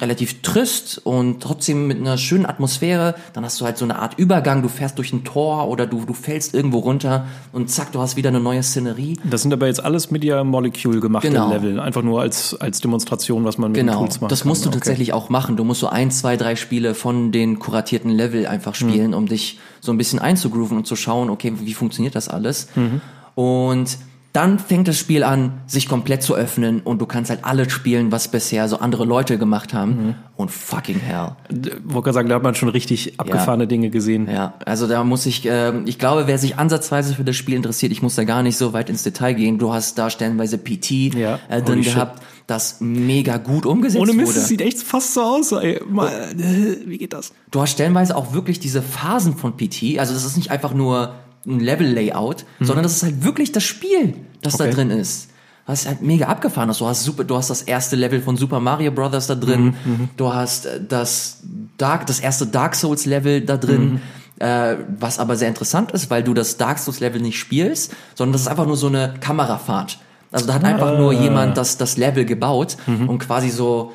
relativ 0.00 0.42
trist 0.42 1.00
und 1.04 1.40
trotzdem 1.40 1.86
mit 1.86 1.98
einer 1.98 2.18
schönen 2.18 2.46
Atmosphäre. 2.46 3.14
Dann 3.32 3.44
hast 3.44 3.60
du 3.60 3.64
halt 3.64 3.78
so 3.78 3.84
eine 3.84 4.00
Art 4.00 4.18
Übergang, 4.18 4.60
du 4.60 4.68
fährst 4.68 4.98
durch 4.98 5.12
ein 5.12 5.22
Tor 5.22 5.68
oder 5.68 5.86
du, 5.86 6.04
du 6.04 6.14
fällst 6.14 6.52
irgendwo 6.52 6.78
runter 6.78 7.26
und 7.52 7.70
zack, 7.70 7.92
du 7.92 8.00
hast 8.00 8.16
wieder 8.16 8.30
eine 8.30 8.40
neue 8.40 8.62
Szenerie. 8.64 9.16
Das 9.22 9.42
sind 9.42 9.52
aber 9.52 9.68
jetzt 9.68 9.84
alles 9.84 10.10
Media 10.10 10.42
Molecule 10.42 10.98
gemachte 10.98 11.28
genau. 11.28 11.48
Level, 11.48 11.78
einfach 11.78 12.02
nur 12.02 12.20
als, 12.20 12.60
als 12.60 12.80
Demonstration, 12.80 13.44
was 13.44 13.56
man 13.56 13.70
mit 13.70 13.80
genau. 13.80 14.00
Tools 14.00 14.20
macht. 14.20 14.32
Das 14.32 14.44
musst 14.44 14.64
du 14.64 14.70
okay. 14.70 14.78
tatsächlich 14.78 15.12
auch 15.12 15.28
machen. 15.28 15.56
Du 15.56 15.62
musst 15.62 15.80
so 15.80 15.86
ein, 15.86 16.10
zwei, 16.10 16.36
drei 16.36 16.56
Spiele 16.56 16.94
von 16.94 17.30
den 17.30 17.60
kuratierten 17.60 18.10
Level 18.10 18.48
einfach 18.48 18.74
spielen, 18.74 19.08
mhm. 19.08 19.16
um 19.16 19.26
dich 19.26 19.60
so 19.80 19.92
ein 19.92 19.98
bisschen 19.98 20.18
einzugrooven 20.18 20.76
und 20.76 20.88
zu 20.88 20.96
schauen, 20.96 21.30
okay, 21.30 21.52
wie 21.60 21.74
funktioniert 21.74 22.16
das 22.16 22.28
alles? 22.28 22.66
Mhm. 22.74 23.00
Und 23.36 23.96
dann 24.34 24.58
fängt 24.58 24.88
das 24.88 24.98
Spiel 24.98 25.22
an, 25.22 25.60
sich 25.68 25.88
komplett 25.88 26.24
zu 26.24 26.34
öffnen 26.34 26.80
und 26.80 27.00
du 27.00 27.06
kannst 27.06 27.30
halt 27.30 27.44
alles 27.44 27.70
spielen, 27.70 28.10
was 28.10 28.26
bisher 28.26 28.68
so 28.68 28.78
andere 28.80 29.04
Leute 29.04 29.38
gemacht 29.38 29.72
haben. 29.72 29.90
Mhm. 29.90 30.14
Und 30.34 30.50
fucking 30.50 30.98
hell. 30.98 31.36
Wollte 31.84 32.12
sagen, 32.12 32.28
da 32.28 32.34
hat 32.34 32.42
man 32.42 32.56
schon 32.56 32.68
richtig 32.68 33.20
abgefahrene 33.20 33.62
ja. 33.62 33.68
Dinge 33.68 33.90
gesehen. 33.90 34.28
Ja, 34.28 34.54
also 34.66 34.88
da 34.88 35.04
muss 35.04 35.24
ich, 35.26 35.46
äh, 35.46 35.72
ich 35.84 36.00
glaube, 36.00 36.26
wer 36.26 36.38
sich 36.38 36.58
ansatzweise 36.58 37.14
für 37.14 37.22
das 37.22 37.36
Spiel 37.36 37.54
interessiert, 37.54 37.92
ich 37.92 38.02
muss 38.02 38.16
da 38.16 38.24
gar 38.24 38.42
nicht 38.42 38.56
so 38.56 38.72
weit 38.72 38.90
ins 38.90 39.04
Detail 39.04 39.34
gehen. 39.34 39.58
Du 39.58 39.72
hast 39.72 39.98
da 39.98 40.10
stellenweise 40.10 40.58
PT 40.58 41.14
ja. 41.14 41.38
äh, 41.48 41.62
drin 41.62 41.82
gehabt, 41.82 42.20
das 42.48 42.80
mega 42.80 43.36
gut 43.36 43.66
umgesetzt 43.66 44.02
Ohne 44.02 44.14
Mist, 44.14 44.32
wurde. 44.32 44.40
es 44.40 44.48
sieht 44.48 44.62
echt 44.62 44.78
fast 44.82 45.14
so 45.14 45.22
aus. 45.22 45.52
Ey. 45.52 45.80
Mal, 45.88 46.08
äh, 46.08 46.88
wie 46.88 46.98
geht 46.98 47.12
das? 47.12 47.32
Du 47.52 47.60
hast 47.62 47.70
stellenweise 47.70 48.16
auch 48.16 48.34
wirklich 48.34 48.58
diese 48.58 48.82
Phasen 48.82 49.36
von 49.36 49.56
PT. 49.56 50.00
Also 50.00 50.12
das 50.12 50.24
ist 50.24 50.36
nicht 50.36 50.50
einfach 50.50 50.74
nur 50.74 51.14
ein 51.46 51.60
Level-Layout, 51.60 52.44
mhm. 52.58 52.64
sondern 52.64 52.82
das 52.82 52.94
ist 52.94 53.02
halt 53.02 53.24
wirklich 53.24 53.52
das 53.52 53.64
Spiel, 53.64 54.14
das 54.42 54.54
okay. 54.54 54.70
da 54.70 54.74
drin 54.74 54.90
ist. 54.90 55.28
Das 55.66 55.82
ist 55.82 55.88
halt 55.88 56.02
mega 56.02 56.26
abgefahren. 56.26 56.70
Du 56.78 56.86
hast 56.86 57.04
super, 57.04 57.24
du 57.24 57.36
hast 57.36 57.48
das 57.48 57.62
erste 57.62 57.96
Level 57.96 58.20
von 58.20 58.36
Super 58.36 58.60
Mario 58.60 58.92
Brothers 58.92 59.28
da 59.28 59.34
drin. 59.34 59.74
Mhm, 59.84 59.92
mhm. 59.92 60.08
du 60.16 60.32
hast 60.32 60.66
äh, 60.66 60.80
das 60.86 61.38
Dark, 61.78 62.06
das 62.06 62.20
erste 62.20 62.46
Dark 62.46 62.74
Souls 62.74 63.06
Level 63.06 63.40
da 63.40 63.56
drin. 63.56 63.94
Mhm. 63.94 64.00
Äh, 64.40 64.76
was 64.98 65.20
aber 65.20 65.36
sehr 65.36 65.48
interessant 65.48 65.92
ist, 65.92 66.10
weil 66.10 66.22
du 66.22 66.34
das 66.34 66.56
Dark 66.56 66.78
Souls 66.78 67.00
Level 67.00 67.20
nicht 67.20 67.38
spielst, 67.38 67.92
sondern 68.14 68.32
das 68.32 68.42
ist 68.42 68.48
einfach 68.48 68.66
nur 68.66 68.76
so 68.76 68.88
eine 68.88 69.14
Kamerafahrt. 69.20 69.98
Also 70.32 70.46
da 70.46 70.54
hat 70.54 70.64
einfach 70.64 70.94
ah. 70.94 70.98
nur 70.98 71.12
jemand 71.12 71.56
das, 71.56 71.76
das 71.76 71.96
Level 71.96 72.24
gebaut 72.24 72.76
mhm. 72.86 73.08
und 73.08 73.20
quasi 73.20 73.50
so 73.50 73.92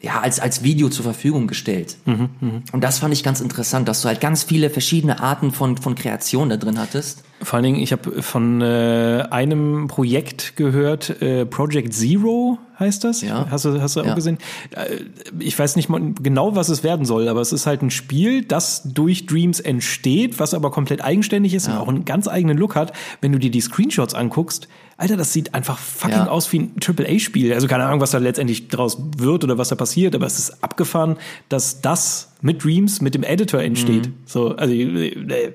ja, 0.00 0.20
als, 0.20 0.40
als 0.40 0.62
Video 0.62 0.88
zur 0.90 1.04
Verfügung 1.04 1.46
gestellt. 1.46 1.96
Mhm, 2.04 2.28
mh. 2.40 2.50
Und 2.72 2.84
das 2.84 2.98
fand 2.98 3.14
ich 3.14 3.22
ganz 3.22 3.40
interessant, 3.40 3.88
dass 3.88 4.02
du 4.02 4.08
halt 4.08 4.20
ganz 4.20 4.42
viele 4.42 4.68
verschiedene 4.68 5.20
Arten 5.20 5.52
von, 5.52 5.78
von 5.78 5.94
Kreation 5.94 6.50
da 6.50 6.56
drin 6.58 6.78
hattest. 6.78 7.24
Vor 7.42 7.56
allen 7.56 7.64
Dingen, 7.64 7.80
ich 7.80 7.92
habe 7.92 8.22
von 8.22 8.60
äh, 8.60 9.24
einem 9.30 9.88
Projekt 9.88 10.56
gehört, 10.56 11.20
äh, 11.22 11.46
Project 11.46 11.94
Zero 11.94 12.58
heißt 12.78 13.04
das. 13.04 13.22
Ja. 13.22 13.46
Hast 13.50 13.64
du, 13.64 13.80
hast 13.80 13.96
du 13.96 14.00
auch 14.02 14.06
ja. 14.06 14.14
gesehen? 14.14 14.38
Äh, 14.70 14.96
ich 15.38 15.58
weiß 15.58 15.76
nicht 15.76 15.88
mal 15.88 16.00
genau, 16.20 16.54
was 16.54 16.68
es 16.68 16.82
werden 16.82 17.06
soll, 17.06 17.28
aber 17.28 17.40
es 17.40 17.52
ist 17.52 17.66
halt 17.66 17.82
ein 17.82 17.90
Spiel, 17.90 18.44
das 18.44 18.82
durch 18.84 19.26
Dreams 19.26 19.60
entsteht, 19.60 20.38
was 20.38 20.52
aber 20.52 20.70
komplett 20.70 21.02
eigenständig 21.02 21.54
ist 21.54 21.68
ja. 21.68 21.74
und 21.74 21.78
auch 21.78 21.88
einen 21.88 22.04
ganz 22.04 22.28
eigenen 22.28 22.58
Look 22.58 22.74
hat. 22.74 22.92
Wenn 23.22 23.32
du 23.32 23.38
dir 23.38 23.50
die 23.50 23.60
Screenshots 23.62 24.14
anguckst, 24.14 24.68
Alter, 24.98 25.18
das 25.18 25.34
sieht 25.34 25.52
einfach 25.54 25.78
fucking 25.78 26.16
ja. 26.16 26.28
aus 26.28 26.50
wie 26.52 26.60
ein 26.60 26.72
AAA-Spiel. 26.80 27.52
Also 27.52 27.68
keine 27.68 27.84
Ahnung, 27.84 28.00
was 28.00 28.12
da 28.12 28.18
letztendlich 28.18 28.68
draus 28.68 28.96
wird 29.18 29.44
oder 29.44 29.58
was 29.58 29.68
da 29.68 29.76
passiert, 29.76 30.14
aber 30.14 30.24
es 30.24 30.38
ist 30.38 30.64
abgefahren, 30.64 31.16
dass 31.50 31.82
das 31.82 32.32
mit 32.40 32.64
Dreams, 32.64 33.02
mit 33.02 33.14
dem 33.14 33.22
Editor 33.22 33.60
entsteht. 33.60 34.08
Mhm. 34.08 34.14
So, 34.24 34.56
also 34.56 34.72
äh, 34.72 35.54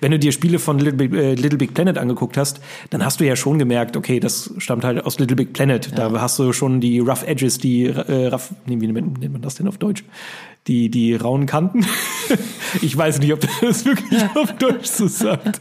wenn 0.00 0.10
du 0.10 0.18
dir 0.18 0.32
Spiele 0.32 0.58
von 0.58 0.78
Little 0.78 0.94
Big, 0.94 1.12
äh, 1.12 1.34
Little 1.34 1.58
Big, 1.58 1.74
Planet 1.74 1.98
angeguckt 1.98 2.38
hast, 2.38 2.60
dann 2.88 3.04
hast 3.04 3.20
du 3.20 3.26
ja 3.26 3.36
schon 3.36 3.58
gemerkt, 3.58 3.96
okay, 3.96 4.20
das 4.20 4.54
stammt 4.56 4.84
halt 4.84 5.04
aus 5.04 5.18
Little 5.18 5.36
Big 5.36 5.52
Planet. 5.52 5.88
Ja. 5.88 6.08
Da 6.08 6.20
hast 6.20 6.38
du 6.38 6.54
schon 6.54 6.80
die 6.80 6.98
Rough 6.98 7.26
Edges, 7.26 7.58
die 7.58 7.84
äh, 7.84 8.28
rough, 8.28 8.54
wie 8.64 8.76
nennt 8.76 9.32
man 9.32 9.42
das 9.42 9.56
denn 9.56 9.68
auf 9.68 9.76
Deutsch? 9.76 10.02
Die, 10.68 10.90
die 10.90 11.14
rauen 11.14 11.46
Kanten. 11.46 11.84
ich 12.82 12.96
weiß 12.96 13.18
nicht, 13.18 13.32
ob 13.32 13.40
das 13.60 13.84
wirklich 13.84 14.22
auf 14.34 14.52
Deutsch 14.58 14.86
so 14.86 15.08
sagt. 15.08 15.60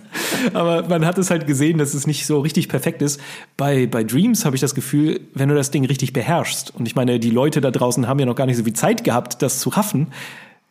Aber 0.53 0.87
man 0.87 1.05
hat 1.05 1.17
es 1.17 1.31
halt 1.31 1.47
gesehen, 1.47 1.77
dass 1.77 1.93
es 1.93 2.05
nicht 2.05 2.25
so 2.25 2.39
richtig 2.39 2.69
perfekt 2.69 3.01
ist. 3.01 3.19
Bei, 3.57 3.87
bei 3.87 4.03
Dreams 4.03 4.45
habe 4.45 4.55
ich 4.55 4.61
das 4.61 4.75
Gefühl, 4.75 5.21
wenn 5.33 5.49
du 5.49 5.55
das 5.55 5.71
Ding 5.71 5.85
richtig 5.85 6.13
beherrschst, 6.13 6.73
und 6.75 6.85
ich 6.85 6.95
meine, 6.95 7.19
die 7.19 7.31
Leute 7.31 7.61
da 7.61 7.71
draußen 7.71 8.07
haben 8.07 8.19
ja 8.19 8.25
noch 8.25 8.35
gar 8.35 8.45
nicht 8.45 8.57
so 8.57 8.63
viel 8.63 8.73
Zeit 8.73 9.03
gehabt, 9.03 9.41
das 9.41 9.59
zu 9.59 9.69
raffen, 9.69 10.07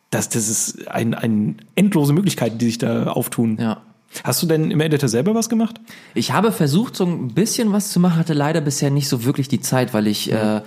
dass 0.09 0.29
das 0.29 0.49
ist 0.49 0.87
ein, 0.87 1.13
ein 1.13 1.57
endlose 1.75 2.13
Möglichkeiten, 2.13 2.57
die 2.57 2.65
sich 2.65 2.77
da 2.77 3.07
auftun. 3.07 3.57
Ja. 3.59 3.81
Hast 4.23 4.43
du 4.43 4.47
denn 4.47 4.71
im 4.71 4.81
Editor 4.81 5.07
selber 5.07 5.33
was 5.35 5.47
gemacht? 5.47 5.79
Ich 6.13 6.33
habe 6.33 6.51
versucht, 6.51 6.95
so 6.97 7.05
ein 7.05 7.29
bisschen 7.29 7.71
was 7.71 7.91
zu 7.91 7.99
machen, 7.99 8.17
hatte 8.17 8.33
leider 8.33 8.59
bisher 8.59 8.91
nicht 8.91 9.07
so 9.07 9.23
wirklich 9.23 9.47
die 9.47 9.61
Zeit, 9.61 9.93
weil 9.93 10.07
ich 10.07 10.27
mhm. 10.27 10.35
äh, 10.35 10.61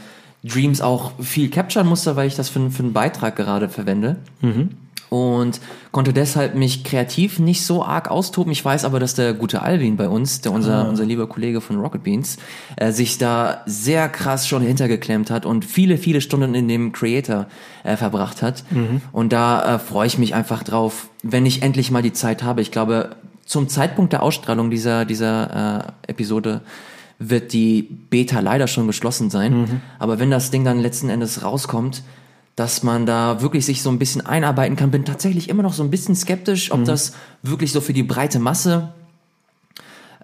Dreams 0.45 0.81
auch 0.81 1.13
viel 1.21 1.51
capturen 1.51 1.87
musste, 1.87 2.17
weil 2.17 2.29
ich 2.29 2.37
das 2.37 2.49
für, 2.49 2.71
für 2.71 2.83
einen 2.83 2.93
Beitrag 2.93 3.37
gerade 3.37 3.69
verwende. 3.69 4.17
Mhm. 4.43 4.71
Und 5.09 5.61
konnte 5.93 6.13
deshalb 6.13 6.57
mich 6.57 6.83
kreativ 6.83 7.39
nicht 7.39 7.65
so 7.65 7.85
arg 7.85 8.11
austoben. 8.11 8.51
Ich 8.51 8.65
weiß 8.65 8.85
aber, 8.85 8.99
dass 8.99 9.15
der 9.15 9.33
gute 9.33 9.63
Alvin 9.63 9.97
bei 9.97 10.09
uns, 10.09 10.41
der 10.41 10.51
unser, 10.51 10.87
ah. 10.87 10.89
unser 10.89 11.05
lieber 11.05 11.29
Kollege 11.29 11.61
von 11.61 11.79
Rocket 11.79 12.03
Beans, 12.03 12.37
äh, 12.75 12.91
sich 12.91 13.17
da 13.17 13.63
sehr 13.65 14.09
krass 14.09 14.49
schon 14.49 14.63
hintergeklemmt 14.63 15.31
hat 15.31 15.47
und 15.47 15.65
viele, 15.65 15.99
viele 15.99 16.21
Stunden 16.21 16.55
in 16.55 16.67
dem 16.67 16.91
Creator 16.91 17.47
äh, 17.85 17.97
verbracht 17.97 18.43
hat. 18.43 18.65
Mhm. 18.71 19.03
Und 19.13 19.33
da 19.33 19.77
äh, 19.77 19.79
freue 19.79 20.09
ich 20.09 20.19
mich 20.19 20.35
einfach 20.35 20.65
drauf, 20.65 21.09
wenn 21.23 21.47
ich 21.47 21.63
endlich 21.63 21.93
mal 21.93 22.03
die 22.03 22.13
Zeit 22.13 22.43
habe. 22.43 22.61
Ich 22.61 22.73
glaube, 22.73 23.11
zum 23.47 23.69
Zeitpunkt 23.69 24.13
der 24.13 24.23
Ausstrahlung 24.23 24.71
dieser, 24.71 25.05
dieser 25.05 25.95
äh, 26.07 26.11
Episode 26.11 26.63
wird 27.31 27.53
die 27.53 27.83
Beta 27.83 28.41
leider 28.41 28.67
schon 28.67 28.87
geschlossen 28.87 29.31
sein. 29.31 29.63
Mhm. 29.63 29.81
Aber 29.99 30.19
wenn 30.19 30.31
das 30.31 30.51
Ding 30.51 30.65
dann 30.65 30.81
letzten 30.81 31.09
Endes 31.09 31.43
rauskommt, 31.43 32.03
dass 32.57 32.83
man 32.83 33.05
da 33.05 33.41
wirklich 33.41 33.67
sich 33.67 33.83
so 33.83 33.91
ein 33.91 33.99
bisschen 33.99 34.25
einarbeiten 34.25 34.77
kann, 34.77 34.91
bin 34.91 35.05
tatsächlich 35.05 35.49
immer 35.49 35.63
noch 35.63 35.73
so 35.73 35.83
ein 35.83 35.91
bisschen 35.91 36.15
skeptisch, 36.15 36.71
ob 36.71 36.81
mhm. 36.81 36.85
das 36.85 37.15
wirklich 37.43 37.73
so 37.73 37.81
für 37.81 37.93
die 37.93 38.05
breite 38.05 38.39
Masse 38.39 38.93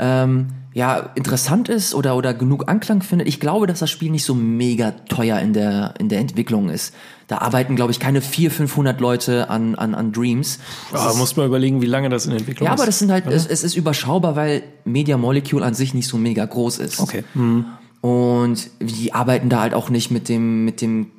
ähm, 0.00 0.48
ja 0.72 1.10
interessant 1.14 1.68
ist 1.68 1.94
oder 1.94 2.16
oder 2.16 2.34
genug 2.34 2.68
Anklang 2.68 3.02
findet. 3.02 3.28
Ich 3.28 3.38
glaube, 3.38 3.66
dass 3.66 3.80
das 3.80 3.90
Spiel 3.90 4.10
nicht 4.10 4.24
so 4.24 4.34
mega 4.34 4.92
teuer 5.08 5.38
in 5.38 5.52
der 5.52 5.94
in 5.98 6.08
der 6.08 6.20
Entwicklung 6.20 6.70
ist. 6.70 6.94
Da 7.28 7.38
arbeiten, 7.38 7.76
glaube 7.76 7.92
ich, 7.92 8.00
keine 8.00 8.22
400, 8.22 8.56
500 8.56 9.00
Leute 9.00 9.50
an 9.50 9.74
an, 9.74 9.94
an 9.94 10.12
Dreams. 10.12 10.58
Das 10.90 11.16
muss 11.16 11.36
man 11.36 11.46
überlegen, 11.46 11.82
wie 11.82 11.86
lange 11.86 12.08
das 12.08 12.26
in 12.26 12.32
Entwicklung 12.32 12.66
ist. 12.66 12.70
Ja, 12.70 12.72
aber 12.72 12.86
das 12.86 12.98
sind 12.98 13.12
halt 13.12 13.26
es, 13.26 13.46
es, 13.46 13.62
ist 13.62 13.76
überschaubar, 13.76 14.34
weil 14.34 14.62
Media 14.84 15.16
Molecule 15.16 15.64
an 15.64 15.74
sich 15.74 15.94
nicht 15.94 16.08
so 16.08 16.16
mega 16.16 16.44
groß 16.44 16.78
ist. 16.78 16.98
Okay. 16.98 17.24
Mhm. 17.34 17.66
Und 18.00 18.70
die 18.80 19.12
arbeiten 19.12 19.50
da 19.50 19.60
halt 19.60 19.74
auch 19.74 19.90
nicht 19.90 20.10
mit 20.10 20.28
dem 20.28 20.64
mit 20.64 20.80
dem 20.80 21.10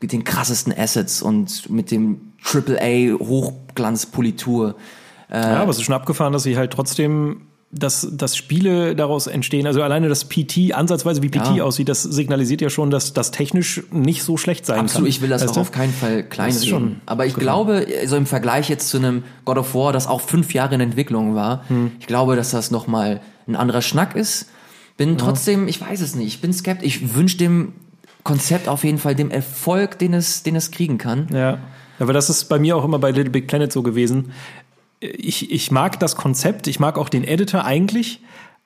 mit 0.00 0.12
den 0.12 0.24
krassesten 0.24 0.72
Assets 0.76 1.22
und 1.22 1.70
mit 1.70 1.90
dem 1.90 2.32
AAA 2.44 3.18
Hochglanzpolitur. 3.18 4.74
Äh, 5.30 5.40
ja, 5.40 5.62
aber 5.62 5.70
es 5.70 5.78
ist 5.78 5.84
schon 5.84 5.94
abgefahren, 5.94 6.32
dass 6.32 6.42
sie 6.42 6.56
halt 6.56 6.72
trotzdem 6.72 7.42
dass, 7.74 8.06
dass 8.12 8.36
Spiele 8.36 8.94
daraus 8.94 9.26
entstehen, 9.26 9.66
also 9.66 9.82
alleine 9.82 10.10
das 10.10 10.26
PT, 10.26 10.74
ansatzweise 10.74 11.22
wie 11.22 11.30
PT 11.30 11.56
ja. 11.56 11.64
aussieht, 11.64 11.88
das 11.88 12.02
signalisiert 12.02 12.60
ja 12.60 12.68
schon, 12.68 12.90
dass 12.90 13.14
das 13.14 13.30
technisch 13.30 13.82
nicht 13.90 14.22
so 14.22 14.36
schlecht 14.36 14.66
sein 14.66 14.80
Absolut, 14.80 15.06
kann. 15.06 15.10
ich 15.10 15.22
will 15.22 15.30
das 15.30 15.42
weißt 15.42 15.56
auch 15.56 15.62
auf 15.62 15.72
keinen 15.72 15.94
Fall 15.94 16.22
klein 16.22 16.54
reden. 16.54 17.00
Aber 17.06 17.24
ich 17.24 17.34
glaube, 17.34 17.86
also 17.98 18.16
im 18.16 18.26
Vergleich 18.26 18.68
jetzt 18.68 18.90
zu 18.90 18.98
einem 18.98 19.24
God 19.46 19.56
of 19.56 19.74
War, 19.74 19.94
das 19.94 20.06
auch 20.06 20.20
fünf 20.20 20.52
Jahre 20.52 20.74
in 20.74 20.82
Entwicklung 20.82 21.34
war, 21.34 21.64
hm. 21.68 21.92
ich 21.98 22.06
glaube, 22.06 22.36
dass 22.36 22.50
das 22.50 22.70
nochmal 22.70 23.22
ein 23.48 23.56
anderer 23.56 23.80
Schnack 23.80 24.14
ist. 24.16 24.50
Bin 24.98 25.10
ja. 25.10 25.16
trotzdem, 25.16 25.66
ich 25.66 25.80
weiß 25.80 26.02
es 26.02 26.14
nicht, 26.14 26.28
ich 26.28 26.40
bin 26.42 26.52
skeptisch, 26.52 26.96
ich 26.96 27.14
wünsche 27.14 27.38
dem 27.38 27.72
Konzept 28.22 28.68
auf 28.68 28.84
jeden 28.84 28.98
Fall 28.98 29.14
dem 29.14 29.30
Erfolg, 29.30 29.98
den 29.98 30.12
es, 30.12 30.42
den 30.42 30.56
es 30.56 30.70
kriegen 30.70 30.98
kann. 30.98 31.28
Ja. 31.32 31.58
Aber 31.98 32.12
das 32.12 32.28
ist 32.28 32.44
bei 32.44 32.58
mir 32.58 32.76
auch 32.76 32.84
immer 32.84 32.98
bei 32.98 33.12
Little 33.12 33.30
Big 33.30 33.46
Planet 33.46 33.72
so 33.72 33.82
gewesen 33.82 34.32
ich, 35.02 35.50
ich 35.50 35.70
mag 35.70 35.98
das 36.00 36.16
Konzept, 36.16 36.66
ich 36.66 36.80
mag 36.80 36.96
auch 36.96 37.08
den 37.08 37.24
Editor 37.24 37.64
eigentlich, 37.64 38.20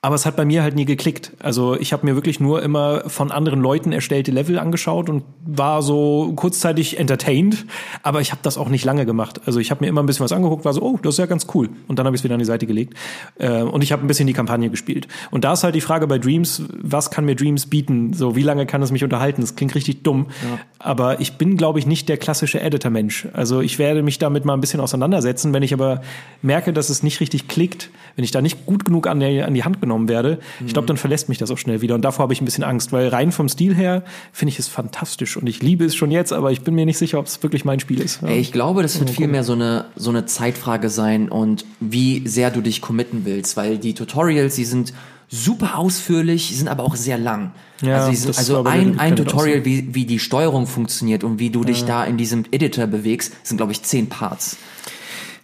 aber 0.07 0.15
es 0.15 0.25
hat 0.25 0.37
bei 0.37 0.45
mir 0.45 0.63
halt 0.63 0.73
nie 0.73 0.85
geklickt. 0.85 1.33
Also 1.39 1.75
ich 1.75 1.91
habe 1.91 2.05
mir 2.05 2.15
wirklich 2.15 2.39
nur 2.39 2.63
immer 2.63 3.09
von 3.09 3.29
anderen 3.29 3.59
Leuten 3.59 3.91
erstellte 3.91 4.31
Level 4.31 4.57
angeschaut 4.57 5.09
und 5.09 5.25
war 5.45 5.81
so 5.81 6.31
kurzzeitig 6.33 6.97
entertained, 6.97 7.65
aber 8.03 8.21
ich 8.21 8.31
habe 8.31 8.39
das 8.41 8.57
auch 8.57 8.69
nicht 8.69 8.85
lange 8.85 9.05
gemacht. 9.05 9.41
Also 9.45 9.59
ich 9.59 9.69
habe 9.69 9.83
mir 9.83 9.89
immer 9.89 10.01
ein 10.01 10.05
bisschen 10.05 10.23
was 10.23 10.31
angeguckt, 10.31 10.63
war 10.63 10.71
so, 10.71 10.81
oh, 10.81 10.97
das 11.03 11.15
ist 11.15 11.17
ja 11.17 11.25
ganz 11.25 11.47
cool. 11.53 11.67
Und 11.89 11.99
dann 11.99 12.05
habe 12.05 12.15
ich 12.15 12.21
es 12.21 12.23
wieder 12.23 12.35
an 12.35 12.39
die 12.39 12.45
Seite 12.45 12.65
gelegt. 12.65 12.93
Äh, 13.37 13.63
und 13.63 13.81
ich 13.81 13.91
habe 13.91 14.01
ein 14.01 14.07
bisschen 14.07 14.27
die 14.27 14.33
Kampagne 14.33 14.69
gespielt. 14.69 15.09
Und 15.29 15.43
da 15.43 15.51
ist 15.51 15.65
halt 15.65 15.75
die 15.75 15.81
Frage 15.81 16.07
bei 16.07 16.19
Dreams, 16.19 16.63
was 16.81 17.11
kann 17.11 17.25
mir 17.25 17.35
Dreams 17.35 17.65
bieten? 17.65 18.13
So, 18.13 18.37
wie 18.37 18.43
lange 18.43 18.65
kann 18.65 18.81
es 18.81 18.93
mich 18.93 19.03
unterhalten? 19.03 19.41
Das 19.41 19.57
klingt 19.57 19.75
richtig 19.75 20.03
dumm. 20.03 20.27
Ja. 20.41 20.57
Aber 20.79 21.19
ich 21.19 21.33
bin, 21.33 21.57
glaube 21.57 21.79
ich, 21.79 21.85
nicht 21.85 22.07
der 22.07 22.15
klassische 22.15 22.61
Editor-Mensch. 22.61 23.27
Also 23.33 23.59
ich 23.59 23.77
werde 23.77 24.03
mich 24.03 24.19
damit 24.19 24.45
mal 24.45 24.53
ein 24.53 24.61
bisschen 24.61 24.79
auseinandersetzen. 24.79 25.51
Wenn 25.51 25.63
ich 25.63 25.73
aber 25.73 25.99
merke, 26.41 26.71
dass 26.71 26.89
es 26.89 27.03
nicht 27.03 27.19
richtig 27.19 27.49
klickt, 27.49 27.89
wenn 28.15 28.23
ich 28.23 28.31
da 28.31 28.41
nicht 28.41 28.65
gut 28.65 28.85
genug 28.85 29.07
an 29.07 29.19
die, 29.19 29.41
an 29.41 29.53
die 29.53 29.65
Hand 29.65 29.81
genommen 29.81 29.96
genommen 29.97 30.09
werde, 30.09 30.39
ich 30.65 30.73
glaube, 30.73 30.87
dann 30.87 30.97
verlässt 30.97 31.29
mich 31.29 31.37
das 31.37 31.51
auch 31.51 31.57
schnell 31.57 31.81
wieder. 31.81 31.95
Und 31.95 32.03
davor 32.03 32.23
habe 32.23 32.33
ich 32.33 32.41
ein 32.41 32.45
bisschen 32.45 32.63
Angst, 32.63 32.91
weil 32.91 33.07
rein 33.07 33.31
vom 33.31 33.49
Stil 33.49 33.75
her 33.75 34.03
finde 34.31 34.51
ich 34.51 34.59
es 34.59 34.67
fantastisch 34.67 35.37
und 35.37 35.47
ich 35.47 35.61
liebe 35.61 35.85
es 35.85 35.95
schon 35.95 36.11
jetzt, 36.11 36.33
aber 36.33 36.51
ich 36.51 36.61
bin 36.61 36.75
mir 36.75 36.85
nicht 36.85 36.97
sicher, 36.97 37.19
ob 37.19 37.25
es 37.25 37.41
wirklich 37.43 37.65
mein 37.65 37.79
Spiel 37.79 37.99
ist. 37.99 38.21
Ey, 38.23 38.39
ich 38.39 38.51
glaube, 38.51 38.81
das 38.81 38.99
wird 38.99 39.09
viel 39.09 39.27
mehr 39.27 39.43
so 39.43 39.53
eine, 39.53 39.85
so 39.95 40.09
eine 40.09 40.25
Zeitfrage 40.25 40.89
sein 40.89 41.29
und 41.29 41.65
wie 41.79 42.27
sehr 42.27 42.51
du 42.51 42.61
dich 42.61 42.81
committen 42.81 43.25
willst, 43.25 43.57
weil 43.57 43.77
die 43.77 43.93
Tutorials, 43.93 44.55
die 44.55 44.65
sind 44.65 44.93
super 45.29 45.77
ausführlich, 45.77 46.57
sind 46.57 46.69
aber 46.69 46.83
auch 46.83 46.95
sehr 46.95 47.17
lang. 47.17 47.51
Ja, 47.81 48.05
also, 48.05 48.13
sind, 48.13 48.37
also 48.37 48.63
ein, 48.63 48.97
ein 48.99 49.15
Tutorial, 49.15 49.65
wie, 49.65 49.93
wie 49.93 50.05
die 50.05 50.19
Steuerung 50.19 50.67
funktioniert 50.67 51.23
und 51.23 51.39
wie 51.39 51.49
du 51.49 51.63
dich 51.63 51.81
ja. 51.81 51.87
da 51.87 52.05
in 52.05 52.17
diesem 52.17 52.45
Editor 52.51 52.87
bewegst, 52.87 53.33
sind, 53.43 53.57
glaube 53.57 53.71
ich, 53.71 53.83
zehn 53.83 54.07
Parts. 54.07 54.57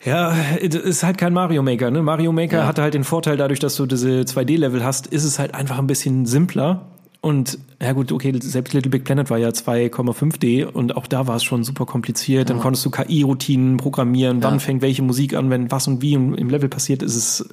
Ja, 0.05 0.35
es 0.61 0.75
ist 0.75 1.03
halt 1.03 1.17
kein 1.17 1.33
Mario 1.33 1.63
Maker. 1.63 1.91
Ne? 1.91 2.01
Mario 2.01 2.31
Maker 2.31 2.59
ja. 2.59 2.65
hatte 2.65 2.81
halt 2.81 2.93
den 2.93 3.03
Vorteil, 3.03 3.37
dadurch, 3.37 3.59
dass 3.59 3.75
du 3.75 3.85
diese 3.85 4.21
2D-Level 4.21 4.83
hast, 4.83 5.07
ist 5.07 5.23
es 5.23 5.39
halt 5.39 5.55
einfach 5.55 5.79
ein 5.79 5.87
bisschen 5.87 6.25
simpler. 6.25 6.87
Und 7.21 7.57
ja 7.81 7.93
gut, 7.93 8.11
okay, 8.11 8.37
selbst 8.41 8.73
Little 8.73 8.91
Big 8.91 9.05
Planet 9.05 9.29
war 9.29 9.37
ja 9.37 9.47
2,5D 9.47 10.65
und 10.65 10.97
auch 10.97 11.07
da 11.07 11.25
war 11.25 11.37
es 11.37 11.43
schon 11.45 11.63
super 11.63 11.85
kompliziert. 11.85 12.49
Dann 12.49 12.59
konntest 12.59 12.85
du 12.85 12.91
KI-Routinen 12.91 13.77
programmieren, 13.77 14.41
ja. 14.41 14.43
wann 14.43 14.59
fängt 14.59 14.81
welche 14.81 15.03
Musik 15.03 15.33
an, 15.33 15.49
wenn 15.49 15.71
was 15.71 15.87
und 15.87 16.01
wie 16.01 16.15
im 16.15 16.49
Level 16.49 16.67
passiert, 16.67 17.01
ist 17.01 17.15
es, 17.15 17.49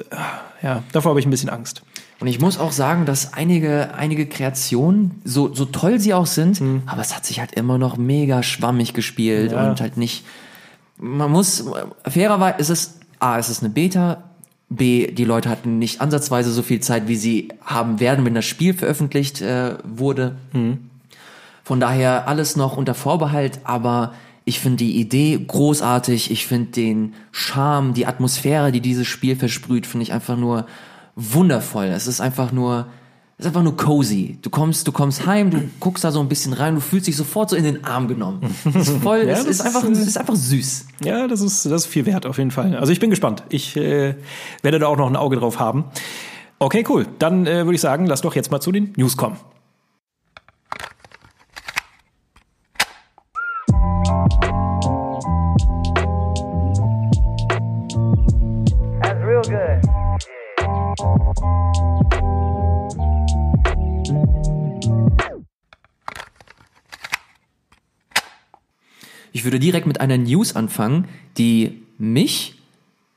ja, 0.60 0.82
davor 0.90 1.10
habe 1.10 1.20
ich 1.20 1.26
ein 1.26 1.30
bisschen 1.30 1.50
Angst. 1.50 1.82
Und 2.18 2.26
ich 2.26 2.40
muss 2.40 2.58
auch 2.58 2.72
sagen, 2.72 3.06
dass 3.06 3.32
einige, 3.32 3.94
einige 3.94 4.26
Kreationen, 4.26 5.20
so, 5.24 5.54
so 5.54 5.66
toll 5.66 6.00
sie 6.00 6.14
auch 6.14 6.26
sind, 6.26 6.60
mhm. 6.60 6.82
aber 6.86 7.00
es 7.00 7.14
hat 7.14 7.24
sich 7.24 7.38
halt 7.38 7.52
immer 7.52 7.78
noch 7.78 7.96
mega 7.96 8.42
schwammig 8.42 8.92
gespielt 8.92 9.52
ja. 9.52 9.70
und 9.70 9.80
halt 9.80 9.96
nicht, 9.96 10.24
man 11.00 11.30
muss, 11.30 11.64
fairerweise 12.06 12.58
ist 12.58 12.68
es, 12.70 13.00
A, 13.18 13.38
ist 13.38 13.48
es 13.48 13.60
eine 13.60 13.70
Beta, 13.70 14.24
B, 14.68 15.10
die 15.10 15.24
Leute 15.24 15.48
hatten 15.48 15.78
nicht 15.78 16.00
ansatzweise 16.00 16.52
so 16.52 16.62
viel 16.62 16.80
Zeit, 16.80 17.08
wie 17.08 17.16
sie 17.16 17.48
haben 17.64 17.98
werden, 17.98 18.24
wenn 18.24 18.34
das 18.34 18.44
Spiel 18.44 18.72
veröffentlicht 18.72 19.40
äh, 19.40 19.74
wurde. 19.82 20.36
Mhm. 20.52 20.90
Von 21.64 21.80
daher 21.80 22.28
alles 22.28 22.56
noch 22.56 22.76
unter 22.76 22.94
Vorbehalt, 22.94 23.60
aber 23.64 24.14
ich 24.44 24.60
finde 24.60 24.78
die 24.78 25.00
Idee 25.00 25.44
großartig. 25.44 26.30
Ich 26.30 26.46
finde 26.46 26.70
den 26.70 27.14
Charme, 27.32 27.94
die 27.94 28.06
Atmosphäre, 28.06 28.72
die 28.72 28.80
dieses 28.80 29.06
Spiel 29.06 29.36
versprüht, 29.36 29.86
finde 29.86 30.04
ich 30.04 30.12
einfach 30.12 30.36
nur 30.36 30.66
wundervoll. 31.16 31.86
Es 31.86 32.06
ist 32.06 32.20
einfach 32.20 32.52
nur, 32.52 32.86
ist 33.40 33.46
einfach 33.46 33.62
nur 33.62 33.76
cozy. 33.76 34.38
Du 34.42 34.50
kommst, 34.50 34.86
du 34.86 34.92
kommst 34.92 35.26
heim, 35.26 35.50
du 35.50 35.68
guckst 35.80 36.04
da 36.04 36.12
so 36.12 36.20
ein 36.20 36.28
bisschen 36.28 36.52
rein, 36.52 36.74
du 36.74 36.80
fühlst 36.80 37.06
dich 37.06 37.16
sofort 37.16 37.50
so 37.50 37.56
in 37.56 37.64
den 37.64 37.84
Arm 37.84 38.08
genommen. 38.08 38.54
Das 38.64 38.88
ist 38.88 38.98
voll, 39.02 39.20
ja, 39.20 39.26
das 39.26 39.40
ist, 39.40 39.48
ist 39.48 39.60
einfach, 39.62 39.82
das 39.88 39.98
ist 39.98 40.18
einfach 40.18 40.36
süß. 40.36 40.86
Ja, 41.04 41.26
das 41.26 41.40
ist, 41.40 41.66
das 41.66 41.84
ist 41.84 41.86
viel 41.86 42.06
wert 42.06 42.26
auf 42.26 42.38
jeden 42.38 42.50
Fall. 42.50 42.76
Also 42.76 42.92
ich 42.92 43.00
bin 43.00 43.10
gespannt. 43.10 43.42
Ich 43.48 43.76
äh, 43.76 44.14
werde 44.62 44.78
da 44.78 44.86
auch 44.86 44.96
noch 44.96 45.08
ein 45.08 45.16
Auge 45.16 45.36
drauf 45.36 45.58
haben. 45.58 45.84
Okay, 46.58 46.84
cool. 46.88 47.06
Dann 47.18 47.46
äh, 47.46 47.64
würde 47.64 47.74
ich 47.74 47.80
sagen, 47.80 48.06
lass 48.06 48.20
doch 48.20 48.34
jetzt 48.34 48.50
mal 48.50 48.60
zu 48.60 48.70
den 48.70 48.92
News 48.96 49.16
kommen. 49.16 49.36
Ich 69.40 69.44
würde 69.44 69.58
direkt 69.58 69.86
mit 69.86 70.02
einer 70.02 70.18
News 70.18 70.54
anfangen, 70.54 71.08
die 71.38 71.80
mich 71.96 72.56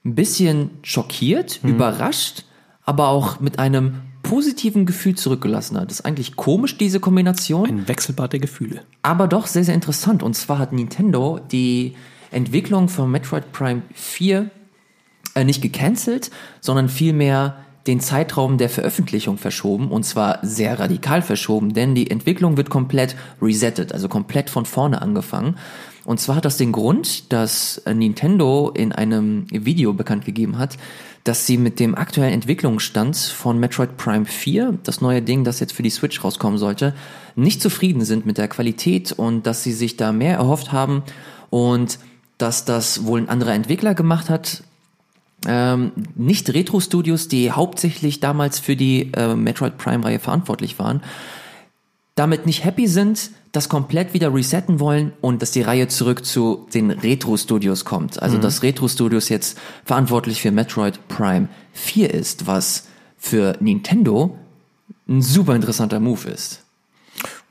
ein 0.05 0.15
bisschen 0.15 0.69
schockiert, 0.81 1.59
hm. 1.61 1.71
überrascht, 1.71 2.45
aber 2.85 3.09
auch 3.09 3.41
mit 3.41 3.59
einem 3.59 3.95
positiven 4.23 4.85
Gefühl 4.85 5.15
zurückgelassen 5.15 5.77
hat. 5.77 5.89
Das 5.89 5.99
ist 5.99 6.05
eigentlich 6.05 6.37
komisch, 6.37 6.77
diese 6.77 7.01
Kombination. 7.01 7.67
Ein 7.67 7.87
Wechselbad 7.89 8.31
der 8.31 8.39
Gefühle. 8.39 8.83
Aber 9.01 9.27
doch 9.27 9.47
sehr, 9.47 9.65
sehr 9.65 9.75
interessant. 9.75 10.23
Und 10.23 10.33
zwar 10.35 10.59
hat 10.59 10.71
Nintendo 10.71 11.41
die 11.51 11.93
Entwicklung 12.31 12.87
von 12.87 13.11
Metroid 13.11 13.51
Prime 13.51 13.81
4 13.93 14.49
äh, 15.35 15.43
nicht 15.43 15.61
gecancelt, 15.61 16.31
sondern 16.61 16.87
vielmehr 16.87 17.57
den 17.85 17.99
Zeitraum 17.99 18.57
der 18.57 18.69
Veröffentlichung 18.69 19.37
verschoben 19.37 19.91
und 19.91 20.03
zwar 20.03 20.39
sehr 20.41 20.79
radikal 20.79 21.21
verschoben, 21.21 21.73
denn 21.73 21.95
die 21.95 22.09
Entwicklung 22.09 22.55
wird 22.55 22.69
komplett 22.69 23.17
resettet, 23.41 23.91
also 23.91 24.07
komplett 24.07 24.49
von 24.49 24.65
vorne 24.65 25.01
angefangen. 25.01 25.57
Und 26.05 26.19
zwar 26.19 26.35
hat 26.35 26.45
das 26.45 26.57
den 26.57 26.71
Grund, 26.71 27.31
dass 27.31 27.81
Nintendo 27.85 28.71
in 28.73 28.91
einem 28.91 29.45
Video 29.49 29.93
bekannt 29.93 30.25
gegeben 30.25 30.57
hat, 30.57 30.77
dass 31.23 31.47
sie 31.47 31.57
mit 31.57 31.79
dem 31.79 31.95
aktuellen 31.95 32.33
Entwicklungsstand 32.33 33.15
von 33.15 33.57
Metroid 33.57 33.95
Prime 33.95 34.25
4, 34.25 34.79
das 34.83 34.99
neue 34.99 35.21
Ding, 35.21 35.45
das 35.45 35.61
jetzt 35.61 35.71
für 35.71 35.83
die 35.83 35.89
Switch 35.89 36.21
rauskommen 36.23 36.57
sollte, 36.57 36.93
nicht 37.35 37.61
zufrieden 37.61 38.03
sind 38.03 38.25
mit 38.25 38.37
der 38.37 38.49
Qualität 38.49 39.13
und 39.13 39.47
dass 39.47 39.63
sie 39.63 39.71
sich 39.71 39.95
da 39.95 40.11
mehr 40.11 40.35
erhofft 40.35 40.73
haben 40.73 41.03
und 41.49 41.99
dass 42.37 42.65
das 42.65 43.05
wohl 43.05 43.21
ein 43.21 43.29
anderer 43.29 43.53
Entwickler 43.53 43.93
gemacht 43.93 44.29
hat, 44.29 44.63
ähm, 45.47 45.91
nicht 46.15 46.53
Retro-Studios, 46.53 47.29
die 47.29 47.51
hauptsächlich 47.51 48.19
damals 48.19 48.59
für 48.59 48.75
die 48.75 49.11
äh, 49.13 49.35
Metroid 49.35 49.77
Prime-Reihe 49.77 50.19
verantwortlich 50.19 50.79
waren, 50.79 51.01
damit 52.15 52.45
nicht 52.45 52.63
happy 52.63 52.87
sind, 52.87 53.31
das 53.51 53.69
komplett 53.69 54.13
wieder 54.13 54.33
resetten 54.33 54.79
wollen 54.79 55.13
und 55.21 55.41
dass 55.41 55.51
die 55.51 55.61
Reihe 55.61 55.87
zurück 55.87 56.25
zu 56.25 56.67
den 56.73 56.91
Retro-Studios 56.91 57.85
kommt. 57.85 58.21
Also 58.21 58.37
mhm. 58.37 58.41
dass 58.41 58.63
Retro-Studios 58.63 59.29
jetzt 59.29 59.57
verantwortlich 59.85 60.41
für 60.41 60.51
Metroid 60.51 61.07
Prime 61.07 61.47
4 61.73 62.13
ist, 62.13 62.47
was 62.47 62.87
für 63.17 63.55
Nintendo 63.59 64.37
ein 65.07 65.21
super 65.21 65.55
interessanter 65.55 65.99
Move 65.99 66.29
ist. 66.29 66.62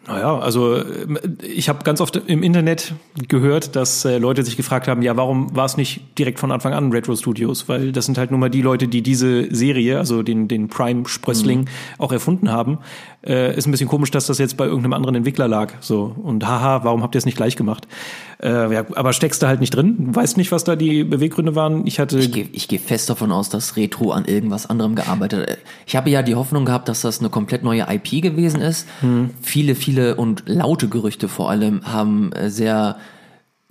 Naja, 0.06 0.36
also 0.38 0.76
ähm, 0.76 1.18
ich 1.42 1.68
habe 1.68 1.84
ganz 1.84 2.00
oft 2.00 2.16
im 2.16 2.42
Internet 2.42 2.94
gehört, 3.28 3.76
dass 3.76 4.04
äh, 4.04 4.18
Leute 4.18 4.42
sich 4.42 4.56
gefragt 4.56 4.88
haben, 4.88 5.00
ja, 5.02 5.16
warum 5.16 5.54
war 5.54 5.64
es 5.64 5.76
nicht 5.76 6.18
direkt 6.18 6.40
von 6.40 6.50
Anfang 6.50 6.72
an 6.72 6.90
Retro 6.90 7.14
Studios? 7.14 7.68
Weil 7.68 7.92
das 7.92 8.06
sind 8.06 8.18
halt 8.18 8.32
nun 8.32 8.40
mal 8.40 8.50
die 8.50 8.62
Leute, 8.62 8.88
die 8.88 9.02
diese 9.02 9.54
Serie, 9.54 9.98
also 9.98 10.22
den, 10.22 10.48
den 10.48 10.68
Prime-Sprössling, 10.68 11.60
mhm. 11.60 11.66
auch 11.98 12.12
erfunden 12.12 12.50
haben. 12.50 12.78
Äh, 13.24 13.56
ist 13.56 13.66
ein 13.66 13.70
bisschen 13.70 13.88
komisch, 13.88 14.10
dass 14.10 14.26
das 14.26 14.38
jetzt 14.38 14.56
bei 14.56 14.64
irgendeinem 14.64 14.94
anderen 14.94 15.14
Entwickler 15.14 15.46
lag. 15.46 15.74
So 15.80 16.14
und 16.22 16.44
haha, 16.44 16.82
warum 16.82 17.04
habt 17.04 17.14
ihr 17.14 17.18
es 17.18 17.26
nicht 17.26 17.36
gleich 17.36 17.54
gemacht? 17.54 17.86
Äh, 18.42 18.74
ja, 18.74 18.84
aber 18.96 19.12
steckst 19.12 19.40
du 19.40 19.46
halt 19.46 19.60
nicht 19.60 19.74
drin, 19.74 19.96
weißt 20.16 20.36
nicht, 20.36 20.50
was 20.50 20.64
da 20.64 20.74
die 20.74 21.04
Beweggründe 21.04 21.54
waren. 21.54 21.86
Ich 21.86 22.00
hatte. 22.00 22.18
Ich 22.18 22.32
gehe 22.32 22.48
ich 22.50 22.66
geh 22.66 22.78
fest 22.78 23.08
davon 23.08 23.30
aus, 23.30 23.48
dass 23.48 23.76
Retro 23.76 24.10
an 24.10 24.24
irgendwas 24.24 24.68
anderem 24.68 24.96
gearbeitet 24.96 25.48
hat. 25.48 25.58
Ich 25.86 25.94
habe 25.94 26.10
ja 26.10 26.22
die 26.22 26.34
Hoffnung 26.34 26.64
gehabt, 26.64 26.88
dass 26.88 27.02
das 27.02 27.20
eine 27.20 27.28
komplett 27.28 27.62
neue 27.62 27.86
IP 27.88 28.20
gewesen 28.20 28.60
ist. 28.60 28.88
Hm. 29.00 29.30
Viele, 29.42 29.76
viele 29.76 29.91
und 29.98 30.44
laute 30.46 30.88
Gerüchte 30.88 31.28
vor 31.28 31.50
allem 31.50 31.82
haben 31.84 32.32
äh, 32.32 32.50
sehr 32.50 32.96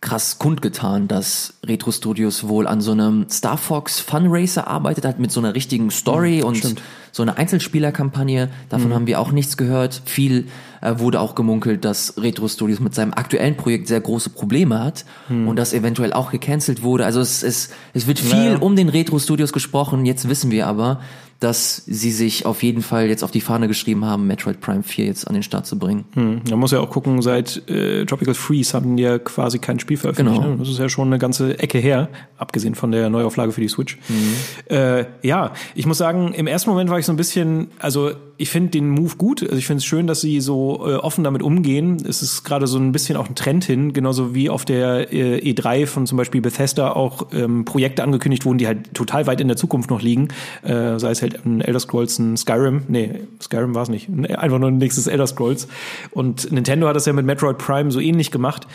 krass 0.02 0.40
kundgetan, 0.40 1.08
dass 1.08 1.54
Retro 1.64 1.92
Studios 1.92 2.48
wohl 2.48 2.66
an 2.66 2.82
so 2.82 2.92
einem 2.92 3.30
Star 3.30 3.58
Fox 3.58 4.00
Fun 4.00 4.26
Racer 4.30 4.68
arbeitet 4.68 5.06
hat 5.06 5.20
mit 5.20 5.32
so 5.32 5.40
einer 5.40 5.54
richtigen 5.54 5.92
Story 5.92 6.40
mhm, 6.40 6.44
und 6.44 6.58
stimmt. 6.58 6.82
so 7.12 7.22
einer 7.22 7.38
Einzelspielerkampagne. 7.38 8.50
Davon 8.70 8.90
mhm. 8.90 8.94
haben 8.96 9.08
wir 9.08 9.20
auch 9.20 9.32
nichts 9.32 9.58
gehört. 9.58 10.02
Viel 10.06 10.48
äh, 10.82 10.98
wurde 10.98 11.20
auch 11.20 11.36
gemunkelt, 11.36 11.86
dass 11.86 12.16
Retro 12.18 12.48
Studios 12.48 12.80
mit 12.80 12.96
seinem 12.96 13.14
aktuellen 13.14 13.56
Projekt 13.56 13.88
sehr 13.88 14.02
große 14.02 14.32
Probleme 14.32 14.84
hat 14.84 15.06
mhm. 15.30 15.48
und 15.48 15.56
das 15.56 15.72
eventuell 15.72 16.14
auch 16.14 16.32
gecancelt 16.32 16.82
wurde. 16.82 17.06
Also 17.06 17.22
es, 17.22 17.44
es, 17.44 17.70
es 17.94 18.08
wird 18.08 18.18
viel 18.18 18.54
naja. 18.54 18.58
um 18.58 18.76
den 18.76 18.90
Retro 18.90 19.20
Studios 19.20 19.54
gesprochen. 19.54 20.08
Jetzt 20.08 20.28
wissen 20.28 20.50
wir 20.50 20.66
aber, 20.66 21.00
dass 21.42 21.78
sie 21.88 22.12
sich 22.12 22.46
auf 22.46 22.62
jeden 22.62 22.84
Fall 22.84 23.08
jetzt 23.08 23.24
auf 23.24 23.32
die 23.32 23.42
Fahne 23.42 23.68
geschrieben 23.68 24.06
haben, 24.06 24.28
Metroid 24.28 24.62
Prime 24.62 24.84
4 24.84 25.06
jetzt 25.06 25.28
an 25.28 25.34
den 25.34 25.42
Start 25.42 25.66
zu 25.66 25.78
bringen. 25.78 26.06
Hm, 26.14 26.42
man 26.48 26.60
muss 26.60 26.72
ja 26.72 26.80
auch 26.80 26.90
gucken, 26.92 27.24
seit 27.24 27.68
äh, 27.68 28.06
Tropical 28.06 28.36
Freeze 28.36 28.76
haben 28.76 28.96
die 28.96 29.02
ja 29.02 29.18
quasi 29.18 29.58
kein 29.58 29.80
Spiel 29.80 29.98
veröffentlicht. 29.98 30.40
Genau. 30.40 30.52
Ne? 30.52 30.58
Das 30.60 30.70
ist 30.70 30.78
ja 30.78 30.88
schon 30.88 31.08
eine 31.08 31.18
ganze 31.18 31.58
Ecke 31.58 31.80
her, 31.80 32.10
abgesehen 32.38 32.76
von 32.76 32.92
der 32.92 33.10
Neuauflage 33.10 33.52
für 33.54 33.62
die 33.62 33.70
Switch. 33.70 33.98
Mhm. 34.08 34.76
Äh, 34.76 35.06
ja, 35.24 35.54
ich 35.74 35.88
muss 35.88 35.98
sagen, 35.98 36.32
im 36.36 36.46
ersten 36.46 36.70
Moment 36.70 36.92
war 36.92 37.00
ich 37.00 37.08
so 37.08 37.12
ein 37.12 37.18
bisschen, 37.18 37.70
also 37.80 38.12
ich 38.42 38.50
finde 38.50 38.72
den 38.72 38.90
Move 38.90 39.16
gut. 39.18 39.44
Also 39.44 39.56
ich 39.56 39.68
finde 39.68 39.78
es 39.78 39.86
schön, 39.86 40.08
dass 40.08 40.20
sie 40.22 40.42
so 40.42 40.88
äh, 40.88 40.96
offen 40.96 41.24
damit 41.24 41.44
umgehen. 41.44 41.98
Es 42.08 42.24
ist 42.24 42.44
gerade 42.44 42.66
so 42.66 42.80
ein 42.80 42.92
bisschen 42.92 43.16
auch 43.16 43.30
ein 43.30 43.36
Trend 43.36 43.64
hin, 43.64 43.94
genauso 43.94 44.34
wie 44.34 44.50
auf 44.50 44.66
der 44.66 45.14
äh, 45.14 45.38
E3 45.40 45.86
von 45.86 46.08
zum 46.08 46.18
Beispiel 46.18 46.42
Bethesda 46.42 46.92
auch 46.92 47.28
ähm, 47.34 47.66
Projekte 47.66 48.04
angekündigt 48.04 48.44
wurden, 48.46 48.58
die 48.58 48.66
halt 48.66 48.96
total 48.96 49.28
weit 49.28 49.42
in 49.42 49.48
der 49.48 49.58
Zukunft 49.58 49.92
noch 49.92 50.02
liegen. 50.02 50.30
Äh, 50.64 50.98
sei 50.98 51.12
es 51.12 51.22
halt 51.22 51.46
ein 51.46 51.62
Elder 51.62 51.80
Scrolls, 51.80 52.18
ein 52.18 52.36
Skyrim. 52.36 52.84
Nee, 52.88 53.22
Skyrim 53.40 53.76
war 53.76 53.84
es 53.84 53.90
nicht. 53.90 54.10
Einfach 54.10 54.58
nur 54.58 54.70
ein 54.70 54.78
nächstes 54.78 55.06
Elder 55.06 55.28
Scrolls. 55.28 55.68
Und 56.10 56.52
Nintendo 56.52 56.88
hat 56.88 56.96
das 56.96 57.06
ja 57.06 57.14
mit 57.14 57.26
Metroid 57.26 57.60
Prime 57.60 57.92
so 57.92 58.00
ähnlich 58.00 58.32
gemacht. 58.32 58.66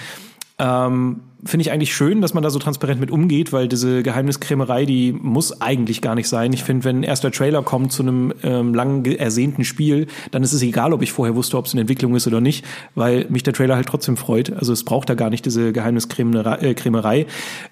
Ähm, 0.58 1.20
Finde 1.44 1.62
ich 1.62 1.70
eigentlich 1.70 1.94
schön, 1.94 2.22
dass 2.22 2.32
man 2.32 2.42
da 2.42 2.48
so 2.48 2.58
transparent 2.58 2.98
mit 2.98 3.10
umgeht, 3.10 3.52
weil 3.52 3.68
diese 3.68 4.02
Geheimniskrämerei, 4.02 4.86
die 4.86 5.12
muss 5.12 5.60
eigentlich 5.60 6.00
gar 6.00 6.14
nicht 6.14 6.28
sein. 6.28 6.52
Ich 6.52 6.64
finde, 6.64 6.84
wenn 6.84 7.00
ein 7.00 7.02
erster 7.02 7.30
Trailer 7.30 7.62
kommt 7.62 7.92
zu 7.92 8.02
einem 8.02 8.32
ähm, 8.42 8.72
lang 8.72 9.04
ersehnten 9.04 9.62
Spiel, 9.62 10.06
dann 10.30 10.42
ist 10.42 10.54
es 10.54 10.62
egal, 10.62 10.94
ob 10.94 11.02
ich 11.02 11.12
vorher 11.12 11.36
wusste, 11.36 11.58
ob 11.58 11.66
es 11.66 11.74
in 11.74 11.80
Entwicklung 11.80 12.16
ist 12.16 12.26
oder 12.26 12.40
nicht, 12.40 12.64
weil 12.94 13.26
mich 13.28 13.42
der 13.42 13.52
Trailer 13.52 13.76
halt 13.76 13.86
trotzdem 13.86 14.16
freut. 14.16 14.50
Also 14.52 14.72
es 14.72 14.82
braucht 14.82 15.10
da 15.10 15.14
gar 15.14 15.28
nicht 15.28 15.44
diese 15.44 15.72
Geheimniskrämerei. 15.72 17.20
Äh, 17.20 17.26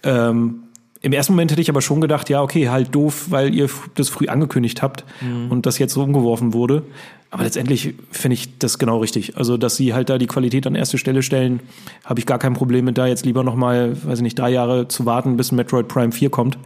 ähm, 0.04 0.64
Im 1.00 1.12
ersten 1.12 1.32
Moment 1.32 1.50
hätte 1.50 1.62
ich 1.62 1.70
aber 1.70 1.82
schon 1.82 2.02
gedacht, 2.02 2.28
ja, 2.28 2.42
okay, 2.42 2.68
halt 2.68 2.94
doof, 2.94 3.26
weil 3.30 3.54
ihr 3.54 3.70
das 3.94 4.10
früh 4.10 4.28
angekündigt 4.28 4.82
habt 4.82 5.04
mhm. 5.22 5.50
und 5.50 5.64
das 5.64 5.78
jetzt 5.78 5.94
so 5.94 6.02
umgeworfen 6.02 6.52
wurde. 6.52 6.82
Aber 7.34 7.42
letztendlich 7.42 7.94
finde 8.12 8.34
ich 8.34 8.58
das 8.60 8.78
genau 8.78 8.98
richtig. 8.98 9.36
Also, 9.36 9.56
dass 9.56 9.74
sie 9.74 9.92
halt 9.92 10.08
da 10.08 10.18
die 10.18 10.28
Qualität 10.28 10.68
an 10.68 10.76
erste 10.76 10.98
Stelle 10.98 11.20
stellen, 11.20 11.58
habe 12.04 12.20
ich 12.20 12.26
gar 12.26 12.38
kein 12.38 12.54
Problem 12.54 12.84
mit, 12.84 12.96
da 12.96 13.08
jetzt 13.08 13.26
lieber 13.26 13.42
nochmal, 13.42 13.96
weiß 14.04 14.20
ich 14.20 14.22
nicht, 14.22 14.38
drei 14.38 14.50
Jahre 14.50 14.86
zu 14.86 15.04
warten, 15.04 15.36
bis 15.36 15.50
Metroid 15.50 15.88
Prime 15.88 16.12
4 16.12 16.30
kommt. 16.30 16.58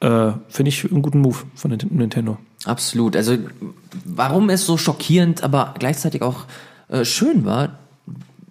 Äh, 0.00 0.32
finde 0.48 0.68
ich 0.68 0.84
einen 0.84 1.00
guten 1.00 1.20
Move 1.20 1.38
von 1.54 1.70
Nintendo. 1.70 2.36
Absolut. 2.66 3.16
Also, 3.16 3.38
warum 4.04 4.50
es 4.50 4.66
so 4.66 4.76
schockierend, 4.76 5.42
aber 5.42 5.74
gleichzeitig 5.78 6.20
auch 6.20 6.44
äh, 6.90 7.06
schön 7.06 7.46
war, 7.46 7.78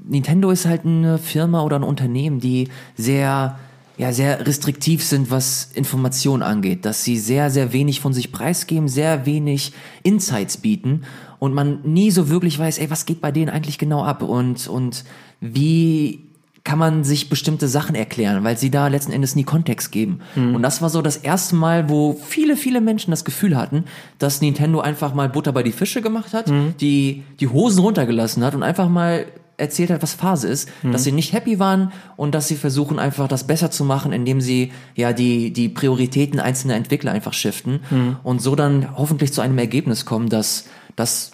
Nintendo 0.04 0.50
ist 0.50 0.66
halt 0.66 0.84
eine 0.84 1.20
Firma 1.20 1.62
oder 1.62 1.76
ein 1.76 1.84
Unternehmen, 1.84 2.40
die 2.40 2.70
sehr 2.98 3.60
ja 4.00 4.12
sehr 4.14 4.48
restriktiv 4.48 5.06
sind, 5.06 5.30
was 5.30 5.70
Information 5.76 6.42
angeht, 6.42 6.86
dass 6.86 7.04
sie 7.04 7.20
sehr 7.20 7.52
sehr 7.52 7.72
wenig 7.72 8.00
von 8.00 8.14
sich 8.14 8.32
preisgeben, 8.32 8.88
sehr 8.88 9.28
wenig 9.28 9.74
Insights 10.02 10.58
bieten 10.58 11.04
und 11.42 11.56
man 11.56 11.80
nie 11.82 12.12
so 12.12 12.30
wirklich 12.30 12.60
weiß, 12.60 12.78
ey, 12.78 12.92
was 12.92 13.08
geht 13.08 13.20
bei 13.20 13.32
denen 13.32 13.50
eigentlich 13.50 13.80
genau 13.80 14.04
ab 14.04 14.22
und, 14.22 14.68
und 14.68 15.04
wie 15.40 16.30
kann 16.64 16.78
man 16.78 17.04
sich 17.04 17.30
bestimmte 17.30 17.68
Sachen 17.68 17.96
erklären, 17.96 18.44
weil 18.44 18.60
sie 18.60 18.70
da 18.70 18.88
letzten 18.88 19.12
Endes 19.12 19.36
nie 19.36 19.44
Kontext 19.44 19.92
geben. 19.92 20.20
Mhm. 20.36 20.54
Und 20.54 20.62
das 20.62 20.84
war 20.84 20.92
so 20.92 21.02
das 21.02 21.18
erste 21.18 21.56
Mal, 21.56 21.90
wo 21.90 22.14
viele, 22.14 22.56
viele 22.56 22.80
Menschen 22.80 23.10
das 23.10 23.26
Gefühl 23.26 23.58
hatten, 23.58 23.86
dass 24.20 24.40
Nintendo 24.40 24.82
einfach 24.82 25.16
mal 25.16 25.30
Butter 25.30 25.52
bei 25.52 25.64
die 25.64 25.72
Fische 25.72 26.04
gemacht 26.04 26.36
hat, 26.36 26.48
mhm. 26.48 26.76
die, 26.80 27.24
die 27.40 27.48
Hosen 27.48 27.80
runtergelassen 27.80 28.44
hat 28.44 28.54
und 28.54 28.62
einfach 28.62 28.88
mal 28.88 29.26
erzählt 29.58 29.90
hat, 29.90 30.04
was 30.04 30.14
Phase 30.14 30.48
ist, 30.48 30.70
mhm. 30.84 30.92
dass 30.92 31.04
sie 31.04 31.12
nicht 31.12 31.34
happy 31.34 31.58
waren 31.58 31.92
und 32.18 32.36
dass 32.36 32.48
sie 32.48 32.56
versuchen 32.56 33.00
einfach 33.00 33.28
das 33.28 33.48
besser 33.48 33.72
zu 33.72 33.84
machen, 33.84 34.14
indem 34.14 34.42
sie 34.42 34.72
ja 34.96 35.12
die 35.12 35.54
die 35.54 35.70
Prioritäten 35.70 36.40
einzelner 36.40 36.76
Entwickler 36.76 37.12
einfach 37.12 37.34
shiften 37.34 37.80
mhm. 37.90 38.18
und 38.22 38.44
so 38.44 38.56
dann 38.56 38.96
hoffentlich 38.96 39.34
zu 39.34 39.42
einem 39.42 39.58
Ergebnis 39.58 40.06
kommen, 40.06 40.30
dass 40.30 40.66
das 40.96 41.32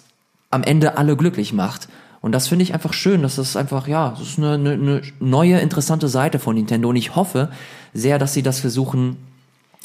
am 0.50 0.62
Ende 0.62 0.96
alle 0.96 1.16
glücklich 1.16 1.52
macht. 1.52 1.88
Und 2.20 2.32
das 2.32 2.48
finde 2.48 2.64
ich 2.64 2.74
einfach 2.74 2.92
schön, 2.92 3.22
dass 3.22 3.36
das 3.36 3.56
einfach, 3.56 3.86
ja, 3.86 4.10
das 4.10 4.20
ist 4.20 4.38
eine, 4.38 4.54
eine, 4.54 4.72
eine 4.72 5.02
neue, 5.20 5.58
interessante 5.60 6.08
Seite 6.08 6.38
von 6.38 6.56
Nintendo. 6.56 6.88
Und 6.88 6.96
ich 6.96 7.14
hoffe 7.14 7.50
sehr, 7.94 8.18
dass 8.18 8.34
sie 8.34 8.42
das 8.42 8.60
versuchen 8.60 9.16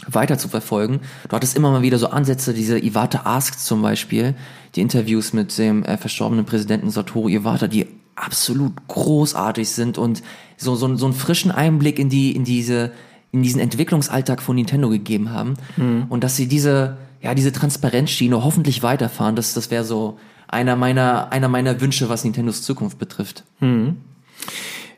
weiter 0.08 0.38
zu 0.38 0.48
verfolgen. 0.50 1.02
Du 1.30 1.36
hattest 1.36 1.56
immer 1.56 1.72
mal 1.72 1.82
wieder 1.82 1.98
so 1.98 2.08
Ansätze, 2.08 2.54
diese 2.54 2.80
Iwata 2.80 3.22
Asks 3.26 3.66
zum 3.66 3.82
Beispiel, 3.82 4.36
die 4.76 4.82
Interviews 4.82 5.34
mit 5.34 5.58
dem 5.58 5.84
äh, 5.84 5.98
verstorbenen 5.98 6.46
Präsidenten 6.46 6.90
Satoru 6.90 7.30
Iwata, 7.30 7.68
die 7.68 7.88
absolut 8.16 8.74
großartig 8.88 9.70
sind 9.70 9.98
und 9.98 10.24
so, 10.58 10.76
so, 10.76 10.96
so 10.96 11.06
einen 11.06 11.16
frischen 11.16 11.52
Einblick 11.52 12.00
in 12.00 12.10
die, 12.10 12.36
in 12.36 12.44
diese, 12.44 12.92
in 13.32 13.44
diesen 13.44 13.60
Entwicklungsalltag 13.60 14.42
von 14.42 14.56
Nintendo 14.56 14.90
gegeben 14.90 15.32
haben. 15.32 15.56
Mhm. 15.78 16.06
Und 16.10 16.24
dass 16.24 16.36
sie 16.36 16.48
diese, 16.48 16.98
ja, 17.24 17.34
diese 17.34 17.54
Transparenzschiene 17.54 18.44
hoffentlich 18.44 18.84
weiterfahren. 18.84 19.36
Das, 19.36 19.54
das 19.54 19.72
wäre 19.72 19.86
so 19.86 20.20
einer 20.48 20.76
meiner, 20.76 21.32
einer 21.32 21.48
meiner 21.48 21.80
Wünsche, 21.80 22.10
was 22.10 22.26
Nintendos 22.26 22.62
Zukunft 22.62 23.00
betrifft. 23.00 23.44
Hm. 23.60 23.98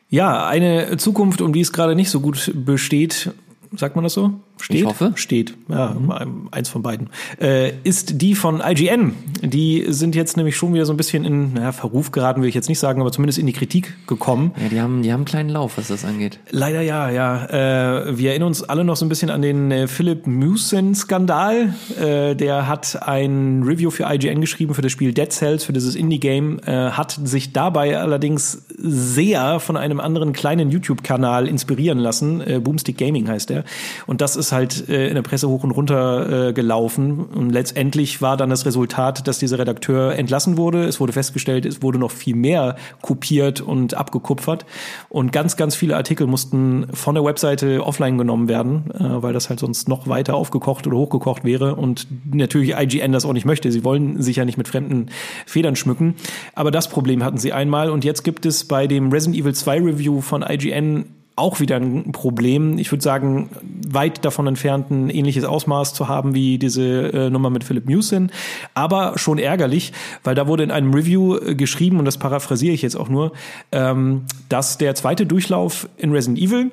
Ja, 0.10 0.48
eine 0.48 0.98
Zukunft, 0.98 1.42
um 1.42 1.54
die 1.54 1.62
es 1.62 1.72
gerade 1.72 1.96
nicht 1.96 2.10
so 2.10 2.20
gut 2.20 2.52
besteht, 2.54 3.32
sagt 3.76 3.96
man 3.96 4.04
das 4.04 4.14
so? 4.14 4.32
Steht? 4.62 4.82
Ich 4.82 4.86
hoffe. 4.86 5.12
Steht, 5.16 5.56
ja, 5.68 5.89
mhm. 5.89 6.49
eins 6.51 6.70
von 6.70 6.82
beiden. 6.82 7.10
Äh, 7.39 7.74
ist 7.84 8.22
die 8.22 8.36
von 8.36 8.62
IGN. 8.66 9.14
Die 9.41 9.86
sind 9.89 10.16
jetzt 10.16 10.38
nämlich 10.38 10.56
schon 10.56 10.74
wieder 10.74 10.86
so 10.86 10.93
ein 10.93 10.97
bisschen 10.97 11.26
in 11.26 11.53
naja, 11.53 11.72
Verruf 11.72 12.12
geraten, 12.12 12.41
will 12.41 12.49
ich 12.49 12.56
jetzt 12.56 12.70
nicht 12.70 12.80
sagen, 12.80 13.01
aber 13.01 13.12
zumindest 13.12 13.38
in 13.38 13.45
die 13.45 13.53
Kritik 13.53 13.93
gekommen. 14.08 14.53
Ja, 14.62 14.70
die 14.70 14.82
haben, 14.82 15.01
die 15.03 15.12
haben 15.12 15.20
einen 15.20 15.26
kleinen 15.26 15.49
Lauf, 15.49 15.78
was 15.78 15.89
das 15.89 16.06
angeht. 16.06 16.39
Leider 16.49 16.82
ja, 16.82 17.10
ja. 17.10 17.45
Äh, 17.45 18.18
wir 18.18 18.30
erinnern 18.32 18.47
uns 18.47 18.64
alle 18.64 18.84
noch 18.86 18.95
so 18.95 19.06
ein 19.06 19.10
bisschen 19.10 19.30
an 19.30 19.41
den 19.41 19.72
äh, 19.72 19.88
Philip 19.88 20.26
Mewson-Skandal. 20.26 21.74
Äh, 21.99 22.36
der 22.36 22.68
hat 22.68 23.03
ein 23.03 23.64
Review 23.64 23.91
für 23.91 24.06
IGN 24.12 24.41
geschrieben 24.41 24.74
für 24.74 24.82
das 24.82 24.91
Spiel 24.91 25.14
Dead 25.14 25.32
Cells, 25.32 25.66
für 25.66 25.74
dieses 25.74 25.95
Indie-Game, 25.95 26.60
äh, 26.66 26.91
hat 26.91 27.20
sich 27.24 27.51
dabei 27.51 27.97
allerdings 27.97 28.66
sehr 28.78 29.60
von 29.60 29.76
einem 29.78 29.99
anderen 29.99 30.34
kleinen 30.34 30.72
YouTube-Kanal 30.72 31.47
inspirieren 31.47 31.99
lassen. 31.99 32.41
Äh, 32.41 32.60
Boomstick 32.60 32.97
Gaming 32.97 33.28
heißt 33.28 33.49
der. 33.49 33.66
Und 34.08 34.22
das 34.22 34.36
ist 34.36 34.45
halt 34.52 34.89
äh, 34.89 35.08
in 35.08 35.16
der 35.16 35.22
Presse 35.22 35.50
hoch 35.50 35.64
und 35.64 35.72
runter 35.72 36.50
äh, 36.50 36.54
gelaufen. 36.54 37.26
Und 37.26 37.50
letztendlich 37.52 38.22
war 38.22 38.38
dann 38.38 38.50
das 38.50 38.66
Resultat, 38.66 39.28
dass 39.28 39.39
dieser 39.39 39.60
Redakteur 39.60 40.16
entlassen 40.16 40.58
wurde. 40.58 40.84
Es 40.86 41.00
wurde 41.00 41.14
festgestellt, 41.14 41.66
es 41.66 41.82
wurde 41.82 42.00
noch 42.00 42.12
viel 42.12 42.36
mehr 42.36 42.76
kopiert 43.02 43.62
und 43.62 43.93
abgekupfert. 43.93 44.66
Und 45.10 45.32
ganz, 45.32 45.58
ganz 45.58 45.76
viele 45.76 45.96
Artikel 45.96 46.28
mussten 46.28 46.88
von 46.93 47.16
der 47.16 47.24
Webseite 47.24 47.86
offline 47.86 48.18
genommen 48.18 48.48
werden, 48.48 48.91
äh, 48.91 49.22
weil 49.22 49.34
das 49.34 49.50
halt 49.50 49.60
sonst 49.60 49.88
noch 49.89 50.08
weiter 50.08 50.36
aufgekocht 50.36 50.88
oder 50.88 50.98
hochgekocht 50.98 51.43
wäre. 51.43 51.76
Und 51.76 52.08
natürlich 52.32 52.76
IGN 52.78 53.12
das 53.12 53.26
auch 53.26 53.34
nicht 53.34 53.46
möchte. 53.46 53.72
Sie 53.72 53.84
wollen 53.84 54.22
sich 54.22 54.38
ja 54.38 54.46
nicht 54.46 54.58
mit 54.58 54.68
fremden 54.68 55.08
Federn 55.46 55.76
schmücken. 55.76 56.16
Aber 56.54 56.72
das 56.72 56.89
Problem 56.89 57.24
hatten 57.24 57.38
sie 57.38 57.54
einmal. 57.54 57.89
Und 57.89 58.04
jetzt 58.04 58.24
gibt 58.24 58.46
es 58.46 58.68
bei 58.68 58.88
dem 58.88 59.12
Resident 59.12 59.38
Evil 59.38 59.54
2 59.54 59.82
Review 59.82 60.22
von 60.22 60.43
IGN 60.48 61.06
auch 61.36 61.60
wieder 61.60 61.76
ein 61.78 62.12
Problem. 62.12 62.78
Ich 62.78 62.92
würde 62.92 63.04
sagen, 63.04 63.50
weit 63.88 64.24
davon 64.24 64.48
entfernt 64.48 64.90
ein 64.90 65.10
ähnliches 65.10 65.44
Ausmaß 65.44 65.94
zu 65.94 66.08
haben 66.08 66.34
wie 66.34 66.58
diese 66.58 67.14
äh, 67.14 67.30
Nummer 67.30 67.50
mit 67.50 67.64
Philip 67.64 67.86
Mewson, 67.86 68.32
aber 68.74 69.18
schon 69.18 69.38
ärgerlich, 69.38 69.92
weil 70.24 70.36
da 70.36 70.48
wurde 70.48 70.64
in 70.64 70.72
einem 70.72 70.94
Review 70.94 71.38
äh, 71.38 71.56
geschrieben, 71.56 72.00
und 72.00 72.06
das 72.06 72.18
paraphrasiere 72.18 72.74
ich 72.74 72.82
jetzt 72.82 72.96
auch 72.96 73.10
nur, 73.10 73.34
ähm, 73.72 74.24
dass 74.48 74.78
der 74.78 74.96
zweite 74.96 75.26
Durchlauf 75.26 75.90
in 75.98 76.12
Resident 76.12 76.40
Evil 76.40 76.72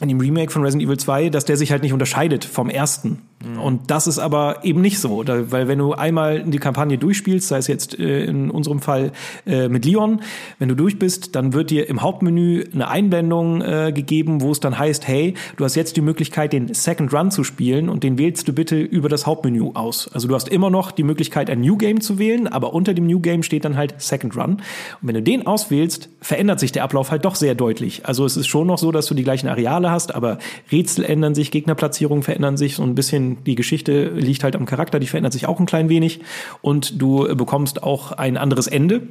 in 0.00 0.08
dem 0.08 0.20
Remake 0.20 0.50
von 0.50 0.62
Resident 0.62 0.88
Evil 0.88 0.98
2, 0.98 1.30
dass 1.30 1.44
der 1.44 1.56
sich 1.56 1.70
halt 1.70 1.82
nicht 1.82 1.92
unterscheidet 1.92 2.44
vom 2.44 2.68
ersten. 2.68 3.22
Mhm. 3.44 3.60
Und 3.60 3.90
das 3.90 4.06
ist 4.06 4.18
aber 4.18 4.64
eben 4.64 4.80
nicht 4.80 4.98
so, 4.98 5.22
da, 5.22 5.50
weil 5.50 5.68
wenn 5.68 5.78
du 5.78 5.92
einmal 5.92 6.42
die 6.42 6.58
Kampagne 6.58 6.98
durchspielst, 6.98 7.48
sei 7.48 7.58
es 7.58 7.66
jetzt 7.66 7.98
äh, 7.98 8.24
in 8.24 8.50
unserem 8.50 8.80
Fall 8.80 9.12
äh, 9.46 9.68
mit 9.68 9.84
Leon, 9.84 10.20
wenn 10.58 10.68
du 10.68 10.74
durch 10.74 10.98
bist, 10.98 11.34
dann 11.34 11.52
wird 11.52 11.70
dir 11.70 11.88
im 11.88 12.02
Hauptmenü 12.02 12.64
eine 12.72 12.88
Einblendung 12.88 13.62
äh, 13.62 13.92
gegeben, 13.94 14.40
wo 14.40 14.50
es 14.50 14.60
dann 14.60 14.78
heißt, 14.78 15.06
hey, 15.06 15.34
du 15.56 15.64
hast 15.64 15.74
jetzt 15.74 15.96
die 15.96 16.00
Möglichkeit, 16.00 16.52
den 16.52 16.72
Second 16.74 17.12
Run 17.12 17.30
zu 17.30 17.44
spielen 17.44 17.88
und 17.88 18.02
den 18.02 18.18
wählst 18.18 18.48
du 18.48 18.52
bitte 18.52 18.80
über 18.80 19.08
das 19.08 19.26
Hauptmenü 19.26 19.70
aus. 19.74 20.10
Also 20.12 20.28
du 20.28 20.34
hast 20.34 20.48
immer 20.48 20.70
noch 20.70 20.90
die 20.90 21.04
Möglichkeit, 21.04 21.50
ein 21.50 21.60
New 21.60 21.76
Game 21.76 22.00
zu 22.00 22.18
wählen, 22.18 22.48
aber 22.48 22.72
unter 22.72 22.94
dem 22.94 23.06
New 23.06 23.20
Game 23.20 23.42
steht 23.42 23.64
dann 23.64 23.76
halt 23.76 23.94
Second 23.98 24.36
Run. 24.36 24.52
Und 24.54 24.62
wenn 25.02 25.14
du 25.14 25.22
den 25.22 25.46
auswählst, 25.46 26.08
verändert 26.20 26.60
sich 26.60 26.72
der 26.72 26.84
Ablauf 26.84 27.10
halt 27.10 27.24
doch 27.24 27.34
sehr 27.34 27.54
deutlich. 27.54 28.06
Also 28.06 28.24
es 28.24 28.36
ist 28.36 28.46
schon 28.46 28.66
noch 28.66 28.78
so, 28.78 28.92
dass 28.92 29.06
du 29.06 29.14
die 29.14 29.24
gleichen 29.24 29.48
Areale 29.48 29.90
hast, 29.90 30.14
aber 30.14 30.38
Rätsel 30.70 31.04
ändern 31.04 31.34
sich, 31.34 31.50
Gegnerplatzierungen 31.50 32.22
verändern 32.22 32.56
sich, 32.56 32.76
so 32.76 32.82
ein 32.82 32.94
bisschen 32.94 33.23
die 33.44 33.54
Geschichte 33.54 34.10
liegt 34.10 34.44
halt 34.44 34.56
am 34.56 34.66
Charakter, 34.66 35.00
die 35.00 35.06
verändert 35.06 35.32
sich 35.32 35.46
auch 35.46 35.60
ein 35.60 35.66
klein 35.66 35.88
wenig 35.88 36.20
und 36.62 37.00
du 37.00 37.34
bekommst 37.36 37.82
auch 37.82 38.12
ein 38.12 38.36
anderes 38.36 38.66
Ende. 38.66 39.08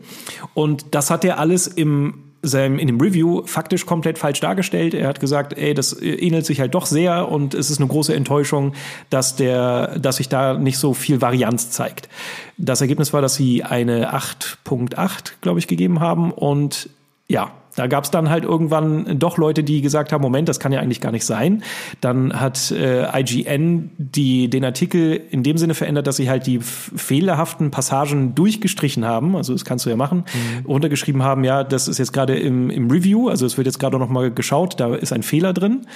Und 0.53 0.86
das 0.91 1.09
hat 1.09 1.26
er 1.26 1.39
alles 1.39 1.68
im 1.68 2.16
seinem, 2.43 2.78
in 2.78 2.88
dem 2.88 2.99
Review 2.99 3.41
faktisch 3.45 3.86
komplett 3.86 4.20
falsch 4.20 4.41
dargestellt. 4.41 4.93
Er 4.93 5.07
hat 5.07 5.20
gesagt, 5.20 5.57
ey, 5.57 5.74
das 5.74 5.99
ähnelt 6.01 6.45
sich 6.45 6.59
halt 6.59 6.76
doch 6.76 6.86
sehr 6.86 7.30
und 7.30 7.53
es 7.53 7.72
ist 7.72 7.80
eine 7.80 7.88
große 7.88 8.14
Enttäuschung, 8.14 8.74
dass 9.09 9.38
der, 9.38 9.97
dass 9.97 10.18
sich 10.18 10.28
da 10.30 10.53
nicht 10.53 10.78
so 10.78 10.93
viel 10.93 11.22
Varianz 11.22 11.72
zeigt. 11.72 12.09
Das 12.57 12.82
Ergebnis 12.82 13.14
war, 13.14 13.22
dass 13.22 13.36
sie 13.36 13.64
eine 13.64 14.14
8.8, 14.14 15.34
glaube 15.41 15.59
ich, 15.59 15.68
gegeben 15.68 16.01
haben 16.01 16.32
und 16.32 16.89
ja, 17.30 17.51
da 17.76 17.88
gab 17.88 18.03
es 18.03 18.11
dann 18.11 18.30
halt 18.30 18.43
irgendwann 18.43 19.19
doch 19.19 19.38
Leute, 19.38 19.63
die 19.63 19.82
gesagt 19.82 20.11
haben, 20.11 20.21
Moment, 20.21 20.47
das 20.49 20.59
kann 20.59 20.71
ja 20.71 20.80
eigentlich 20.80 21.01
gar 21.01 21.11
nicht 21.11 21.26
sein. 21.26 21.63
Dann 22.01 22.39
hat 22.39 22.71
äh, 22.71 23.07
IGN 23.19 23.91
die, 23.97 24.49
den 24.49 24.63
Artikel 24.63 25.19
in 25.32 25.43
dem 25.43 25.57
Sinne 25.57 25.74
verändert, 25.74 26.07
dass 26.07 26.17
sie 26.17 26.30
halt 26.30 26.45
die 26.45 26.59
fehlerhaften 26.61 27.71
Passagen 27.71 28.36
durchgestrichen 28.36 29.05
haben. 29.05 29.36
Also 29.36 29.53
das 29.53 29.65
kannst 29.65 29.86
du 29.86 29.89
ja 29.89 29.95
machen. 29.95 30.26
Mhm. 30.34 30.65
Runtergeschrieben 30.65 31.24
haben, 31.24 31.43
ja, 31.43 31.63
das 31.63 31.88
ist 31.88 31.97
jetzt 31.97 32.13
gerade 32.13 32.38
im, 32.38 32.69
im 32.69 32.89
Review, 32.91 33.30
also 33.30 33.45
es 33.45 33.57
wird 33.57 33.65
jetzt 33.65 33.80
gerade 33.80 33.97
noch 33.97 34.09
mal 34.09 34.32
geschaut, 34.32 34.80
da 34.80 34.93
ist 34.95 35.13
ein 35.13 35.24
Fehler 35.24 35.53
drin. 35.53 35.88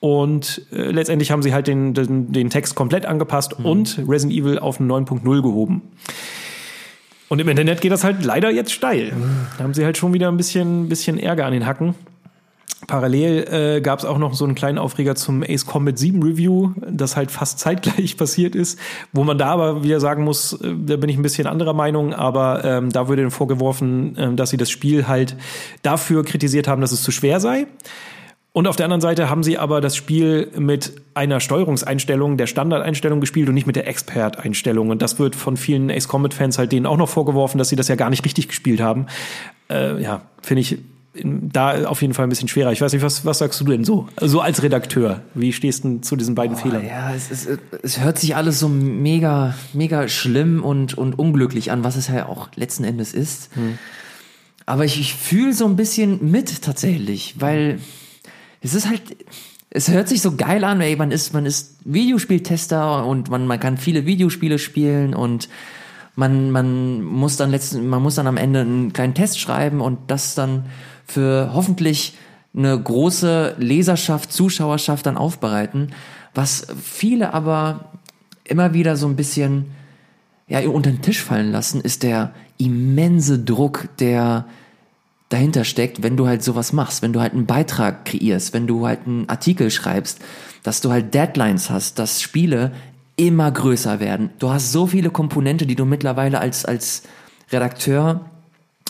Und 0.00 0.62
äh, 0.72 0.90
letztendlich 0.90 1.30
haben 1.30 1.42
sie 1.42 1.52
halt 1.52 1.66
den, 1.66 1.92
den, 1.92 2.32
den 2.32 2.50
Text 2.50 2.74
komplett 2.74 3.04
angepasst 3.04 3.58
mhm. 3.58 3.66
und 3.66 4.00
Resident 4.08 4.38
Evil 4.38 4.58
auf 4.58 4.80
9.0 4.80 5.42
gehoben. 5.42 5.82
Und 7.28 7.40
im 7.40 7.48
Internet 7.48 7.80
geht 7.80 7.92
das 7.92 8.04
halt 8.04 8.24
leider 8.24 8.50
jetzt 8.50 8.72
steil. 8.72 9.12
Da 9.58 9.64
haben 9.64 9.74
sie 9.74 9.84
halt 9.84 9.98
schon 9.98 10.12
wieder 10.12 10.28
ein 10.28 10.36
bisschen, 10.36 10.88
bisschen 10.88 11.18
Ärger 11.18 11.44
an 11.44 11.52
den 11.52 11.66
Hacken. 11.66 11.94
Parallel 12.86 13.76
äh, 13.76 13.80
gab 13.80 13.98
es 13.98 14.04
auch 14.04 14.18
noch 14.18 14.34
so 14.34 14.44
einen 14.44 14.54
kleinen 14.54 14.78
Aufreger 14.78 15.14
zum 15.14 15.42
Ace 15.42 15.66
Combat 15.66 15.98
7 15.98 16.22
Review, 16.22 16.72
das 16.88 17.16
halt 17.16 17.30
fast 17.30 17.58
zeitgleich 17.58 18.16
passiert 18.16 18.54
ist, 18.54 18.78
wo 19.12 19.24
man 19.24 19.36
da 19.36 19.48
aber 19.48 19.82
wieder 19.82 20.00
sagen 20.00 20.24
muss, 20.24 20.54
äh, 20.54 20.74
da 20.86 20.96
bin 20.96 21.10
ich 21.10 21.16
ein 21.16 21.22
bisschen 21.22 21.46
anderer 21.46 21.74
Meinung, 21.74 22.14
aber 22.14 22.64
ähm, 22.64 22.90
da 22.90 23.08
würde 23.08 23.30
vorgeworfen, 23.30 24.16
äh, 24.16 24.34
dass 24.34 24.50
sie 24.50 24.56
das 24.56 24.70
Spiel 24.70 25.06
halt 25.08 25.36
dafür 25.82 26.24
kritisiert 26.24 26.66
haben, 26.66 26.80
dass 26.80 26.92
es 26.92 27.02
zu 27.02 27.10
schwer 27.10 27.40
sei. 27.40 27.66
Und 28.52 28.66
auf 28.66 28.76
der 28.76 28.86
anderen 28.86 29.00
Seite 29.00 29.30
haben 29.30 29.42
sie 29.42 29.58
aber 29.58 29.80
das 29.80 29.94
Spiel 29.94 30.50
mit 30.56 31.00
einer 31.14 31.38
Steuerungseinstellung, 31.38 32.38
der 32.38 32.46
Standardeinstellung 32.46 33.20
gespielt 33.20 33.48
und 33.48 33.54
nicht 33.54 33.66
mit 33.66 33.76
der 33.76 33.86
Expert-Einstellung. 33.86 34.90
Und 34.90 35.02
das 35.02 35.18
wird 35.18 35.36
von 35.36 35.56
vielen 35.56 35.90
Ace 35.90 36.08
Combat-Fans 36.08 36.58
halt 36.58 36.72
denen 36.72 36.86
auch 36.86 36.96
noch 36.96 37.08
vorgeworfen, 37.08 37.58
dass 37.58 37.68
sie 37.68 37.76
das 37.76 37.88
ja 37.88 37.94
gar 37.94 38.10
nicht 38.10 38.24
richtig 38.24 38.48
gespielt 38.48 38.80
haben. 38.80 39.06
Äh, 39.70 40.02
ja, 40.02 40.22
finde 40.42 40.62
ich 40.62 40.78
da 41.24 41.86
auf 41.86 42.02
jeden 42.02 42.14
Fall 42.14 42.26
ein 42.26 42.28
bisschen 42.28 42.48
schwerer. 42.48 42.72
Ich 42.72 42.80
weiß 42.80 42.92
nicht, 42.92 43.02
was, 43.02 43.24
was 43.24 43.38
sagst 43.38 43.60
du 43.60 43.64
denn 43.64 43.84
so? 43.84 44.08
So 44.20 44.40
als 44.40 44.62
Redakteur, 44.62 45.22
wie 45.34 45.52
stehst 45.52 45.84
du 45.84 46.00
zu 46.00 46.16
diesen 46.16 46.34
beiden 46.34 46.56
oh, 46.56 46.60
Fehlern? 46.60 46.84
Ja, 46.86 47.12
es, 47.14 47.30
ist, 47.30 47.48
es 47.82 48.00
hört 48.00 48.18
sich 48.18 48.36
alles 48.36 48.60
so 48.60 48.68
mega, 48.68 49.54
mega 49.72 50.08
schlimm 50.08 50.62
und, 50.62 50.96
und 50.96 51.18
unglücklich 51.18 51.70
an, 51.70 51.84
was 51.84 51.96
es 51.96 52.08
ja 52.08 52.26
auch 52.26 52.48
letzten 52.54 52.84
Endes 52.84 53.14
ist. 53.14 53.54
Hm. 53.54 53.78
Aber 54.66 54.84
ich, 54.84 55.00
ich 55.00 55.14
fühle 55.14 55.54
so 55.54 55.66
ein 55.66 55.76
bisschen 55.76 56.30
mit 56.30 56.62
tatsächlich, 56.62 57.36
weil 57.38 57.80
es 58.60 58.74
ist 58.74 58.88
halt, 58.88 59.02
es 59.70 59.88
hört 59.88 60.08
sich 60.08 60.22
so 60.22 60.36
geil 60.36 60.64
an, 60.64 60.80
ey, 60.80 60.96
man 60.96 61.10
ist, 61.10 61.32
man 61.34 61.46
ist 61.46 61.76
Videospieltester 61.84 63.04
und 63.06 63.30
man, 63.30 63.46
man 63.46 63.60
kann 63.60 63.76
viele 63.76 64.06
Videospiele 64.06 64.58
spielen 64.58 65.14
und 65.14 65.48
man, 66.16 66.50
man 66.50 67.02
muss 67.02 67.36
dann 67.36 67.50
letzten, 67.50 67.86
man 67.88 68.02
muss 68.02 68.16
dann 68.16 68.26
am 68.26 68.36
Ende 68.36 68.60
einen 68.60 68.92
kleinen 68.92 69.14
Test 69.14 69.38
schreiben 69.38 69.80
und 69.80 70.10
das 70.10 70.34
dann 70.34 70.66
für 71.06 71.50
hoffentlich 71.54 72.16
eine 72.56 72.80
große 72.80 73.54
Leserschaft, 73.58 74.32
Zuschauerschaft 74.32 75.06
dann 75.06 75.16
aufbereiten. 75.16 75.92
Was 76.34 76.66
viele 76.82 77.34
aber 77.34 77.92
immer 78.44 78.74
wieder 78.74 78.96
so 78.96 79.06
ein 79.06 79.16
bisschen 79.16 79.66
ja, 80.48 80.60
unter 80.68 80.90
den 80.90 81.02
Tisch 81.02 81.22
fallen 81.22 81.52
lassen, 81.52 81.80
ist 81.80 82.02
der 82.02 82.32
immense 82.56 83.38
Druck, 83.38 83.88
der 83.98 84.46
dahinter 85.28 85.64
steckt, 85.64 86.02
wenn 86.02 86.16
du 86.16 86.26
halt 86.26 86.42
sowas 86.42 86.72
machst, 86.72 87.02
wenn 87.02 87.12
du 87.12 87.20
halt 87.20 87.34
einen 87.34 87.46
Beitrag 87.46 88.04
kreierst, 88.04 88.54
wenn 88.54 88.66
du 88.66 88.86
halt 88.86 89.00
einen 89.06 89.28
Artikel 89.28 89.70
schreibst, 89.70 90.20
dass 90.62 90.80
du 90.80 90.90
halt 90.90 91.14
Deadlines 91.14 91.70
hast, 91.70 91.98
dass 91.98 92.22
Spiele 92.22 92.72
immer 93.16 93.50
größer 93.50 94.00
werden. 94.00 94.30
Du 94.38 94.50
hast 94.50 94.72
so 94.72 94.86
viele 94.86 95.10
Komponente, 95.10 95.66
die 95.66 95.74
du 95.74 95.84
mittlerweile 95.84 96.40
als, 96.40 96.64
als 96.64 97.02
Redakteur 97.50 98.22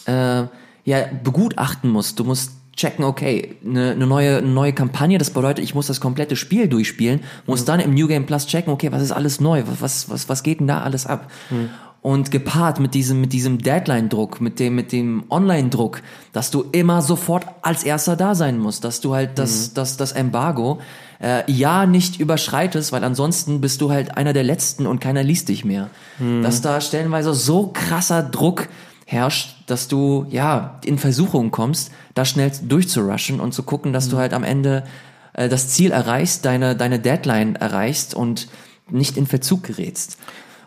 äh, 0.06 0.44
ja, 0.84 1.06
begutachten 1.24 1.90
musst. 1.90 2.18
Du 2.20 2.24
musst 2.24 2.52
checken, 2.76 3.04
okay, 3.04 3.56
eine, 3.64 3.92
eine, 3.92 4.06
neue, 4.06 4.38
eine 4.38 4.48
neue 4.48 4.72
Kampagne, 4.72 5.18
das 5.18 5.30
bedeutet, 5.30 5.64
ich 5.64 5.74
muss 5.74 5.88
das 5.88 6.00
komplette 6.00 6.36
Spiel 6.36 6.68
durchspielen, 6.68 7.20
muss 7.46 7.62
mhm. 7.62 7.66
dann 7.66 7.80
im 7.80 7.94
New 7.94 8.06
Game 8.06 8.24
Plus 8.24 8.46
checken, 8.46 8.72
okay, 8.72 8.92
was 8.92 9.02
ist 9.02 9.12
alles 9.12 9.40
neu, 9.40 9.64
was, 9.80 10.08
was, 10.08 10.28
was 10.28 10.42
geht 10.44 10.60
denn 10.60 10.68
da 10.68 10.82
alles 10.82 11.06
ab? 11.06 11.30
Mhm. 11.50 11.70
Und 12.08 12.30
gepaart 12.30 12.80
mit 12.80 12.94
diesem, 12.94 13.20
mit 13.20 13.34
diesem 13.34 13.58
Deadline-Druck, 13.58 14.40
mit 14.40 14.58
dem, 14.60 14.74
mit 14.74 14.92
dem 14.92 15.24
Online-Druck, 15.28 16.00
dass 16.32 16.50
du 16.50 16.64
immer 16.72 17.02
sofort 17.02 17.44
als 17.60 17.82
erster 17.82 18.16
da 18.16 18.34
sein 18.34 18.58
musst, 18.58 18.82
dass 18.84 19.02
du 19.02 19.14
halt 19.14 19.38
das, 19.38 19.68
mhm. 19.68 19.74
das, 19.74 19.98
das 19.98 20.12
Embargo 20.12 20.78
äh, 21.20 21.42
ja 21.52 21.84
nicht 21.84 22.18
überschreitest, 22.18 22.92
weil 22.92 23.04
ansonsten 23.04 23.60
bist 23.60 23.82
du 23.82 23.90
halt 23.90 24.16
einer 24.16 24.32
der 24.32 24.42
Letzten 24.42 24.86
und 24.86 25.00
keiner 25.02 25.22
liest 25.22 25.50
dich 25.50 25.66
mehr. 25.66 25.90
Mhm. 26.18 26.42
Dass 26.42 26.62
da 26.62 26.80
stellenweise 26.80 27.34
so 27.34 27.66
krasser 27.74 28.22
Druck 28.22 28.68
herrscht, 29.04 29.56
dass 29.66 29.86
du 29.86 30.24
ja 30.30 30.80
in 30.86 30.96
Versuchung 30.96 31.50
kommst, 31.50 31.90
da 32.14 32.24
schnell 32.24 32.50
durchzurushen 32.62 33.38
und 33.38 33.52
zu 33.52 33.64
gucken, 33.64 33.92
dass 33.92 34.06
mhm. 34.06 34.10
du 34.12 34.16
halt 34.16 34.32
am 34.32 34.44
Ende 34.44 34.84
äh, 35.34 35.50
das 35.50 35.68
Ziel 35.68 35.90
erreichst, 35.90 36.46
deine, 36.46 36.74
deine 36.74 37.00
Deadline 37.00 37.56
erreichst 37.56 38.14
und 38.14 38.48
nicht 38.88 39.18
in 39.18 39.26
Verzug 39.26 39.64
gerätst. 39.64 40.16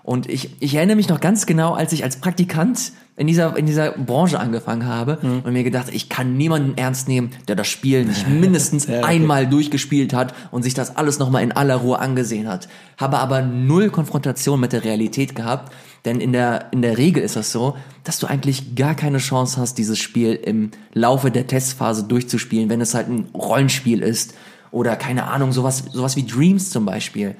Und 0.03 0.29
ich, 0.29 0.49
ich 0.59 0.75
erinnere 0.75 0.95
mich 0.95 1.09
noch 1.09 1.19
ganz 1.19 1.45
genau, 1.45 1.73
als 1.73 1.93
ich 1.93 2.03
als 2.03 2.17
Praktikant 2.17 2.91
in 3.15 3.27
dieser, 3.27 3.55
in 3.55 3.67
dieser 3.67 3.91
Branche 3.91 4.39
angefangen 4.39 4.85
habe 4.85 5.19
mhm. 5.21 5.41
und 5.43 5.53
mir 5.53 5.63
gedacht, 5.63 5.87
ich 5.91 6.09
kann 6.09 6.37
niemanden 6.37 6.77
ernst 6.77 7.07
nehmen, 7.07 7.31
der 7.47 7.55
das 7.55 7.67
Spiel 7.67 8.05
nicht 8.05 8.27
mindestens 8.27 8.87
ja, 8.87 8.99
okay. 8.99 9.05
einmal 9.05 9.47
durchgespielt 9.47 10.13
hat 10.13 10.33
und 10.49 10.63
sich 10.63 10.73
das 10.73 10.95
alles 10.95 11.19
nochmal 11.19 11.43
in 11.43 11.51
aller 11.51 11.75
Ruhe 11.75 11.99
angesehen 11.99 12.47
hat. 12.47 12.67
Habe 12.97 13.19
aber 13.19 13.41
null 13.41 13.89
Konfrontation 13.89 14.59
mit 14.59 14.73
der 14.73 14.83
Realität 14.83 15.35
gehabt 15.35 15.71
denn 16.05 16.19
in 16.19 16.33
der, 16.33 16.71
in 16.71 16.81
der 16.81 16.97
Regel 16.97 17.23
ist 17.23 17.35
das 17.35 17.51
so, 17.51 17.77
dass 18.03 18.19
du 18.19 18.27
eigentlich 18.27 18.75
gar 18.75 18.95
keine 18.95 19.19
Chance 19.19 19.59
hast, 19.59 19.77
dieses 19.77 19.99
Spiel 19.99 20.33
im 20.33 20.71
Laufe 20.93 21.29
der 21.29 21.45
Testphase 21.45 22.03
durchzuspielen, 22.03 22.69
wenn 22.69 22.81
es 22.81 22.95
halt 22.95 23.07
ein 23.07 23.29
Rollenspiel 23.33 24.01
ist 24.01 24.33
oder 24.71 24.95
keine 24.95 25.25
Ahnung, 25.25 25.51
sowas, 25.51 25.83
sowas 25.91 26.15
wie 26.15 26.25
Dreams 26.25 26.71
zum 26.71 26.85
Beispiel. 26.85 27.35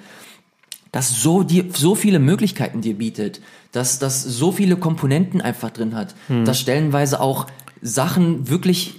Das 0.92 1.22
so, 1.22 1.44
dir, 1.44 1.66
so 1.74 1.96
viele 1.96 2.20
Möglichkeiten 2.20 2.82
dir 2.82 2.96
bietet, 2.96 3.42
dass 3.72 4.00
das 4.00 4.24
so 4.24 4.52
viele 4.52 4.76
Komponenten 4.76 5.42
einfach 5.42 5.70
drin 5.70 5.96
hat, 5.96 6.16
hm. 6.28 6.44
dass 6.44 6.60
stellenweise 6.60 7.22
auch 7.22 7.48
Sachen 7.82 8.50
wirklich 8.50 8.96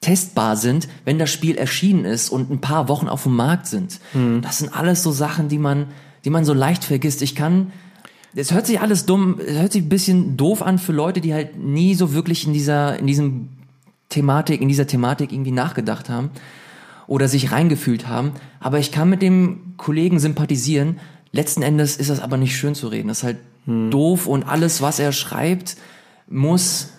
testbar 0.00 0.56
sind, 0.56 0.88
wenn 1.04 1.18
das 1.18 1.30
Spiel 1.30 1.56
erschienen 1.56 2.04
ist 2.04 2.28
und 2.28 2.50
ein 2.50 2.60
paar 2.60 2.88
Wochen 2.88 3.08
auf 3.08 3.22
dem 3.22 3.36
Markt 3.36 3.66
sind. 3.66 4.00
Hm. 4.12 4.42
Das 4.42 4.58
sind 4.58 4.76
alles 4.76 5.02
so 5.02 5.12
Sachen, 5.12 5.48
die 5.48 5.58
man, 5.58 5.86
die 6.24 6.30
man 6.30 6.44
so 6.44 6.54
leicht 6.54 6.84
vergisst. 6.84 7.22
Ich 7.22 7.34
kann, 7.34 7.72
es 8.34 8.52
hört 8.52 8.66
sich 8.66 8.80
alles 8.80 9.06
dumm, 9.06 9.40
es 9.44 9.56
hört 9.56 9.72
sich 9.72 9.84
ein 9.84 9.88
bisschen 9.88 10.36
doof 10.36 10.62
an 10.62 10.78
für 10.78 10.92
Leute, 10.92 11.20
die 11.20 11.32
halt 11.32 11.56
nie 11.56 11.94
so 11.94 12.12
wirklich 12.12 12.46
in 12.46 12.52
dieser, 12.52 12.98
in 12.98 13.06
diesem 13.06 13.48
Thematik, 14.08 14.60
in 14.60 14.68
dieser 14.68 14.86
Thematik 14.86 15.32
irgendwie 15.32 15.52
nachgedacht 15.52 16.08
haben 16.08 16.30
oder 17.06 17.28
sich 17.28 17.52
reingefühlt 17.52 18.08
haben. 18.08 18.32
Aber 18.60 18.78
ich 18.78 18.92
kann 18.92 19.08
mit 19.08 19.22
dem 19.22 19.74
Kollegen 19.76 20.18
sympathisieren. 20.18 20.98
Letzten 21.32 21.62
Endes 21.62 21.96
ist 21.96 22.10
das 22.10 22.20
aber 22.20 22.36
nicht 22.36 22.56
schön 22.56 22.74
zu 22.74 22.88
reden. 22.88 23.08
Das 23.08 23.18
ist 23.18 23.24
halt 23.24 23.38
hm. 23.66 23.90
doof 23.90 24.26
und 24.26 24.44
alles, 24.44 24.82
was 24.82 24.98
er 24.98 25.12
schreibt, 25.12 25.76
muss 26.28 26.90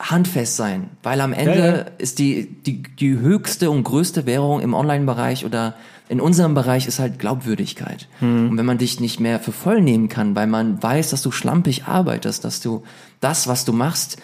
handfest 0.00 0.56
sein, 0.56 0.90
weil 1.02 1.20
am 1.20 1.32
Ende 1.32 1.58
ja, 1.58 1.76
ja. 1.78 1.86
ist 1.98 2.20
die, 2.20 2.46
die, 2.46 2.82
die 2.82 3.18
höchste 3.18 3.70
und 3.70 3.82
größte 3.82 4.26
Währung 4.26 4.60
im 4.60 4.72
Online-Bereich 4.72 5.44
oder 5.44 5.74
in 6.08 6.20
unserem 6.20 6.54
Bereich 6.54 6.86
ist 6.86 7.00
halt 7.00 7.18
Glaubwürdigkeit. 7.18 8.08
Mhm. 8.20 8.50
Und 8.50 8.58
wenn 8.58 8.64
man 8.64 8.78
dich 8.78 9.00
nicht 9.00 9.18
mehr 9.18 9.40
für 9.40 9.52
voll 9.52 9.82
nehmen 9.82 10.08
kann, 10.08 10.36
weil 10.36 10.46
man 10.46 10.80
weiß, 10.82 11.10
dass 11.10 11.22
du 11.22 11.32
schlampig 11.32 11.84
arbeitest, 11.84 12.44
dass 12.44 12.60
du 12.60 12.84
das, 13.20 13.48
was 13.48 13.64
du 13.64 13.72
machst, 13.72 14.18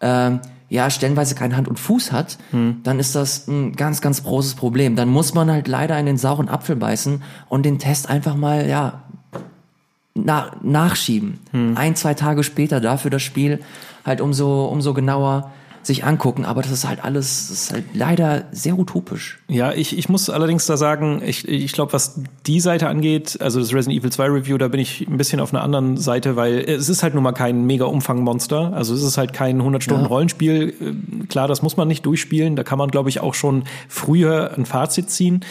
äh, 0.00 0.32
ja, 0.70 0.88
stellenweise 0.88 1.34
kein 1.34 1.56
Hand 1.56 1.68
und 1.68 1.78
Fuß 1.78 2.12
hat, 2.12 2.38
mhm. 2.52 2.80
dann 2.84 3.00
ist 3.00 3.16
das 3.16 3.48
ein 3.48 3.72
ganz, 3.72 4.00
ganz 4.00 4.22
großes 4.22 4.54
Problem. 4.54 4.94
Dann 4.96 5.08
muss 5.08 5.34
man 5.34 5.50
halt 5.50 5.68
leider 5.68 5.98
in 5.98 6.06
den 6.06 6.16
sauren 6.16 6.48
Apfel 6.48 6.76
beißen 6.76 7.22
und 7.48 7.64
den 7.64 7.80
Test 7.80 8.08
einfach 8.08 8.36
mal, 8.36 8.68
ja, 8.68 9.02
na, 10.14 10.52
nachschieben. 10.62 11.40
Mhm. 11.52 11.76
Ein, 11.76 11.96
zwei 11.96 12.14
Tage 12.14 12.44
später 12.44 12.80
dafür 12.80 13.10
das 13.10 13.22
Spiel 13.22 13.60
halt 14.06 14.20
umso, 14.20 14.66
umso 14.66 14.94
genauer 14.94 15.50
sich 15.82 16.04
angucken, 16.04 16.44
aber 16.44 16.62
das 16.62 16.70
ist 16.70 16.86
halt 16.86 17.02
alles, 17.02 17.48
das 17.48 17.62
ist 17.62 17.72
halt 17.72 17.84
leider 17.94 18.44
sehr 18.52 18.78
utopisch. 18.78 19.38
Ja, 19.48 19.72
ich, 19.72 19.96
ich 19.96 20.08
muss 20.08 20.28
allerdings 20.28 20.66
da 20.66 20.76
sagen, 20.76 21.22
ich, 21.24 21.48
ich 21.48 21.72
glaube, 21.72 21.92
was 21.92 22.20
die 22.46 22.60
Seite 22.60 22.88
angeht, 22.88 23.38
also 23.40 23.60
das 23.60 23.72
Resident 23.72 23.98
Evil 23.98 24.12
2 24.12 24.26
Review, 24.26 24.58
da 24.58 24.68
bin 24.68 24.80
ich 24.80 25.06
ein 25.08 25.16
bisschen 25.16 25.40
auf 25.40 25.54
einer 25.54 25.62
anderen 25.62 25.96
Seite, 25.96 26.36
weil 26.36 26.58
es 26.58 26.88
ist 26.88 27.02
halt 27.02 27.14
nun 27.14 27.22
mal 27.22 27.32
kein 27.32 27.64
mega 27.64 27.86
Umfang-Monster, 27.86 28.72
also 28.74 28.94
es 28.94 29.02
ist 29.02 29.16
halt 29.16 29.32
kein 29.32 29.60
100-Stunden-Rollenspiel. 29.60 30.74
Ja. 30.78 31.26
Klar, 31.28 31.48
das 31.48 31.62
muss 31.62 31.76
man 31.76 31.88
nicht 31.88 32.04
durchspielen, 32.04 32.56
da 32.56 32.62
kann 32.62 32.78
man, 32.78 32.90
glaube 32.90 33.08
ich, 33.08 33.20
auch 33.20 33.34
schon 33.34 33.64
früher 33.88 34.52
ein 34.56 34.66
Fazit 34.66 35.10
ziehen. 35.10 35.44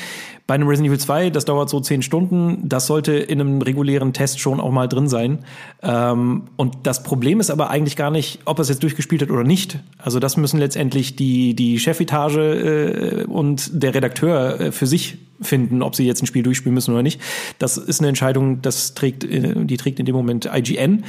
Bei 0.50 0.56
einem 0.56 0.68
Resident 0.68 0.88
Evil 0.88 1.00
2, 1.00 1.30
das 1.30 1.46
dauert 1.46 1.70
so 1.70 1.80
zehn 1.80 2.02
Stunden, 2.02 2.68
das 2.68 2.88
sollte 2.88 3.14
in 3.14 3.40
einem 3.40 3.62
regulären 3.62 4.14
Test 4.14 4.40
schon 4.40 4.60
auch 4.60 4.72
mal 4.72 4.88
drin 4.88 5.08
sein. 5.08 5.46
Ähm, 5.84 6.46
und 6.56 6.76
das 6.88 7.04
Problem 7.04 7.40
ist 7.40 7.52
aber 7.52 7.70
eigentlich 7.70 7.96
gar 7.96 8.10
nicht, 8.10 8.40
ob 8.46 8.58
es 8.58 8.68
jetzt 8.68 8.82
durchgespielt 8.82 9.22
hat 9.22 9.30
oder 9.30 9.44
nicht. 9.44 9.78
Also 10.00 10.20
das 10.20 10.38
müssen 10.38 10.60
letztendlich 10.60 11.16
die, 11.16 11.54
die 11.54 11.78
Chefetage 11.78 12.40
äh, 12.40 13.26
und 13.26 13.84
der 13.84 13.94
Redakteur 13.94 14.60
äh, 14.60 14.72
für 14.72 14.88
sich 14.88 15.20
finden, 15.40 15.84
ob 15.84 15.94
sie 15.94 16.08
jetzt 16.08 16.24
ein 16.24 16.26
Spiel 16.26 16.42
durchspielen 16.42 16.74
müssen 16.74 16.96
oder 16.96 17.04
nicht. 17.04 17.22
Das 17.60 17.78
ist 17.78 18.00
eine 18.00 18.08
Entscheidung, 18.08 18.64
das 18.64 18.96
trägt, 18.96 19.26
äh, 19.26 19.54
die 19.54 19.78
trägt 19.78 20.00
in 20.00 20.08
dem 20.08 20.16
Moment 20.16 20.50
IGN. 20.52 21.06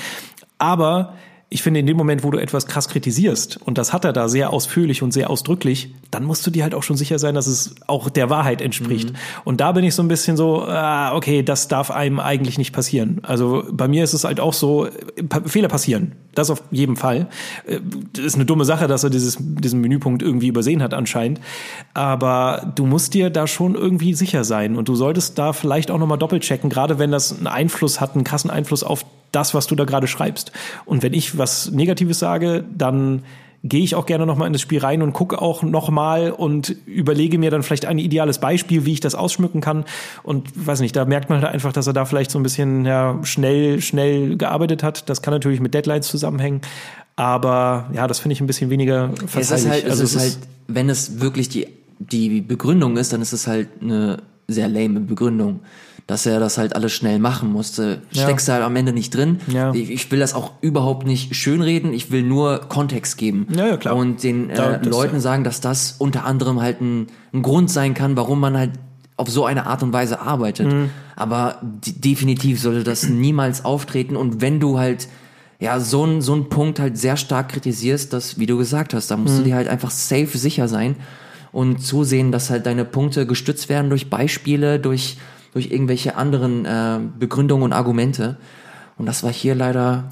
Aber 0.58 1.14
ich 1.48 1.62
finde, 1.62 1.80
in 1.80 1.86
dem 1.86 1.96
Moment, 1.96 2.24
wo 2.24 2.30
du 2.30 2.36
etwas 2.36 2.66
krass 2.66 2.88
kritisierst, 2.88 3.58
und 3.64 3.78
das 3.78 3.94
hat 3.94 4.04
er 4.04 4.12
da 4.12 4.28
sehr 4.28 4.52
ausführlich 4.52 5.02
und 5.02 5.12
sehr 5.12 5.30
ausdrücklich, 5.30 5.94
dann 6.20 6.26
musst 6.26 6.46
du 6.46 6.50
dir 6.50 6.64
halt 6.64 6.74
auch 6.74 6.82
schon 6.82 6.98
sicher 6.98 7.18
sein, 7.18 7.34
dass 7.34 7.46
es 7.46 7.74
auch 7.86 8.10
der 8.10 8.28
Wahrheit 8.28 8.60
entspricht. 8.60 9.10
Mhm. 9.10 9.16
Und 9.44 9.60
da 9.62 9.72
bin 9.72 9.84
ich 9.84 9.94
so 9.94 10.02
ein 10.02 10.08
bisschen 10.08 10.36
so, 10.36 10.64
ah, 10.64 11.14
okay, 11.16 11.42
das 11.42 11.66
darf 11.66 11.90
einem 11.90 12.20
eigentlich 12.20 12.58
nicht 12.58 12.72
passieren. 12.72 13.20
Also 13.22 13.64
bei 13.72 13.88
mir 13.88 14.04
ist 14.04 14.12
es 14.12 14.24
halt 14.24 14.38
auch 14.38 14.52
so, 14.52 14.86
Fehler 15.46 15.68
passieren. 15.68 16.12
Das 16.34 16.50
auf 16.50 16.62
jeden 16.70 16.96
Fall. 16.96 17.28
Das 18.12 18.22
äh, 18.22 18.26
ist 18.26 18.34
eine 18.34 18.44
dumme 18.44 18.66
Sache, 18.66 18.86
dass 18.86 19.02
er 19.02 19.08
dieses, 19.08 19.38
diesen 19.40 19.80
Menüpunkt 19.80 20.22
irgendwie 20.22 20.48
übersehen 20.48 20.82
hat 20.82 20.92
anscheinend. 20.92 21.40
Aber 21.94 22.70
du 22.76 22.84
musst 22.84 23.14
dir 23.14 23.30
da 23.30 23.46
schon 23.46 23.74
irgendwie 23.74 24.12
sicher 24.12 24.44
sein. 24.44 24.76
Und 24.76 24.88
du 24.88 24.94
solltest 24.94 25.38
da 25.38 25.54
vielleicht 25.54 25.90
auch 25.90 25.98
nochmal 25.98 26.18
doppelt 26.18 26.42
checken, 26.42 26.68
gerade 26.68 26.98
wenn 26.98 27.10
das 27.10 27.34
einen 27.34 27.46
Einfluss 27.46 27.98
hat, 27.98 28.14
einen 28.14 28.24
krassen 28.24 28.50
Einfluss 28.50 28.84
auf 28.84 29.06
das, 29.32 29.54
was 29.54 29.66
du 29.66 29.74
da 29.74 29.84
gerade 29.84 30.06
schreibst. 30.06 30.52
Und 30.84 31.02
wenn 31.02 31.14
ich 31.14 31.38
was 31.38 31.70
Negatives 31.70 32.18
sage, 32.18 32.64
dann 32.76 33.22
gehe 33.62 33.82
ich 33.82 33.94
auch 33.94 34.06
gerne 34.06 34.24
nochmal 34.26 34.46
in 34.46 34.52
das 34.52 34.62
Spiel 34.62 34.78
rein 34.78 35.02
und 35.02 35.12
gucke 35.12 35.40
auch 35.40 35.62
nochmal 35.62 36.30
und 36.30 36.76
überlege 36.86 37.38
mir 37.38 37.50
dann 37.50 37.62
vielleicht 37.62 37.84
ein 37.84 37.98
ideales 37.98 38.38
Beispiel, 38.38 38.86
wie 38.86 38.92
ich 38.92 39.00
das 39.00 39.14
ausschmücken 39.14 39.60
kann. 39.60 39.84
Und 40.22 40.66
weiß 40.66 40.80
nicht, 40.80 40.96
da 40.96 41.04
merkt 41.04 41.28
man 41.28 41.42
halt 41.42 41.52
einfach, 41.52 41.72
dass 41.72 41.86
er 41.86 41.92
da 41.92 42.06
vielleicht 42.06 42.30
so 42.30 42.38
ein 42.38 42.42
bisschen 42.42 42.86
ja, 42.86 43.18
schnell, 43.22 43.82
schnell 43.82 44.36
gearbeitet 44.36 44.82
hat. 44.82 45.08
Das 45.10 45.20
kann 45.20 45.34
natürlich 45.34 45.60
mit 45.60 45.74
Deadlines 45.74 46.08
zusammenhängen. 46.08 46.62
Aber 47.16 47.90
ja, 47.92 48.06
das 48.06 48.18
finde 48.18 48.32
ich 48.32 48.40
ein 48.40 48.46
bisschen 48.46 48.70
weniger 48.70 49.10
verzeihlich. 49.26 49.50
Es 49.50 49.50
ist 49.50 49.70
halt, 49.70 49.84
also 49.90 50.04
es 50.04 50.14
ist 50.14 50.20
halt, 50.20 50.38
wenn 50.68 50.88
es 50.88 51.20
wirklich 51.20 51.50
die, 51.50 51.66
die 51.98 52.40
Begründung 52.40 52.96
ist, 52.96 53.12
dann 53.12 53.20
ist 53.20 53.34
es 53.34 53.46
halt 53.46 53.68
eine 53.82 54.22
sehr 54.48 54.68
lame 54.68 55.00
Begründung. 55.00 55.60
Dass 56.06 56.26
er 56.26 56.40
das 56.40 56.58
halt 56.58 56.74
alles 56.74 56.92
schnell 56.92 57.18
machen 57.18 57.52
musste. 57.52 58.02
Steckst 58.12 58.48
du 58.48 58.52
halt 58.52 58.62
am 58.62 58.74
Ende 58.76 58.92
nicht 58.92 59.14
drin. 59.14 59.40
Ja. 59.46 59.72
Ich, 59.74 59.90
ich 59.90 60.10
will 60.10 60.18
das 60.18 60.34
auch 60.34 60.52
überhaupt 60.60 61.06
nicht 61.06 61.34
schönreden, 61.36 61.92
ich 61.92 62.10
will 62.10 62.22
nur 62.22 62.60
Kontext 62.68 63.16
geben. 63.18 63.46
Ja, 63.56 63.66
ja, 63.66 63.76
klar. 63.76 63.96
Und 63.96 64.22
den 64.22 64.50
äh, 64.50 64.54
das- 64.80 64.86
Leuten 64.86 65.20
sagen, 65.20 65.44
dass 65.44 65.60
das 65.60 65.94
unter 65.98 66.24
anderem 66.24 66.60
halt 66.60 66.80
ein, 66.80 67.06
ein 67.32 67.42
Grund 67.42 67.70
sein 67.70 67.94
kann, 67.94 68.16
warum 68.16 68.40
man 68.40 68.56
halt 68.56 68.70
auf 69.16 69.28
so 69.28 69.44
eine 69.44 69.66
Art 69.66 69.82
und 69.82 69.92
Weise 69.92 70.20
arbeitet. 70.20 70.66
Mhm. 70.72 70.90
Aber 71.14 71.58
definitiv 71.62 72.60
sollte 72.60 72.84
das 72.84 73.08
niemals 73.08 73.64
auftreten. 73.64 74.16
Und 74.16 74.40
wenn 74.40 74.60
du 74.60 74.78
halt 74.78 75.08
ja 75.58 75.78
so 75.78 76.04
ein 76.06 76.22
so 76.22 76.34
ein 76.34 76.48
Punkt 76.48 76.80
halt 76.80 76.96
sehr 76.96 77.18
stark 77.18 77.50
kritisierst, 77.50 78.12
dass 78.14 78.38
wie 78.38 78.46
du 78.46 78.56
gesagt 78.56 78.94
hast, 78.94 79.10
da 79.10 79.16
musst 79.18 79.34
Mhm. 79.34 79.38
du 79.38 79.44
dir 79.44 79.54
halt 79.56 79.68
einfach 79.68 79.90
safe 79.90 80.38
sicher 80.38 80.68
sein 80.68 80.96
und 81.52 81.84
zusehen, 81.84 82.32
dass 82.32 82.48
halt 82.48 82.64
deine 82.64 82.86
Punkte 82.86 83.26
gestützt 83.26 83.68
werden 83.68 83.90
durch 83.90 84.08
Beispiele, 84.08 84.78
durch 84.80 85.18
durch 85.52 85.70
irgendwelche 85.70 86.16
anderen 86.16 86.64
äh, 86.64 86.98
Begründungen 87.18 87.64
und 87.64 87.72
Argumente. 87.72 88.36
Und 88.96 89.06
das 89.06 89.22
war 89.22 89.32
hier 89.32 89.54
leider 89.54 90.04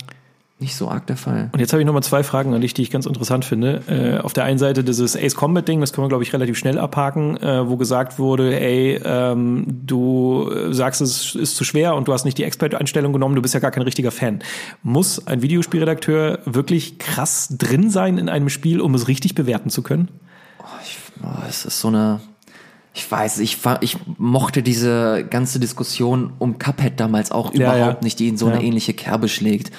nicht 0.60 0.74
so 0.74 0.88
arg 0.88 1.06
der 1.06 1.16
Fall. 1.16 1.50
Und 1.52 1.60
jetzt 1.60 1.72
habe 1.72 1.80
ich 1.80 1.86
nochmal 1.86 2.02
zwei 2.02 2.24
Fragen 2.24 2.52
an 2.52 2.60
dich, 2.60 2.74
die 2.74 2.82
ich 2.82 2.90
ganz 2.90 3.06
interessant 3.06 3.44
finde. 3.44 3.82
Äh, 3.86 4.18
auf 4.18 4.32
der 4.32 4.42
einen 4.42 4.58
Seite 4.58 4.82
dieses 4.82 5.16
Ace 5.16 5.36
Combat 5.36 5.66
Ding, 5.68 5.80
das 5.80 5.92
können 5.92 6.06
wir, 6.06 6.08
glaube 6.08 6.24
ich, 6.24 6.32
relativ 6.32 6.58
schnell 6.58 6.78
abhaken, 6.78 7.36
äh, 7.36 7.68
wo 7.68 7.76
gesagt 7.76 8.18
wurde, 8.18 8.58
ey, 8.58 9.00
ähm, 9.04 9.66
du 9.68 10.50
sagst, 10.72 11.00
es 11.00 11.36
ist 11.36 11.54
zu 11.54 11.62
schwer 11.62 11.94
und 11.94 12.08
du 12.08 12.12
hast 12.12 12.24
nicht 12.24 12.38
die 12.38 12.44
Expert-Einstellung 12.44 13.12
genommen, 13.12 13.36
du 13.36 13.42
bist 13.42 13.54
ja 13.54 13.60
gar 13.60 13.70
kein 13.70 13.84
richtiger 13.84 14.10
Fan. 14.10 14.40
Muss 14.82 15.28
ein 15.28 15.42
Videospielredakteur 15.42 16.40
wirklich 16.44 16.98
krass 16.98 17.54
drin 17.56 17.90
sein 17.90 18.18
in 18.18 18.28
einem 18.28 18.48
Spiel, 18.48 18.80
um 18.80 18.94
es 18.94 19.06
richtig 19.06 19.36
bewerten 19.36 19.70
zu 19.70 19.82
können? 19.82 20.08
Oh, 21.22 21.28
es 21.48 21.64
ist 21.64 21.80
so 21.80 21.88
eine. 21.88 22.20
Ich 22.94 23.10
weiß, 23.10 23.38
ich, 23.38 23.58
ich 23.80 23.96
mochte 24.18 24.62
diese 24.62 25.24
ganze 25.28 25.60
Diskussion 25.60 26.32
um 26.38 26.58
Cuphead 26.58 26.98
damals 26.98 27.30
auch 27.30 27.52
Ja, 27.54 27.60
überhaupt 27.76 28.00
ja. 28.00 28.04
nicht, 28.04 28.18
die 28.18 28.28
in 28.28 28.36
so 28.36 28.46
eine 28.46 28.56
Ja. 28.56 28.62
ähnliche 28.62 28.92
Kerbe 28.94 29.28
schlägt. 29.28 29.70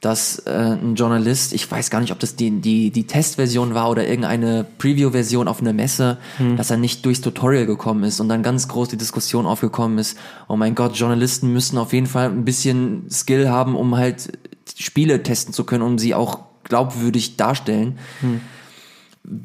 Dass 0.00 0.38
äh, 0.46 0.50
ein 0.80 0.94
Journalist, 0.94 1.52
ich 1.52 1.68
weiß 1.68 1.90
gar 1.90 2.00
nicht, 2.00 2.12
ob 2.12 2.20
das 2.20 2.36
die, 2.36 2.52
die, 2.60 2.92
die 2.92 3.08
Testversion 3.08 3.74
war 3.74 3.90
oder 3.90 4.06
irgendeine 4.06 4.64
Preview-Version 4.78 5.48
auf 5.48 5.60
einer 5.60 5.72
Messe, 5.72 6.18
Hm. 6.36 6.56
dass 6.56 6.70
er 6.70 6.76
nicht 6.76 7.04
durchs 7.04 7.20
Tutorial 7.20 7.66
gekommen 7.66 8.04
ist 8.04 8.20
und 8.20 8.28
dann 8.28 8.44
ganz 8.44 8.68
groß 8.68 8.90
die 8.90 8.96
Diskussion 8.96 9.44
aufgekommen 9.44 9.98
ist, 9.98 10.16
oh 10.46 10.54
mein 10.54 10.76
Gott, 10.76 10.94
Journalisten 10.96 11.52
müssen 11.52 11.78
auf 11.78 11.92
jeden 11.92 12.06
Fall 12.06 12.26
ein 12.30 12.44
bisschen 12.44 13.10
Skill 13.10 13.48
haben, 13.48 13.74
um 13.74 13.96
halt 13.96 14.38
Spiele 14.78 15.20
testen 15.24 15.52
zu 15.52 15.64
können, 15.64 15.82
um 15.82 15.98
sie 15.98 16.14
auch 16.14 16.40
glaubwürdig 16.62 17.36
darstellen 17.36 17.98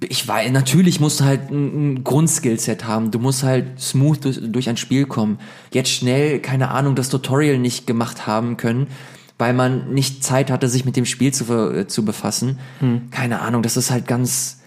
ich 0.08 0.28
weiß, 0.28 0.52
natürlich 0.52 1.00
musst 1.00 1.20
du 1.20 1.26
halt 1.26 1.52
ein, 1.52 1.94
ein 1.94 2.04
Grundskillset 2.04 2.86
haben. 2.86 3.12
Du 3.12 3.20
musst 3.20 3.44
halt 3.44 3.80
smooth 3.82 4.24
durch, 4.24 4.40
durch 4.42 4.70
ein 4.70 4.78
Spiel 4.78 5.06
kommen. 5.06 5.40
Jetzt 5.74 5.90
schnell, 5.90 6.40
keine 6.40 6.70
Ahnung, 6.70 6.96
das 6.96 7.10
Tutorial 7.10 7.58
nicht 7.58 7.86
gemacht 7.86 8.26
haben 8.26 8.56
können, 8.58 8.88
weil 9.38 9.54
man 9.54 9.94
nicht 9.94 10.24
Zeit 10.24 10.50
hatte, 10.52 10.70
sich 10.70 10.86
mit 10.86 10.96
dem 10.96 11.06
Spiel 11.06 11.34
zu, 11.34 11.46
ver- 11.46 11.88
zu 11.88 12.06
befassen. 12.06 12.60
Keine 13.12 13.42
Ahnung, 13.42 13.62
das 13.62 13.76
ist 13.76 13.92
halt 13.92 14.08
ganz, 14.08 14.62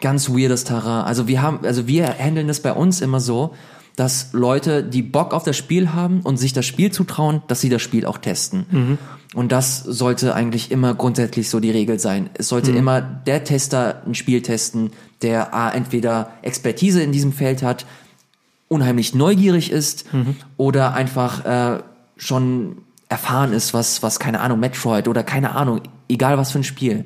ganz 0.00 0.30
weirdes 0.30 0.64
Terrain. 0.64 1.04
Also 1.04 1.26
wir 1.26 1.42
haben, 1.42 1.64
also 1.64 1.88
wir 1.88 2.14
handeln 2.18 2.46
das 2.46 2.60
bei 2.60 2.72
uns 2.72 3.00
immer 3.00 3.18
so, 3.20 3.54
dass 3.96 4.30
Leute, 4.32 4.82
die 4.82 5.02
Bock 5.02 5.34
auf 5.34 5.42
das 5.44 5.56
Spiel 5.56 5.92
haben 5.92 6.20
und 6.20 6.36
sich 6.38 6.52
das 6.52 6.64
Spiel 6.64 6.90
zutrauen, 6.92 7.42
dass 7.48 7.60
sie 7.60 7.68
das 7.68 7.82
Spiel 7.82 8.06
auch 8.06 8.18
testen. 8.18 8.98
Und 9.34 9.52
das 9.52 9.78
sollte 9.78 10.34
eigentlich 10.34 10.70
immer 10.70 10.94
grundsätzlich 10.94 11.48
so 11.48 11.60
die 11.60 11.70
Regel 11.70 11.98
sein. 11.98 12.30
Es 12.34 12.48
sollte 12.48 12.70
immer 12.78 13.00
der 13.00 13.44
Tester 13.44 14.02
ein 14.06 14.14
Spiel 14.14 14.42
testen, 14.42 14.90
der 15.22 15.54
A, 15.54 15.70
entweder 15.70 16.32
Expertise 16.42 17.02
in 17.02 17.12
diesem 17.12 17.32
Feld 17.32 17.62
hat, 17.62 17.86
unheimlich 18.68 19.14
neugierig 19.14 19.70
ist 19.70 20.06
oder 20.56 20.94
einfach 20.94 21.44
äh, 21.44 21.82
schon 22.16 22.78
erfahren 23.08 23.52
ist, 23.52 23.74
was, 23.74 24.02
was, 24.02 24.18
keine 24.18 24.40
Ahnung, 24.40 24.58
Metroid 24.58 25.06
oder 25.06 25.22
keine 25.22 25.54
Ahnung, 25.54 25.82
egal 26.08 26.38
was 26.38 26.50
für 26.50 26.58
ein 26.58 26.64
Spiel. 26.64 27.04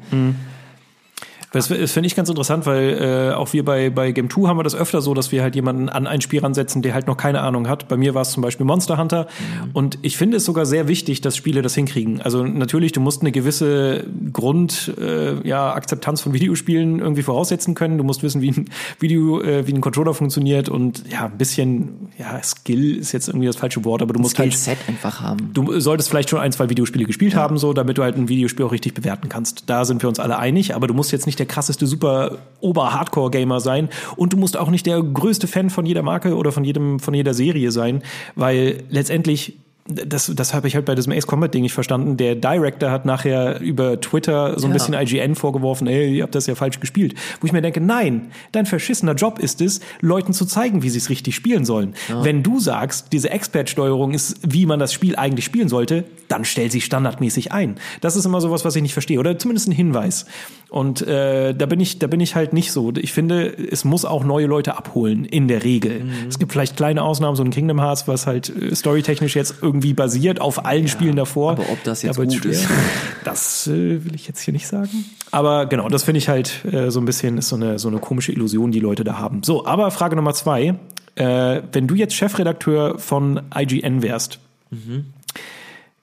Das, 1.56 1.68
das 1.68 1.92
finde 1.92 2.06
ich 2.06 2.14
ganz 2.14 2.28
interessant, 2.28 2.66
weil 2.66 3.30
äh, 3.30 3.34
auch 3.34 3.54
wir 3.54 3.64
bei, 3.64 3.88
bei 3.88 4.12
Game 4.12 4.28
2 4.28 4.46
haben 4.46 4.58
wir 4.58 4.62
das 4.62 4.74
öfter 4.74 5.00
so, 5.00 5.14
dass 5.14 5.32
wir 5.32 5.42
halt 5.42 5.54
jemanden 5.54 5.88
an 5.88 6.06
ein 6.06 6.20
Spiel 6.20 6.40
ransetzen, 6.40 6.82
der 6.82 6.92
halt 6.92 7.06
noch 7.06 7.16
keine 7.16 7.40
Ahnung 7.40 7.66
hat. 7.66 7.88
Bei 7.88 7.96
mir 7.96 8.14
war 8.14 8.22
es 8.22 8.32
zum 8.32 8.42
Beispiel 8.42 8.66
Monster 8.66 8.98
Hunter. 8.98 9.26
Und 9.72 9.98
ich 10.02 10.18
finde 10.18 10.36
es 10.36 10.44
sogar 10.44 10.66
sehr 10.66 10.86
wichtig, 10.86 11.22
dass 11.22 11.34
Spiele 11.34 11.62
das 11.62 11.74
hinkriegen. 11.74 12.20
Also 12.20 12.44
natürlich, 12.44 12.92
du 12.92 13.00
musst 13.00 13.22
eine 13.22 13.32
gewisse 13.32 14.04
Grund, 14.34 14.92
äh, 15.00 15.48
ja, 15.48 15.72
Akzeptanz 15.72 16.20
von 16.20 16.34
Videospielen 16.34 16.98
irgendwie 16.98 17.22
voraussetzen 17.22 17.74
können. 17.74 17.96
Du 17.96 18.04
musst 18.04 18.22
wissen, 18.22 18.42
wie 18.42 18.50
ein 18.50 18.68
Video, 18.98 19.40
äh, 19.40 19.66
wie 19.66 19.72
ein 19.72 19.80
Controller 19.80 20.12
funktioniert 20.12 20.68
und 20.68 21.04
ja, 21.10 21.24
ein 21.24 21.38
bisschen, 21.38 22.10
ja, 22.18 22.38
Skill 22.42 22.98
ist 22.98 23.12
jetzt 23.12 23.28
irgendwie 23.28 23.46
das 23.46 23.56
falsche 23.56 23.82
Wort, 23.86 24.02
aber 24.02 24.12
du 24.12 24.20
musst 24.20 24.38
halt 24.38 24.52
Skillset 24.52 24.76
einfach 24.88 25.22
haben. 25.22 25.52
Du 25.54 25.80
solltest 25.80 26.10
vielleicht 26.10 26.28
schon 26.28 26.40
ein, 26.40 26.52
zwei 26.52 26.68
Videospiele 26.68 27.06
gespielt 27.06 27.34
haben, 27.34 27.56
so, 27.56 27.72
damit 27.72 27.96
du 27.96 28.02
halt 28.02 28.16
ein 28.16 28.28
Videospiel 28.28 28.66
auch 28.66 28.72
richtig 28.72 28.92
bewerten 28.92 29.30
kannst. 29.30 29.70
Da 29.70 29.86
sind 29.86 30.02
wir 30.02 30.08
uns 30.10 30.20
alle 30.20 30.38
einig, 30.38 30.74
aber 30.74 30.86
du 30.86 30.92
musst 30.92 31.12
jetzt 31.12 31.24
nicht 31.24 31.38
der 31.38 31.45
krasseste 31.46 31.86
super 31.86 32.38
Ober-Hardcore-Gamer 32.60 33.60
sein. 33.60 33.88
Und 34.16 34.32
du 34.32 34.36
musst 34.36 34.56
auch 34.56 34.70
nicht 34.70 34.86
der 34.86 35.02
größte 35.02 35.46
Fan 35.46 35.70
von 35.70 35.86
jeder 35.86 36.02
Marke 36.02 36.36
oder 36.36 36.52
von 36.52 36.64
jedem, 36.64 37.00
von 37.00 37.14
jeder 37.14 37.34
Serie 37.34 37.70
sein, 37.70 38.02
weil 38.34 38.84
letztendlich 38.88 39.58
das, 39.88 40.30
das 40.34 40.54
habe 40.54 40.68
ich 40.68 40.74
halt 40.74 40.84
bei 40.84 40.94
diesem 40.94 41.12
Ace 41.12 41.26
Combat 41.26 41.52
Ding 41.52 41.62
nicht 41.62 41.72
verstanden. 41.72 42.16
Der 42.16 42.34
Director 42.34 42.90
hat 42.90 43.04
nachher 43.06 43.60
über 43.60 44.00
Twitter 44.00 44.58
so 44.58 44.66
ein 44.66 44.70
Ja. 44.70 44.74
bisschen 44.74 44.94
IGN 44.94 45.34
vorgeworfen, 45.34 45.86
ey, 45.86 46.16
ihr 46.16 46.22
habt 46.22 46.34
das 46.34 46.46
ja 46.46 46.54
falsch 46.54 46.80
gespielt. 46.80 47.14
Wo 47.40 47.46
ich 47.46 47.52
mir 47.52 47.62
denke, 47.62 47.80
nein, 47.80 48.28
dein 48.52 48.66
verschissener 48.66 49.14
Job 49.14 49.38
ist 49.38 49.60
es, 49.60 49.80
Leuten 50.00 50.32
zu 50.32 50.44
zeigen, 50.46 50.82
wie 50.82 50.90
sie 50.90 50.98
es 50.98 51.10
richtig 51.10 51.34
spielen 51.34 51.64
sollen. 51.64 51.94
Wenn 52.22 52.42
du 52.42 52.58
sagst, 52.60 53.12
diese 53.12 53.30
Expert-Steuerung 53.30 54.12
ist, 54.14 54.38
wie 54.42 54.66
man 54.66 54.78
das 54.78 54.92
Spiel 54.92 55.16
eigentlich 55.16 55.44
spielen 55.44 55.68
sollte, 55.68 56.04
dann 56.28 56.44
stell 56.44 56.70
sie 56.70 56.80
standardmäßig 56.80 57.52
ein. 57.52 57.76
Das 58.00 58.16
ist 58.16 58.24
immer 58.24 58.40
sowas, 58.40 58.64
was 58.64 58.74
ich 58.76 58.82
nicht 58.82 58.92
verstehe. 58.94 59.18
Oder 59.20 59.38
zumindest 59.38 59.68
ein 59.68 59.72
Hinweis. 59.72 60.26
Und 60.68 61.00
äh, 61.06 61.54
da 61.54 61.66
bin 61.66 61.78
ich, 61.78 62.00
da 62.00 62.08
bin 62.08 62.18
ich 62.20 62.34
halt 62.34 62.52
nicht 62.52 62.72
so. 62.72 62.92
Ich 62.96 63.12
finde, 63.12 63.46
es 63.70 63.84
muss 63.84 64.04
auch 64.04 64.24
neue 64.24 64.46
Leute 64.46 64.76
abholen, 64.76 65.24
in 65.24 65.46
der 65.46 65.62
Regel. 65.62 66.06
Es 66.28 66.38
gibt 66.40 66.50
vielleicht 66.52 66.76
kleine 66.76 67.02
Ausnahmen, 67.02 67.36
so 67.36 67.44
ein 67.44 67.50
Kingdom 67.50 67.80
Hearts, 67.80 68.08
was 68.08 68.26
halt 68.26 68.50
äh, 68.54 68.74
storytechnisch 68.74 69.36
jetzt 69.36 69.56
irgendwie 69.62 69.75
basiert 69.94 70.40
auf 70.40 70.64
allen 70.64 70.88
Spielen 70.88 71.16
davor. 71.16 71.52
aber 71.52 71.64
ob 71.70 71.82
das 71.84 72.02
jetzt 72.02 72.16
gut 72.16 72.44
ist. 72.44 72.66
Das 73.24 73.66
äh, 73.66 74.04
will 74.04 74.14
ich 74.14 74.28
jetzt 74.28 74.40
hier 74.40 74.52
nicht 74.52 74.68
sagen. 74.68 75.04
Aber 75.32 75.66
genau, 75.66 75.88
das 75.88 76.04
finde 76.04 76.18
ich 76.18 76.28
halt 76.28 76.64
äh, 76.64 76.92
so 76.92 77.00
ein 77.00 77.06
bisschen, 77.06 77.38
ist 77.38 77.48
so 77.48 77.56
eine, 77.56 77.78
so 77.80 77.88
eine 77.88 77.98
komische 77.98 78.30
Illusion, 78.30 78.70
die 78.70 78.78
Leute 78.78 79.02
da 79.02 79.18
haben. 79.18 79.42
So, 79.42 79.66
aber 79.66 79.90
Frage 79.90 80.14
Nummer 80.14 80.32
zwei. 80.32 80.76
Äh, 81.16 81.62
wenn 81.72 81.88
du 81.88 81.96
jetzt 81.96 82.14
Chefredakteur 82.14 82.98
von 82.98 83.40
IGN 83.52 84.02
wärst, 84.02 84.38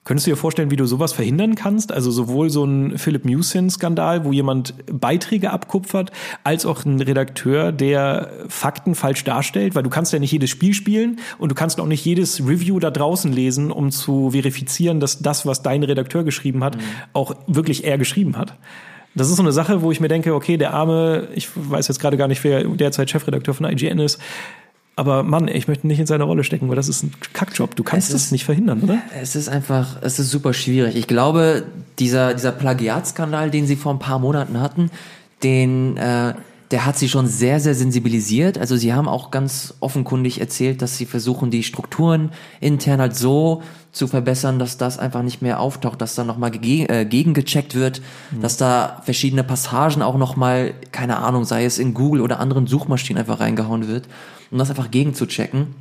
Könntest 0.03 0.27
du 0.27 0.31
dir 0.31 0.37
vorstellen, 0.37 0.69
wie 0.69 0.75
du 0.75 0.85
sowas 0.85 1.13
verhindern 1.13 1.55
kannst? 1.55 1.93
Also 1.93 2.11
sowohl 2.11 2.49
so 2.49 2.65
ein 2.65 2.97
Philip 2.97 3.23
Mewsin-Skandal, 3.23 4.25
wo 4.25 4.33
jemand 4.33 4.73
Beiträge 4.91 5.51
abkupfert, 5.51 6.11
als 6.43 6.65
auch 6.65 6.83
ein 6.83 6.99
Redakteur, 6.99 7.71
der 7.71 8.31
Fakten 8.49 8.95
falsch 8.95 9.23
darstellt, 9.23 9.75
weil 9.75 9.83
du 9.83 9.89
kannst 9.89 10.11
ja 10.11 10.19
nicht 10.19 10.31
jedes 10.31 10.49
Spiel 10.49 10.73
spielen 10.73 11.19
und 11.37 11.49
du 11.49 11.55
kannst 11.55 11.79
auch 11.79 11.87
nicht 11.87 12.03
jedes 12.03 12.41
Review 12.41 12.79
da 12.79 12.91
draußen 12.91 13.31
lesen, 13.31 13.71
um 13.71 13.91
zu 13.91 14.31
verifizieren, 14.31 14.99
dass 14.99 15.19
das, 15.19 15.45
was 15.45 15.61
dein 15.61 15.83
Redakteur 15.83 16.25
geschrieben 16.25 16.65
hat, 16.65 16.77
auch 17.13 17.35
wirklich 17.47 17.85
er 17.85 17.97
geschrieben 17.97 18.37
hat. 18.37 18.57
Das 19.15 19.29
ist 19.29 19.37
so 19.37 19.43
eine 19.43 19.51
Sache, 19.51 19.83
wo 19.83 19.91
ich 19.91 19.99
mir 19.99 20.07
denke, 20.07 20.33
okay, 20.33 20.57
der 20.57 20.73
arme, 20.73 21.27
ich 21.35 21.49
weiß 21.55 21.87
jetzt 21.87 21.99
gerade 21.99 22.17
gar 22.17 22.27
nicht, 22.27 22.43
wer 22.43 22.63
derzeit 22.63 23.09
Chefredakteur 23.09 23.53
von 23.53 23.65
IGN 23.67 23.99
ist, 23.99 24.19
aber 24.95 25.23
Mann, 25.23 25.47
ich 25.47 25.67
möchte 25.67 25.87
nicht 25.87 25.99
in 25.99 26.05
seine 26.05 26.23
Rolle 26.23 26.43
stecken, 26.43 26.69
weil 26.69 26.75
das 26.75 26.87
ist 26.87 27.03
ein 27.03 27.11
Kackjob. 27.33 27.75
Du 27.75 27.83
kannst 27.83 28.09
Es 28.09 28.13
das 28.13 28.23
ist- 28.25 28.31
nicht 28.31 28.45
verhindern, 28.45 28.81
oder? 28.81 28.99
Es 29.19 29.35
ist 29.35 29.49
einfach, 29.49 29.97
es 30.01 30.19
ist 30.19 30.29
super 30.29 30.53
schwierig. 30.53 30.95
Ich 30.95 31.07
glaube, 31.07 31.63
dieser, 31.99 32.33
dieser 32.33 32.51
Plagiatskandal, 32.51 33.49
den 33.51 33.65
sie 33.67 33.75
vor 33.75 33.93
ein 33.93 33.99
paar 33.99 34.19
Monaten 34.19 34.59
hatten, 34.61 34.91
den, 35.41 35.97
äh, 35.97 36.33
der 36.73 36.87
hat 36.87 36.97
sie 36.97 37.07
schon 37.07 37.27
sehr, 37.27 37.59
sehr 37.59 37.75
sensibilisiert. 37.75 38.57
Also 38.57 38.75
sie 38.75 38.95
haben 38.95 39.07
auch 39.07 39.29
ganz 39.29 39.75
offenkundig 39.79 40.41
erzählt, 40.41 40.81
dass 40.81 40.97
sie 40.97 41.05
versuchen, 41.05 41.51
die 41.51 41.61
Strukturen 41.61 42.31
intern 42.61 42.99
halt 42.99 43.15
so 43.15 43.61
zu 43.91 44.07
verbessern, 44.07 44.57
dass 44.57 44.77
das 44.77 44.97
einfach 44.97 45.21
nicht 45.21 45.43
mehr 45.43 45.59
auftaucht, 45.59 46.01
dass 46.01 46.15
da 46.15 46.23
nochmal 46.23 46.49
gege 46.49 46.89
äh, 46.89 47.05
gegengecheckt 47.05 47.75
wird, 47.75 48.01
dass 48.41 48.57
da 48.57 49.03
verschiedene 49.05 49.43
Passagen 49.43 50.01
auch 50.01 50.17
nochmal, 50.17 50.73
keine 50.91 51.17
Ahnung, 51.17 51.45
sei 51.45 51.63
es 51.63 51.77
in 51.77 51.93
Google 51.93 52.21
oder 52.21 52.39
anderen 52.39 52.65
Suchmaschinen 52.65 53.19
einfach 53.19 53.39
reingehauen 53.39 53.87
wird, 53.87 54.07
um 54.49 54.57
das 54.57 54.71
einfach 54.71 54.89
gegenzuchecken. 54.89 55.75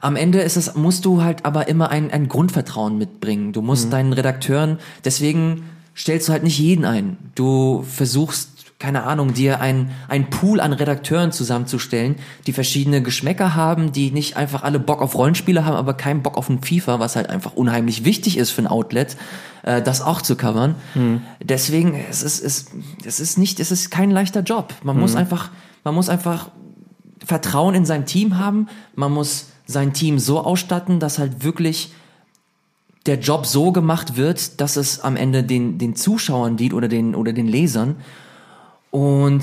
Am 0.00 0.16
Ende 0.16 0.40
ist 0.40 0.56
es, 0.56 0.74
musst 0.76 1.04
du 1.04 1.22
halt 1.22 1.44
aber 1.44 1.68
immer 1.68 1.90
ein, 1.90 2.10
ein 2.10 2.28
Grundvertrauen 2.28 2.96
mitbringen. 2.96 3.52
Du 3.52 3.60
musst 3.60 3.92
deinen 3.92 4.14
Redakteuren, 4.14 4.78
deswegen 5.04 5.64
stellst 5.94 6.28
du 6.28 6.32
halt 6.32 6.42
nicht 6.42 6.58
jeden 6.58 6.86
ein. 6.86 7.18
Du 7.34 7.84
versuchst, 7.86 8.53
keine 8.78 9.04
Ahnung, 9.04 9.34
dir 9.34 9.60
ein, 9.60 9.90
ein 10.08 10.30
Pool 10.30 10.60
an 10.60 10.72
Redakteuren 10.72 11.32
zusammenzustellen, 11.32 12.16
die 12.46 12.52
verschiedene 12.52 13.02
Geschmäcker 13.02 13.54
haben, 13.54 13.92
die 13.92 14.10
nicht 14.10 14.36
einfach 14.36 14.62
alle 14.62 14.78
Bock 14.78 15.00
auf 15.00 15.14
Rollenspiele 15.14 15.64
haben, 15.64 15.76
aber 15.76 15.94
keinen 15.94 16.22
Bock 16.22 16.36
auf 16.36 16.48
ein 16.48 16.60
FIFA, 16.60 16.98
was 16.98 17.16
halt 17.16 17.30
einfach 17.30 17.54
unheimlich 17.54 18.04
wichtig 18.04 18.36
ist 18.36 18.50
für 18.50 18.62
ein 18.62 18.66
Outlet, 18.66 19.16
äh, 19.62 19.80
das 19.80 20.02
auch 20.02 20.22
zu 20.22 20.36
covern. 20.36 20.74
Deswegen, 21.42 21.94
es 22.10 22.22
ist, 22.22 22.42
es, 22.42 22.66
es 23.04 23.20
ist 23.20 23.38
nicht, 23.38 23.60
es 23.60 23.70
ist 23.70 23.90
kein 23.90 24.10
leichter 24.10 24.40
Job. 24.40 24.74
Man 24.82 24.98
muss 24.98 25.14
einfach, 25.16 25.50
man 25.84 25.94
muss 25.94 26.08
einfach 26.08 26.50
Vertrauen 27.24 27.74
in 27.74 27.86
sein 27.86 28.06
Team 28.06 28.38
haben, 28.38 28.68
man 28.96 29.12
muss 29.12 29.46
sein 29.66 29.92
Team 29.92 30.18
so 30.18 30.40
ausstatten, 30.40 31.00
dass 31.00 31.18
halt 31.18 31.42
wirklich 31.44 31.92
der 33.06 33.18
Job 33.18 33.46
so 33.46 33.72
gemacht 33.72 34.16
wird, 34.16 34.60
dass 34.60 34.76
es 34.76 35.00
am 35.00 35.16
Ende 35.16 35.42
den, 35.42 35.78
den 35.78 35.94
Zuschauern 35.94 36.56
dient 36.56 36.74
oder 36.74 36.88
den, 36.88 37.14
oder 37.14 37.32
den 37.32 37.46
Lesern. 37.46 37.96
Und 38.94 39.42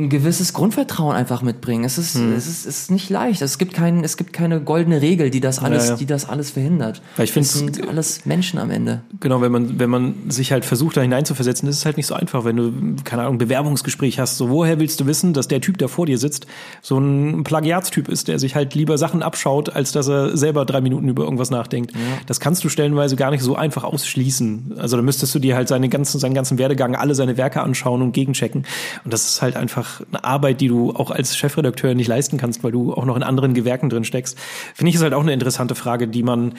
ein 0.00 0.08
gewisses 0.08 0.52
Grundvertrauen 0.52 1.14
einfach 1.14 1.42
mitbringen. 1.42 1.84
Es 1.84 1.98
ist, 1.98 2.14
hm. 2.14 2.32
es 2.32 2.46
ist, 2.46 2.66
es 2.66 2.82
ist 2.82 2.90
nicht 2.90 3.10
leicht. 3.10 3.42
Es 3.42 3.58
gibt 3.58 3.74
kein, 3.74 4.02
es 4.04 4.16
gibt 4.16 4.32
keine 4.32 4.60
goldene 4.60 5.02
Regel, 5.02 5.30
die 5.30 5.40
das 5.40 5.58
alles, 5.58 5.86
ja, 5.86 5.90
ja. 5.92 5.96
die 5.96 6.06
das 6.06 6.28
alles 6.28 6.50
verhindert. 6.50 7.02
Weil 7.16 7.24
ich 7.24 7.32
finde, 7.32 7.46
es 7.46 7.54
sind 7.54 7.88
alles 7.88 8.26
Menschen 8.26 8.58
am 8.58 8.70
Ende. 8.70 9.02
Genau, 9.20 9.40
wenn 9.40 9.52
man, 9.52 9.78
wenn 9.78 9.90
man 9.90 10.14
sich 10.28 10.52
halt 10.52 10.64
versucht, 10.64 10.96
da 10.96 11.02
hineinzuversetzen, 11.02 11.68
ist 11.68 11.78
es 11.78 11.84
halt 11.84 11.96
nicht 11.96 12.06
so 12.06 12.14
einfach, 12.14 12.44
wenn 12.44 12.56
du, 12.56 12.72
keine 13.04 13.22
Ahnung, 13.22 13.38
Bewerbungsgespräch 13.38 14.18
hast. 14.18 14.36
So, 14.36 14.50
woher 14.50 14.80
willst 14.80 15.00
du 15.00 15.06
wissen, 15.06 15.32
dass 15.32 15.48
der 15.48 15.60
Typ, 15.60 15.78
der 15.78 15.88
vor 15.88 16.06
dir 16.06 16.18
sitzt, 16.18 16.46
so 16.82 16.98
ein 16.98 17.44
Plagiatstyp 17.44 18.08
ist, 18.08 18.28
der 18.28 18.38
sich 18.38 18.54
halt 18.54 18.74
lieber 18.74 18.98
Sachen 18.98 19.22
abschaut, 19.22 19.70
als 19.70 19.92
dass 19.92 20.08
er 20.08 20.36
selber 20.36 20.64
drei 20.64 20.80
Minuten 20.80 21.08
über 21.08 21.24
irgendwas 21.24 21.50
nachdenkt. 21.50 21.92
Ja. 21.92 21.98
Das 22.26 22.40
kannst 22.40 22.64
du 22.64 22.68
stellenweise 22.68 23.16
gar 23.16 23.30
nicht 23.30 23.42
so 23.42 23.56
einfach 23.56 23.84
ausschließen. 23.84 24.76
Also 24.78 24.96
da 24.96 25.02
müsstest 25.02 25.34
du 25.34 25.38
dir 25.38 25.56
halt 25.56 25.68
seine 25.68 25.88
ganzen, 25.88 26.18
seinen 26.18 26.34
ganzen 26.34 26.58
Werdegang, 26.58 26.94
alle 26.94 27.14
seine 27.14 27.36
Werke 27.36 27.60
anschauen 27.60 28.02
und 28.02 28.12
gegenchecken. 28.12 28.64
Und 29.04 29.12
das 29.12 29.26
ist 29.26 29.42
halt 29.42 29.56
einfach 29.56 29.89
eine 30.12 30.24
Arbeit, 30.24 30.60
die 30.60 30.68
du 30.68 30.90
auch 30.92 31.10
als 31.10 31.36
Chefredakteur 31.36 31.94
nicht 31.94 32.08
leisten 32.08 32.38
kannst, 32.38 32.62
weil 32.64 32.72
du 32.72 32.92
auch 32.92 33.04
noch 33.04 33.16
in 33.16 33.22
anderen 33.22 33.54
Gewerken 33.54 33.90
drin 33.90 34.04
steckst. 34.04 34.38
Finde 34.74 34.90
ich 34.90 34.96
ist 34.96 35.02
halt 35.02 35.14
auch 35.14 35.22
eine 35.22 35.32
interessante 35.32 35.74
Frage, 35.74 36.08
die 36.08 36.22
man 36.22 36.54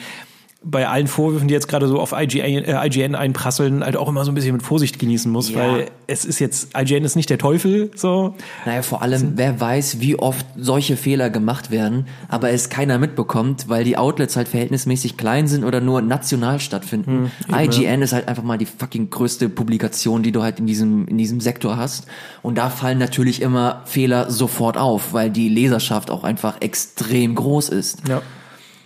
bei 0.64 0.86
allen 0.86 1.06
Vorwürfen, 1.06 1.48
die 1.48 1.54
jetzt 1.54 1.68
gerade 1.68 1.88
so 1.88 1.98
auf 2.00 2.12
IGN, 2.12 2.64
äh, 2.64 2.86
IGN 2.86 3.14
einprasseln, 3.14 3.82
halt 3.82 3.96
auch 3.96 4.08
immer 4.08 4.24
so 4.24 4.30
ein 4.30 4.34
bisschen 4.34 4.52
mit 4.52 4.62
Vorsicht 4.62 4.98
genießen 4.98 5.30
muss, 5.30 5.50
ja. 5.50 5.58
weil 5.58 5.86
es 6.06 6.24
ist 6.24 6.38
jetzt, 6.38 6.70
IGN 6.76 7.04
ist 7.04 7.16
nicht 7.16 7.30
der 7.30 7.38
Teufel, 7.38 7.90
so. 7.94 8.34
Naja, 8.64 8.82
vor 8.82 9.02
allem, 9.02 9.32
wer 9.36 9.60
weiß, 9.60 10.00
wie 10.00 10.18
oft 10.18 10.46
solche 10.56 10.96
Fehler 10.96 11.30
gemacht 11.30 11.70
werden, 11.70 12.06
aber 12.28 12.50
es 12.50 12.68
keiner 12.68 12.98
mitbekommt, 12.98 13.68
weil 13.68 13.84
die 13.84 13.96
Outlets 13.96 14.36
halt 14.36 14.48
verhältnismäßig 14.48 15.16
klein 15.16 15.48
sind 15.48 15.64
oder 15.64 15.80
nur 15.80 16.00
national 16.00 16.60
stattfinden. 16.60 17.32
Hm, 17.46 17.54
IGN 17.54 18.02
ist 18.02 18.12
halt 18.12 18.28
einfach 18.28 18.44
mal 18.44 18.58
die 18.58 18.66
fucking 18.66 19.10
größte 19.10 19.48
Publikation, 19.48 20.22
die 20.22 20.32
du 20.32 20.42
halt 20.42 20.60
in 20.60 20.66
diesem, 20.66 21.06
in 21.08 21.18
diesem 21.18 21.40
Sektor 21.40 21.76
hast. 21.76 22.06
Und 22.42 22.56
da 22.58 22.70
fallen 22.70 22.98
natürlich 22.98 23.42
immer 23.42 23.82
Fehler 23.84 24.30
sofort 24.30 24.76
auf, 24.76 25.12
weil 25.12 25.30
die 25.30 25.48
Leserschaft 25.48 26.10
auch 26.10 26.24
einfach 26.24 26.60
extrem 26.60 27.34
groß 27.34 27.68
ist. 27.70 28.08
Ja. 28.08 28.22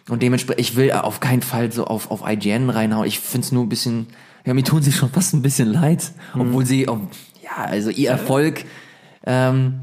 Und 0.08 0.22
dementsprechend, 0.22 0.60
ich 0.60 0.76
will 0.76 0.92
auf 0.92 1.20
keinen 1.20 1.42
Fall 1.42 1.72
so 1.72 1.84
auf, 1.84 2.10
auf 2.10 2.22
IGN 2.26 2.70
reinhauen. 2.70 3.06
Ich 3.06 3.18
finde 3.20 3.44
es 3.44 3.52
nur 3.52 3.64
ein 3.64 3.68
bisschen, 3.68 4.06
ja, 4.44 4.54
mir 4.54 4.62
tun 4.62 4.82
sie 4.82 4.92
schon 4.92 5.10
fast 5.10 5.34
ein 5.34 5.42
bisschen 5.42 5.72
leid, 5.72 6.12
mhm. 6.34 6.42
obwohl 6.42 6.64
sie, 6.64 6.88
oh, 6.88 7.00
ja, 7.42 7.64
also 7.64 7.90
ihr 7.90 8.10
Erfolg 8.10 8.64
ähm, 9.24 9.80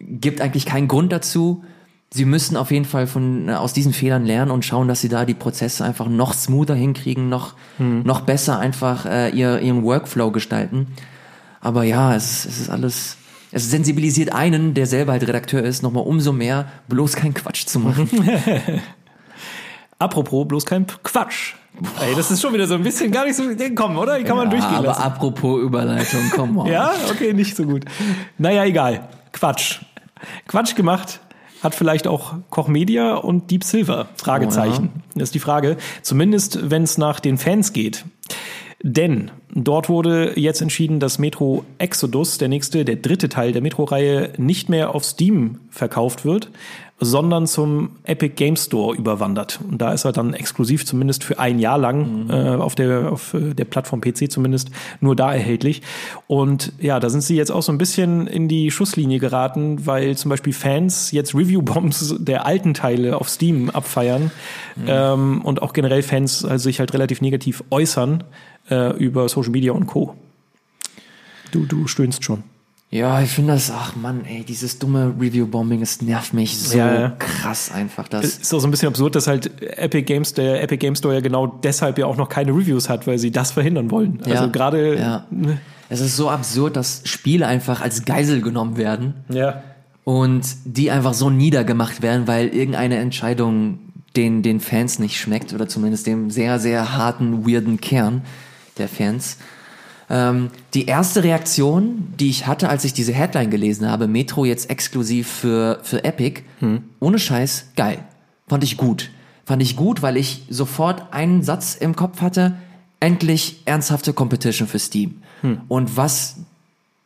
gibt 0.00 0.40
eigentlich 0.40 0.64
keinen 0.64 0.88
Grund 0.88 1.12
dazu. 1.12 1.64
Sie 2.10 2.24
müssen 2.24 2.56
auf 2.56 2.70
jeden 2.70 2.86
Fall 2.86 3.06
von 3.06 3.50
aus 3.50 3.74
diesen 3.74 3.92
Fehlern 3.92 4.24
lernen 4.24 4.50
und 4.50 4.64
schauen, 4.64 4.88
dass 4.88 5.02
sie 5.02 5.10
da 5.10 5.26
die 5.26 5.34
Prozesse 5.34 5.84
einfach 5.84 6.08
noch 6.08 6.32
smoother 6.32 6.74
hinkriegen, 6.74 7.28
noch 7.28 7.54
mhm. 7.78 8.02
noch 8.04 8.22
besser 8.22 8.58
einfach 8.58 9.04
äh, 9.04 9.28
ihr, 9.30 9.60
ihren 9.60 9.82
Workflow 9.82 10.30
gestalten. 10.30 10.86
Aber 11.60 11.84
ja, 11.84 12.14
es, 12.14 12.46
es 12.46 12.60
ist 12.60 12.70
alles, 12.70 13.18
es 13.52 13.70
sensibilisiert 13.70 14.32
einen, 14.32 14.72
der 14.72 14.86
selber 14.86 15.12
halt 15.12 15.26
Redakteur 15.26 15.62
ist, 15.62 15.82
nochmal 15.82 16.04
umso 16.04 16.32
mehr, 16.32 16.70
bloß 16.88 17.14
keinen 17.14 17.34
Quatsch 17.34 17.66
zu 17.66 17.78
machen. 17.78 18.08
Apropos, 19.98 20.46
bloß 20.46 20.64
kein 20.64 20.86
Quatsch. 20.86 21.54
Ey, 22.00 22.14
das 22.14 22.30
ist 22.30 22.40
schon 22.40 22.54
wieder 22.54 22.66
so 22.66 22.74
ein 22.74 22.82
bisschen 22.82 23.10
gar 23.10 23.24
nicht 23.24 23.36
so 23.36 23.44
komm, 23.74 23.98
oder? 23.98 24.18
Die 24.18 24.24
kann 24.24 24.36
man 24.36 24.46
ja, 24.46 24.50
durchgehen 24.50 24.78
aber 24.78 24.88
lassen. 24.88 25.02
Apropos 25.02 25.60
Überleitung, 25.60 26.20
komm 26.34 26.54
mal. 26.54 26.68
ja, 26.68 26.92
okay, 27.10 27.32
nicht 27.32 27.56
so 27.56 27.64
gut. 27.64 27.84
Naja, 28.36 28.64
egal. 28.64 29.08
Quatsch. 29.32 29.80
Quatsch 30.46 30.74
gemacht 30.74 31.20
hat 31.62 31.74
vielleicht 31.74 32.06
auch 32.06 32.34
Koch 32.50 32.68
Media 32.68 33.14
und 33.14 33.50
Deep 33.50 33.64
Silver? 33.64 34.08
Fragezeichen. 34.16 34.90
Oh, 34.94 34.98
ja. 34.98 35.02
Das 35.14 35.22
ist 35.24 35.34
die 35.34 35.40
Frage. 35.40 35.76
Zumindest, 36.02 36.70
wenn 36.70 36.84
es 36.84 36.98
nach 36.98 37.20
den 37.20 37.38
Fans 37.38 37.72
geht. 37.72 38.04
Denn 38.82 39.32
dort 39.52 39.88
wurde 39.88 40.38
jetzt 40.38 40.62
entschieden, 40.62 41.00
dass 41.00 41.18
Metro 41.18 41.64
Exodus, 41.78 42.38
der 42.38 42.48
nächste, 42.48 42.84
der 42.84 42.96
dritte 42.96 43.28
Teil 43.28 43.52
der 43.52 43.60
Metro-Reihe, 43.62 44.32
nicht 44.36 44.68
mehr 44.68 44.94
auf 44.94 45.04
Steam 45.04 45.58
verkauft 45.70 46.24
wird, 46.24 46.50
sondern 47.00 47.46
zum 47.46 47.90
Epic 48.04 48.34
Game 48.34 48.56
Store 48.56 48.96
überwandert. 48.96 49.60
Und 49.68 49.80
da 49.80 49.92
ist 49.92 50.04
er 50.04 50.12
dann 50.12 50.34
exklusiv 50.34 50.84
zumindest 50.84 51.22
für 51.22 51.38
ein 51.38 51.58
Jahr 51.58 51.78
lang 51.78 52.24
mhm. 52.24 52.30
äh, 52.30 52.56
auf 52.56 52.74
der 52.74 53.12
auf 53.12 53.34
äh, 53.34 53.54
der 53.54 53.64
Plattform 53.64 54.00
PC 54.00 54.30
zumindest 54.30 54.70
nur 55.00 55.14
da 55.14 55.32
erhältlich. 55.32 55.82
Und 56.26 56.72
ja, 56.80 56.98
da 56.98 57.08
sind 57.08 57.22
sie 57.22 57.36
jetzt 57.36 57.50
auch 57.50 57.62
so 57.62 57.70
ein 57.70 57.78
bisschen 57.78 58.26
in 58.26 58.48
die 58.48 58.70
Schusslinie 58.70 59.20
geraten, 59.20 59.86
weil 59.86 60.16
zum 60.16 60.28
Beispiel 60.28 60.52
Fans 60.52 61.12
jetzt 61.12 61.34
Review-Bombs 61.34 62.16
der 62.18 62.46
alten 62.46 62.74
Teile 62.74 63.16
auf 63.20 63.28
Steam 63.28 63.70
abfeiern 63.70 64.32
mhm. 64.74 64.84
ähm, 64.88 65.40
und 65.42 65.62
auch 65.62 65.72
generell 65.72 66.02
Fans 66.02 66.44
also 66.44 66.64
sich 66.64 66.80
halt 66.80 66.94
relativ 66.94 67.20
negativ 67.20 67.62
äußern 67.70 68.24
äh, 68.70 68.96
über 68.96 69.28
Social 69.28 69.50
Media 69.50 69.72
und 69.72 69.86
Co. 69.86 70.14
Du, 71.52 71.64
du 71.66 71.86
stöhnst 71.86 72.24
schon. 72.24 72.42
Ja, 72.90 73.20
ich 73.20 73.30
finde 73.30 73.52
das, 73.52 73.70
ach 73.70 73.96
man, 73.96 74.24
ey, 74.24 74.44
dieses 74.44 74.78
dumme 74.78 75.12
Review-Bombing, 75.20 75.82
es 75.82 76.00
nervt 76.00 76.32
mich 76.32 76.56
so 76.56 76.78
ja, 76.78 77.00
ja. 77.00 77.08
krass 77.18 77.70
einfach. 77.70 78.08
Das 78.08 78.24
ist 78.24 78.54
auch 78.54 78.60
so 78.60 78.66
ein 78.66 78.70
bisschen 78.70 78.88
absurd, 78.88 79.14
dass 79.14 79.26
halt 79.26 79.62
Epic 79.62 80.04
Games, 80.04 80.32
der 80.32 80.62
Epic 80.62 80.78
Game 80.78 80.96
Store 80.96 81.12
ja 81.12 81.20
genau 81.20 81.46
deshalb 81.46 81.98
ja 81.98 82.06
auch 82.06 82.16
noch 82.16 82.30
keine 82.30 82.52
Reviews 82.52 82.88
hat, 82.88 83.06
weil 83.06 83.18
sie 83.18 83.30
das 83.30 83.52
verhindern 83.52 83.90
wollen. 83.90 84.20
Also 84.22 84.32
ja, 84.32 84.46
gerade. 84.46 84.98
Ja. 84.98 85.26
Ne? 85.30 85.58
Es 85.90 86.00
ist 86.00 86.16
so 86.16 86.30
absurd, 86.30 86.76
dass 86.76 87.02
Spiele 87.04 87.46
einfach 87.46 87.82
als 87.82 88.06
Geisel 88.06 88.40
genommen 88.40 88.78
werden. 88.78 89.14
Ja. 89.28 89.62
Und 90.04 90.46
die 90.64 90.90
einfach 90.90 91.12
so 91.12 91.28
niedergemacht 91.28 92.00
werden, 92.00 92.26
weil 92.26 92.48
irgendeine 92.48 92.96
Entscheidung 92.96 93.80
den, 94.16 94.42
den 94.42 94.60
Fans 94.60 94.98
nicht 94.98 95.18
schmeckt 95.18 95.52
oder 95.52 95.68
zumindest 95.68 96.06
dem 96.06 96.30
sehr, 96.30 96.58
sehr 96.58 96.96
harten, 96.96 97.46
weirden 97.46 97.78
Kern 97.80 98.22
der 98.78 98.88
Fans. 98.88 99.38
Ähm, 100.10 100.50
die 100.74 100.86
erste 100.86 101.22
Reaktion, 101.22 102.14
die 102.18 102.30
ich 102.30 102.46
hatte, 102.46 102.68
als 102.68 102.84
ich 102.84 102.94
diese 102.94 103.12
Headline 103.12 103.50
gelesen 103.50 103.90
habe, 103.90 104.08
Metro 104.08 104.44
jetzt 104.44 104.70
exklusiv 104.70 105.28
für, 105.28 105.80
für 105.82 106.04
Epic, 106.04 106.42
hm. 106.60 106.84
ohne 107.00 107.18
Scheiß, 107.18 107.72
geil. 107.76 107.98
Fand 108.46 108.64
ich 108.64 108.76
gut. 108.76 109.10
Fand 109.44 109.62
ich 109.62 109.76
gut, 109.76 110.02
weil 110.02 110.16
ich 110.16 110.44
sofort 110.48 111.12
einen 111.12 111.42
Satz 111.42 111.74
im 111.74 111.94
Kopf 111.94 112.22
hatte, 112.22 112.56
endlich 113.00 113.62
ernsthafte 113.66 114.12
Competition 114.12 114.66
für 114.66 114.78
Steam. 114.78 115.22
Hm. 115.42 115.60
Und 115.68 115.96
was 115.96 116.36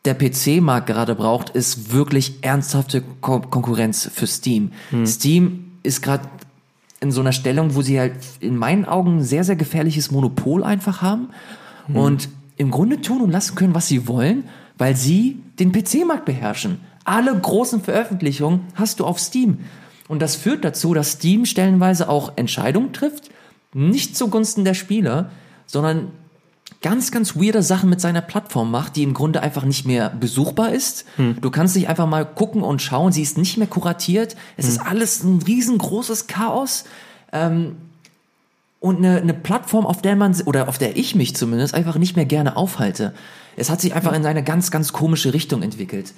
der 0.04 0.14
PC-Markt 0.14 0.86
gerade 0.86 1.14
braucht, 1.14 1.50
ist 1.50 1.92
wirklich 1.92 2.42
ernsthafte 2.42 3.02
Ko 3.20 3.40
Konkurrenz 3.40 4.10
für 4.12 4.26
Steam. 4.26 4.72
Hm. 4.90 5.06
Steam 5.06 5.72
ist 5.82 6.02
gerade 6.02 6.28
in 7.00 7.10
so 7.10 7.20
einer 7.20 7.32
Stellung, 7.32 7.74
wo 7.74 7.82
sie 7.82 7.98
halt 7.98 8.14
in 8.40 8.56
meinen 8.56 8.84
Augen 8.84 9.18
ein 9.18 9.24
sehr, 9.24 9.42
sehr 9.44 9.56
gefährliches 9.56 10.10
Monopol 10.10 10.62
einfach 10.62 11.02
haben. 11.02 11.30
Hm. 11.86 11.96
Und 11.96 12.28
im 12.56 12.70
Grunde 12.70 13.00
tun 13.00 13.22
und 13.22 13.30
lassen 13.30 13.54
können, 13.54 13.74
was 13.74 13.88
sie 13.88 14.06
wollen, 14.06 14.44
weil 14.78 14.96
sie 14.96 15.42
den 15.58 15.72
PC-Markt 15.72 16.24
beherrschen. 16.24 16.80
Alle 17.04 17.36
großen 17.36 17.82
Veröffentlichungen 17.82 18.60
hast 18.74 19.00
du 19.00 19.06
auf 19.06 19.18
Steam. 19.18 19.58
Und 20.08 20.20
das 20.20 20.36
führt 20.36 20.64
dazu, 20.64 20.94
dass 20.94 21.12
Steam 21.12 21.46
stellenweise 21.46 22.08
auch 22.08 22.32
Entscheidungen 22.36 22.92
trifft, 22.92 23.30
nicht 23.72 24.16
zugunsten 24.16 24.64
der 24.64 24.74
Spieler, 24.74 25.30
sondern 25.66 26.08
ganz, 26.82 27.10
ganz 27.10 27.36
weirde 27.36 27.62
Sachen 27.62 27.88
mit 27.88 28.00
seiner 28.00 28.20
Plattform 28.20 28.70
macht, 28.70 28.96
die 28.96 29.02
im 29.02 29.14
Grunde 29.14 29.42
einfach 29.42 29.64
nicht 29.64 29.86
mehr 29.86 30.10
besuchbar 30.10 30.72
ist. 30.72 31.06
Hm. 31.16 31.36
Du 31.40 31.50
kannst 31.50 31.76
dich 31.76 31.88
einfach 31.88 32.06
mal 32.06 32.26
gucken 32.26 32.62
und 32.62 32.82
schauen, 32.82 33.12
sie 33.12 33.22
ist 33.22 33.38
nicht 33.38 33.56
mehr 33.56 33.66
kuratiert. 33.66 34.36
Es 34.56 34.66
hm. 34.66 34.72
ist 34.72 34.80
alles 34.80 35.22
ein 35.22 35.40
riesengroßes 35.42 36.26
Chaos. 36.26 36.84
Ähm, 37.32 37.76
und 38.82 38.96
eine, 38.98 39.20
eine 39.20 39.32
Plattform, 39.32 39.86
auf 39.86 40.02
der 40.02 40.16
man, 40.16 40.34
oder 40.44 40.68
auf 40.68 40.76
der 40.76 40.96
ich 40.96 41.14
mich 41.14 41.36
zumindest 41.36 41.72
einfach 41.72 41.96
nicht 41.98 42.16
mehr 42.16 42.24
gerne 42.24 42.56
aufhalte. 42.56 43.14
Es 43.56 43.70
hat 43.70 43.80
sich 43.80 43.94
einfach 43.94 44.12
in 44.12 44.26
eine 44.26 44.42
ganz, 44.42 44.72
ganz 44.72 44.92
komische 44.92 45.32
Richtung 45.32 45.62
entwickelt. 45.62 46.12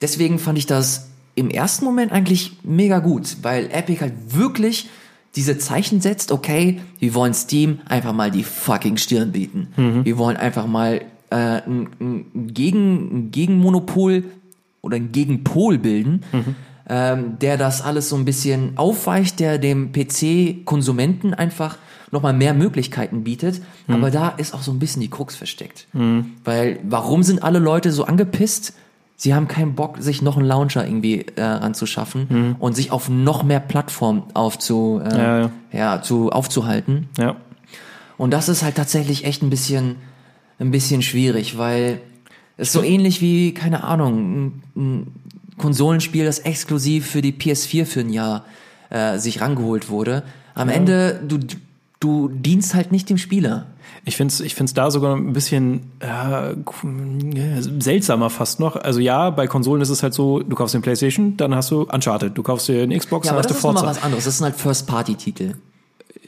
Deswegen 0.00 0.38
fand 0.38 0.56
ich 0.56 0.64
das 0.64 1.10
im 1.34 1.50
ersten 1.50 1.84
Moment 1.84 2.10
eigentlich 2.10 2.56
mega 2.62 3.00
gut, 3.00 3.36
weil 3.42 3.66
Epic 3.70 4.00
halt 4.00 4.14
wirklich 4.28 4.88
diese 5.36 5.58
Zeichen 5.58 6.00
setzt, 6.00 6.32
okay, 6.32 6.80
wir 6.98 7.12
wollen 7.12 7.34
Steam 7.34 7.80
einfach 7.84 8.14
mal 8.14 8.30
die 8.30 8.42
fucking 8.42 8.96
Stirn 8.96 9.32
bieten. 9.32 9.68
Mhm. 9.76 10.06
Wir 10.06 10.16
wollen 10.16 10.38
einfach 10.38 10.66
mal 10.66 11.02
äh, 11.28 11.36
ein, 11.36 11.90
ein, 12.00 12.54
Gegen, 12.54 13.18
ein 13.18 13.30
Gegenmonopol 13.32 14.24
oder 14.80 14.96
ein 14.96 15.12
Gegenpol 15.12 15.76
bilden, 15.76 16.24
mhm. 16.32 16.54
ähm, 16.88 17.38
der 17.38 17.58
das 17.58 17.82
alles 17.82 18.08
so 18.08 18.16
ein 18.16 18.24
bisschen 18.24 18.78
aufweicht, 18.78 19.40
der 19.40 19.58
dem 19.58 19.92
PC-Konsumenten 19.92 21.34
einfach 21.34 21.76
nochmal 22.10 22.32
mehr 22.32 22.54
Möglichkeiten 22.54 23.24
bietet. 23.24 23.60
Mhm. 23.86 23.94
Aber 23.94 24.10
da 24.10 24.30
ist 24.30 24.54
auch 24.54 24.62
so 24.62 24.72
ein 24.72 24.78
bisschen 24.78 25.00
die 25.00 25.10
Krux 25.10 25.36
versteckt. 25.36 25.86
Mhm. 25.92 26.32
Weil, 26.44 26.80
warum 26.82 27.22
sind 27.22 27.42
alle 27.42 27.58
Leute 27.58 27.92
so 27.92 28.04
angepisst? 28.04 28.74
Sie 29.16 29.34
haben 29.34 29.48
keinen 29.48 29.74
Bock, 29.74 29.96
sich 29.98 30.22
noch 30.22 30.36
einen 30.36 30.46
Launcher 30.46 30.86
irgendwie 30.86 31.26
äh, 31.36 31.40
anzuschaffen 31.40 32.26
mhm. 32.28 32.56
und 32.60 32.74
sich 32.74 32.92
auf 32.92 33.08
noch 33.08 33.42
mehr 33.42 33.58
Plattformen 33.58 34.22
aufzu, 34.34 35.00
äh, 35.04 35.16
ja, 35.16 35.38
ja. 35.40 35.50
ja, 35.72 36.02
zu, 36.02 36.30
aufzuhalten. 36.30 37.08
Ja. 37.18 37.36
Und 38.16 38.32
das 38.32 38.48
ist 38.48 38.62
halt 38.62 38.76
tatsächlich 38.76 39.24
echt 39.24 39.42
ein 39.42 39.50
bisschen, 39.50 39.96
ein 40.60 40.70
bisschen 40.70 41.02
schwierig, 41.02 41.58
weil 41.58 42.00
es 42.56 42.72
so 42.72 42.82
ähnlich 42.82 43.20
wie, 43.20 43.54
keine 43.54 43.84
Ahnung, 43.84 44.12
ein, 44.16 44.62
ein 44.76 45.06
Konsolenspiel, 45.56 46.24
das 46.24 46.40
exklusiv 46.40 47.06
für 47.06 47.22
die 47.22 47.32
PS4 47.32 47.86
für 47.86 48.00
ein 48.00 48.10
Jahr 48.10 48.44
äh, 48.90 49.18
sich 49.18 49.40
rangeholt 49.40 49.88
wurde. 49.88 50.22
Am 50.54 50.68
ja. 50.68 50.74
Ende, 50.74 51.20
du, 51.26 51.38
du 52.00 52.28
dienst 52.28 52.74
halt 52.74 52.92
nicht 52.92 53.10
dem 53.10 53.18
Spieler. 53.18 53.66
Ich 54.04 54.16
finde 54.16 54.32
es 54.32 54.40
ich 54.40 54.54
find's 54.54 54.74
da 54.74 54.90
sogar 54.90 55.16
ein 55.16 55.32
bisschen 55.32 55.90
äh, 56.00 56.54
seltsamer 57.80 58.30
fast 58.30 58.60
noch. 58.60 58.76
Also 58.76 59.00
ja, 59.00 59.30
bei 59.30 59.46
Konsolen 59.46 59.82
ist 59.82 59.90
es 59.90 60.02
halt 60.02 60.14
so, 60.14 60.40
du 60.40 60.56
kaufst 60.56 60.74
den 60.74 60.82
PlayStation, 60.82 61.36
dann 61.36 61.54
hast 61.54 61.70
du 61.70 61.82
Uncharted. 61.82 62.36
Du 62.36 62.42
kaufst 62.42 62.68
dir 62.68 62.82
eine 62.82 62.96
Xbox, 62.96 63.26
ja, 63.26 63.32
dann 63.32 63.42
hast 63.42 63.50
du 63.50 63.54
Forza. 63.54 63.82
Das 63.82 63.90
ist 63.90 63.96
was 63.98 64.04
anderes. 64.04 64.24
Das 64.24 64.38
sind 64.38 64.44
halt 64.44 64.56
First-Party-Titel. 64.56 65.54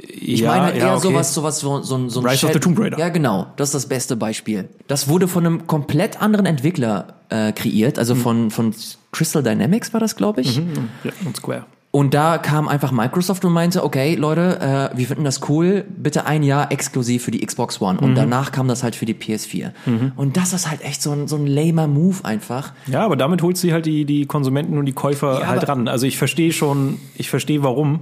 Ich 0.03 0.41
ja, 0.41 0.51
meine 0.51 0.65
halt 0.65 0.77
eher 0.77 0.87
ja, 0.87 0.95
okay. 0.95 1.09
sowas, 1.09 1.35
sowas, 1.35 1.61
so, 1.61 1.83
so, 1.83 2.09
so 2.09 2.21
ein 2.21 2.27
Rise 2.27 2.47
of 2.47 2.53
the 2.53 2.59
Tomb 2.59 2.79
Raider. 2.79 2.99
Ja, 2.99 3.11
genau. 3.11 3.47
Das 3.57 3.69
ist 3.69 3.75
das 3.75 3.87
beste 3.87 4.17
Beispiel. 4.17 4.69
Das 4.89 5.09
wurde 5.09 5.29
von 5.29 5.47
einem 5.47 5.67
komplett 5.67 6.21
anderen 6.21 6.47
Entwickler 6.47 7.15
äh, 7.29 7.53
kreiert, 7.53 7.99
also 7.99 8.15
mhm. 8.15 8.21
von, 8.21 8.51
von 8.51 8.75
Crystal 9.13 9.43
Dynamics 9.43 9.93
war 9.93 10.01
das, 10.01 10.17
glaube 10.17 10.41
ich. 10.41 10.59
Mhm, 10.59 10.89
ja, 11.05 11.13
und 11.25 11.37
Square. 11.37 11.67
Und 11.93 12.15
da 12.15 12.39
kam 12.39 12.69
einfach 12.69 12.93
Microsoft 12.93 13.45
und 13.45 13.53
meinte, 13.53 13.83
okay, 13.83 14.15
Leute, 14.15 14.61
äh, 14.93 14.97
wir 14.97 15.07
finden 15.09 15.25
das 15.25 15.49
cool, 15.49 15.85
bitte 15.89 16.25
ein 16.25 16.45
Jahr 16.45 16.71
exklusiv 16.71 17.25
für 17.25 17.33
die 17.33 17.45
Xbox 17.45 17.81
One. 17.81 17.99
Und 17.99 18.13
mhm. 18.13 18.15
danach 18.15 18.53
kam 18.53 18.69
das 18.69 18.85
halt 18.85 18.95
für 18.95 19.07
die 19.07 19.15
PS4. 19.15 19.73
Mhm. 19.87 20.13
Und 20.15 20.37
das 20.37 20.53
ist 20.53 20.71
halt 20.71 20.83
echt 20.85 21.03
so 21.03 21.11
ein, 21.11 21.27
so 21.27 21.35
ein 21.35 21.49
lamer 21.49 21.89
Move 21.89 22.19
einfach. 22.23 22.73
Ja, 22.87 23.05
aber 23.05 23.17
damit 23.17 23.43
holt 23.43 23.57
sie 23.57 23.73
halt 23.73 23.87
die, 23.87 24.05
die 24.05 24.27
Konsumenten 24.27 24.79
und 24.79 24.87
die 24.87 24.93
Käufer 24.93 25.41
ja, 25.41 25.47
halt 25.49 25.69
ran. 25.69 25.89
Also 25.89 26.07
ich 26.07 26.17
verstehe 26.17 26.53
schon, 26.53 26.99
ich 27.17 27.29
verstehe 27.29 27.65
warum. 27.65 28.01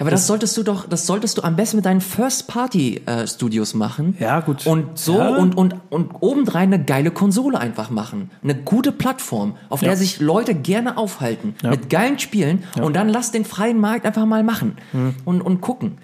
Aber 0.00 0.10
das, 0.10 0.20
das, 0.20 0.26
solltest 0.26 0.56
du 0.56 0.62
doch, 0.62 0.88
das 0.88 1.06
solltest 1.06 1.38
du 1.38 1.42
am 1.42 1.56
besten 1.56 1.76
mit 1.76 1.86
deinen 1.86 2.00
First-Party-Studios 2.00 3.74
äh, 3.74 3.76
machen. 3.76 4.16
Ja, 4.18 4.40
gut. 4.40 4.66
Und 4.66 4.98
so 4.98 5.18
ja. 5.18 5.36
und, 5.36 5.56
und, 5.56 5.74
und 5.90 6.10
obendrein 6.20 6.72
eine 6.72 6.84
geile 6.84 7.10
Konsole 7.10 7.58
einfach 7.58 7.90
machen. 7.90 8.30
Eine 8.42 8.54
gute 8.54 8.92
Plattform, 8.92 9.56
auf 9.68 9.82
ja. 9.82 9.88
der 9.88 9.96
sich 9.96 10.20
Leute 10.20 10.54
gerne 10.54 10.96
aufhalten. 10.96 11.54
Mit 11.62 11.90
geilen 11.90 12.18
Spielen. 12.18 12.64
Und 12.80 12.94
dann 12.96 13.08
lass 13.08 13.27
den 13.30 13.44
freien 13.44 13.80
Markt 13.80 14.06
einfach 14.06 14.26
mal 14.26 14.42
machen. 14.42 14.76
Mhm. 14.92 15.14
Und, 15.24 15.42
und 15.42 15.60
gucken. 15.60 15.98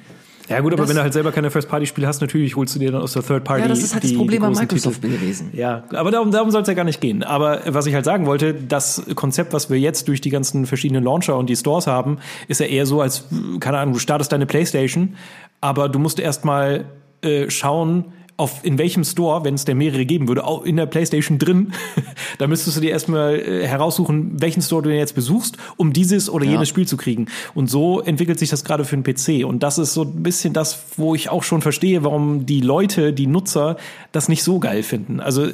Ja 0.49 0.61
gut, 0.61 0.73
aber 0.75 0.83
das, 0.83 0.91
wenn 0.91 0.97
du 0.97 1.03
halt 1.03 1.13
selber 1.15 1.33
keine 1.33 1.51
First-Party-Spiele 1.51 2.07
hast, 2.07 2.21
natürlich 2.21 2.55
holst 2.55 2.75
du 2.75 2.79
dir 2.79 2.93
dann 2.93 3.01
aus 3.01 3.15
der 3.15 3.23
Third-Party. 3.23 3.63
Ja, 3.63 3.69
das 3.69 3.83
ist 3.83 3.95
halt 3.95 4.05
die, 4.05 4.09
das 4.09 4.17
Problem 4.19 4.43
bei 4.43 4.51
Microsoft 4.51 5.01
Titel. 5.01 5.15
gewesen. 5.17 5.51
Ja, 5.55 5.85
aber 5.95 6.11
darum, 6.11 6.31
darum 6.31 6.51
soll 6.51 6.63
es 6.63 6.69
ja 6.69 6.75
gar 6.75 6.85
nicht 6.85 7.01
gehen. 7.01 7.23
Aber 7.23 7.63
was 7.67 7.87
ich 7.87 7.95
halt 7.95 8.05
sagen 8.05 8.27
wollte, 8.27 8.53
das 8.53 9.03
Konzept, 9.15 9.55
was 9.55 9.71
wir 9.71 9.79
jetzt 9.79 10.07
durch 10.09 10.21
die 10.21 10.29
ganzen 10.29 10.67
verschiedenen 10.67 11.03
Launcher 11.03 11.39
und 11.39 11.49
die 11.49 11.57
Stores 11.57 11.87
haben, 11.87 12.19
ist 12.47 12.61
ja 12.61 12.67
eher 12.67 12.85
so, 12.85 13.01
als, 13.01 13.25
keine 13.61 13.79
Ahnung, 13.79 13.95
du 13.95 14.01
startest 14.01 14.33
deine 14.33 14.45
Playstation, 14.45 15.17
aber 15.63 15.89
du 15.89 15.99
musst 15.99 16.21
erstmal 16.21 16.85
äh, 17.23 17.49
schauen, 17.49 18.13
auf 18.37 18.65
in 18.65 18.79
welchem 18.79 19.05
Store, 19.05 19.45
wenn 19.45 19.55
es 19.55 19.65
der 19.65 19.77
mehrere 19.77 20.05
geben 20.05 20.27
würde, 20.27 20.45
auch 20.45 20.65
in 20.65 20.77
der 20.77 20.87
PlayStation 20.87 21.39
drin, 21.39 21.73
da 22.39 22.49
müsstest 22.49 22.77
du 22.77 22.81
dir 22.81 22.91
erstmal 22.91 23.39
äh, 23.39 23.67
heraussuchen, 23.67 24.41
welchen 24.41 24.61
Store 24.61 24.83
du 24.83 24.89
denn 24.89 24.99
jetzt 24.99 25.15
besuchst, 25.15 25.57
um 25.77 25.93
dieses 25.93 26.29
oder 26.29 26.45
jenes 26.45 26.69
ja. 26.69 26.73
Spiel 26.73 26.87
zu 26.87 26.97
kriegen. 26.97 27.27
Und 27.55 27.71
so 27.71 28.01
entwickelt 28.01 28.41
sich 28.41 28.51
das 28.51 28.65
gerade 28.65 28.85
für 28.85 28.97
den 28.97 29.05
PC. 29.05 29.47
Und 29.47 29.63
das 29.63 29.79
ist 29.79 29.95
so 29.95 30.03
ein 30.03 30.23
bisschen 30.23 30.53
das, 30.53 30.85
wo 30.97 31.15
ich 31.15 31.29
auch 31.29 31.45
schon 31.45 31.63
verstehe, 31.63 32.03
warum 32.03 32.45
die 32.45 32.61
Leute, 32.61 33.13
die 33.13 33.29
Nutzer, 33.29 33.77
das 34.11 34.29
nicht 34.29 34.43
so 34.43 34.59
geil 34.59 34.83
finden. 34.83 35.21
Also 35.21 35.49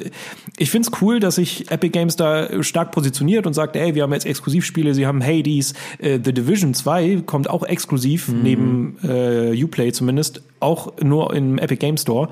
ich 0.57 0.71
find's 0.71 0.89
cool, 1.01 1.19
dass 1.19 1.35
sich 1.35 1.69
Epic 1.69 1.91
Games 1.91 2.15
da 2.15 2.63
stark 2.63 2.91
positioniert 2.91 3.45
und 3.45 3.53
sagt, 3.53 3.75
ey, 3.75 3.93
wir 3.93 4.03
haben 4.03 4.13
jetzt 4.13 4.25
Exklusivspiele, 4.25 4.95
sie 4.95 5.05
haben 5.05 5.23
Hades, 5.23 5.73
äh, 5.99 6.19
The 6.23 6.33
Division 6.33 6.73
2 6.73 7.23
kommt 7.27 7.49
auch 7.49 7.63
exklusiv, 7.63 8.29
mhm. 8.29 8.41
neben 8.41 8.97
äh, 9.03 9.63
Uplay 9.63 9.91
zumindest, 9.91 10.41
auch 10.59 10.93
nur 11.01 11.33
im 11.35 11.59
Epic 11.59 11.77
Game 11.77 11.97
Store. 11.97 12.29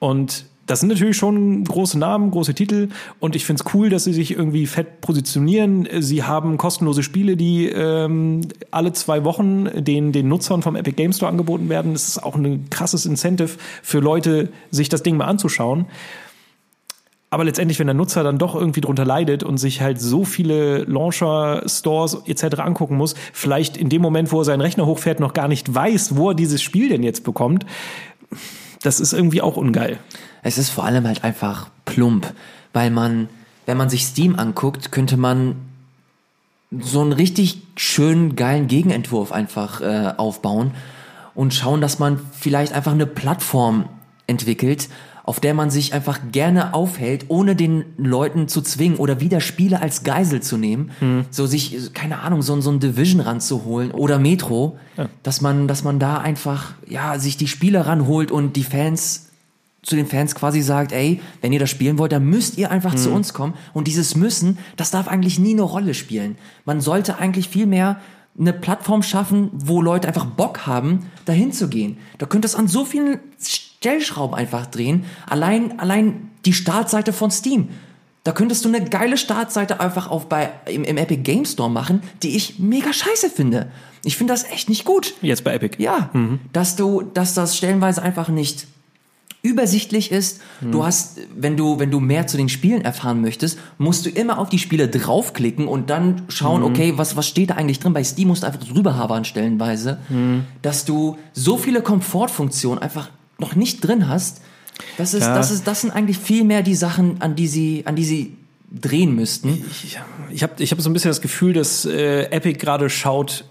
Und 0.00 0.46
das 0.66 0.80
sind 0.80 0.88
natürlich 0.88 1.16
schon 1.16 1.64
große 1.64 1.98
Namen, 1.98 2.30
große 2.30 2.54
Titel 2.54 2.90
und 3.18 3.34
ich 3.34 3.44
finde 3.44 3.64
es 3.64 3.74
cool, 3.74 3.90
dass 3.90 4.04
sie 4.04 4.12
sich 4.12 4.30
irgendwie 4.30 4.66
fett 4.66 5.00
positionieren. 5.00 5.88
Sie 5.98 6.22
haben 6.22 6.58
kostenlose 6.58 7.02
Spiele, 7.02 7.36
die 7.36 7.66
ähm, 7.66 8.42
alle 8.70 8.92
zwei 8.92 9.24
Wochen 9.24 9.68
den, 9.84 10.12
den 10.12 10.28
Nutzern 10.28 10.62
vom 10.62 10.76
Epic 10.76 10.94
Game 10.94 11.12
Store 11.12 11.28
angeboten 11.28 11.68
werden. 11.68 11.92
Das 11.92 12.06
ist 12.06 12.22
auch 12.22 12.36
ein 12.36 12.70
krasses 12.70 13.04
Incentive 13.04 13.58
für 13.82 13.98
Leute, 13.98 14.50
sich 14.70 14.88
das 14.88 15.02
Ding 15.02 15.16
mal 15.16 15.24
anzuschauen. 15.24 15.86
Aber 17.30 17.44
letztendlich, 17.44 17.80
wenn 17.80 17.88
der 17.88 17.94
Nutzer 17.94 18.22
dann 18.22 18.38
doch 18.38 18.54
irgendwie 18.54 18.80
drunter 18.80 19.04
leidet 19.04 19.42
und 19.42 19.58
sich 19.58 19.80
halt 19.80 20.00
so 20.00 20.24
viele 20.24 20.84
Launcher, 20.84 21.64
Stores 21.66 22.18
etc. 22.26 22.60
angucken 22.60 22.96
muss, 22.96 23.16
vielleicht 23.32 23.76
in 23.76 23.88
dem 23.88 24.02
Moment, 24.02 24.30
wo 24.30 24.40
er 24.40 24.44
seinen 24.44 24.60
Rechner 24.60 24.86
hochfährt, 24.86 25.18
noch 25.18 25.32
gar 25.32 25.48
nicht 25.48 25.74
weiß, 25.74 26.14
wo 26.14 26.30
er 26.30 26.34
dieses 26.34 26.62
Spiel 26.62 26.88
denn 26.88 27.02
jetzt 27.02 27.24
bekommt, 27.24 27.66
das 28.82 29.00
ist 29.00 29.12
irgendwie 29.12 29.42
auch 29.42 29.56
ungeil. 29.56 29.98
Es 30.42 30.58
ist 30.58 30.70
vor 30.70 30.84
allem 30.84 31.06
halt 31.06 31.24
einfach 31.24 31.68
plump, 31.84 32.32
weil 32.72 32.90
man, 32.90 33.28
wenn 33.66 33.76
man 33.76 33.90
sich 33.90 34.04
Steam 34.06 34.38
anguckt, 34.38 34.92
könnte 34.92 35.16
man 35.16 35.56
so 36.78 37.00
einen 37.00 37.12
richtig 37.12 37.62
schönen, 37.76 38.36
geilen 38.36 38.68
Gegenentwurf 38.68 39.32
einfach 39.32 39.80
äh, 39.80 40.14
aufbauen 40.16 40.72
und 41.34 41.52
schauen, 41.52 41.80
dass 41.80 41.98
man 41.98 42.20
vielleicht 42.38 42.72
einfach 42.72 42.92
eine 42.92 43.06
Plattform 43.06 43.88
entwickelt, 44.26 44.88
auf 45.30 45.38
der 45.38 45.54
man 45.54 45.70
sich 45.70 45.94
einfach 45.94 46.18
gerne 46.32 46.74
aufhält, 46.74 47.26
ohne 47.28 47.54
den 47.54 47.84
Leuten 47.96 48.48
zu 48.48 48.62
zwingen 48.62 48.98
oder 48.98 49.20
wieder 49.20 49.40
Spiele 49.40 49.80
als 49.80 50.02
Geisel 50.02 50.42
zu 50.42 50.56
nehmen. 50.56 50.90
Mhm. 51.00 51.24
So 51.30 51.46
sich, 51.46 51.94
keine 51.94 52.18
Ahnung, 52.18 52.42
so, 52.42 52.60
so 52.60 52.72
ein 52.72 52.80
Division 52.80 53.20
ranzuholen 53.20 53.92
oder 53.92 54.18
Metro, 54.18 54.76
ja. 54.96 55.08
dass 55.22 55.40
man, 55.40 55.68
dass 55.68 55.84
man 55.84 56.00
da 56.00 56.18
einfach, 56.18 56.72
ja, 56.88 57.16
sich 57.20 57.36
die 57.36 57.46
Spiele 57.46 57.86
ranholt 57.86 58.32
und 58.32 58.56
die 58.56 58.64
Fans 58.64 59.28
zu 59.82 59.94
den 59.94 60.08
Fans 60.08 60.34
quasi 60.34 60.62
sagt, 60.62 60.90
ey, 60.90 61.20
wenn 61.42 61.52
ihr 61.52 61.60
das 61.60 61.70
spielen 61.70 61.96
wollt, 61.96 62.10
dann 62.10 62.24
müsst 62.24 62.58
ihr 62.58 62.72
einfach 62.72 62.94
mhm. 62.94 62.98
zu 62.98 63.12
uns 63.12 63.32
kommen. 63.32 63.54
Und 63.72 63.86
dieses 63.86 64.16
Müssen, 64.16 64.58
das 64.76 64.90
darf 64.90 65.06
eigentlich 65.06 65.38
nie 65.38 65.52
eine 65.52 65.62
Rolle 65.62 65.94
spielen. 65.94 66.38
Man 66.64 66.80
sollte 66.80 67.18
eigentlich 67.18 67.48
viel 67.48 67.66
mehr 67.66 68.00
eine 68.36 68.52
Plattform 68.52 69.04
schaffen, 69.04 69.50
wo 69.52 69.80
Leute 69.80 70.08
einfach 70.08 70.24
Bock 70.24 70.66
haben, 70.66 71.06
dahin 71.24 71.52
zu 71.52 71.68
gehen. 71.68 71.98
Da 72.18 72.26
könnte 72.26 72.46
es 72.46 72.56
an 72.56 72.66
so 72.66 72.84
vielen 72.84 73.20
Stellschrauben 73.80 74.34
einfach 74.34 74.66
drehen. 74.66 75.06
Allein, 75.26 75.80
allein 75.80 76.28
die 76.44 76.52
Startseite 76.52 77.14
von 77.14 77.30
Steam. 77.30 77.70
Da 78.24 78.32
könntest 78.32 78.66
du 78.66 78.68
eine 78.68 78.84
geile 78.84 79.16
Startseite 79.16 79.80
einfach 79.80 80.10
auf 80.10 80.28
bei, 80.28 80.50
im, 80.66 80.84
im 80.84 80.98
Epic 80.98 81.22
Game 81.22 81.46
Store 81.46 81.70
machen, 81.70 82.02
die 82.22 82.36
ich 82.36 82.58
mega 82.58 82.92
scheiße 82.92 83.30
finde. 83.30 83.70
Ich 84.04 84.18
finde 84.18 84.34
das 84.34 84.44
echt 84.44 84.68
nicht 84.68 84.84
gut. 84.84 85.14
Jetzt 85.22 85.44
bei 85.44 85.54
Epic. 85.54 85.82
Ja. 85.82 86.10
Mhm. 86.12 86.40
Dass 86.52 86.76
du, 86.76 87.00
dass 87.00 87.32
das 87.32 87.56
stellenweise 87.56 88.02
einfach 88.02 88.28
nicht 88.28 88.66
übersichtlich 89.40 90.12
ist. 90.12 90.42
Mhm. 90.60 90.72
Du 90.72 90.84
hast, 90.84 91.20
wenn 91.34 91.56
du, 91.56 91.78
wenn 91.78 91.90
du 91.90 92.00
mehr 92.00 92.26
zu 92.26 92.36
den 92.36 92.50
Spielen 92.50 92.82
erfahren 92.82 93.22
möchtest, 93.22 93.58
musst 93.78 94.04
du 94.04 94.10
immer 94.10 94.38
auf 94.38 94.50
die 94.50 94.58
Spiele 94.58 94.88
draufklicken 94.88 95.66
und 95.66 95.88
dann 95.88 96.24
schauen, 96.28 96.60
mhm. 96.60 96.66
okay, 96.66 96.92
was, 96.96 97.16
was 97.16 97.26
steht 97.26 97.48
da 97.48 97.54
eigentlich 97.54 97.78
drin? 97.78 97.94
Bei 97.94 98.04
Steam 98.04 98.28
musst 98.28 98.42
du 98.42 98.46
einfach 98.46 98.60
drüber 98.60 98.96
habern 98.98 99.24
stellenweise, 99.24 99.98
mhm. 100.10 100.44
dass 100.60 100.84
du 100.84 101.16
so 101.32 101.56
viele 101.56 101.80
Komfortfunktionen 101.80 102.82
einfach 102.82 103.08
noch 103.40 103.56
nicht 103.56 103.80
drin 103.80 104.08
hast. 104.08 104.40
Das 104.96 105.14
ist, 105.14 105.22
ja. 105.22 105.34
das 105.34 105.50
ist, 105.50 105.66
das 105.66 105.82
sind 105.82 105.90
eigentlich 105.90 106.18
viel 106.18 106.44
mehr 106.44 106.62
die 106.62 106.74
Sachen, 106.74 107.20
an 107.20 107.34
die 107.36 107.48
sie, 107.48 107.82
an 107.86 107.96
die 107.96 108.04
sie 108.04 108.36
drehen 108.70 109.14
müssten. 109.14 109.64
Ich, 109.70 109.84
ich 110.30 110.42
habe 110.42 110.62
ich 110.62 110.70
hab 110.70 110.80
so 110.80 110.88
ein 110.88 110.92
bisschen 110.92 111.10
das 111.10 111.20
Gefühl, 111.20 111.52
dass 111.52 111.84
äh, 111.84 112.24
Epic 112.30 112.58
gerade 112.58 112.88
schaut, 112.88 113.44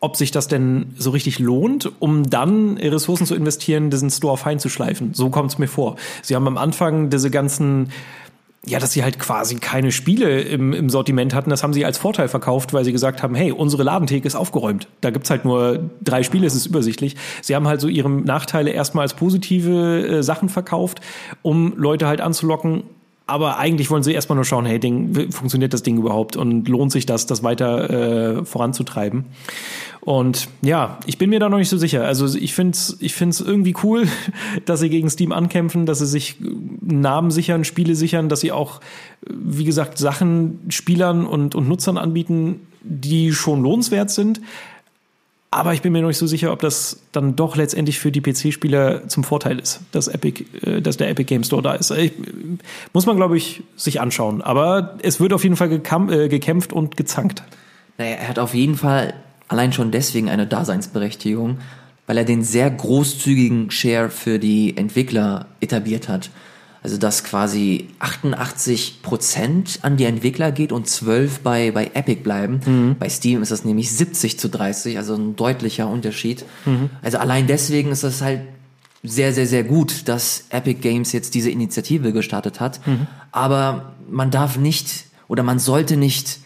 ob 0.00 0.16
sich 0.16 0.32
das 0.32 0.48
denn 0.48 0.94
so 0.98 1.10
richtig 1.10 1.38
lohnt, 1.38 1.90
um 2.00 2.28
dann 2.28 2.76
Ressourcen 2.76 3.24
zu 3.24 3.36
investieren, 3.36 3.90
diesen 3.90 4.10
Store 4.10 4.36
fein 4.36 4.58
zu 4.58 4.68
schleifen. 4.68 5.14
So 5.14 5.30
kommt 5.30 5.52
es 5.52 5.58
mir 5.58 5.68
vor. 5.68 5.96
Sie 6.22 6.34
haben 6.34 6.48
am 6.48 6.58
Anfang 6.58 7.08
diese 7.08 7.30
ganzen 7.30 7.90
ja, 8.64 8.78
dass 8.78 8.92
sie 8.92 9.02
halt 9.02 9.18
quasi 9.18 9.56
keine 9.56 9.90
Spiele 9.90 10.40
im, 10.40 10.72
im 10.72 10.88
Sortiment 10.88 11.34
hatten, 11.34 11.50
das 11.50 11.64
haben 11.64 11.72
sie 11.72 11.84
als 11.84 11.98
Vorteil 11.98 12.28
verkauft, 12.28 12.72
weil 12.72 12.84
sie 12.84 12.92
gesagt 12.92 13.22
haben, 13.22 13.34
hey, 13.34 13.50
unsere 13.50 13.82
Ladentheke 13.82 14.26
ist 14.26 14.36
aufgeräumt. 14.36 14.86
Da 15.00 15.10
gibt's 15.10 15.30
halt 15.30 15.44
nur 15.44 15.90
drei 16.00 16.22
Spiele, 16.22 16.46
es 16.46 16.54
ist 16.54 16.66
übersichtlich. 16.66 17.16
Sie 17.40 17.56
haben 17.56 17.66
halt 17.66 17.80
so 17.80 17.88
ihre 17.88 18.08
Nachteile 18.08 18.70
erstmal 18.70 19.02
als 19.02 19.14
positive 19.14 20.06
äh, 20.06 20.22
Sachen 20.22 20.48
verkauft, 20.48 21.00
um 21.42 21.74
Leute 21.76 22.06
halt 22.06 22.20
anzulocken. 22.20 22.84
Aber 23.26 23.58
eigentlich 23.58 23.90
wollen 23.90 24.02
sie 24.02 24.12
erstmal 24.12 24.36
nur 24.36 24.44
schauen, 24.44 24.66
hey, 24.66 24.78
Ding, 24.78 25.32
funktioniert 25.32 25.72
das 25.72 25.82
Ding 25.82 25.96
überhaupt 25.96 26.36
und 26.36 26.68
lohnt 26.68 26.92
sich 26.92 27.06
das, 27.06 27.26
das 27.26 27.42
weiter 27.42 27.90
äh, 27.90 28.44
voranzutreiben? 28.44 29.24
Und 30.04 30.48
ja, 30.62 30.98
ich 31.06 31.16
bin 31.16 31.30
mir 31.30 31.38
da 31.38 31.48
noch 31.48 31.58
nicht 31.58 31.68
so 31.68 31.76
sicher. 31.76 32.04
Also 32.04 32.36
ich 32.36 32.54
finde 32.54 32.72
es 32.72 32.96
ich 32.98 33.14
find's 33.14 33.40
irgendwie 33.40 33.74
cool, 33.84 34.08
dass 34.64 34.80
sie 34.80 34.88
gegen 34.88 35.08
Steam 35.08 35.30
ankämpfen, 35.30 35.86
dass 35.86 36.00
sie 36.00 36.06
sich 36.06 36.36
Namen 36.80 37.30
sichern, 37.30 37.64
Spiele 37.64 37.94
sichern, 37.94 38.28
dass 38.28 38.40
sie 38.40 38.50
auch, 38.50 38.80
wie 39.28 39.64
gesagt, 39.64 39.98
Sachen 39.98 40.58
Spielern 40.70 41.24
und, 41.24 41.54
und 41.54 41.68
Nutzern 41.68 41.98
anbieten, 41.98 42.66
die 42.82 43.32
schon 43.32 43.62
lohnenswert 43.62 44.10
sind. 44.10 44.40
Aber 45.52 45.72
ich 45.72 45.82
bin 45.82 45.92
mir 45.92 46.00
noch 46.00 46.08
nicht 46.08 46.18
so 46.18 46.26
sicher, 46.26 46.50
ob 46.50 46.60
das 46.60 47.02
dann 47.12 47.36
doch 47.36 47.56
letztendlich 47.56 48.00
für 48.00 48.10
die 48.10 48.22
PC-Spieler 48.22 49.06
zum 49.06 49.22
Vorteil 49.22 49.60
ist, 49.60 49.82
dass 49.92 50.08
Epic, 50.08 50.44
äh, 50.62 50.80
dass 50.80 50.96
der 50.96 51.10
Epic 51.10 51.28
Game 51.28 51.44
Store 51.44 51.62
da 51.62 51.74
ist. 51.74 51.92
Ich, 51.92 52.12
muss 52.92 53.06
man, 53.06 53.16
glaube 53.16 53.36
ich, 53.36 53.62
sich 53.76 54.00
anschauen. 54.00 54.42
Aber 54.42 54.98
es 55.02 55.20
wird 55.20 55.32
auf 55.32 55.44
jeden 55.44 55.54
Fall 55.54 55.70
äh, 55.70 56.28
gekämpft 56.28 56.72
und 56.72 56.96
gezankt. 56.96 57.44
Naja, 57.98 58.16
er 58.16 58.28
hat 58.28 58.38
auf 58.40 58.54
jeden 58.54 58.76
Fall 58.76 59.14
allein 59.52 59.72
schon 59.72 59.90
deswegen 59.90 60.28
eine 60.28 60.46
Daseinsberechtigung, 60.46 61.58
weil 62.06 62.18
er 62.18 62.24
den 62.24 62.42
sehr 62.42 62.70
großzügigen 62.70 63.70
Share 63.70 64.10
für 64.10 64.38
die 64.38 64.76
Entwickler 64.76 65.46
etabliert 65.60 66.08
hat. 66.08 66.30
Also 66.82 66.96
dass 66.96 67.22
quasi 67.22 67.88
88 68.00 69.02
Prozent 69.02 69.78
an 69.82 69.96
die 69.96 70.04
Entwickler 70.04 70.50
geht 70.50 70.72
und 70.72 70.88
12 70.88 71.40
bei, 71.40 71.70
bei 71.70 71.92
Epic 71.94 72.22
bleiben. 72.22 72.60
Mhm. 72.66 72.96
Bei 72.98 73.08
Steam 73.08 73.40
ist 73.40 73.52
das 73.52 73.64
nämlich 73.64 73.92
70 73.92 74.36
zu 74.40 74.48
30, 74.48 74.96
also 74.96 75.14
ein 75.14 75.36
deutlicher 75.36 75.86
Unterschied. 75.86 76.44
Mhm. 76.64 76.90
Also 77.02 77.18
allein 77.18 77.46
deswegen 77.46 77.92
ist 77.92 78.02
das 78.02 78.20
halt 78.20 78.40
sehr, 79.04 79.32
sehr, 79.32 79.46
sehr 79.46 79.62
gut, 79.62 80.08
dass 80.08 80.46
Epic 80.50 80.80
Games 80.80 81.12
jetzt 81.12 81.34
diese 81.34 81.50
Initiative 81.50 82.12
gestartet 82.12 82.58
hat. 82.58 82.84
Mhm. 82.84 83.06
Aber 83.30 83.92
man 84.10 84.32
darf 84.32 84.56
nicht 84.56 85.04
oder 85.28 85.44
man 85.44 85.60
sollte 85.60 85.96
nicht 85.96 86.40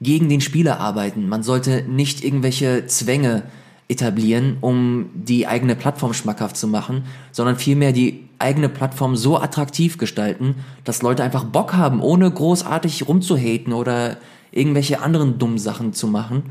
gegen 0.00 0.28
den 0.28 0.40
Spieler 0.40 0.80
arbeiten. 0.80 1.28
Man 1.28 1.42
sollte 1.42 1.82
nicht 1.88 2.24
irgendwelche 2.24 2.86
Zwänge 2.86 3.44
etablieren, 3.88 4.58
um 4.60 5.10
die 5.14 5.46
eigene 5.46 5.76
Plattform 5.76 6.12
schmackhaft 6.12 6.56
zu 6.56 6.66
machen, 6.66 7.04
sondern 7.32 7.56
vielmehr 7.56 7.92
die 7.92 8.24
eigene 8.38 8.68
Plattform 8.68 9.16
so 9.16 9.38
attraktiv 9.38 9.96
gestalten, 9.98 10.56
dass 10.84 11.02
Leute 11.02 11.22
einfach 11.22 11.44
Bock 11.44 11.72
haben, 11.74 12.00
ohne 12.00 12.30
großartig 12.30 13.08
rumzuhaten 13.08 13.72
oder 13.72 14.16
irgendwelche 14.50 15.00
anderen 15.00 15.38
dummen 15.38 15.58
Sachen 15.58 15.92
zu 15.92 16.08
machen, 16.08 16.44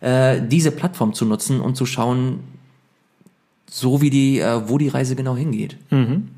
äh, 0.00 0.40
diese 0.46 0.72
Plattform 0.72 1.14
zu 1.14 1.24
nutzen 1.24 1.60
und 1.60 1.76
zu 1.76 1.86
schauen, 1.86 2.40
so 3.70 4.02
wie 4.02 4.10
die, 4.10 4.40
äh, 4.40 4.68
wo 4.68 4.76
die 4.76 4.88
Reise 4.88 5.14
genau 5.14 5.36
hingeht. 5.36 5.76
Mhm. 5.90 6.28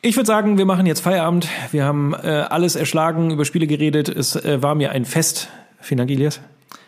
Ich 0.00 0.14
würde 0.14 0.28
sagen, 0.28 0.58
wir 0.58 0.64
machen 0.64 0.86
jetzt 0.86 1.00
Feierabend. 1.00 1.48
Wir 1.72 1.84
haben 1.84 2.14
äh, 2.14 2.28
alles 2.48 2.76
erschlagen, 2.76 3.32
über 3.32 3.44
Spiele 3.44 3.66
geredet. 3.66 4.08
Es 4.08 4.36
äh, 4.36 4.62
war 4.62 4.76
mir 4.76 4.92
ein 4.92 5.04
Fest. 5.04 5.48
Vielen 5.80 5.98
Dank, 5.98 6.10
Elias. 6.12 6.40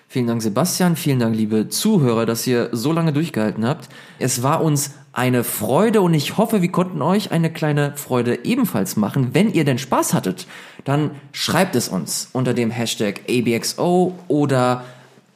Vielen 0.06 0.28
Dank, 0.28 0.40
Sebastian. 0.42 0.94
Vielen 0.94 1.18
Dank, 1.18 1.34
liebe 1.34 1.68
Zuhörer, 1.68 2.24
dass 2.24 2.46
ihr 2.46 2.68
so 2.70 2.92
lange 2.92 3.12
durchgehalten 3.12 3.66
habt. 3.66 3.88
Es 4.20 4.44
war 4.44 4.62
uns 4.62 4.94
eine 5.12 5.42
Freude 5.42 6.02
und 6.02 6.14
ich 6.14 6.36
hoffe, 6.36 6.62
wir 6.62 6.70
konnten 6.70 7.02
euch 7.02 7.32
eine 7.32 7.52
kleine 7.52 7.94
Freude 7.96 8.44
ebenfalls 8.44 8.96
machen. 8.96 9.30
Wenn 9.32 9.52
ihr 9.52 9.64
denn 9.64 9.78
Spaß 9.78 10.14
hattet, 10.14 10.46
dann 10.84 11.10
schreibt 11.32 11.74
es 11.74 11.88
uns 11.88 12.28
unter 12.32 12.54
dem 12.54 12.70
Hashtag 12.70 13.22
ABXO 13.28 14.16
oder 14.28 14.84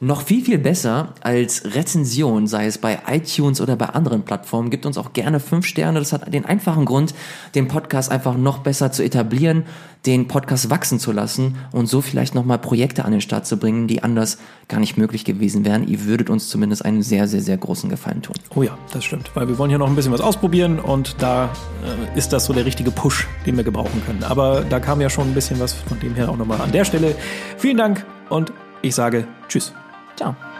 noch 0.04 0.22
viel, 0.22 0.44
viel 0.44 0.58
besser 0.58 1.14
als 1.20 1.74
Rezension, 1.74 2.46
sei 2.46 2.66
es 2.66 2.78
bei 2.78 2.98
iTunes 3.08 3.60
oder 3.60 3.76
bei 3.76 3.86
anderen 3.86 4.22
Plattformen, 4.22 4.70
gibt 4.70 4.86
uns 4.86 4.98
auch 4.98 5.12
gerne 5.12 5.40
fünf 5.40 5.66
Sterne. 5.66 5.98
Das 5.98 6.12
hat 6.12 6.32
den 6.32 6.44
einfachen 6.44 6.84
Grund, 6.84 7.14
den 7.54 7.68
Podcast 7.68 8.10
einfach 8.10 8.36
noch 8.36 8.58
besser 8.58 8.92
zu 8.92 9.02
etablieren, 9.02 9.64
den 10.04 10.28
Podcast 10.28 10.68
wachsen 10.68 10.98
zu 10.98 11.12
lassen 11.12 11.56
und 11.72 11.86
so 11.86 12.02
vielleicht 12.02 12.34
nochmal 12.34 12.58
Projekte 12.58 13.04
an 13.06 13.12
den 13.12 13.22
Start 13.22 13.46
zu 13.46 13.56
bringen, 13.56 13.86
die 13.86 14.02
anders 14.02 14.38
gar 14.68 14.78
nicht 14.78 14.98
möglich 14.98 15.24
gewesen 15.24 15.64
wären. 15.64 15.88
Ihr 15.88 16.04
würdet 16.04 16.28
uns 16.28 16.48
zumindest 16.48 16.84
einen 16.84 17.02
sehr, 17.02 17.26
sehr, 17.26 17.40
sehr 17.40 17.56
großen 17.56 17.88
Gefallen 17.88 18.20
tun. 18.20 18.36
Oh 18.54 18.62
ja, 18.62 18.76
das 18.92 19.04
stimmt, 19.04 19.30
weil 19.34 19.48
wir 19.48 19.56
wollen 19.56 19.70
hier 19.70 19.78
noch 19.78 19.88
ein 19.88 19.96
bisschen 19.96 20.12
was 20.12 20.20
ausprobieren 20.20 20.78
und 20.78 21.16
da 21.22 21.50
äh, 22.14 22.18
ist 22.18 22.32
das 22.34 22.44
so 22.44 22.52
der 22.52 22.66
richtige 22.66 22.90
Push, 22.90 23.26
den 23.46 23.56
wir 23.56 23.64
gebrauchen 23.64 24.02
können. 24.04 24.22
Aber 24.24 24.62
da 24.68 24.80
kam 24.80 25.00
ja 25.00 25.08
schon 25.08 25.28
ein 25.28 25.34
bisschen 25.34 25.58
was 25.60 25.72
von 25.72 25.98
dem 26.00 26.14
her 26.14 26.28
auch 26.28 26.36
nochmal 26.36 26.60
an 26.60 26.72
der 26.72 26.84
Stelle. 26.84 27.14
Vielen 27.56 27.78
Dank 27.78 28.04
und 28.28 28.52
ich 28.82 28.94
sage 28.94 29.26
Tschüss. 29.48 29.72
Ciao. 30.16 30.53